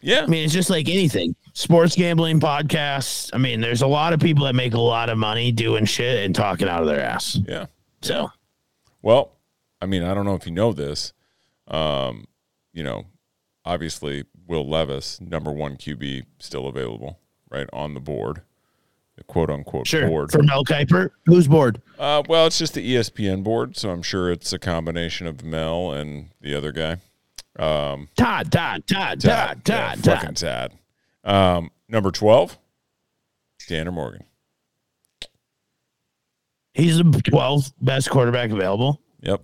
Yeah. 0.01 0.21
I 0.21 0.26
mean, 0.28 0.43
it's 0.45 0.53
just 0.53 0.69
like 0.69 0.88
anything. 0.89 1.36
Sports 1.53 1.95
gambling 1.95 2.39
podcasts. 2.39 3.30
I 3.34 3.38
mean, 3.38 3.61
there's 3.61 3.82
a 3.82 3.88
lot 3.88 4.13
of 4.13 4.19
people 4.19 4.45
that 4.45 4.55
make 4.55 4.73
a 4.73 4.80
lot 4.80 5.09
of 5.09 5.17
money 5.17 5.51
doing 5.51 5.86
shit 5.86 6.26
and 6.26 6.36
talking 6.36 6.67
out 6.67 6.82
of 6.82 6.88
their 6.88 6.99
ass. 7.01 7.39
Yeah. 7.47 7.65
So 8.01 8.30
Well, 9.01 9.32
I 9.82 9.86
mean, 9.86 10.03
I 10.03 10.13
don't 10.13 10.26
know 10.26 10.36
if 10.36 10.45
you 10.45 10.51
know 10.51 10.73
this. 10.73 11.13
Um, 11.67 12.26
you 12.73 12.84
know, 12.84 13.05
obviously 13.63 14.26
Will 14.47 14.67
Levis, 14.69 15.19
number 15.21 15.51
one 15.51 15.76
QB, 15.78 16.26
still 16.39 16.67
available, 16.67 17.19
right 17.49 17.67
on 17.73 17.93
the 17.93 17.99
board. 17.99 18.41
the 19.17 19.23
quote 19.23 19.49
unquote 19.49 19.88
Sure. 19.88 20.07
board. 20.07 20.32
For 20.32 20.43
Mel 20.43 20.65
Kiper, 20.65 21.09
who's 21.26 21.47
board? 21.47 21.82
Uh, 21.97 22.21
well, 22.28 22.45
it's 22.47 22.59
just 22.59 22.73
the 22.73 22.95
ESPN 22.95 23.43
board, 23.43 23.78
so 23.78 23.89
I'm 23.89 24.01
sure 24.03 24.30
it's 24.30 24.51
a 24.51 24.59
combination 24.59 25.26
of 25.26 25.41
Mel 25.43 25.91
and 25.93 26.32
the 26.41 26.53
other 26.53 26.71
guy. 26.73 26.97
Todd, 27.57 28.07
Todd, 28.17 28.51
Todd, 28.51 28.85
Todd, 28.87 29.23
yeah, 29.23 29.53
Todd, 29.63 30.03
fucking 30.03 30.27
Todd. 30.35 30.37
sad. 30.37 30.71
Um, 31.23 31.71
number 31.89 32.11
twelve, 32.11 32.57
Tanner 33.67 33.91
Morgan. 33.91 34.23
He's 36.73 36.97
the 36.97 37.03
12th 37.03 37.71
best 37.79 38.09
quarterback 38.09 38.49
available. 38.51 39.01
Yep. 39.21 39.41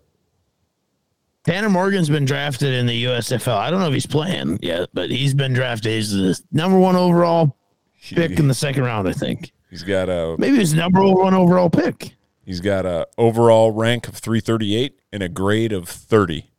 Tanner 1.46 1.70
Morgan's 1.70 2.10
been 2.10 2.26
drafted 2.26 2.74
in 2.74 2.86
the 2.86 3.06
USFL. 3.06 3.56
I 3.56 3.72
don't 3.72 3.80
know 3.80 3.88
if 3.88 3.94
he's 3.94 4.06
playing 4.06 4.60
yet, 4.62 4.90
but 4.94 5.10
he's 5.10 5.34
been 5.34 5.54
drafted. 5.54 5.94
He's 5.94 6.12
the 6.12 6.40
number 6.52 6.78
one 6.78 6.96
overall 6.98 7.58
pick 8.02 8.38
in 8.38 8.48
the 8.50 8.54
second 8.54 8.84
round, 8.84 9.08
I 9.08 9.14
think. 9.14 9.54
He's 9.70 9.84
got 9.84 10.10
a 10.10 10.36
Maybe 10.38 10.62
the 10.64 10.76
number 10.76 11.02
one 11.02 11.34
overall 11.34 11.70
pick. 11.70 12.16
he's 12.44 12.60
got 12.60 12.86
a 12.86 13.08
overall 13.18 13.72
rank 13.72 14.10
of 14.10 14.16
338 14.18 15.00
and 15.14 15.24
a 15.24 15.30
grade 15.30 15.72
of 15.72 15.88
30. 15.88 16.51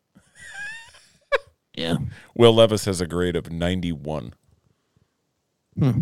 Yeah. 1.75 1.97
Will 2.37 2.55
Levis 2.55 2.85
has 2.85 3.01
a 3.01 3.07
grade 3.07 3.37
of 3.37 3.51
91. 3.51 4.35
So 5.81 5.95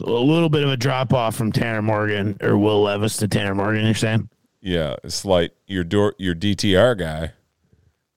a 0.00 0.06
little 0.06 0.48
bit 0.48 0.62
of 0.62 0.70
a 0.70 0.76
drop 0.76 1.12
off 1.12 1.34
from 1.36 1.52
Tanner 1.52 1.82
Morgan 1.82 2.36
or 2.42 2.56
Will 2.56 2.82
Levis 2.82 3.16
to 3.18 3.28
Tanner 3.28 3.54
Morgan, 3.54 3.84
you're 3.84 3.94
saying? 3.94 4.28
Yeah, 4.60 4.96
a 5.04 5.10
slight. 5.10 5.52
Your 5.66 5.84
door, 5.84 6.14
your 6.18 6.34
DTR 6.34 6.98
guy 6.98 7.32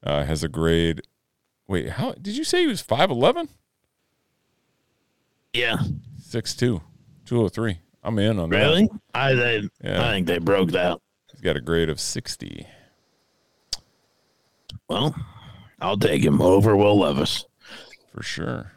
uh, 0.03 0.23
has 0.23 0.43
a 0.43 0.47
grade. 0.47 1.01
Wait, 1.67 1.89
how 1.89 2.13
did 2.13 2.35
you 2.37 2.43
say 2.43 2.61
he 2.61 2.67
was 2.67 2.81
5'11"? 2.81 3.49
Yeah. 5.53 5.77
6'2", 6.21 6.81
203. 7.25 7.79
I'm 8.03 8.17
in 8.19 8.39
on 8.39 8.49
that. 8.49 8.57
Really? 8.57 8.89
I 9.13 9.33
they, 9.33 9.69
Yeah. 9.83 10.07
I 10.07 10.11
think 10.11 10.27
they 10.27 10.39
broke 10.39 10.71
that. 10.71 10.99
He's 11.31 11.41
got 11.41 11.57
a 11.57 11.61
grade 11.61 11.89
of 11.89 11.99
60. 11.99 12.65
Well, 14.87 15.13
I'll 15.81 15.97
take 15.97 16.23
him 16.23 16.41
over 16.41 16.75
Will 16.75 16.99
Levis 16.99 17.45
For 18.13 18.21
sure. 18.23 18.71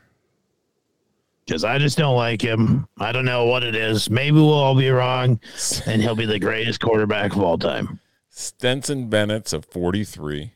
because 1.45 1.65
I 1.65 1.79
just 1.79 1.99
don't 1.99 2.17
like 2.17 2.41
him. 2.43 2.87
I 2.99 3.13
don't 3.13 3.25
know 3.25 3.47
what 3.47 3.63
it 3.65 3.75
is. 3.75 4.09
Maybe 4.09 4.37
we'll 4.37 4.53
all 4.53 4.77
be 4.77 4.89
wrong, 4.91 5.41
and 5.87 6.01
he'll 6.03 6.15
be 6.15 6.27
the 6.27 6.39
greatest 6.39 6.81
quarterback 6.81 7.33
of 7.35 7.43
all 7.43 7.59
time. 7.59 7.99
Stetson 8.29 9.09
Bennett's 9.09 9.53
a 9.53 9.61
43. 9.63 10.53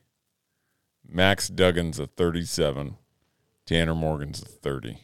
Max 1.08 1.48
Duggan's 1.48 1.98
a 1.98 2.06
37. 2.06 2.96
Tanner 3.66 3.94
Morgan's 3.94 4.40
a 4.42 4.46
30. 4.46 4.98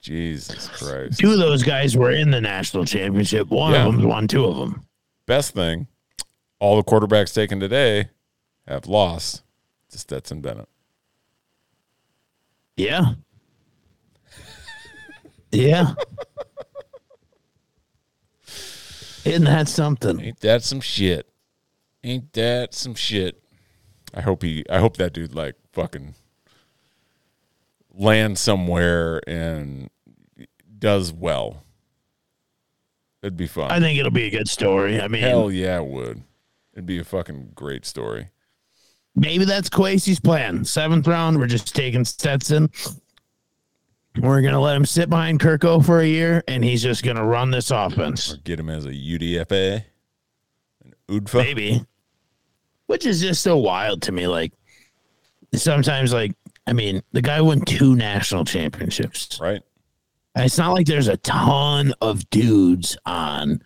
Jesus 0.00 0.68
Christ. 0.68 1.18
Two 1.18 1.32
of 1.32 1.38
those 1.38 1.62
guys 1.62 1.96
were 1.96 2.10
in 2.12 2.30
the 2.30 2.40
national 2.40 2.84
championship. 2.84 3.48
One 3.48 3.72
Yeah. 3.72 3.86
of 3.86 3.94
them 3.96 4.08
won 4.08 4.28
two 4.28 4.44
of 4.44 4.56
them. 4.56 4.86
Best 5.26 5.52
thing, 5.54 5.88
all 6.60 6.76
the 6.76 6.84
quarterbacks 6.84 7.34
taken 7.34 7.60
today 7.60 8.08
have 8.74 8.86
lost 8.86 9.42
to 9.90 9.98
Stetson 9.98 10.40
Bennett. 10.40 10.68
Yeah. 12.76 13.14
Yeah. 15.50 15.94
Isn't 19.24 19.44
that 19.44 19.68
something? 19.68 20.20
Ain't 20.20 20.40
that 20.40 20.62
some 20.62 20.80
shit? 20.80 21.28
Ain't 22.04 22.32
that 22.34 22.74
some 22.74 22.94
shit? 22.94 23.42
I 24.14 24.20
hope 24.20 24.42
he 24.42 24.64
I 24.70 24.78
hope 24.78 24.96
that 24.96 25.12
dude 25.12 25.34
like 25.34 25.56
fucking 25.72 26.14
lands 27.92 28.40
somewhere 28.40 29.20
and 29.28 29.90
does 30.78 31.12
well. 31.12 31.64
It'd 33.22 33.36
be 33.36 33.48
fun. 33.48 33.70
I 33.70 33.80
think 33.80 33.98
it'll 33.98 34.12
be 34.12 34.26
a 34.26 34.30
good 34.30 34.48
story. 34.48 35.00
I 35.00 35.08
mean, 35.08 35.22
Hell 35.22 35.50
yeah, 35.50 35.78
it 35.78 35.86
would. 35.86 36.22
It'd 36.72 36.86
be 36.86 37.00
a 37.00 37.04
fucking 37.04 37.52
great 37.54 37.84
story. 37.84 38.30
Maybe 39.18 39.44
that's 39.44 39.68
Kwesi's 39.68 40.20
plan. 40.20 40.64
Seventh 40.64 41.06
round, 41.08 41.38
we're 41.38 41.46
just 41.46 41.74
taking 41.74 42.04
Stetson. 42.04 42.70
We're 44.16 44.42
gonna 44.42 44.60
let 44.60 44.76
him 44.76 44.86
sit 44.86 45.10
behind 45.10 45.40
Kirko 45.40 45.84
for 45.84 46.00
a 46.00 46.06
year, 46.06 46.44
and 46.46 46.64
he's 46.64 46.82
just 46.82 47.04
gonna 47.04 47.24
run 47.24 47.50
this 47.50 47.70
offense. 47.70 48.34
Or 48.34 48.36
get 48.38 48.60
him 48.60 48.70
as 48.70 48.86
a 48.86 48.92
UDFA. 48.92 49.84
An 50.84 50.94
UDFA. 51.08 51.34
Maybe, 51.34 51.84
which 52.86 53.06
is 53.06 53.20
just 53.20 53.42
so 53.42 53.56
wild 53.56 54.02
to 54.02 54.12
me. 54.12 54.28
Like 54.28 54.52
sometimes, 55.52 56.12
like 56.12 56.32
I 56.68 56.72
mean, 56.72 57.02
the 57.12 57.22
guy 57.22 57.40
won 57.40 57.60
two 57.62 57.96
national 57.96 58.44
championships. 58.44 59.40
Right? 59.40 59.62
And 60.34 60.44
it's 60.44 60.58
not 60.58 60.72
like 60.74 60.86
there's 60.86 61.08
a 61.08 61.16
ton 61.16 61.92
of 62.00 62.28
dudes 62.30 62.96
on 63.04 63.62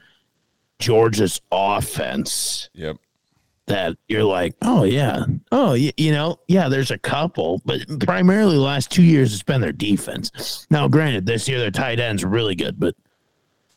Georgia's 0.78 1.40
offense 1.50 2.70
Yep. 2.72 2.96
That 3.66 3.96
you're 4.08 4.24
like, 4.24 4.54
oh 4.62 4.84
yeah, 4.84 5.24
oh 5.52 5.74
you, 5.74 5.92
you 5.96 6.12
know, 6.12 6.38
yeah. 6.48 6.68
There's 6.68 6.90
a 6.90 6.98
couple, 6.98 7.62
but 7.64 7.80
primarily 8.00 8.56
the 8.56 8.62
last 8.62 8.90
two 8.90 9.02
years 9.02 9.32
it's 9.32 9.42
been 9.42 9.60
their 9.60 9.72
defense. 9.72 10.66
Now, 10.70 10.88
granted, 10.88 11.26
this 11.26 11.48
year 11.48 11.58
their 11.58 11.70
tight 11.70 12.00
ends 12.00 12.24
really 12.24 12.54
good, 12.54 12.78
but 12.78 12.94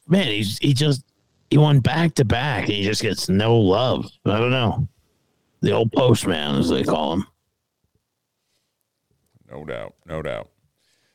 man, 0.07 0.27
he's 0.27 0.57
he 0.57 0.73
just 0.73 1.03
he 1.49 1.57
won 1.57 1.79
back 1.79 2.15
to 2.15 2.25
back, 2.25 2.63
and 2.63 2.73
he 2.73 2.83
just 2.83 3.01
gets 3.01 3.29
no 3.29 3.57
love. 3.57 4.09
I 4.25 4.39
don't 4.39 4.51
know. 4.51 4.87
The 5.61 5.71
old 5.71 5.91
postman, 5.91 6.55
as 6.55 6.69
they 6.69 6.83
call 6.83 7.13
him. 7.13 7.27
No 9.49 9.63
doubt, 9.63 9.95
no 10.05 10.21
doubt. 10.21 10.49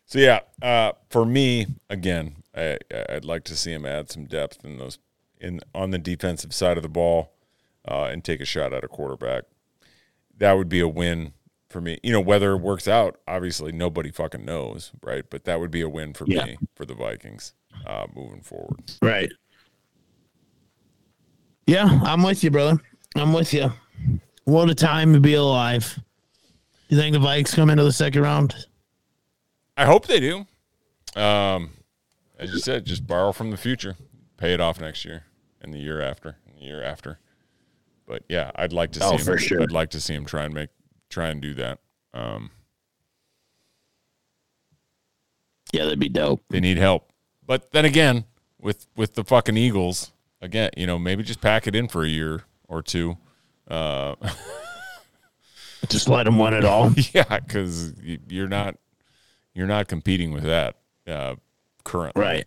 So 0.07 0.19
yeah, 0.19 0.41
uh, 0.63 0.93
for 1.09 1.25
me, 1.25 1.67
again, 1.89 2.37
I, 2.57 2.79
I'd 3.09 3.25
like 3.25 3.45
to 3.45 3.57
see 3.57 3.73
him 3.73 3.85
add 3.85 4.11
some 4.11 4.25
depth 4.25 4.65
in 4.65 4.79
those 4.79 4.99
in 5.41 5.61
on 5.75 5.91
the 5.91 5.99
defensive 5.99 6.55
side 6.55 6.77
of 6.77 6.83
the 6.83 6.89
ball, 6.89 7.33
uh, 7.89 8.05
and 8.05 8.25
take 8.25 8.41
a 8.41 8.45
shot 8.45 8.73
at 8.73 8.85
a 8.85 8.89
quarterback. 8.89 9.45
That 10.37 10.53
would 10.55 10.69
be 10.69 10.81
a 10.81 10.89
win 10.89 11.33
for 11.69 11.81
me. 11.81 11.99
You 12.03 12.13
know, 12.13 12.21
whether 12.21 12.53
it 12.53 12.59
works 12.59 12.89
out, 12.89 13.21
obviously 13.29 13.73
nobody 13.73 14.11
fucking 14.11 14.45
knows, 14.45 14.93
right? 15.03 15.25
But 15.29 15.45
that 15.45 15.61
would 15.61 15.71
be 15.71 15.81
a 15.83 15.89
win 15.89 16.15
for 16.15 16.25
Yeah. 16.27 16.45
me 16.47 16.59
for 16.75 16.85
the 16.87 16.95
Vikings 16.95 17.53
uh, 17.87 18.07
moving 18.15 18.41
forward. 18.43 18.93
Right. 19.03 19.31
Yeah, 21.67 22.01
I'm 22.03 22.23
with 22.23 22.43
you, 22.43 22.51
brother. 22.51 22.81
I'm 23.15 23.33
with 23.33 23.53
you. 23.55 23.73
What 24.45 24.71
a 24.71 24.75
time 24.75 25.13
to 25.13 25.21
be 25.21 25.35
alive. 25.35 25.99
You 26.89 26.97
think 26.97 27.13
the 27.13 27.21
Vikes 27.21 27.55
come 27.55 27.71
into 27.71 27.85
the 27.85 27.93
second 27.93 28.23
round? 28.23 28.67
I 29.77 29.85
hope 29.85 30.07
they 30.07 30.19
do. 30.19 30.47
Um, 31.15 31.71
as 32.39 32.53
you 32.53 32.59
said, 32.59 32.85
just 32.87 33.07
borrow 33.07 33.31
from 33.33 33.51
the 33.51 33.57
future, 33.57 33.97
pay 34.37 34.53
it 34.53 34.61
off 34.61 34.81
next 34.81 35.05
year, 35.05 35.25
and 35.61 35.73
the 35.73 35.79
year 35.79 36.01
after, 36.01 36.37
and 36.47 36.57
the 36.59 36.65
year 36.65 36.83
after. 36.83 37.19
But 38.11 38.25
yeah, 38.29 38.51
I'd 38.57 38.73
like 38.73 38.91
to 38.93 38.99
see 38.99 39.05
Oh, 39.07 39.13
him. 39.13 39.19
for 39.25 39.39
sure. 39.39 39.63
I'd 39.63 39.71
like 39.71 39.91
to 39.91 40.01
see 40.01 40.15
him 40.15 40.25
try 40.25 40.43
and 40.45 40.53
make 40.53 40.71
try 41.11 41.29
and 41.29 41.41
do 41.41 41.55
that. 41.55 41.79
Um, 42.13 42.51
Yeah, 45.73 45.85
that'd 45.85 46.01
be 46.01 46.09
dope. 46.09 46.43
they 46.51 46.59
need 46.59 46.77
help, 46.79 47.13
but 47.47 47.71
then 47.71 47.85
again, 47.85 48.25
with 48.61 48.89
with 48.97 49.15
the 49.15 49.23
fucking 49.23 49.57
Eagles, 49.57 50.11
again, 50.43 50.71
you 50.77 50.87
know, 50.89 50.99
maybe 50.99 51.23
just 51.23 51.41
pack 51.41 51.69
it 51.69 51.77
in 51.77 51.87
for 51.87 52.03
a 52.03 52.09
year 52.09 52.43
or 52.69 52.83
two. 52.83 53.17
Uh, 53.69 54.17
Just 55.89 56.09
let 56.11 56.25
them 56.25 56.39
win 56.39 56.53
it 56.53 56.65
all. 56.65 56.93
yeah, 57.15 57.39
because 57.39 57.95
you're 58.29 58.49
not 58.49 58.77
you're 59.55 59.67
not 59.69 59.87
competing 59.89 60.33
with 60.33 60.43
that 60.43 60.77
uh, 61.07 61.37
currently. 61.85 62.21
right. 62.21 62.45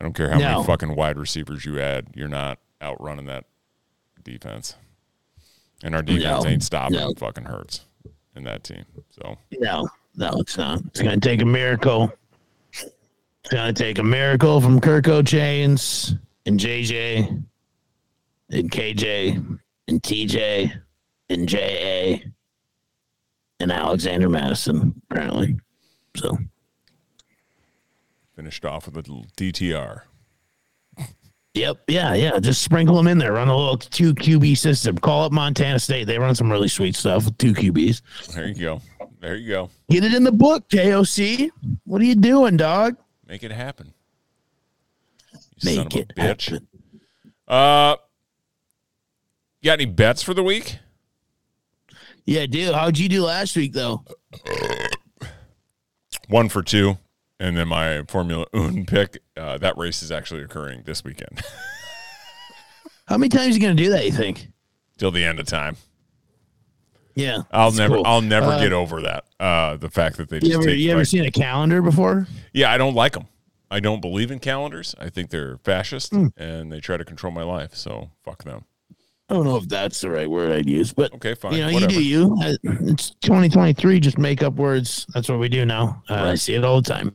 I 0.00 0.04
don't 0.04 0.12
care 0.14 0.30
how 0.30 0.38
No. 0.38 0.52
many 0.52 0.64
fucking 0.64 0.94
wide 0.94 1.18
receivers 1.18 1.64
you 1.64 1.80
add, 1.80 2.08
you're 2.14 2.28
not 2.28 2.58
outrunning 2.82 3.26
that 3.26 3.44
defense. 4.24 4.76
And 5.82 5.94
our 5.94 6.02
defense 6.02 6.44
No. 6.44 6.48
ain't 6.50 6.62
stopping 6.62 6.98
No. 6.98 7.12
fucking 7.14 7.44
hurts 7.44 7.80
in 8.36 8.44
that 8.44 8.64
team. 8.64 8.84
So 9.10 9.36
No, 9.58 9.88
no, 10.16 10.30
it's 10.38 10.56
not. 10.56 10.80
It's 10.86 11.00
to 11.00 11.16
take 11.18 11.42
a 11.42 11.46
miracle. 11.46 12.12
It's 12.72 13.50
to 13.50 13.72
take 13.72 13.98
a 13.98 14.02
miracle 14.04 14.60
from 14.60 14.80
Kirko 14.80 15.26
Chains 15.26 16.14
and 16.46 16.58
JJ 16.60 17.42
and 18.50 18.70
KJ 18.70 19.58
and 19.88 20.02
TJ 20.02 20.72
and 21.28 21.48
JA 21.48 22.22
and 23.58 23.72
Alexander 23.72 24.28
Mattison, 24.28 25.00
apparently. 25.10 25.58
So, 26.16 26.38
finished 28.36 28.64
off 28.64 28.86
with 28.86 28.96
a 28.96 28.98
little 28.98 29.26
DTR. 29.36 30.02
Yep. 31.54 31.78
Yeah. 31.88 32.14
Yeah. 32.14 32.38
Just 32.38 32.62
sprinkle 32.62 32.96
them 32.96 33.06
in 33.08 33.18
there. 33.18 33.32
Run 33.34 33.48
a 33.48 33.56
little 33.56 33.76
two 33.76 34.14
QB 34.14 34.56
system. 34.58 34.96
Call 34.98 35.24
up 35.24 35.32
Montana 35.32 35.78
State. 35.78 36.04
They 36.04 36.18
run 36.18 36.34
some 36.34 36.50
really 36.50 36.68
sweet 36.68 36.96
stuff 36.96 37.24
with 37.26 37.38
two 37.38 37.52
QBs. 37.54 38.02
There 38.34 38.46
you 38.48 38.54
go. 38.54 38.80
There 39.20 39.36
you 39.36 39.48
go. 39.48 39.70
Get 39.88 40.04
it 40.04 40.14
in 40.14 40.24
the 40.24 40.32
book, 40.32 40.68
KOC. 40.68 41.50
What 41.84 42.00
are 42.02 42.04
you 42.04 42.14
doing, 42.16 42.56
dog? 42.56 42.96
Make 43.26 43.42
it 43.44 43.52
happen. 43.52 43.92
You 45.58 45.76
Make 45.76 45.96
it 45.96 46.12
bitch. 46.16 46.50
happen. 46.50 46.68
Uh 47.46 47.96
you 49.60 49.66
got 49.66 49.74
any 49.74 49.84
bets 49.86 50.22
for 50.22 50.34
the 50.34 50.42
week? 50.42 50.78
Yeah, 52.24 52.46
dude. 52.46 52.74
How'd 52.74 52.98
you 52.98 53.08
do 53.08 53.22
last 53.22 53.56
week, 53.56 53.72
though? 53.72 54.04
One 56.28 56.48
for 56.48 56.62
two. 56.62 56.98
And 57.40 57.56
then 57.56 57.68
my 57.68 58.02
Formula 58.08 58.46
One 58.52 58.86
pick, 58.86 59.18
uh, 59.36 59.58
that 59.58 59.76
race 59.76 60.02
is 60.02 60.12
actually 60.12 60.42
occurring 60.42 60.82
this 60.84 61.02
weekend 61.04 61.40
How 63.08 63.18
many 63.18 63.28
times 63.28 63.48
are 63.48 63.58
you 63.58 63.60
gonna 63.60 63.74
do 63.74 63.90
that? 63.90 64.04
You 64.06 64.12
think? 64.12 64.48
till 64.98 65.10
the 65.10 65.24
end 65.24 65.40
of 65.40 65.46
time. 65.46 65.76
Yeah, 67.14 67.42
I'll 67.50 67.72
never, 67.72 67.96
cool. 67.96 68.06
I'll 68.06 68.20
never 68.22 68.46
Uh, 68.52 68.58
get 68.60 68.72
over 68.72 69.02
that. 69.02 69.24
Uh, 69.40 69.76
the 69.76 69.90
fact 69.90 70.16
that 70.16 70.28
they 70.30 70.38
just 70.38 70.50
You 70.50 70.58
ever, 70.58 70.66
take, 70.66 70.78
you 70.78 70.92
ever 70.92 71.04
seen 71.04 71.24
a 71.24 71.30
calendar 71.30 71.82
before? 71.82 72.26
yeah, 72.52 72.70
I 72.72 72.78
don't 72.78 72.94
like 72.94 73.12
them. 73.12 73.26
I 73.70 73.80
don't 73.80 74.00
believe 74.00 74.30
in 74.30 74.38
calendars. 74.38 74.94
I 74.98 75.10
think 75.10 75.30
they're 75.30 75.58
fascist 75.58 76.10
Hmm. 76.12 76.28
and 76.36 76.70
they 76.72 76.78
try 76.80 76.96
to 76.96 77.04
control 77.04 77.32
my 77.32 77.42
life. 77.42 77.74
So 77.74 78.10
fuck 78.24 78.44
them. 78.44 78.64
I 79.32 79.34
don't 79.36 79.44
know 79.46 79.56
if 79.56 79.66
that's 79.66 79.98
the 80.02 80.10
right 80.10 80.28
word 80.28 80.52
I'd 80.52 80.68
use, 80.68 80.92
but 80.92 81.10
Okay, 81.14 81.34
fine. 81.34 81.54
you 81.54 81.60
know, 81.66 81.72
whatever. 81.72 81.90
you 81.94 81.98
do 81.98 82.04
you. 82.04 82.36
It's 82.90 83.12
2023. 83.22 83.98
Just 83.98 84.18
make 84.18 84.42
up 84.42 84.52
words. 84.56 85.06
That's 85.14 85.26
what 85.30 85.38
we 85.38 85.48
do 85.48 85.64
now. 85.64 86.02
Uh, 86.10 86.16
I 86.16 86.34
see 86.34 86.52
it 86.54 86.62
all 86.64 86.82
the 86.82 86.86
time. 86.90 87.14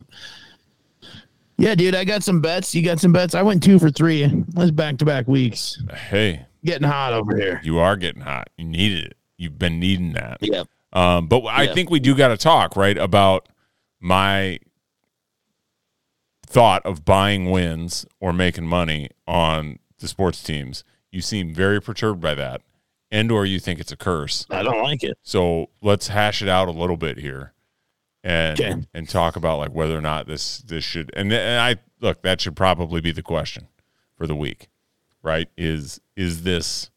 Yeah, 1.60 1.76
dude, 1.76 1.94
I 1.94 2.06
got 2.06 2.24
some 2.24 2.42
bets. 2.42 2.74
You 2.74 2.82
got 2.82 3.00
some 3.00 3.12
bets. 3.14 3.36
I 3.36 3.44
went 3.44 3.62
two 3.62 3.78
for 3.78 3.92
three. 3.92 4.26
That's 4.50 4.72
back 4.72 4.98
to 4.98 5.06
back 5.06 5.28
weeks. 5.28 5.80
Hey, 6.10 6.44
Getting 6.66 6.88
hot 6.88 7.14
over 7.14 7.36
here. 7.38 7.62
you 7.64 7.78
are 7.78 7.96
getting 7.96 8.24
hot. 8.24 8.50
You 8.58 8.66
needed 8.66 9.06
it. 9.06 9.18
You've 9.38 9.60
been 9.60 9.80
needing 9.80 10.14
that. 10.14 10.40
Yeah. 10.42 10.64
Um, 10.94 11.28
but 11.28 11.42
I 11.42 11.64
Yeah. 11.64 11.74
think 11.76 11.92
we 11.92 12.00
do 12.00 12.16
got 12.16 12.30
to 12.30 12.38
talk 12.38 12.76
right 12.76 12.98
about 12.98 13.48
my 14.00 14.58
thought 16.48 16.84
of 16.84 17.06
buying 17.06 17.52
wins 17.52 18.08
or 18.20 18.34
making 18.34 18.66
money 18.66 19.10
on 19.28 19.78
the 20.00 20.08
sports 20.08 20.42
teams. 20.42 20.84
You 21.12 21.22
seem 21.22 21.54
very 21.54 21.82
perturbed 21.82 22.22
by 22.22 22.36
that, 22.36 22.62
and 23.12 23.32
or 23.32 23.46
you 23.46 23.60
think 23.60 23.80
it's 23.80 23.92
a 23.92 23.98
curse. 23.98 24.46
I 24.50 24.64
don't 24.64 24.84
like 24.84 25.04
it. 25.04 25.18
So 25.24 25.70
let's 25.82 26.08
hash 26.10 26.42
it 26.42 26.50
out 26.50 26.68
a 26.68 26.72
little 26.72 26.98
bit 26.98 27.18
here, 27.18 27.54
and 28.24 28.60
Okay. 28.60 28.76
and 28.94 29.08
talk 29.10 29.36
about 29.36 29.58
like 29.58 29.72
whether 29.72 29.98
or 29.98 30.02
not 30.02 30.28
this 30.28 30.60
this 30.60 30.84
should 30.84 31.12
and, 31.16 31.32
and 31.32 31.60
I 31.62 31.82
look 32.02 32.22
that 32.24 32.42
should 32.42 32.56
probably 32.56 33.02
be 33.02 33.12
the 33.12 33.24
question 33.24 33.68
for 34.18 34.28
the 34.28 34.36
week, 34.36 34.68
right? 35.24 35.48
Is 35.58 36.02
is 36.16 36.44
this 36.44 36.90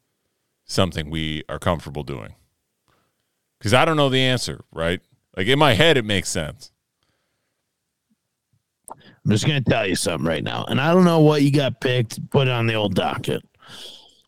something 0.65 1.09
we 1.09 1.43
are 1.49 1.59
comfortable 1.59 2.03
doing? 2.03 2.35
Because 3.57 3.73
I 3.73 3.85
don't 3.85 3.97
know 3.97 4.09
the 4.09 4.21
answer, 4.21 4.61
right? 4.71 4.99
Like 5.37 5.47
in 5.47 5.57
my 5.59 5.73
head, 5.73 5.95
it 5.97 6.03
makes 6.05 6.29
sense. 6.29 6.71
I'm 8.89 9.31
just 9.31 9.45
gonna 9.45 9.61
tell 9.61 9.87
you 9.87 9.95
something 9.95 10.27
right 10.27 10.43
now, 10.43 10.65
and 10.65 10.81
I 10.81 10.93
don't 10.93 11.05
know 11.05 11.21
what 11.21 11.43
you 11.43 11.51
got 11.51 11.79
picked. 11.79 12.29
Put 12.31 12.47
it 12.47 12.51
on 12.51 12.67
the 12.67 12.73
old 12.73 12.95
docket. 12.95 13.43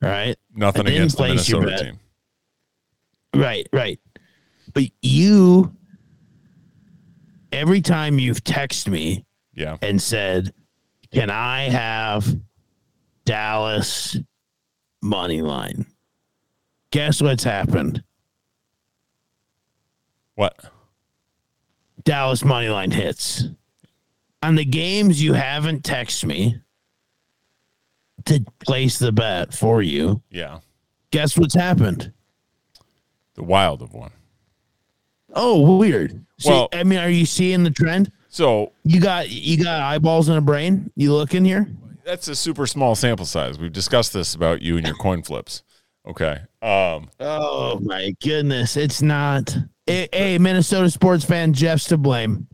Right. 0.03 0.35
Nothing 0.53 0.87
against 0.87 1.17
the 1.17 1.23
Minnesota 1.23 1.77
team. 1.77 1.99
Right, 3.33 3.67
right. 3.71 3.99
But 4.73 4.83
you, 5.01 5.73
every 7.51 7.81
time 7.81 8.19
you've 8.19 8.43
texted 8.43 8.89
me 8.89 9.25
Yeah, 9.53 9.77
and 9.81 10.01
said, 10.01 10.53
"Can 11.11 11.29
I 11.29 11.69
have 11.69 12.27
Dallas 13.25 14.17
money 15.01 15.41
line?" 15.41 15.85
Guess 16.91 17.21
what's 17.21 17.43
happened? 17.43 18.03
what? 20.35 20.55
Dallas 22.03 22.43
money 22.43 22.67
line 22.69 22.91
hits. 22.91 23.45
On 24.41 24.55
the 24.55 24.65
games 24.65 25.23
you 25.23 25.33
haven't 25.33 25.83
texted 25.83 26.25
me 26.25 26.59
to 28.25 28.43
place 28.65 28.99
the 28.99 29.11
bet 29.11 29.53
for 29.53 29.81
you, 29.81 30.21
Yeah, 30.31 30.59
guess 31.11 31.37
what's 31.37 31.55
happened? 31.55 32.11
the 33.35 33.43
Wild 33.43 33.81
have 33.81 33.93
won. 33.93 34.11
Oh, 35.33 35.77
weird. 35.77 36.23
See, 36.39 36.49
Well- 36.49 36.69
I 36.73 36.83
mean, 36.83 36.99
are 36.99 37.09
you 37.09 37.25
seeing 37.25 37.63
the 37.63 37.71
trend? 37.71 38.11
So 38.29 38.71
You 38.83 38.99
got 38.99 39.29
you 39.29 39.63
got 39.63 39.81
eyeballs 39.81 40.27
and 40.29 40.37
a 40.37 40.41
brain. 40.41 40.91
You 40.95 41.13
look 41.13 41.33
in 41.33 41.45
here. 41.45 41.67
that's 42.05 42.27
a 42.27 42.35
super 42.35 42.67
small 42.67 42.95
sample 42.95 43.25
size. 43.25 43.57
We've 43.57 43.71
discussed 43.71 44.11
this 44.13 44.35
about 44.35 44.61
you 44.61 44.75
and 44.77 44.85
your 44.85 44.95
coin 44.95 45.23
flips. 45.23 45.63
Okay. 46.05 46.39
Um, 46.61 47.09
Oh 47.19 47.79
my 47.81 48.13
goodness, 48.21 48.75
it's 48.77 49.01
not. 49.01 49.55
Hey, 49.87 50.09
hey, 50.11 50.37
Minnesota 50.37 50.89
sports 50.89 51.23
fan, 51.23 51.53
Jeff's 51.53 51.85
to 51.85 51.97
blame. 51.97 52.47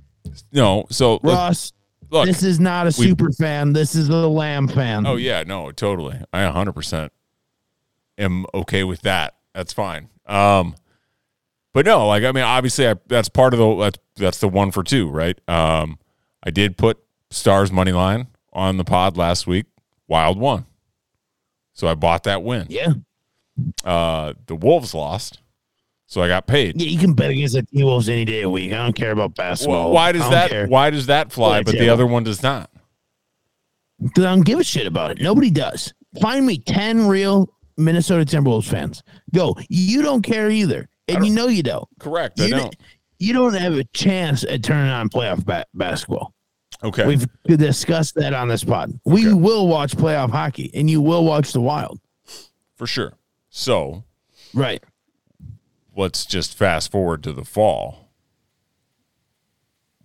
no. 0.51 0.85
So 0.91 1.19
Ross, 1.23 1.73
look 2.09 2.25
this 2.27 2.43
is 2.43 2.59
not 2.59 2.85
a 2.85 2.93
we- 2.99 3.07
super 3.07 3.31
fan. 3.31 3.73
This 3.73 3.95
is 3.95 4.09
a 4.09 4.27
Lamb 4.27 4.67
fan. 4.67 5.05
Oh 5.05 5.15
yeah, 5.15 5.43
no, 5.43 5.71
totally. 5.71 6.19
I 6.33 6.41
100% 6.41 7.09
am 8.17 8.45
okay 8.53 8.83
with 8.83 9.01
that. 9.01 9.35
That's 9.53 9.73
fine. 9.73 10.09
Um 10.25 10.75
but 11.73 11.85
no, 11.85 12.07
like 12.07 12.23
I 12.23 12.31
mean 12.31 12.43
obviously 12.43 12.87
I, 12.87 12.95
that's 13.07 13.29
part 13.29 13.53
of 13.53 13.59
the 13.59 13.75
that's 13.75 13.99
that's 14.15 14.39
the 14.39 14.49
one 14.49 14.71
for 14.71 14.83
two, 14.83 15.09
right? 15.09 15.39
Um 15.47 15.99
I 16.43 16.49
did 16.51 16.77
put 16.77 16.97
Stars 17.31 17.71
money 17.71 17.91
line 17.91 18.27
on 18.53 18.77
the 18.77 18.83
pod 18.83 19.17
last 19.17 19.45
week. 19.45 19.65
Wild 20.07 20.39
won. 20.39 20.65
So 21.73 21.87
I 21.87 21.93
bought 21.95 22.23
that 22.23 22.43
win. 22.43 22.67
yeah, 22.69 22.93
Uh 23.83 24.33
the 24.47 24.55
Wolves 24.55 24.93
lost. 24.93 25.39
So 26.11 26.23
I 26.23 26.27
got 26.27 26.47
paid. 26.47 26.81
yeah. 26.81 26.89
You 26.89 26.97
can 26.97 27.13
bet 27.13 27.29
against 27.29 27.53
the 27.53 27.61
T 27.61 27.83
Wolves 27.83 28.09
any 28.09 28.25
day 28.25 28.39
of 28.39 28.43
the 28.45 28.49
week. 28.49 28.73
I 28.73 28.77
don't 28.77 28.95
care 28.95 29.11
about 29.11 29.35
basketball. 29.35 29.85
Well, 29.85 29.93
why 29.93 30.11
does 30.11 30.27
that 30.31 30.49
care. 30.49 30.65
why 30.65 30.89
does 30.89 31.05
that 31.05 31.31
fly 31.31 31.61
but 31.61 31.73
the 31.77 31.87
other 31.89 32.07
one 32.07 32.23
does 32.23 32.41
not? 32.41 32.71
'Cause 34.15 34.25
I 34.25 34.29
don't 34.33 34.41
give 34.45 34.59
a 34.59 34.63
shit 34.63 34.87
about 34.87 35.11
it. 35.11 35.21
Nobody 35.21 35.51
does. 35.51 35.93
Find 36.21 36.45
me 36.47 36.57
ten 36.57 37.07
real 37.07 37.49
Minnesota 37.77 38.25
Timberwolves 38.25 38.65
fans. 38.67 39.03
Go. 39.33 39.55
You 39.69 40.01
don't 40.01 40.21
care 40.23 40.49
either, 40.49 40.89
and 41.07 41.23
you 41.25 41.31
know 41.33 41.47
you 41.47 41.61
don't. 41.63 41.87
Correct. 41.99 42.39
I 42.39 42.45
You, 42.45 42.55
don't. 42.55 42.75
you 43.19 43.33
don't 43.33 43.53
have 43.53 43.73
a 43.73 43.83
chance 43.93 44.43
at 44.43 44.63
turning 44.63 44.91
on 44.91 45.09
playoff 45.09 45.45
ba- 45.45 45.65
basketball. 45.75 46.33
Okay. 46.81 47.05
We've 47.05 47.27
discussed 47.45 48.15
that 48.15 48.33
on 48.33 48.47
this 48.47 48.63
pod. 48.63 48.97
We 49.05 49.25
Okay. 49.27 49.33
will 49.33 49.67
watch 49.67 49.91
playoff 49.95 50.31
hockey, 50.31 50.71
and 50.73 50.89
you 50.89 51.01
will 51.01 51.23
watch 51.25 51.51
the 51.53 51.61
Wild. 51.61 51.99
for 52.77 52.87
sure. 52.87 53.13
So 53.49 54.05
Right. 54.53 54.81
Let's 55.99 56.25
just 56.25 56.57
fast 56.57 56.91
forward 56.91 57.23
to 57.23 57.33
the 57.33 57.45
fall. 57.45 58.09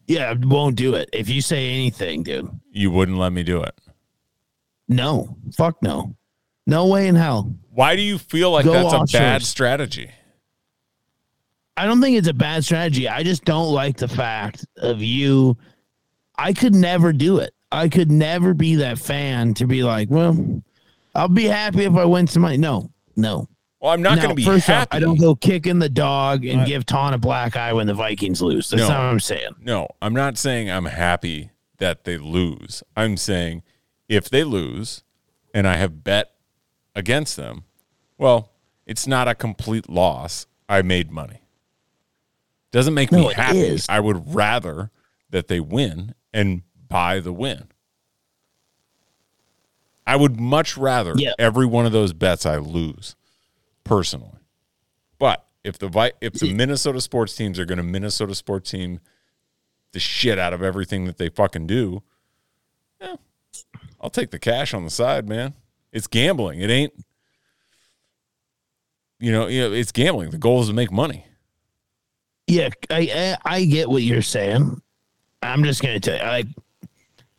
Yeah, 0.07 0.31
I 0.31 0.35
won't 0.35 0.77
do 0.77 0.95
it. 0.95 1.09
If 1.13 1.31
you 1.31 1.41
say 1.41 1.71
anything, 1.71 2.25
dude. 2.25 2.51
You 2.71 2.91
wouldn't 2.91 3.17
let 3.17 3.33
me 3.33 3.43
do 3.43 3.63
it. 3.63 3.75
No. 4.89 5.37
Fuck 5.57 5.83
no. 5.83 6.15
No 6.67 6.87
way 6.89 7.09
in 7.09 7.15
hell. 7.15 7.55
Why 7.71 7.97
do 7.97 8.03
you 8.03 8.19
feel 8.19 8.51
like 8.51 8.65
Go 8.65 8.73
that's 8.73 9.15
a 9.15 9.17
bad 9.17 9.43
strategy? 9.43 10.11
I 11.77 11.87
don't 11.87 12.01
think 12.01 12.17
it's 12.17 12.29
a 12.29 12.35
bad 12.35 12.65
strategy. 12.65 13.09
I 13.09 13.23
just 13.23 13.45
don't 13.45 13.73
like 13.73 13.97
the 13.97 14.09
fact 14.09 14.67
of 14.77 15.03
you. 15.03 15.57
I 16.37 16.53
could 16.53 16.75
never 16.75 17.13
do 17.13 17.39
it. 17.39 17.55
I 17.73 17.89
could 17.89 18.11
never 18.11 18.55
be 18.55 18.77
that 18.77 18.99
fan 18.99 19.55
to 19.55 19.67
be 19.67 19.83
like, 19.83 20.09
well, 20.11 20.63
I'll 21.15 21.29
be 21.29 21.45
happy 21.45 21.85
if 21.85 21.95
I 21.95 22.05
win 22.05 22.27
some 22.27 22.43
money. 22.43 22.57
No, 22.57 22.91
no. 23.17 23.49
Well, 23.85 23.93
I'm 23.93 24.01
not 24.01 24.17
going 24.17 24.31
to 24.31 24.35
be 24.35 24.47
first 24.47 24.67
happy. 24.67 24.81
off, 24.93 24.97
I 24.97 24.99
don't 24.99 25.21
go 25.21 25.35
kicking 25.35 25.79
the 25.79 25.91
dog 25.91 26.47
and 26.47 26.61
Right. 26.61 26.67
give 26.67 26.87
Ton 26.87 27.13
a 27.13 27.19
black 27.19 27.55
eye 27.55 27.75
when 27.75 27.87
the 27.87 27.93
Vikings 27.93 28.41
lose. 28.41 28.71
That's 28.71 28.81
No. 28.81 28.89
not 28.89 28.99
what 29.01 29.05
I'm 29.11 29.21
saying. 29.21 29.51
no, 29.61 29.89
I'm 30.01 30.15
not 30.15 30.39
saying 30.39 30.71
I'm 30.71 30.87
happy 30.87 31.51
that 31.77 32.05
they 32.05 32.17
lose. 32.17 32.83
I'm 32.97 33.19
saying 33.19 33.63
if 34.09 34.31
they 34.31 34.43
lose 34.43 35.03
and 35.53 35.69
I 35.69 35.77
have 35.77 36.03
bet 36.03 36.33
against 36.95 37.37
them, 37.37 37.65
well, 38.17 38.53
it's 38.87 39.07
not 39.07 39.29
a 39.29 39.35
complete 39.35 39.91
loss. 39.91 40.47
I 40.67 40.81
made 40.81 41.11
money. 41.11 41.43
Doesn't 42.73 42.95
make 42.95 43.13
No, 43.13 43.29
me 43.29 43.35
happy. 43.35 43.79
I 43.91 44.01
would 44.01 44.35
rather 44.35 44.91
that 45.29 45.49
they 45.49 45.61
win 45.61 46.15
and 46.33 46.63
buy 46.89 47.21
the 47.21 47.35
win. 47.35 47.65
I 50.07 50.17
would 50.17 50.41
much 50.41 50.79
rather 50.79 51.13
Yeah. 51.19 51.33
every 51.39 51.67
one 51.67 51.85
of 51.85 51.93
those 51.93 52.15
bets 52.15 52.47
I 52.47 52.57
lose 52.57 53.15
personally. 53.85 54.41
But 55.19 55.47
if 55.63 55.79
the 55.79 56.13
if 56.21 56.35
the 56.35 56.53
Minnesota 56.53 57.01
sports 57.01 57.35
teams 57.37 57.59
are 57.59 57.65
going 57.65 57.79
to 57.79 57.85
Minnesota 57.85 58.35
sports 58.35 58.71
team 58.71 59.01
the 59.93 60.01
shit 60.01 60.39
out 60.39 60.53
of 60.53 60.63
everything 60.63 61.05
that 61.07 61.19
they 61.19 61.29
fucking 61.29 61.67
do, 61.67 62.03
eh, 63.01 63.17
I'll 64.01 64.11
take 64.11 64.31
the 64.31 64.39
cash 64.39 64.75
on 64.75 64.85
the 64.85 64.91
side, 64.91 65.29
man. 65.29 65.55
It's 65.93 66.07
gambling. 66.07 66.61
It 66.61 66.71
ain't. 66.71 66.93
You 69.21 69.33
know, 69.33 69.47
you 69.47 69.61
know, 69.61 69.73
it's 69.73 69.93
gambling. 69.93 70.31
The 70.31 70.39
goal 70.39 70.61
is 70.61 70.69
to 70.69 70.75
make 70.75 70.91
money. 70.91 71.25
Yeah, 72.47 72.69
I, 72.91 73.37
I 73.45 73.55
I 73.55 73.65
get 73.65 73.89
what 73.89 74.03
you're 74.03 74.21
saying. 74.21 74.83
I'm 75.41 75.65
just 75.65 75.81
gonna 75.81 76.01
tell 76.01 76.19
you, 76.19 76.23
like, 76.23 76.47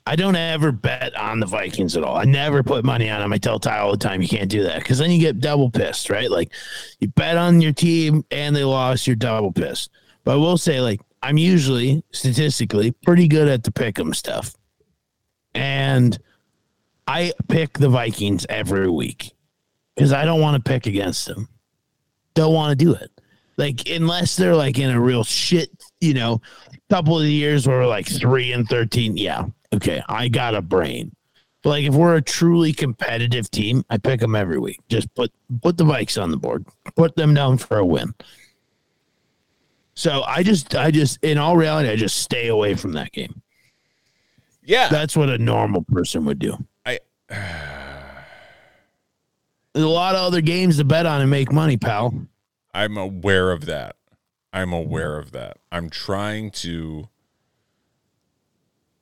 I 0.07 0.15
don't 0.15 0.36
ever 0.36 0.72
bet 0.72 1.15
on 1.15 1.40
the 1.40 1.48
Vikings 1.48 1.98
at 1.98 2.03
all. 2.03 2.18
I 2.18 2.26
never 2.26 2.61
put 2.61 2.86
money 2.86 3.10
on 3.10 3.22
them. 3.22 3.34
I 3.34 3.38
tell 3.38 3.60
Ty 3.60 3.80
all 3.80 3.91
the 3.91 3.98
time, 3.98 4.22
you 4.22 4.27
can't 4.27 4.49
do 4.49 4.64
that 4.64 4.80
because 4.80 4.99
then 4.99 5.10
you 5.10 5.19
get 5.19 5.40
double 5.40 5.72
pissed, 5.72 6.11
right? 6.11 6.30
Like, 6.30 6.52
you 6.99 7.07
bet 7.07 7.38
on 7.38 7.60
your 7.60 7.73
team 7.73 8.23
and 8.30 8.56
they 8.56 8.64
lost, 8.64 9.07
you're 9.07 9.15
double 9.15 9.52
pissed. 9.52 9.90
But 10.23 10.34
I 10.34 10.36
will 10.36 10.57
say, 10.57 10.80
like, 10.80 11.02
I'm 11.23 11.38
usually 11.40 12.03
statistically 12.11 12.91
pretty 12.91 13.27
good 13.27 13.48
at 13.48 13.64
the 13.64 13.72
pick 13.72 13.98
'em 13.98 14.14
stuff, 14.14 14.53
and 15.56 16.18
I 17.07 17.34
pick 17.48 17.80
the 17.80 17.90
Vikings 17.90 18.45
every 18.48 18.90
week 18.90 19.32
because 19.95 20.14
I 20.14 20.26
don't 20.26 20.41
want 20.41 20.64
to 20.64 20.69
pick 20.69 20.86
against 20.86 21.26
them. 21.26 21.49
Don't 22.36 22.53
want 22.53 22.77
to 22.77 22.86
do 22.86 22.94
it. 22.94 23.10
Like 23.57 23.90
unless 23.90 24.36
they're 24.36 24.56
like 24.56 24.77
in 24.77 24.91
a 24.91 24.99
real 24.99 25.23
shit 25.23 25.69
you 26.02 26.14
know, 26.14 26.41
couple 26.90 27.19
of 27.19 27.26
years 27.26 27.68
where 27.68 27.80
we're 27.80 27.88
like 27.88 28.07
three 28.07 28.52
and 28.52 28.68
thirteen. 28.68 29.18
Yeah, 29.18 29.45
okay, 29.76 30.02
I 30.07 30.27
got 30.27 30.56
a 30.56 30.61
brain. 30.61 31.15
But 31.61 31.69
like 31.69 31.85
if 31.85 31.95
we're 31.95 32.15
a 32.15 32.22
truly 32.22 32.73
competitive 32.73 33.49
team, 33.49 33.84
I 33.89 33.97
pick 33.97 34.19
them 34.19 34.35
every 34.35 34.60
week. 34.60 34.80
Just 34.88 35.14
put 35.15 35.31
put 35.61 35.77
the 35.77 35.84
Vikes 35.84 36.22
on 36.22 36.30
the 36.30 36.38
board, 36.38 36.65
put 36.95 37.15
them 37.15 37.34
down 37.34 37.57
for 37.57 37.77
a 37.77 37.85
win. 37.85 38.14
So 39.95 40.23
I 40.23 40.43
just 40.43 40.76
I 40.76 40.91
just 40.91 41.23
in 41.23 41.38
all 41.38 41.57
reality, 41.57 41.89
I 41.89 41.95
just 41.95 42.18
stay 42.18 42.49
away 42.49 42.76
from 42.76 42.93
that 42.93 43.11
game. 43.14 43.41
Yeah. 44.64 44.89
That's 44.89 45.15
what 45.15 45.30
a 45.30 45.38
normal 45.38 45.84
person 45.84 46.26
would 46.26 46.39
do. 46.39 46.57
I 46.85 46.99
There's 47.30 47.43
a 49.85 49.88
lot 49.88 50.15
of 50.15 50.22
other 50.22 50.41
games 50.41 50.77
to 50.77 50.84
bet 50.84 51.06
on 51.06 51.22
and 51.22 51.30
make 51.30 51.52
money, 51.52 51.77
pal. 51.77 52.14
I'm 52.73 52.97
aware 52.97 53.52
of 53.52 53.65
that. 53.65 53.95
I'm 54.52 54.72
aware 54.72 55.18
of 55.18 55.31
that. 55.31 55.57
I'm 55.72 55.89
trying 55.89 56.52
to 56.52 57.10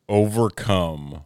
overcome 0.10 1.24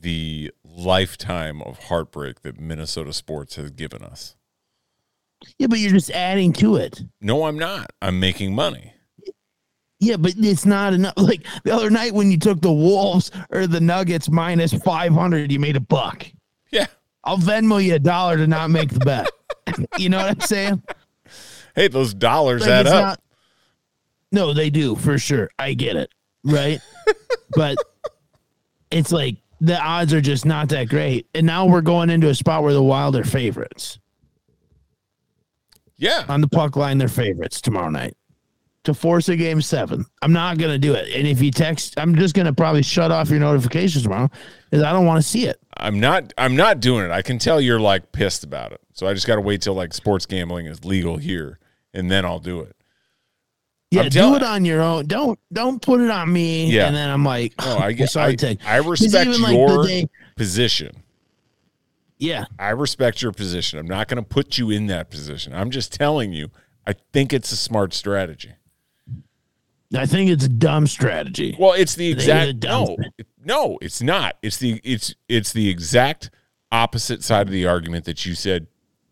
the 0.00 0.52
lifetime 0.64 1.62
of 1.62 1.78
heartbreak 1.84 2.42
that 2.42 2.60
Minnesota 2.60 3.12
sports 3.12 3.56
has 3.56 3.70
given 3.70 4.02
us. 4.02 4.36
Yeah, 5.58 5.66
but 5.66 5.78
you're 5.78 5.92
just 5.92 6.10
adding 6.10 6.52
to 6.54 6.76
it. 6.76 7.02
No, 7.20 7.44
I'm 7.44 7.58
not. 7.58 7.90
I'm 8.00 8.18
making 8.20 8.54
money. 8.54 8.94
Yeah, 10.00 10.16
but 10.16 10.34
it's 10.36 10.66
not 10.66 10.92
enough. 10.92 11.14
Like 11.18 11.46
the 11.64 11.72
other 11.74 11.90
night 11.90 12.12
when 12.12 12.30
you 12.30 12.38
took 12.38 12.60
the 12.60 12.72
Wolves 12.72 13.30
or 13.50 13.66
the 13.66 13.80
Nuggets 13.80 14.28
minus 14.30 14.72
500, 14.72 15.50
you 15.52 15.60
made 15.60 15.76
a 15.76 15.80
buck. 15.80 16.26
Yeah. 16.70 16.86
I'll 17.24 17.38
Venmo 17.38 17.82
you 17.82 17.94
a 17.94 17.98
dollar 17.98 18.36
to 18.36 18.46
not 18.46 18.70
make 18.70 18.90
the 18.90 19.00
bet. 19.00 19.30
you 19.98 20.08
know 20.08 20.18
what 20.18 20.26
I'm 20.28 20.40
saying? 20.40 20.82
Hey, 21.74 21.88
those 21.88 22.12
dollars 22.14 22.62
Like, 22.62 22.70
add 22.70 22.86
up. 22.86 23.02
not- 23.02 23.20
no, 24.32 24.52
they 24.52 24.68
do 24.68 24.96
for 24.96 25.16
sure. 25.18 25.48
I 25.58 25.74
get 25.74 25.96
it. 25.96 26.10
Right. 26.44 26.80
but 27.56 27.76
it's 28.90 29.10
like 29.12 29.36
the 29.60 29.80
odds 29.80 30.12
are 30.12 30.20
just 30.20 30.44
not 30.44 30.68
that 30.70 30.88
great. 30.88 31.26
And 31.34 31.46
now 31.46 31.66
we're 31.66 31.80
going 31.80 32.10
into 32.10 32.28
a 32.28 32.34
spot 32.34 32.62
where 32.62 32.72
the 32.74 32.82
Wild 32.82 33.16
are 33.16 33.24
favorites. 33.24 33.98
yeah. 35.96 36.24
on 36.28 36.40
the 36.40 36.48
puck 36.48 36.76
line 36.76 36.98
they're 36.98 37.08
favorites 37.08 37.60
tomorrow 37.60 37.88
night 37.90 38.16
to 38.84 38.92
force 38.92 39.28
a 39.30 39.36
game 39.36 39.62
seven. 39.62 40.04
I'm 40.20 40.32
not 40.34 40.58
gonna 40.58 40.78
do 40.78 40.92
it. 40.92 41.08
And 41.16 41.26
if 41.26 41.40
you 41.40 41.50
text, 41.50 41.94
I'm 41.98 42.14
just 42.14 42.34
gonna 42.34 42.52
probably 42.52 42.82
shut 42.82 43.10
off 43.10 43.30
your 43.30 43.40
notifications 43.40 44.02
tomorrow 44.02 44.28
because 44.70 44.84
I 44.84 44.92
don't 44.92 45.06
want 45.06 45.22
to 45.22 45.28
see 45.28 45.46
it. 45.46 45.58
I'm 45.78 45.98
not 46.00 46.32
I'm 46.36 46.54
not 46.56 46.80
doing 46.80 47.06
it. 47.06 47.10
I 47.10 47.22
can 47.22 47.38
tell 47.38 47.60
you're 47.60 47.80
like 47.80 48.12
pissed 48.12 48.44
about 48.44 48.72
it. 48.72 48.80
So 48.92 49.06
I 49.06 49.14
just 49.14 49.26
got 49.26 49.36
to 49.36 49.40
wait 49.40 49.62
till 49.62 49.74
like 49.74 49.92
sports 49.94 50.26
gambling 50.26 50.66
is 50.66 50.84
legal 50.84 51.16
here 51.16 51.58
and 51.94 52.10
then 52.10 52.24
I'll 52.24 52.38
do 52.38 52.60
it. 52.60 52.76
Yeah, 53.94 54.02
I'm 54.02 54.08
do 54.08 54.34
it 54.36 54.42
on 54.42 54.64
your 54.64 54.82
own. 54.82 55.06
Don't 55.06 55.38
don't 55.52 55.80
put 55.80 56.00
it 56.00 56.10
on 56.10 56.32
me. 56.32 56.66
Yeah. 56.66 56.86
and 56.86 56.96
then 56.96 57.08
I'm 57.08 57.24
like, 57.24 57.54
No, 57.60 57.76
oh, 57.76 57.78
I 57.78 57.94
sorry, 58.06 58.32
I, 58.32 58.36
Ted. 58.36 58.58
I 58.64 58.76
respect 58.76 59.28
even, 59.28 59.42
like, 59.42 59.56
your 59.56 59.86
day- 59.86 60.06
position. 60.36 61.02
yeah, 62.18 62.46
I 62.58 62.70
respect 62.70 63.22
your 63.22 63.32
position. 63.32 63.78
I'm 63.78 63.86
not 63.86 64.08
going 64.08 64.22
to 64.22 64.28
put 64.28 64.58
you 64.58 64.70
in 64.70 64.86
that 64.86 65.10
position. 65.10 65.54
I'm 65.54 65.70
just 65.70 65.92
telling 65.92 66.32
you, 66.32 66.50
I 66.86 66.94
think 67.12 67.32
it's 67.32 67.52
a 67.52 67.56
smart 67.56 67.94
strategy. 67.94 68.52
I 69.96 70.06
think 70.06 70.30
it's 70.30 70.44
a 70.44 70.48
dumb 70.48 70.86
strategy. 70.86 71.56
Well, 71.58 71.72
it's 71.72 71.94
the 71.94 72.10
exact 72.10 72.60
dumb 72.60 72.96
no, 72.98 73.24
no, 73.44 73.78
it's 73.80 74.02
not. 74.02 74.36
It's 74.42 74.56
the 74.56 74.80
it's 74.82 75.14
it's 75.28 75.52
the 75.52 75.68
exact 75.68 76.30
opposite 76.72 77.22
side 77.22 77.46
of 77.46 77.52
the 77.52 77.66
argument 77.66 78.04
that 78.06 78.26
you 78.26 78.34
said 78.34 78.66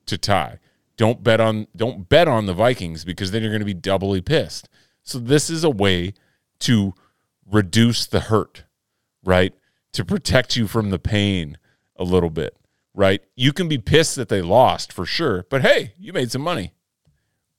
to 0.06 0.18
tie. 0.18 0.58
Don't 0.96 1.22
bet 1.22 1.40
on 1.40 1.66
don't 1.76 2.08
bet 2.08 2.28
on 2.28 2.46
the 2.46 2.54
Vikings 2.54 3.04
because 3.04 3.30
then 3.30 3.42
you're 3.42 3.50
going 3.50 3.60
to 3.60 3.66
be 3.66 3.74
doubly 3.74 4.20
pissed. 4.20 4.68
So 5.02 5.18
this 5.18 5.50
is 5.50 5.64
a 5.64 5.70
way 5.70 6.14
to 6.60 6.94
reduce 7.50 8.06
the 8.06 8.20
hurt, 8.20 8.64
right? 9.24 9.52
To 9.92 10.04
protect 10.04 10.56
you 10.56 10.66
from 10.66 10.90
the 10.90 10.98
pain 10.98 11.58
a 11.96 12.04
little 12.04 12.30
bit, 12.30 12.56
right? 12.94 13.20
You 13.36 13.52
can 13.52 13.68
be 13.68 13.78
pissed 13.78 14.16
that 14.16 14.28
they 14.28 14.42
lost 14.42 14.92
for 14.92 15.04
sure, 15.04 15.44
but 15.50 15.62
hey, 15.62 15.94
you 15.98 16.12
made 16.12 16.30
some 16.30 16.42
money. 16.42 16.72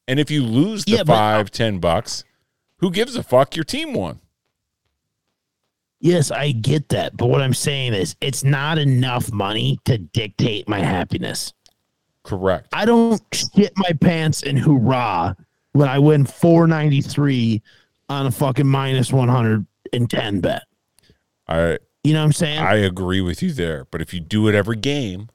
And 0.07 0.19
if 0.19 0.29
you 0.31 0.43
lose 0.43 0.85
the 0.85 0.93
Yeah, 0.93 1.03
but- 1.03 1.13
five, 1.13 1.51
ten 1.51 1.79
bucks, 1.79 2.23
who 2.77 2.91
gives 2.91 3.15
a 3.15 3.23
fuck? 3.23 3.55
Your 3.55 3.63
team 3.63 3.93
won. 3.93 4.19
Yes, 5.99 6.31
I 6.31 6.51
get 6.51 6.89
that, 6.89 7.15
but 7.15 7.27
what 7.27 7.41
I'm 7.41 7.53
saying 7.53 7.93
is, 7.93 8.15
it's 8.19 8.43
not 8.43 8.77
enough 8.77 9.31
money 9.31 9.79
to 9.85 9.97
dictate 9.97 10.67
my 10.67 10.79
happiness. 10.79 11.53
Correct. 12.23 12.67
I 12.73 12.83
don't 12.83 13.21
shit 13.33 13.71
my 13.77 13.91
pants 14.01 14.43
and 14.43 14.59
hoorah 14.59 15.37
when 15.73 15.89
I 15.89 15.99
win 15.99 16.25
493 16.25 17.61
on 18.09 18.25
a 18.25 18.31
fucking 18.31 18.67
minus 18.67 19.11
110 19.11 20.39
bet. 20.41 20.63
I 21.47 21.77
You 22.03 22.13
know 22.13 22.19
what 22.19 22.25
I'm 22.25 22.33
saying? 22.33 22.59
I 22.59 22.75
agree 22.75 23.21
with 23.21 23.41
you 23.43 23.51
there, 23.51 23.85
but 23.91 24.01
if 24.01 24.13
you 24.13 24.19
do 24.19 24.47
it 24.47 24.55
every 24.55 24.77
game, 24.77 25.29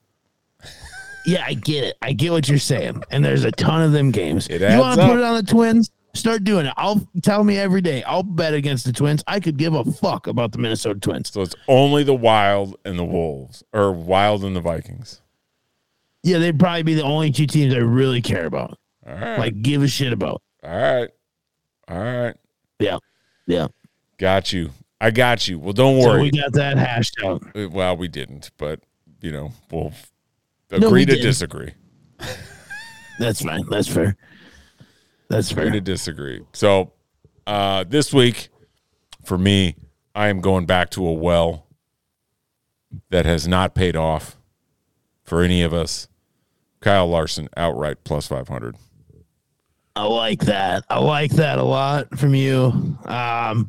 yeah, 1.27 1.45
I 1.47 1.55
get 1.55 1.85
it. 1.85 1.97
I 2.03 2.13
get 2.13 2.33
what 2.33 2.49
you're 2.49 2.59
saying. 2.59 3.03
And 3.11 3.25
there's 3.25 3.45
a 3.45 3.53
ton 3.53 3.83
of 3.83 3.93
them 3.93 4.11
games. 4.11 4.47
It 4.49 4.61
you 4.61 4.79
want 4.79 5.01
to 5.01 5.07
put 5.07 5.19
it 5.19 5.25
on 5.25 5.37
the 5.37 5.43
Twins? 5.43 5.91
Start 6.15 6.43
doing 6.43 6.67
it. 6.67 6.73
I'll 6.77 7.07
tell 7.23 7.45
me 7.45 7.59
every 7.59 7.81
day. 7.81 8.03
I'll 8.03 8.23
bet 8.23 8.55
against 8.55 8.85
the 8.87 8.93
Twins. 8.93 9.23
I 9.27 9.39
could 9.41 9.57
give 9.57 9.75
a 9.75 9.85
fuck 9.85 10.27
about 10.27 10.53
the 10.53 10.59
Minnesota 10.59 10.99
Twins. 10.99 11.31
so 11.31 11.43
it's 11.43 11.55
only 11.69 12.03
the 12.03 12.15
Wild 12.15 12.77
and 12.85 12.99
the 12.99 13.05
Wolves, 13.05 13.63
or 13.73 13.93
Wild 13.93 14.43
and 14.43 14.57
the 14.57 14.61
Vikings. 14.61 15.21
Yeah, 16.25 16.39
they'd 16.39 16.59
probably 16.59 16.83
be 16.83 16.95
the 16.95 17.05
only 17.05 17.31
two 17.31 17.47
teams 17.47 17.75
I 17.75 17.79
really 17.79 18.21
care 18.21 18.47
about. 18.47 18.79
All 19.09 19.15
right, 19.15 19.39
Like, 19.39 19.63
give 19.63 19.83
a 19.83 19.89
shit 19.89 20.13
about. 20.13 20.43
all 20.63 20.71
right, 20.77 21.09
all 21.89 21.99
right. 21.99 22.35
Yeah. 22.79 22.99
Yeah. 23.47 23.69
Got 24.19 24.53
you. 24.53 24.71
I 25.01 25.11
got 25.11 25.49
you. 25.49 25.59
Well, 25.59 25.73
don't 25.73 26.03
So 26.03 26.09
worry. 26.09 26.23
we 26.23 26.31
got 26.31 26.53
that 26.53 26.77
hashed 26.77 27.17
out. 27.25 27.43
Uh, 27.57 27.69
well, 27.71 27.97
we 27.97 28.09
didn't, 28.09 28.51
but 28.59 28.81
you 29.23 29.31
know, 29.33 29.53
we'll 29.71 29.93
No, 30.71 30.77
agree 30.89 31.01
we 31.01 31.07
to 31.07 31.13
didn't. 31.13 31.25
disagree. 31.25 31.73
That's 33.19 33.43
fine. 33.43 33.65
That's 33.71 33.89
fair. 33.89 34.17
That's 35.29 35.51
Agree 35.51 35.65
fair. 35.65 35.73
to 35.73 35.81
disagree. 35.81 36.43
So 36.53 36.93
uh, 37.47 37.85
this 37.89 38.13
week, 38.13 38.49
for 39.25 39.39
me, 39.39 39.77
I 40.15 40.29
am 40.29 40.41
going 40.41 40.67
back 40.67 40.91
to 40.91 41.07
a 41.07 41.13
well 41.13 41.67
that 43.11 43.25
has 43.27 43.47
not 43.49 43.75
paid 43.75 43.97
off 43.97 44.37
for 45.25 45.43
any 45.43 45.63
of 45.63 45.73
us. 45.73 46.09
Kyle 46.81 47.09
Larson 47.09 47.49
outright 47.57 48.05
plus 48.05 48.27
five 48.29 48.49
hundred. 48.49 48.77
I 49.99 50.05
like 50.05 50.39
that. 50.43 50.85
I 50.89 51.01
like 51.01 51.33
that 51.33 51.59
a 51.59 51.63
lot 51.63 52.17
from 52.17 52.33
you. 52.33 52.97
Um, 53.05 53.69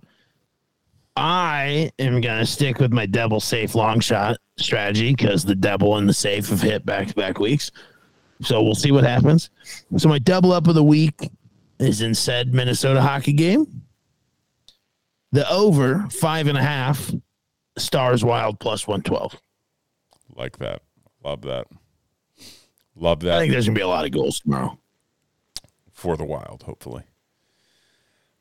I 1.16 1.92
am 1.98 2.22
gonna 2.22 2.46
stick 2.46 2.78
with 2.78 2.94
my 2.94 3.08
double 3.08 3.40
safe 3.40 3.74
long 3.74 4.00
shot 4.00 4.38
strategy 4.56 5.16
because 5.16 5.44
the 5.44 5.56
double 5.56 5.98
and 5.98 6.08
the 6.08 6.14
safe 6.14 6.48
have 6.50 6.62
hit 6.62 6.86
back 6.86 7.08
to 7.08 7.16
back 7.16 7.40
weeks. 7.40 7.72
So 8.44 8.62
we'll 8.62 8.76
see 8.76 8.92
what 8.92 9.04
happens. 9.04 9.50
So 9.98 10.08
my 10.08 10.20
double 10.20 10.52
up 10.52 10.68
of 10.68 10.76
the 10.76 10.84
week 10.84 11.32
is 11.80 12.04
in 12.04 12.14
said 12.14 12.54
Minnesota 12.54 13.02
hockey 13.02 13.34
game. 13.34 13.82
The 15.32 15.50
over 15.52 16.08
five 16.12 16.46
and 16.46 16.60
a 16.60 16.64
half 16.64 17.12
stars 17.76 18.24
wild 18.24 18.60
plus 18.60 18.88
one 18.88 19.02
twelve. 19.02 19.36
Like 20.36 20.60
that. 20.60 20.84
Love 21.24 21.42
that. 21.42 21.66
Love 22.96 23.22
that. 23.22 23.34
I 23.34 23.40
think 23.40 23.52
there's 23.52 23.66
gonna 23.66 23.76
be 23.76 23.82
a 23.82 23.88
lot 23.88 24.06
of 24.06 24.12
goals 24.12 24.42
tomorrow. 24.42 24.79
For 26.00 26.18
the 26.18 26.26
Wild. 26.26 26.64
Hopefully, 26.64 27.04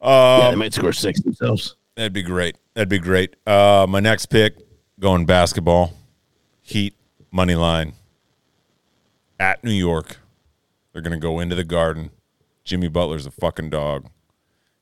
yeah, 0.00 0.08
uh, 0.08 0.50
they 0.50 0.56
might 0.56 0.72
score 0.72 0.92
six 0.92 1.20
themselves. 1.20 1.76
that'd 1.96 2.12
be 2.12 2.22
great. 2.22 2.56
That'd 2.74 2.88
be 2.88 2.98
great. 2.98 3.36
Uh, 3.46 3.86
my 3.88 4.00
next 4.00 4.26
pick 4.26 4.56
going 5.00 5.26
basketball. 5.26 5.92
Heat 6.62 6.94
money 7.30 7.54
line 7.54 7.94
at 9.40 9.62
New 9.64 9.72
York. 9.72 10.18
They're 10.92 11.02
gonna 11.02 11.18
go 11.18 11.40
into 11.40 11.54
the 11.56 11.64
Garden. 11.64 12.10
Jimmy 12.64 12.88
Butler's 12.88 13.26
a 13.26 13.30
fucking 13.30 13.70
dog. 13.70 14.08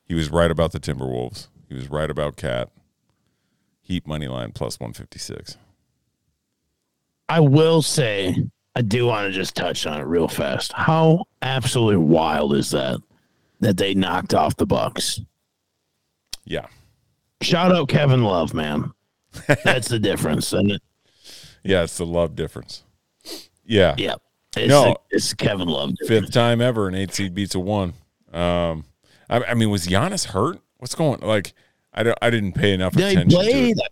He 0.03 0.13
was 0.13 0.29
right 0.29 0.51
about 0.51 0.71
the 0.71 0.79
Timberwolves. 0.79 1.47
He 1.67 1.75
was 1.75 1.89
right 1.89 2.09
about 2.09 2.35
Cat. 2.37 2.69
Heat 3.81 4.05
money 4.05 4.27
line 4.27 4.51
plus 4.51 4.79
one 4.79 4.93
fifty 4.93 5.19
six. 5.19 5.57
I 7.29 7.39
will 7.41 7.81
say, 7.81 8.35
I 8.77 8.81
do 8.81 9.07
want 9.07 9.25
to 9.25 9.31
just 9.31 9.55
touch 9.55 9.87
on 9.87 9.99
it 9.99 10.03
real 10.03 10.27
fast. 10.27 10.71
How 10.71 11.25
absolutely 11.41 11.97
wild 11.97 12.53
is 12.53 12.69
that 12.69 12.99
that 13.59 13.75
they 13.77 13.95
knocked 13.95 14.35
off 14.35 14.55
the 14.55 14.67
Bucks? 14.67 15.19
Yeah, 16.45 16.67
Shout 17.41 17.71
out 17.71 17.89
Kevin 17.89 18.23
Love, 18.23 18.53
man. 18.53 18.91
That's 19.63 19.87
the 19.87 19.97
difference, 19.97 20.53
and 20.53 20.71
it, 20.73 20.81
yeah, 21.63 21.81
it's 21.83 21.97
the 21.97 22.05
love 22.05 22.35
difference. 22.35 22.83
Yeah, 23.65 23.95
yeah, 23.97 24.13
it's, 24.55 24.69
No. 24.69 24.95
it's 25.09 25.33
Kevin 25.33 25.67
Love. 25.67 25.93
fifth 26.07 26.31
time 26.31 26.61
ever 26.61 26.87
an 26.87 26.93
eight 26.93 27.13
seed 27.15 27.33
beats 27.33 27.55
a 27.55 27.59
one. 27.59 27.93
Um, 28.31 28.85
I, 29.27 29.39
I 29.43 29.53
mean, 29.55 29.71
was 29.71 29.87
Giannis 29.87 30.27
hurt? 30.27 30.59
What's 30.77 30.93
going? 30.93 31.19
Like, 31.21 31.53
I 31.93 32.03
don't. 32.03 32.17
I 32.21 32.29
didn't 32.29 32.53
pay 32.53 32.73
enough 32.73 32.93
They 32.93 33.11
attention 33.13 33.29
to 33.29 33.35
played. 33.37 33.77
it. 33.79 33.91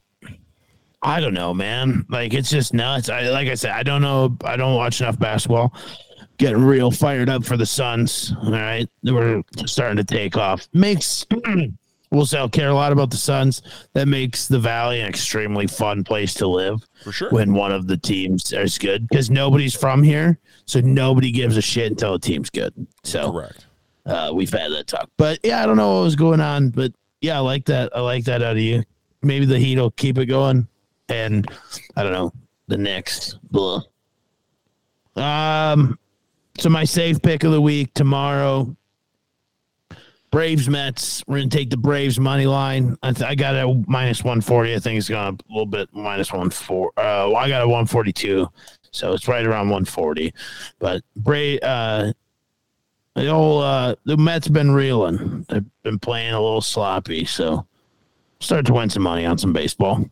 I 1.05 1.19
don't 1.19 1.33
know, 1.35 1.53
man. 1.53 2.05
Like 2.09 2.33
it's 2.33 2.49
just 2.49 2.73
nuts. 2.73 3.09
I 3.09 3.29
like 3.29 3.47
I 3.47 3.53
said, 3.53 3.71
I 3.71 3.83
don't 3.83 4.01
know. 4.01 4.35
I 4.43 4.57
don't 4.57 4.75
watch 4.75 5.01
enough 5.01 5.19
basketball, 5.19 5.73
getting 6.37 6.63
real 6.63 6.89
fired 6.91 7.29
up 7.29 7.45
for 7.45 7.57
the 7.57 7.65
Suns. 7.65 8.33
All 8.43 8.51
right, 8.51 8.89
we're 9.03 9.43
starting 9.67 9.97
to 9.97 10.03
take 10.03 10.35
off. 10.35 10.67
Makes 10.73 11.27
we'll 12.11 12.25
say 12.25 12.39
I'll 12.39 12.49
care 12.49 12.69
a 12.69 12.73
lot 12.73 12.91
about 12.91 13.11
the 13.11 13.17
Suns. 13.17 13.61
That 13.93 14.07
makes 14.07 14.47
the 14.47 14.57
Valley 14.59 15.01
an 15.01 15.07
extremely 15.07 15.67
fun 15.67 16.03
place 16.03 16.33
to 16.35 16.47
live 16.47 16.81
For 17.03 17.11
sure. 17.11 17.29
when 17.29 17.53
one 17.53 17.71
of 17.71 17.85
the 17.87 17.97
teams 17.97 18.51
is 18.51 18.77
good 18.79 19.07
because 19.07 19.29
nobody's 19.29 19.75
from 19.75 20.01
here, 20.01 20.39
so 20.65 20.81
nobody 20.81 21.31
gives 21.31 21.55
a 21.55 21.61
shit 21.61 21.91
until 21.91 22.13
the 22.13 22.19
team's 22.19 22.49
good. 22.49 22.73
So 23.03 23.31
Correct. 23.31 23.67
uh, 24.07 24.31
we've 24.33 24.51
had 24.51 24.71
that 24.71 24.87
talk. 24.87 25.09
But 25.17 25.37
yeah, 25.43 25.61
I 25.61 25.67
don't 25.67 25.77
know 25.77 25.97
what 25.97 26.03
was 26.03 26.15
going 26.15 26.41
on, 26.41 26.69
but 26.71 26.93
yeah, 27.21 27.37
I 27.37 27.41
like 27.41 27.65
that. 27.65 27.95
I 27.95 27.99
like 28.01 28.23
that 28.25 28.41
out 28.41 28.53
of 28.53 28.59
you. 28.61 28.83
Maybe 29.21 29.45
the 29.45 29.59
Heat 29.59 29.77
will 29.77 29.91
keep 29.91 30.17
it 30.19 30.27
going, 30.27 30.67
and 31.09 31.47
I 31.95 32.03
don't 32.03 32.13
know 32.13 32.33
the 32.67 32.77
Knicks. 32.77 33.35
Blah. 33.51 33.81
Um, 35.15 35.97
so 36.59 36.69
my 36.69 36.83
safe 36.83 37.21
pick 37.21 37.43
of 37.43 37.51
the 37.51 37.61
week 37.61 37.93
tomorrow. 37.93 38.75
Braves 40.31 40.67
Mets. 40.67 41.23
We're 41.27 41.37
gonna 41.37 41.49
take 41.49 41.69
the 41.69 41.77
Braves 41.77 42.19
money 42.19 42.45
line. 42.45 42.97
I, 43.01 43.13
th- 43.13 43.29
I 43.29 43.35
got 43.35 43.55
a 43.55 43.83
minus 43.87 44.21
one 44.21 44.41
forty. 44.41 44.75
I 44.75 44.79
think 44.79 44.97
it's 44.97 45.07
gonna 45.07 45.37
a 45.37 45.51
little 45.53 45.65
bit 45.65 45.87
minus 45.93 46.33
one 46.33 46.49
four. 46.49 46.91
Uh, 46.97 47.33
I 47.33 47.47
got 47.47 47.61
a 47.61 47.67
one 47.67 47.85
forty 47.85 48.11
two, 48.11 48.49
so 48.91 49.13
it's 49.13 49.29
right 49.29 49.45
around 49.45 49.69
one 49.69 49.85
forty. 49.85 50.33
But 50.77 51.03
Bray, 51.15 51.57
uh, 51.59 52.11
the 53.13 53.29
old 53.29 53.63
uh, 53.63 53.95
the 54.03 54.17
Mets 54.17 54.49
been 54.49 54.71
reeling. 54.71 55.45
They've 55.47 55.63
been 55.83 55.99
playing 55.99 56.33
a 56.33 56.41
little 56.41 56.59
sloppy, 56.59 57.23
so 57.23 57.65
start 58.41 58.65
to 58.65 58.73
win 58.73 58.89
some 58.89 59.03
money 59.03 59.25
on 59.25 59.37
some 59.37 59.53
baseball. 59.53 60.03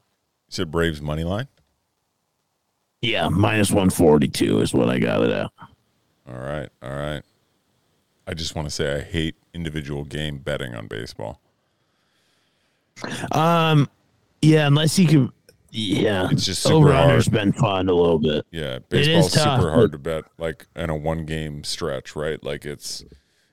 Said 0.54 0.70
Braves 0.70 1.02
money 1.02 1.24
line. 1.24 1.48
Yeah, 3.02 3.28
minus 3.28 3.72
one 3.72 3.90
forty 3.90 4.28
two 4.28 4.60
is 4.62 4.72
what 4.72 4.88
I 4.88 5.00
got 5.00 5.24
it 5.24 5.32
at. 5.32 5.50
All 6.28 6.38
right. 6.40 6.70
All 6.84 6.92
right. 6.92 7.24
I 8.28 8.36
just 8.36 8.56
want 8.56 8.68
to 8.68 8.70
say 8.70 8.96
I 8.98 9.02
hate 9.02 9.36
individual 9.56 10.04
game 10.06 10.38
betting 10.38 10.76
on 10.76 10.86
baseball. 10.86 11.42
Um, 13.32 13.90
yeah, 14.44 14.68
unless 14.68 14.98
you 15.00 15.08
can, 15.08 15.32
yeah, 15.72 16.30
It's 16.32 16.46
just 16.46 16.62
super 16.62 16.76
over 16.76 16.94
hard. 16.94 17.32
been 17.32 17.52
fun 17.52 17.90
a 17.90 17.94
little 17.94 18.20
bit. 18.20 18.46
Yeah, 18.52 18.76
is 18.76 18.82
baseball's 18.90 19.34
tough, 19.34 19.60
super 19.60 19.74
hard 19.74 19.92
to 19.94 19.98
bet, 19.98 20.26
like 20.38 20.68
in 20.76 20.92
a 20.92 20.96
one 20.96 21.26
game 21.26 21.64
stretch, 21.64 22.16
right? 22.16 22.42
Like 22.44 22.64
it's 22.64 23.04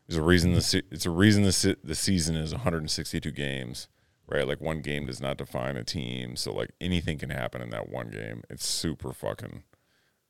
there's 0.06 0.18
a 0.18 0.22
reason 0.22 0.52
the 0.52 0.60
se- 0.60 0.82
it's 0.90 1.06
a 1.06 1.10
reason 1.10 1.44
the 1.44 1.52
se- 1.52 1.76
the 1.82 1.94
season 1.94 2.36
is 2.36 2.52
162 2.52 3.30
games, 3.30 3.88
right? 4.30 4.46
Like 4.46 4.60
one 4.60 4.80
game 4.80 5.06
does 5.06 5.20
not 5.20 5.36
define 5.38 5.76
a 5.76 5.84
team, 5.84 6.36
so 6.36 6.52
like 6.52 6.70
anything 6.80 7.18
can 7.18 7.30
happen 7.30 7.60
in 7.62 7.70
that 7.70 7.88
one 7.88 8.08
game. 8.10 8.42
It's 8.48 8.66
super 8.66 9.12
fucking, 9.12 9.62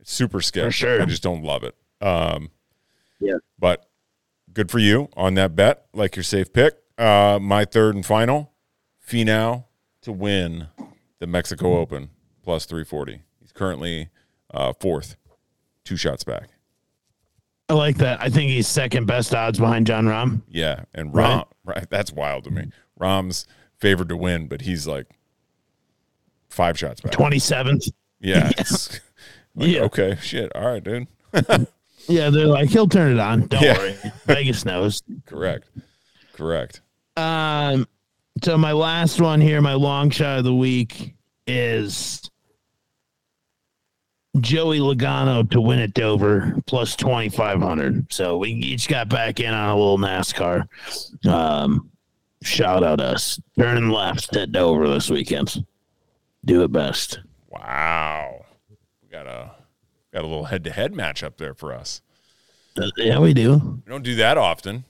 it's 0.00 0.12
super 0.12 0.40
sketchy. 0.40 0.70
sure. 0.70 1.02
I 1.02 1.04
just 1.04 1.22
don't 1.22 1.42
love 1.42 1.62
it. 1.64 1.76
Um, 2.00 2.50
Yeah. 3.20 3.36
but 3.58 3.86
good 4.52 4.70
for 4.70 4.78
you 4.78 5.08
on 5.16 5.34
that 5.34 5.54
bet, 5.54 5.86
like 5.92 6.16
your 6.16 6.22
safe 6.22 6.52
pick. 6.52 6.74
Uh, 6.98 7.38
my 7.40 7.64
third 7.64 7.94
and 7.94 8.04
final, 8.04 8.52
Finau 9.06 9.64
to 10.02 10.12
win 10.12 10.68
the 11.18 11.26
Mexico 11.26 11.78
Open 11.78 12.10
plus 12.42 12.64
340. 12.66 13.22
He's 13.40 13.52
currently 13.52 14.08
uh, 14.52 14.72
fourth, 14.80 15.16
two 15.84 15.96
shots 15.96 16.24
back. 16.24 16.48
I 17.68 17.74
like 17.74 17.98
that. 17.98 18.20
I 18.20 18.28
think 18.30 18.50
he's 18.50 18.66
second 18.66 19.06
best 19.06 19.32
odds 19.34 19.58
behind 19.60 19.86
Jon 19.86 20.06
Rahm. 20.06 20.42
Yeah, 20.48 20.84
and 20.92 21.14
Right. 21.14 21.44
Rahm, 21.44 21.46
right? 21.64 21.88
That's 21.88 22.12
wild 22.12 22.44
to 22.44 22.50
me. 22.50 22.64
Rahm's 23.00 23.46
favored 23.80 24.08
to 24.10 24.16
win, 24.16 24.46
but 24.48 24.60
he's 24.62 24.86
like 24.86 25.06
five 26.48 26.78
shots 26.78 27.00
back. 27.00 27.12
Twenty 27.12 27.38
seventh. 27.38 27.84
Yeah, 28.20 28.50
it's 28.58 29.00
like, 29.54 29.68
Yeah. 29.68 29.80
Okay, 29.82 30.16
shit. 30.22 30.54
All 30.54 30.66
right, 30.66 30.82
dude. 30.82 31.06
Yeah, 32.08 32.30
they're 32.30 32.46
like 32.46 32.70
he'll 32.70 32.88
turn 32.88 33.12
it 33.12 33.20
on. 33.20 33.46
Don't 33.46 33.62
Yeah. 33.62 33.76
worry. 33.76 33.94
Vegas 34.24 34.64
knows. 34.64 35.02
Correct. 35.26 35.68
Correct. 36.32 36.80
Um, 37.16 37.86
so 38.42 38.56
my 38.56 38.72
last 38.72 39.20
one 39.20 39.40
here, 39.40 39.60
my 39.60 39.74
long 39.74 40.08
shot 40.10 40.38
of 40.38 40.44
the 40.44 40.54
week 40.54 41.14
is 41.46 42.28
Joey 44.40 44.78
Logano 44.80 45.48
to 45.50 45.60
win 45.60 45.78
at 45.80 45.92
Dover 45.92 46.56
plus 46.66 46.96
twenty 46.96 47.28
five 47.28 47.60
hundred. 47.60 48.10
So 48.12 48.38
we 48.38 48.50
each 48.52 48.88
got 48.88 49.08
back 49.08 49.38
in 49.38 49.52
on 49.52 49.68
a 49.68 49.76
little 49.76 49.98
NASCAR. 49.98 50.66
Um, 51.28 51.90
shout 52.42 52.82
out 52.82 53.00
us 53.00 53.40
turning 53.58 53.90
left 53.90 54.36
at 54.36 54.52
Dover 54.52 54.88
this 54.88 55.10
weekend. 55.10 55.64
Do 56.44 56.62
it 56.62 56.72
best. 56.72 57.20
Wow. 57.48 58.44
We 59.02 59.08
got 59.08 59.26
a 59.26 59.52
got 60.12 60.24
a 60.24 60.26
little 60.26 60.44
head 60.44 60.64
to 60.64 60.70
head 60.70 60.92
matchup 60.92 61.36
there 61.36 61.54
for 61.54 61.72
us. 61.72 62.02
Uh, 62.80 62.90
yeah, 62.96 63.18
we 63.18 63.34
do. 63.34 63.82
We 63.84 63.90
don't 63.90 64.02
do 64.02 64.14
that 64.16 64.38
often. 64.38 64.84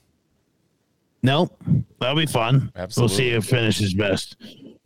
Nope. 1.23 1.55
That'll 1.99 2.15
be 2.15 2.25
fun. 2.25 2.71
Absolutely. 2.75 3.11
We'll 3.11 3.17
see 3.17 3.31
who 3.33 3.41
finishes 3.41 3.93
best. 3.93 4.37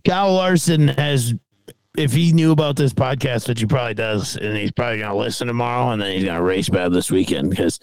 Kyle 0.06 0.34
Larson 0.34 0.90
has, 0.90 1.34
if 1.98 2.12
he 2.14 2.34
knew 2.34 2.52
about 2.52 2.76
this 2.76 2.94
podcast, 2.94 3.48
which 3.48 3.60
he 3.60 3.66
probably 3.66 3.94
does, 3.94 4.36
and 4.36 4.58
he's 4.58 4.72
probably 4.72 5.00
going 5.00 5.12
to 5.12 5.18
listen 5.18 5.48
tomorrow, 5.48 5.92
and 5.92 6.02
then 6.02 6.12
he's 6.12 6.26
going 6.26 6.36
to 6.38 6.44
race 6.44 6.68
bad 6.68 6.92
this 6.92 7.10
weekend 7.10 7.50
because 7.52 7.80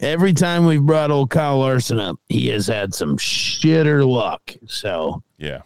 every 0.00 0.32
time 0.32 0.64
we've 0.66 0.82
brought 0.84 1.10
old 1.10 1.30
Kyle 1.30 1.58
Larson 1.58 1.98
up, 1.98 2.16
he 2.28 2.48
has 2.48 2.66
had 2.66 2.94
some 2.94 3.16
shitter 3.16 4.06
luck. 4.08 4.52
So 4.66 5.22
Yeah. 5.38 5.62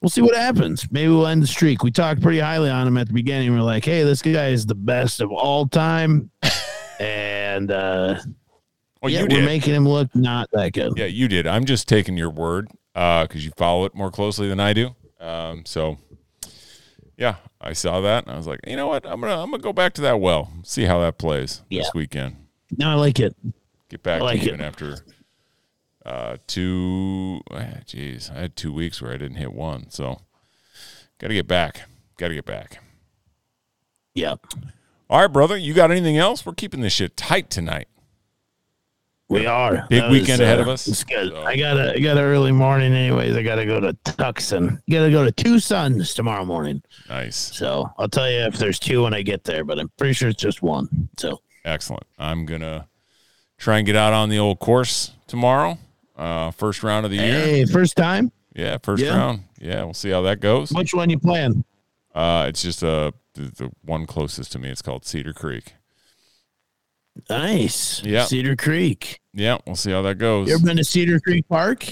we'll 0.00 0.08
see 0.10 0.20
what 0.22 0.36
happens. 0.36 0.86
Maybe 0.90 1.08
we'll 1.08 1.26
end 1.26 1.42
the 1.42 1.46
streak. 1.46 1.82
We 1.82 1.90
talked 1.90 2.20
pretty 2.22 2.38
highly 2.40 2.70
on 2.70 2.86
him 2.86 2.96
at 2.98 3.08
the 3.08 3.14
beginning. 3.14 3.52
We're 3.52 3.62
like, 3.62 3.84
hey, 3.84 4.02
this 4.02 4.22
guy 4.22 4.48
is 4.48 4.66
the 4.66 4.74
best 4.74 5.20
of 5.20 5.30
all 5.32 5.66
time. 5.66 6.30
and 7.00 7.70
uh, 7.70 8.16
Well, 9.02 9.12
yeah, 9.12 9.22
we're 9.22 9.28
did. 9.28 9.44
making 9.44 9.74
him 9.74 9.86
look 9.88 10.14
not 10.14 10.48
that 10.52 10.72
good. 10.72 10.92
yeah, 10.96 11.06
you 11.06 11.28
did. 11.28 11.46
I'm 11.46 11.64
just 11.64 11.88
taking 11.88 12.16
your 12.16 12.30
word 12.30 12.68
uh, 12.94 13.24
because 13.24 13.44
you 13.44 13.52
follow 13.56 13.84
it 13.84 13.94
more 13.94 14.10
closely 14.10 14.48
than 14.48 14.60
I 14.60 14.72
do. 14.72 14.94
Um, 15.20 15.64
so, 15.66 15.98
yeah, 17.16 17.36
I 17.60 17.72
saw 17.72 18.00
that 18.02 18.24
and 18.24 18.32
I 18.34 18.36
was 18.36 18.46
like, 18.46 18.60
you 18.66 18.76
know 18.76 18.86
what? 18.86 19.04
I'm 19.06 19.20
gonna 19.20 19.42
I'm 19.42 19.50
gonna 19.50 19.62
go 19.62 19.72
back 19.72 19.94
to 19.94 20.02
that 20.02 20.20
well, 20.20 20.52
see 20.62 20.84
how 20.84 21.00
that 21.00 21.18
plays 21.18 21.62
Yeah. 21.70 21.82
this 21.82 21.90
weekend. 21.94 22.36
No, 22.76 22.90
I 22.90 22.94
like 22.94 23.20
it. 23.20 23.36
Get 23.88 24.02
back 24.02 24.20
I 24.20 24.24
like 24.24 24.40
to 24.40 24.44
it. 24.46 24.48
even 24.48 24.60
after 24.60 24.96
uh, 26.04 26.36
two. 26.46 27.40
ah, 27.50 27.80
Jeez, 27.86 28.34
I 28.34 28.40
had 28.40 28.56
two 28.56 28.72
weeks 28.72 29.00
where 29.00 29.12
I 29.12 29.16
didn't 29.16 29.36
hit 29.36 29.52
one, 29.52 29.90
so 29.90 30.20
got 31.18 31.28
to 31.28 31.34
get 31.34 31.46
back. 31.46 31.82
Got 32.18 32.28
to 32.28 32.34
get 32.34 32.46
back. 32.46 32.82
Yeah. 34.14 34.34
All 35.08 35.20
right, 35.20 35.26
brother. 35.32 35.56
You 35.56 35.74
got 35.74 35.90
anything 35.90 36.16
else? 36.18 36.44
We're 36.44 36.54
keeping 36.54 36.80
this 36.80 36.92
shit 36.94 37.16
tight 37.16 37.50
tonight. 37.50 37.88
We 39.28 39.44
are 39.44 39.86
Big 39.90 40.02
That 40.02 40.10
weekend 40.12 40.40
ahead 40.40 40.60
uh, 40.60 40.62
of 40.62 40.68
us. 40.68 40.86
It's 40.86 41.02
good. 41.02 41.30
So- 41.32 41.42
I 41.42 41.56
got 41.56 41.76
a 41.76 41.94
I 41.94 41.98
got 41.98 42.16
an 42.16 42.22
early 42.22 42.52
morning 42.52 42.92
anyways. 42.92 43.36
I 43.36 43.42
got 43.42 43.56
to 43.56 43.66
go 43.66 43.80
to 43.80 43.92
Tucson. 44.04 44.80
Got 44.88 45.04
to 45.04 45.10
go 45.10 45.24
to 45.24 45.32
two 45.32 45.58
Suns 45.58 46.14
tomorrow 46.14 46.44
morning. 46.44 46.80
Nice, 47.08 47.36
So 47.36 47.90
I'll 47.98 48.08
tell 48.08 48.30
you 48.30 48.38
if 48.40 48.56
there's 48.56 48.78
two 48.78 49.02
when 49.02 49.14
I 49.14 49.22
get 49.22 49.42
there, 49.42 49.64
but 49.64 49.80
I'm 49.80 49.90
pretty 49.98 50.12
sure 50.12 50.28
it's 50.28 50.40
just 50.40 50.62
one. 50.62 51.08
So 51.18 51.40
excellent. 51.66 52.04
I'm 52.18 52.46
gonna 52.46 52.88
try 53.58 53.76
and 53.78 53.86
get 53.86 53.96
out 53.96 54.14
on 54.14 54.30
the 54.30 54.38
old 54.38 54.58
course 54.58 55.12
tomorrow. 55.26 55.78
Uh, 56.16 56.50
first 56.52 56.82
round 56.82 57.04
of 57.04 57.10
the 57.10 57.18
year. 57.18 57.40
hey, 57.40 57.64
first 57.66 57.94
time. 57.96 58.32
Yeah, 58.54 58.78
first 58.82 59.02
Yeah. 59.02 59.16
round. 59.18 59.42
Yeah, 59.60 59.84
we'll 59.84 59.92
see 59.92 60.08
how 60.10 60.22
that 60.22 60.40
goes. 60.40 60.70
Which 60.72 60.94
one 60.94 61.10
you 61.10 61.18
playing? 61.18 61.62
Uh, 62.14 62.46
it's 62.48 62.62
just 62.62 62.82
uh, 62.82 63.10
the, 63.34 63.42
the 63.42 63.70
one 63.82 64.06
closest 64.06 64.52
to 64.52 64.58
me. 64.58 64.70
It's 64.70 64.80
called 64.80 65.04
Cedar 65.04 65.34
Creek. 65.34 65.74
Nice. 67.28 68.02
Yeah. 68.02 68.24
Cedar 68.24 68.56
Creek. 68.56 69.20
Yeah, 69.34 69.58
we'll 69.66 69.76
see 69.76 69.90
how 69.90 70.02
that 70.02 70.16
goes. 70.18 70.48
You 70.48 70.54
ever 70.54 70.64
been 70.64 70.76
to 70.78 70.84
Cedar 70.84 71.20
Creek 71.20 71.46
Park? 71.48 71.86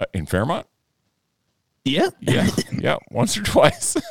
Uh, 0.00 0.04
in 0.12 0.26
Fairmont. 0.26 0.66
Yeah. 1.84 2.08
Yeah, 2.20 2.48
yeah, 2.72 2.96
once 3.10 3.36
or 3.36 3.42
twice. 3.42 3.96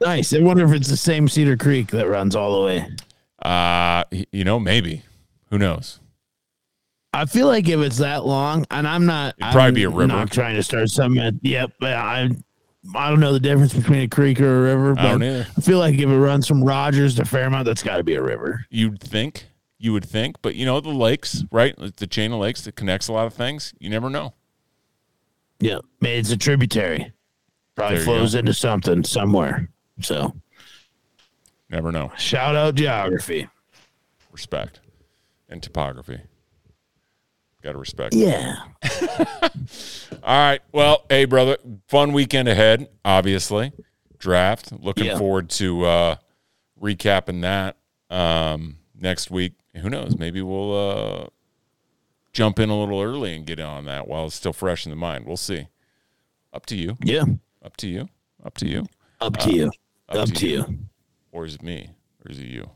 Nice. 0.00 0.34
I 0.34 0.40
wonder 0.40 0.64
if 0.64 0.72
it's 0.72 0.88
the 0.88 0.96
same 0.96 1.28
Cedar 1.28 1.56
Creek 1.56 1.92
that 1.92 2.08
runs 2.08 2.34
all 2.34 2.60
the 2.60 2.66
way. 2.66 2.88
Uh, 3.42 4.04
you 4.30 4.44
know, 4.44 4.58
maybe. 4.60 5.02
Who 5.50 5.58
knows? 5.58 6.00
I 7.12 7.26
feel 7.26 7.46
like 7.46 7.68
if 7.68 7.78
it's 7.80 7.98
that 7.98 8.24
long, 8.24 8.64
and 8.70 8.88
I'm 8.88 9.04
not, 9.04 9.34
It'd 9.38 9.52
probably 9.52 9.62
I'm 9.62 9.74
be 9.74 9.82
a 9.84 9.90
river. 9.90 10.06
Not 10.06 10.30
trying 10.30 10.56
to 10.56 10.62
start 10.62 10.88
something. 10.88 11.38
Yep, 11.42 11.72
I, 11.82 12.30
I 12.94 13.10
don't 13.10 13.20
know 13.20 13.34
the 13.34 13.40
difference 13.40 13.74
between 13.74 14.00
a 14.00 14.08
creek 14.08 14.40
or 14.40 14.60
a 14.60 14.62
river. 14.62 14.94
But 14.94 15.04
I 15.04 15.10
don't 15.10 15.22
either. 15.22 15.46
I 15.56 15.60
feel 15.60 15.78
like 15.78 15.94
if 15.94 16.08
it 16.08 16.18
runs 16.18 16.48
from 16.48 16.64
Rogers 16.64 17.16
to 17.16 17.26
Fairmont, 17.26 17.66
that's 17.66 17.82
got 17.82 17.98
to 17.98 18.04
be 18.04 18.14
a 18.14 18.22
river. 18.22 18.64
You'd 18.70 19.00
think, 19.00 19.46
you 19.78 19.92
would 19.92 20.06
think, 20.06 20.40
but 20.40 20.54
you 20.54 20.64
know 20.64 20.80
the 20.80 20.88
lakes, 20.88 21.44
right? 21.52 21.74
The 21.76 22.06
chain 22.06 22.32
of 22.32 22.38
lakes 22.38 22.62
that 22.62 22.76
connects 22.76 23.08
a 23.08 23.12
lot 23.12 23.26
of 23.26 23.34
things. 23.34 23.74
You 23.78 23.90
never 23.90 24.08
know. 24.08 24.32
Yeah, 25.60 25.78
maybe 26.00 26.18
it's 26.18 26.30
a 26.30 26.36
tributary. 26.36 27.12
Probably 27.76 27.96
There 27.96 28.04
flows 28.04 28.34
into 28.34 28.54
something 28.54 29.04
somewhere. 29.04 29.68
So 30.00 30.34
Never 31.72 31.90
know. 31.90 32.12
shout 32.16 32.54
out 32.54 32.74
geography. 32.76 33.48
Respect 34.30 34.80
and 35.48 35.62
topography. 35.62 36.20
Got 37.62 37.72
to 37.72 37.78
respect. 37.78 38.14
Yeah. 38.14 38.56
All 40.22 40.38
right. 40.38 40.60
Well, 40.72 41.04
hey, 41.08 41.24
brother, 41.24 41.56
fun 41.88 42.12
weekend 42.12 42.48
ahead. 42.48 42.88
Obviously, 43.04 43.72
draft. 44.18 44.72
Looking 44.72 45.06
Yeah. 45.06 45.18
forward 45.18 45.48
to 45.50 45.84
uh, 45.84 46.14
recapping 46.80 47.42
that. 47.42 47.76
Um, 48.10 48.78
next 48.98 49.30
week, 49.30 49.54
who 49.76 49.88
knows? 49.88 50.18
Maybe 50.18 50.42
we'll 50.42 50.74
uh, 50.76 51.26
jump 52.32 52.58
in 52.58 52.68
a 52.68 52.78
little 52.78 53.00
early 53.00 53.34
and 53.36 53.46
get 53.46 53.60
on 53.60 53.84
that 53.86 54.06
while 54.08 54.26
it's 54.26 54.34
still 54.34 54.52
fresh 54.52 54.84
in 54.84 54.90
the 54.90 54.96
mind. 54.96 55.24
We'll 55.24 55.36
see. 55.36 55.68
Up 56.52 56.66
to 56.66 56.76
you. 56.76 56.96
Yeah. 57.02 57.24
Up 57.64 57.76
to 57.78 57.86
you. 57.88 58.08
Up 58.44 58.54
to 58.58 58.66
you. 58.68 58.86
Up 59.20 59.36
to 59.38 59.52
you. 59.52 59.66
up 60.08 60.16
Up, 60.16 60.28
to 60.28 60.34
to 60.34 60.46
you. 60.48 60.56
you. 60.68 60.78
Or 61.32 61.44
is 61.44 61.56
it 61.56 61.62
me? 61.62 61.90
Or 62.24 62.30
is 62.30 62.38
it 62.38 62.46
you? 62.46 62.70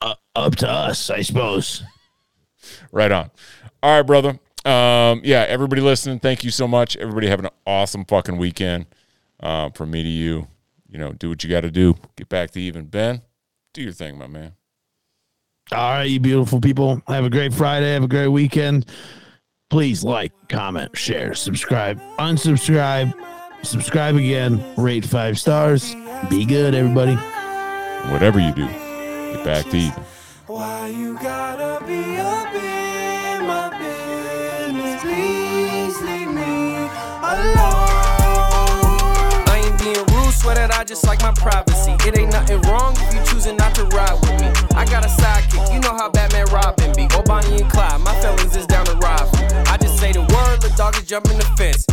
Uh, 0.00 0.14
up 0.34 0.56
to 0.56 0.70
us, 0.70 1.10
I 1.10 1.20
suppose. 1.20 1.82
Right 2.92 3.12
on. 3.12 3.30
All 3.82 3.96
right, 3.96 4.06
brother. 4.06 4.38
Um, 4.64 5.22
yeah, 5.24 5.44
everybody 5.48 5.80
listening, 5.80 6.20
thank 6.20 6.44
you 6.44 6.50
so 6.50 6.68
much. 6.68 6.96
Everybody 6.96 7.28
have 7.28 7.40
an 7.40 7.48
awesome 7.66 8.04
fucking 8.04 8.36
weekend. 8.36 8.86
Um, 9.40 9.72
from 9.72 9.90
me 9.90 10.02
to 10.02 10.08
you, 10.08 10.48
you 10.88 10.98
know, 10.98 11.12
do 11.12 11.30
what 11.30 11.42
you 11.42 11.48
got 11.48 11.62
to 11.62 11.70
do. 11.70 11.94
Get 12.16 12.28
back 12.28 12.50
to 12.52 12.60
even. 12.60 12.86
Ben, 12.86 13.22
do 13.72 13.82
your 13.82 13.92
thing, 13.92 14.18
my 14.18 14.26
man. 14.26 14.52
All 15.72 15.92
right, 15.92 16.04
you 16.04 16.20
beautiful 16.20 16.60
people. 16.60 17.00
Have 17.08 17.24
a 17.24 17.30
great 17.30 17.54
Friday. 17.54 17.92
Have 17.92 18.02
a 18.02 18.08
great 18.08 18.28
weekend. 18.28 18.86
Please 19.70 20.04
like, 20.04 20.32
comment, 20.48 20.96
share, 20.96 21.32
subscribe, 21.32 22.00
unsubscribe, 22.18 23.14
subscribe 23.62 24.16
again, 24.16 24.62
rate 24.76 25.04
five 25.04 25.38
stars. 25.38 25.94
Be 26.28 26.44
good, 26.44 26.74
everybody. 26.74 27.16
Whatever 28.08 28.40
you 28.40 28.52
do, 28.52 28.66
get 28.66 29.44
back 29.44 29.66
to 29.70 29.76
even. 29.76 30.02
Why 30.46 30.88
you 30.88 31.14
gotta 31.14 31.84
be 31.84 32.16
up 32.18 32.54
in 32.54 33.46
my 33.46 33.70
business? 33.78 35.00
Please 35.02 36.00
leave 36.02 36.28
me 36.28 36.76
alone. 37.22 37.86
I 39.46 39.62
ain't 39.64 39.78
being 39.78 40.04
rude, 40.16 40.34
swear 40.34 40.54
that 40.56 40.72
I 40.72 40.84
just 40.84 41.06
like 41.06 41.20
my 41.22 41.32
privacy. 41.32 41.92
It 42.06 42.18
ain't 42.18 42.32
nothing 42.32 42.60
wrong 42.62 42.96
if 42.98 43.14
you 43.14 43.20
choosing 43.32 43.56
not 43.56 43.74
to 43.76 43.84
ride 43.86 44.18
with 44.20 44.40
me. 44.40 44.48
I 44.74 44.84
got 44.86 45.04
a 45.04 45.08
sidekick, 45.08 45.72
you 45.72 45.80
know 45.80 45.94
how 45.96 46.10
Batman 46.10 46.46
Robin 46.46 46.92
be. 46.96 47.08
Or 47.16 47.22
Bonnie 47.22 47.62
and 47.62 47.70
Clyde, 47.70 48.00
my 48.00 48.14
feelings 48.20 48.56
is 48.56 48.66
down 48.66 48.86
to 48.86 48.96
rival. 48.96 49.28
I 49.68 49.76
just 49.76 49.98
say 49.98 50.12
the 50.12 50.20
word, 50.20 50.60
the 50.62 50.72
dog 50.76 50.96
is 50.96 51.04
jumping 51.04 51.38
the 51.38 51.44
fence. 51.56 51.86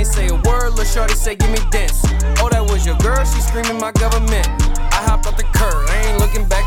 Ain't 0.00 0.08
say 0.08 0.28
a 0.28 0.34
word, 0.48 0.72
lil' 0.76 0.86
shorty 0.86 1.12
say 1.12 1.34
give 1.34 1.50
me 1.50 1.58
dents. 1.70 2.00
Oh, 2.40 2.48
that 2.48 2.64
was 2.70 2.86
your 2.86 2.96
girl, 3.04 3.22
she 3.22 3.38
screaming 3.42 3.76
my 3.76 3.92
government. 3.92 4.48
I 4.96 5.04
hopped 5.04 5.26
off 5.26 5.36
the 5.36 5.44
curb, 5.52 5.76
I 5.90 6.08
ain't 6.08 6.18
looking 6.18 6.48
back 6.48 6.64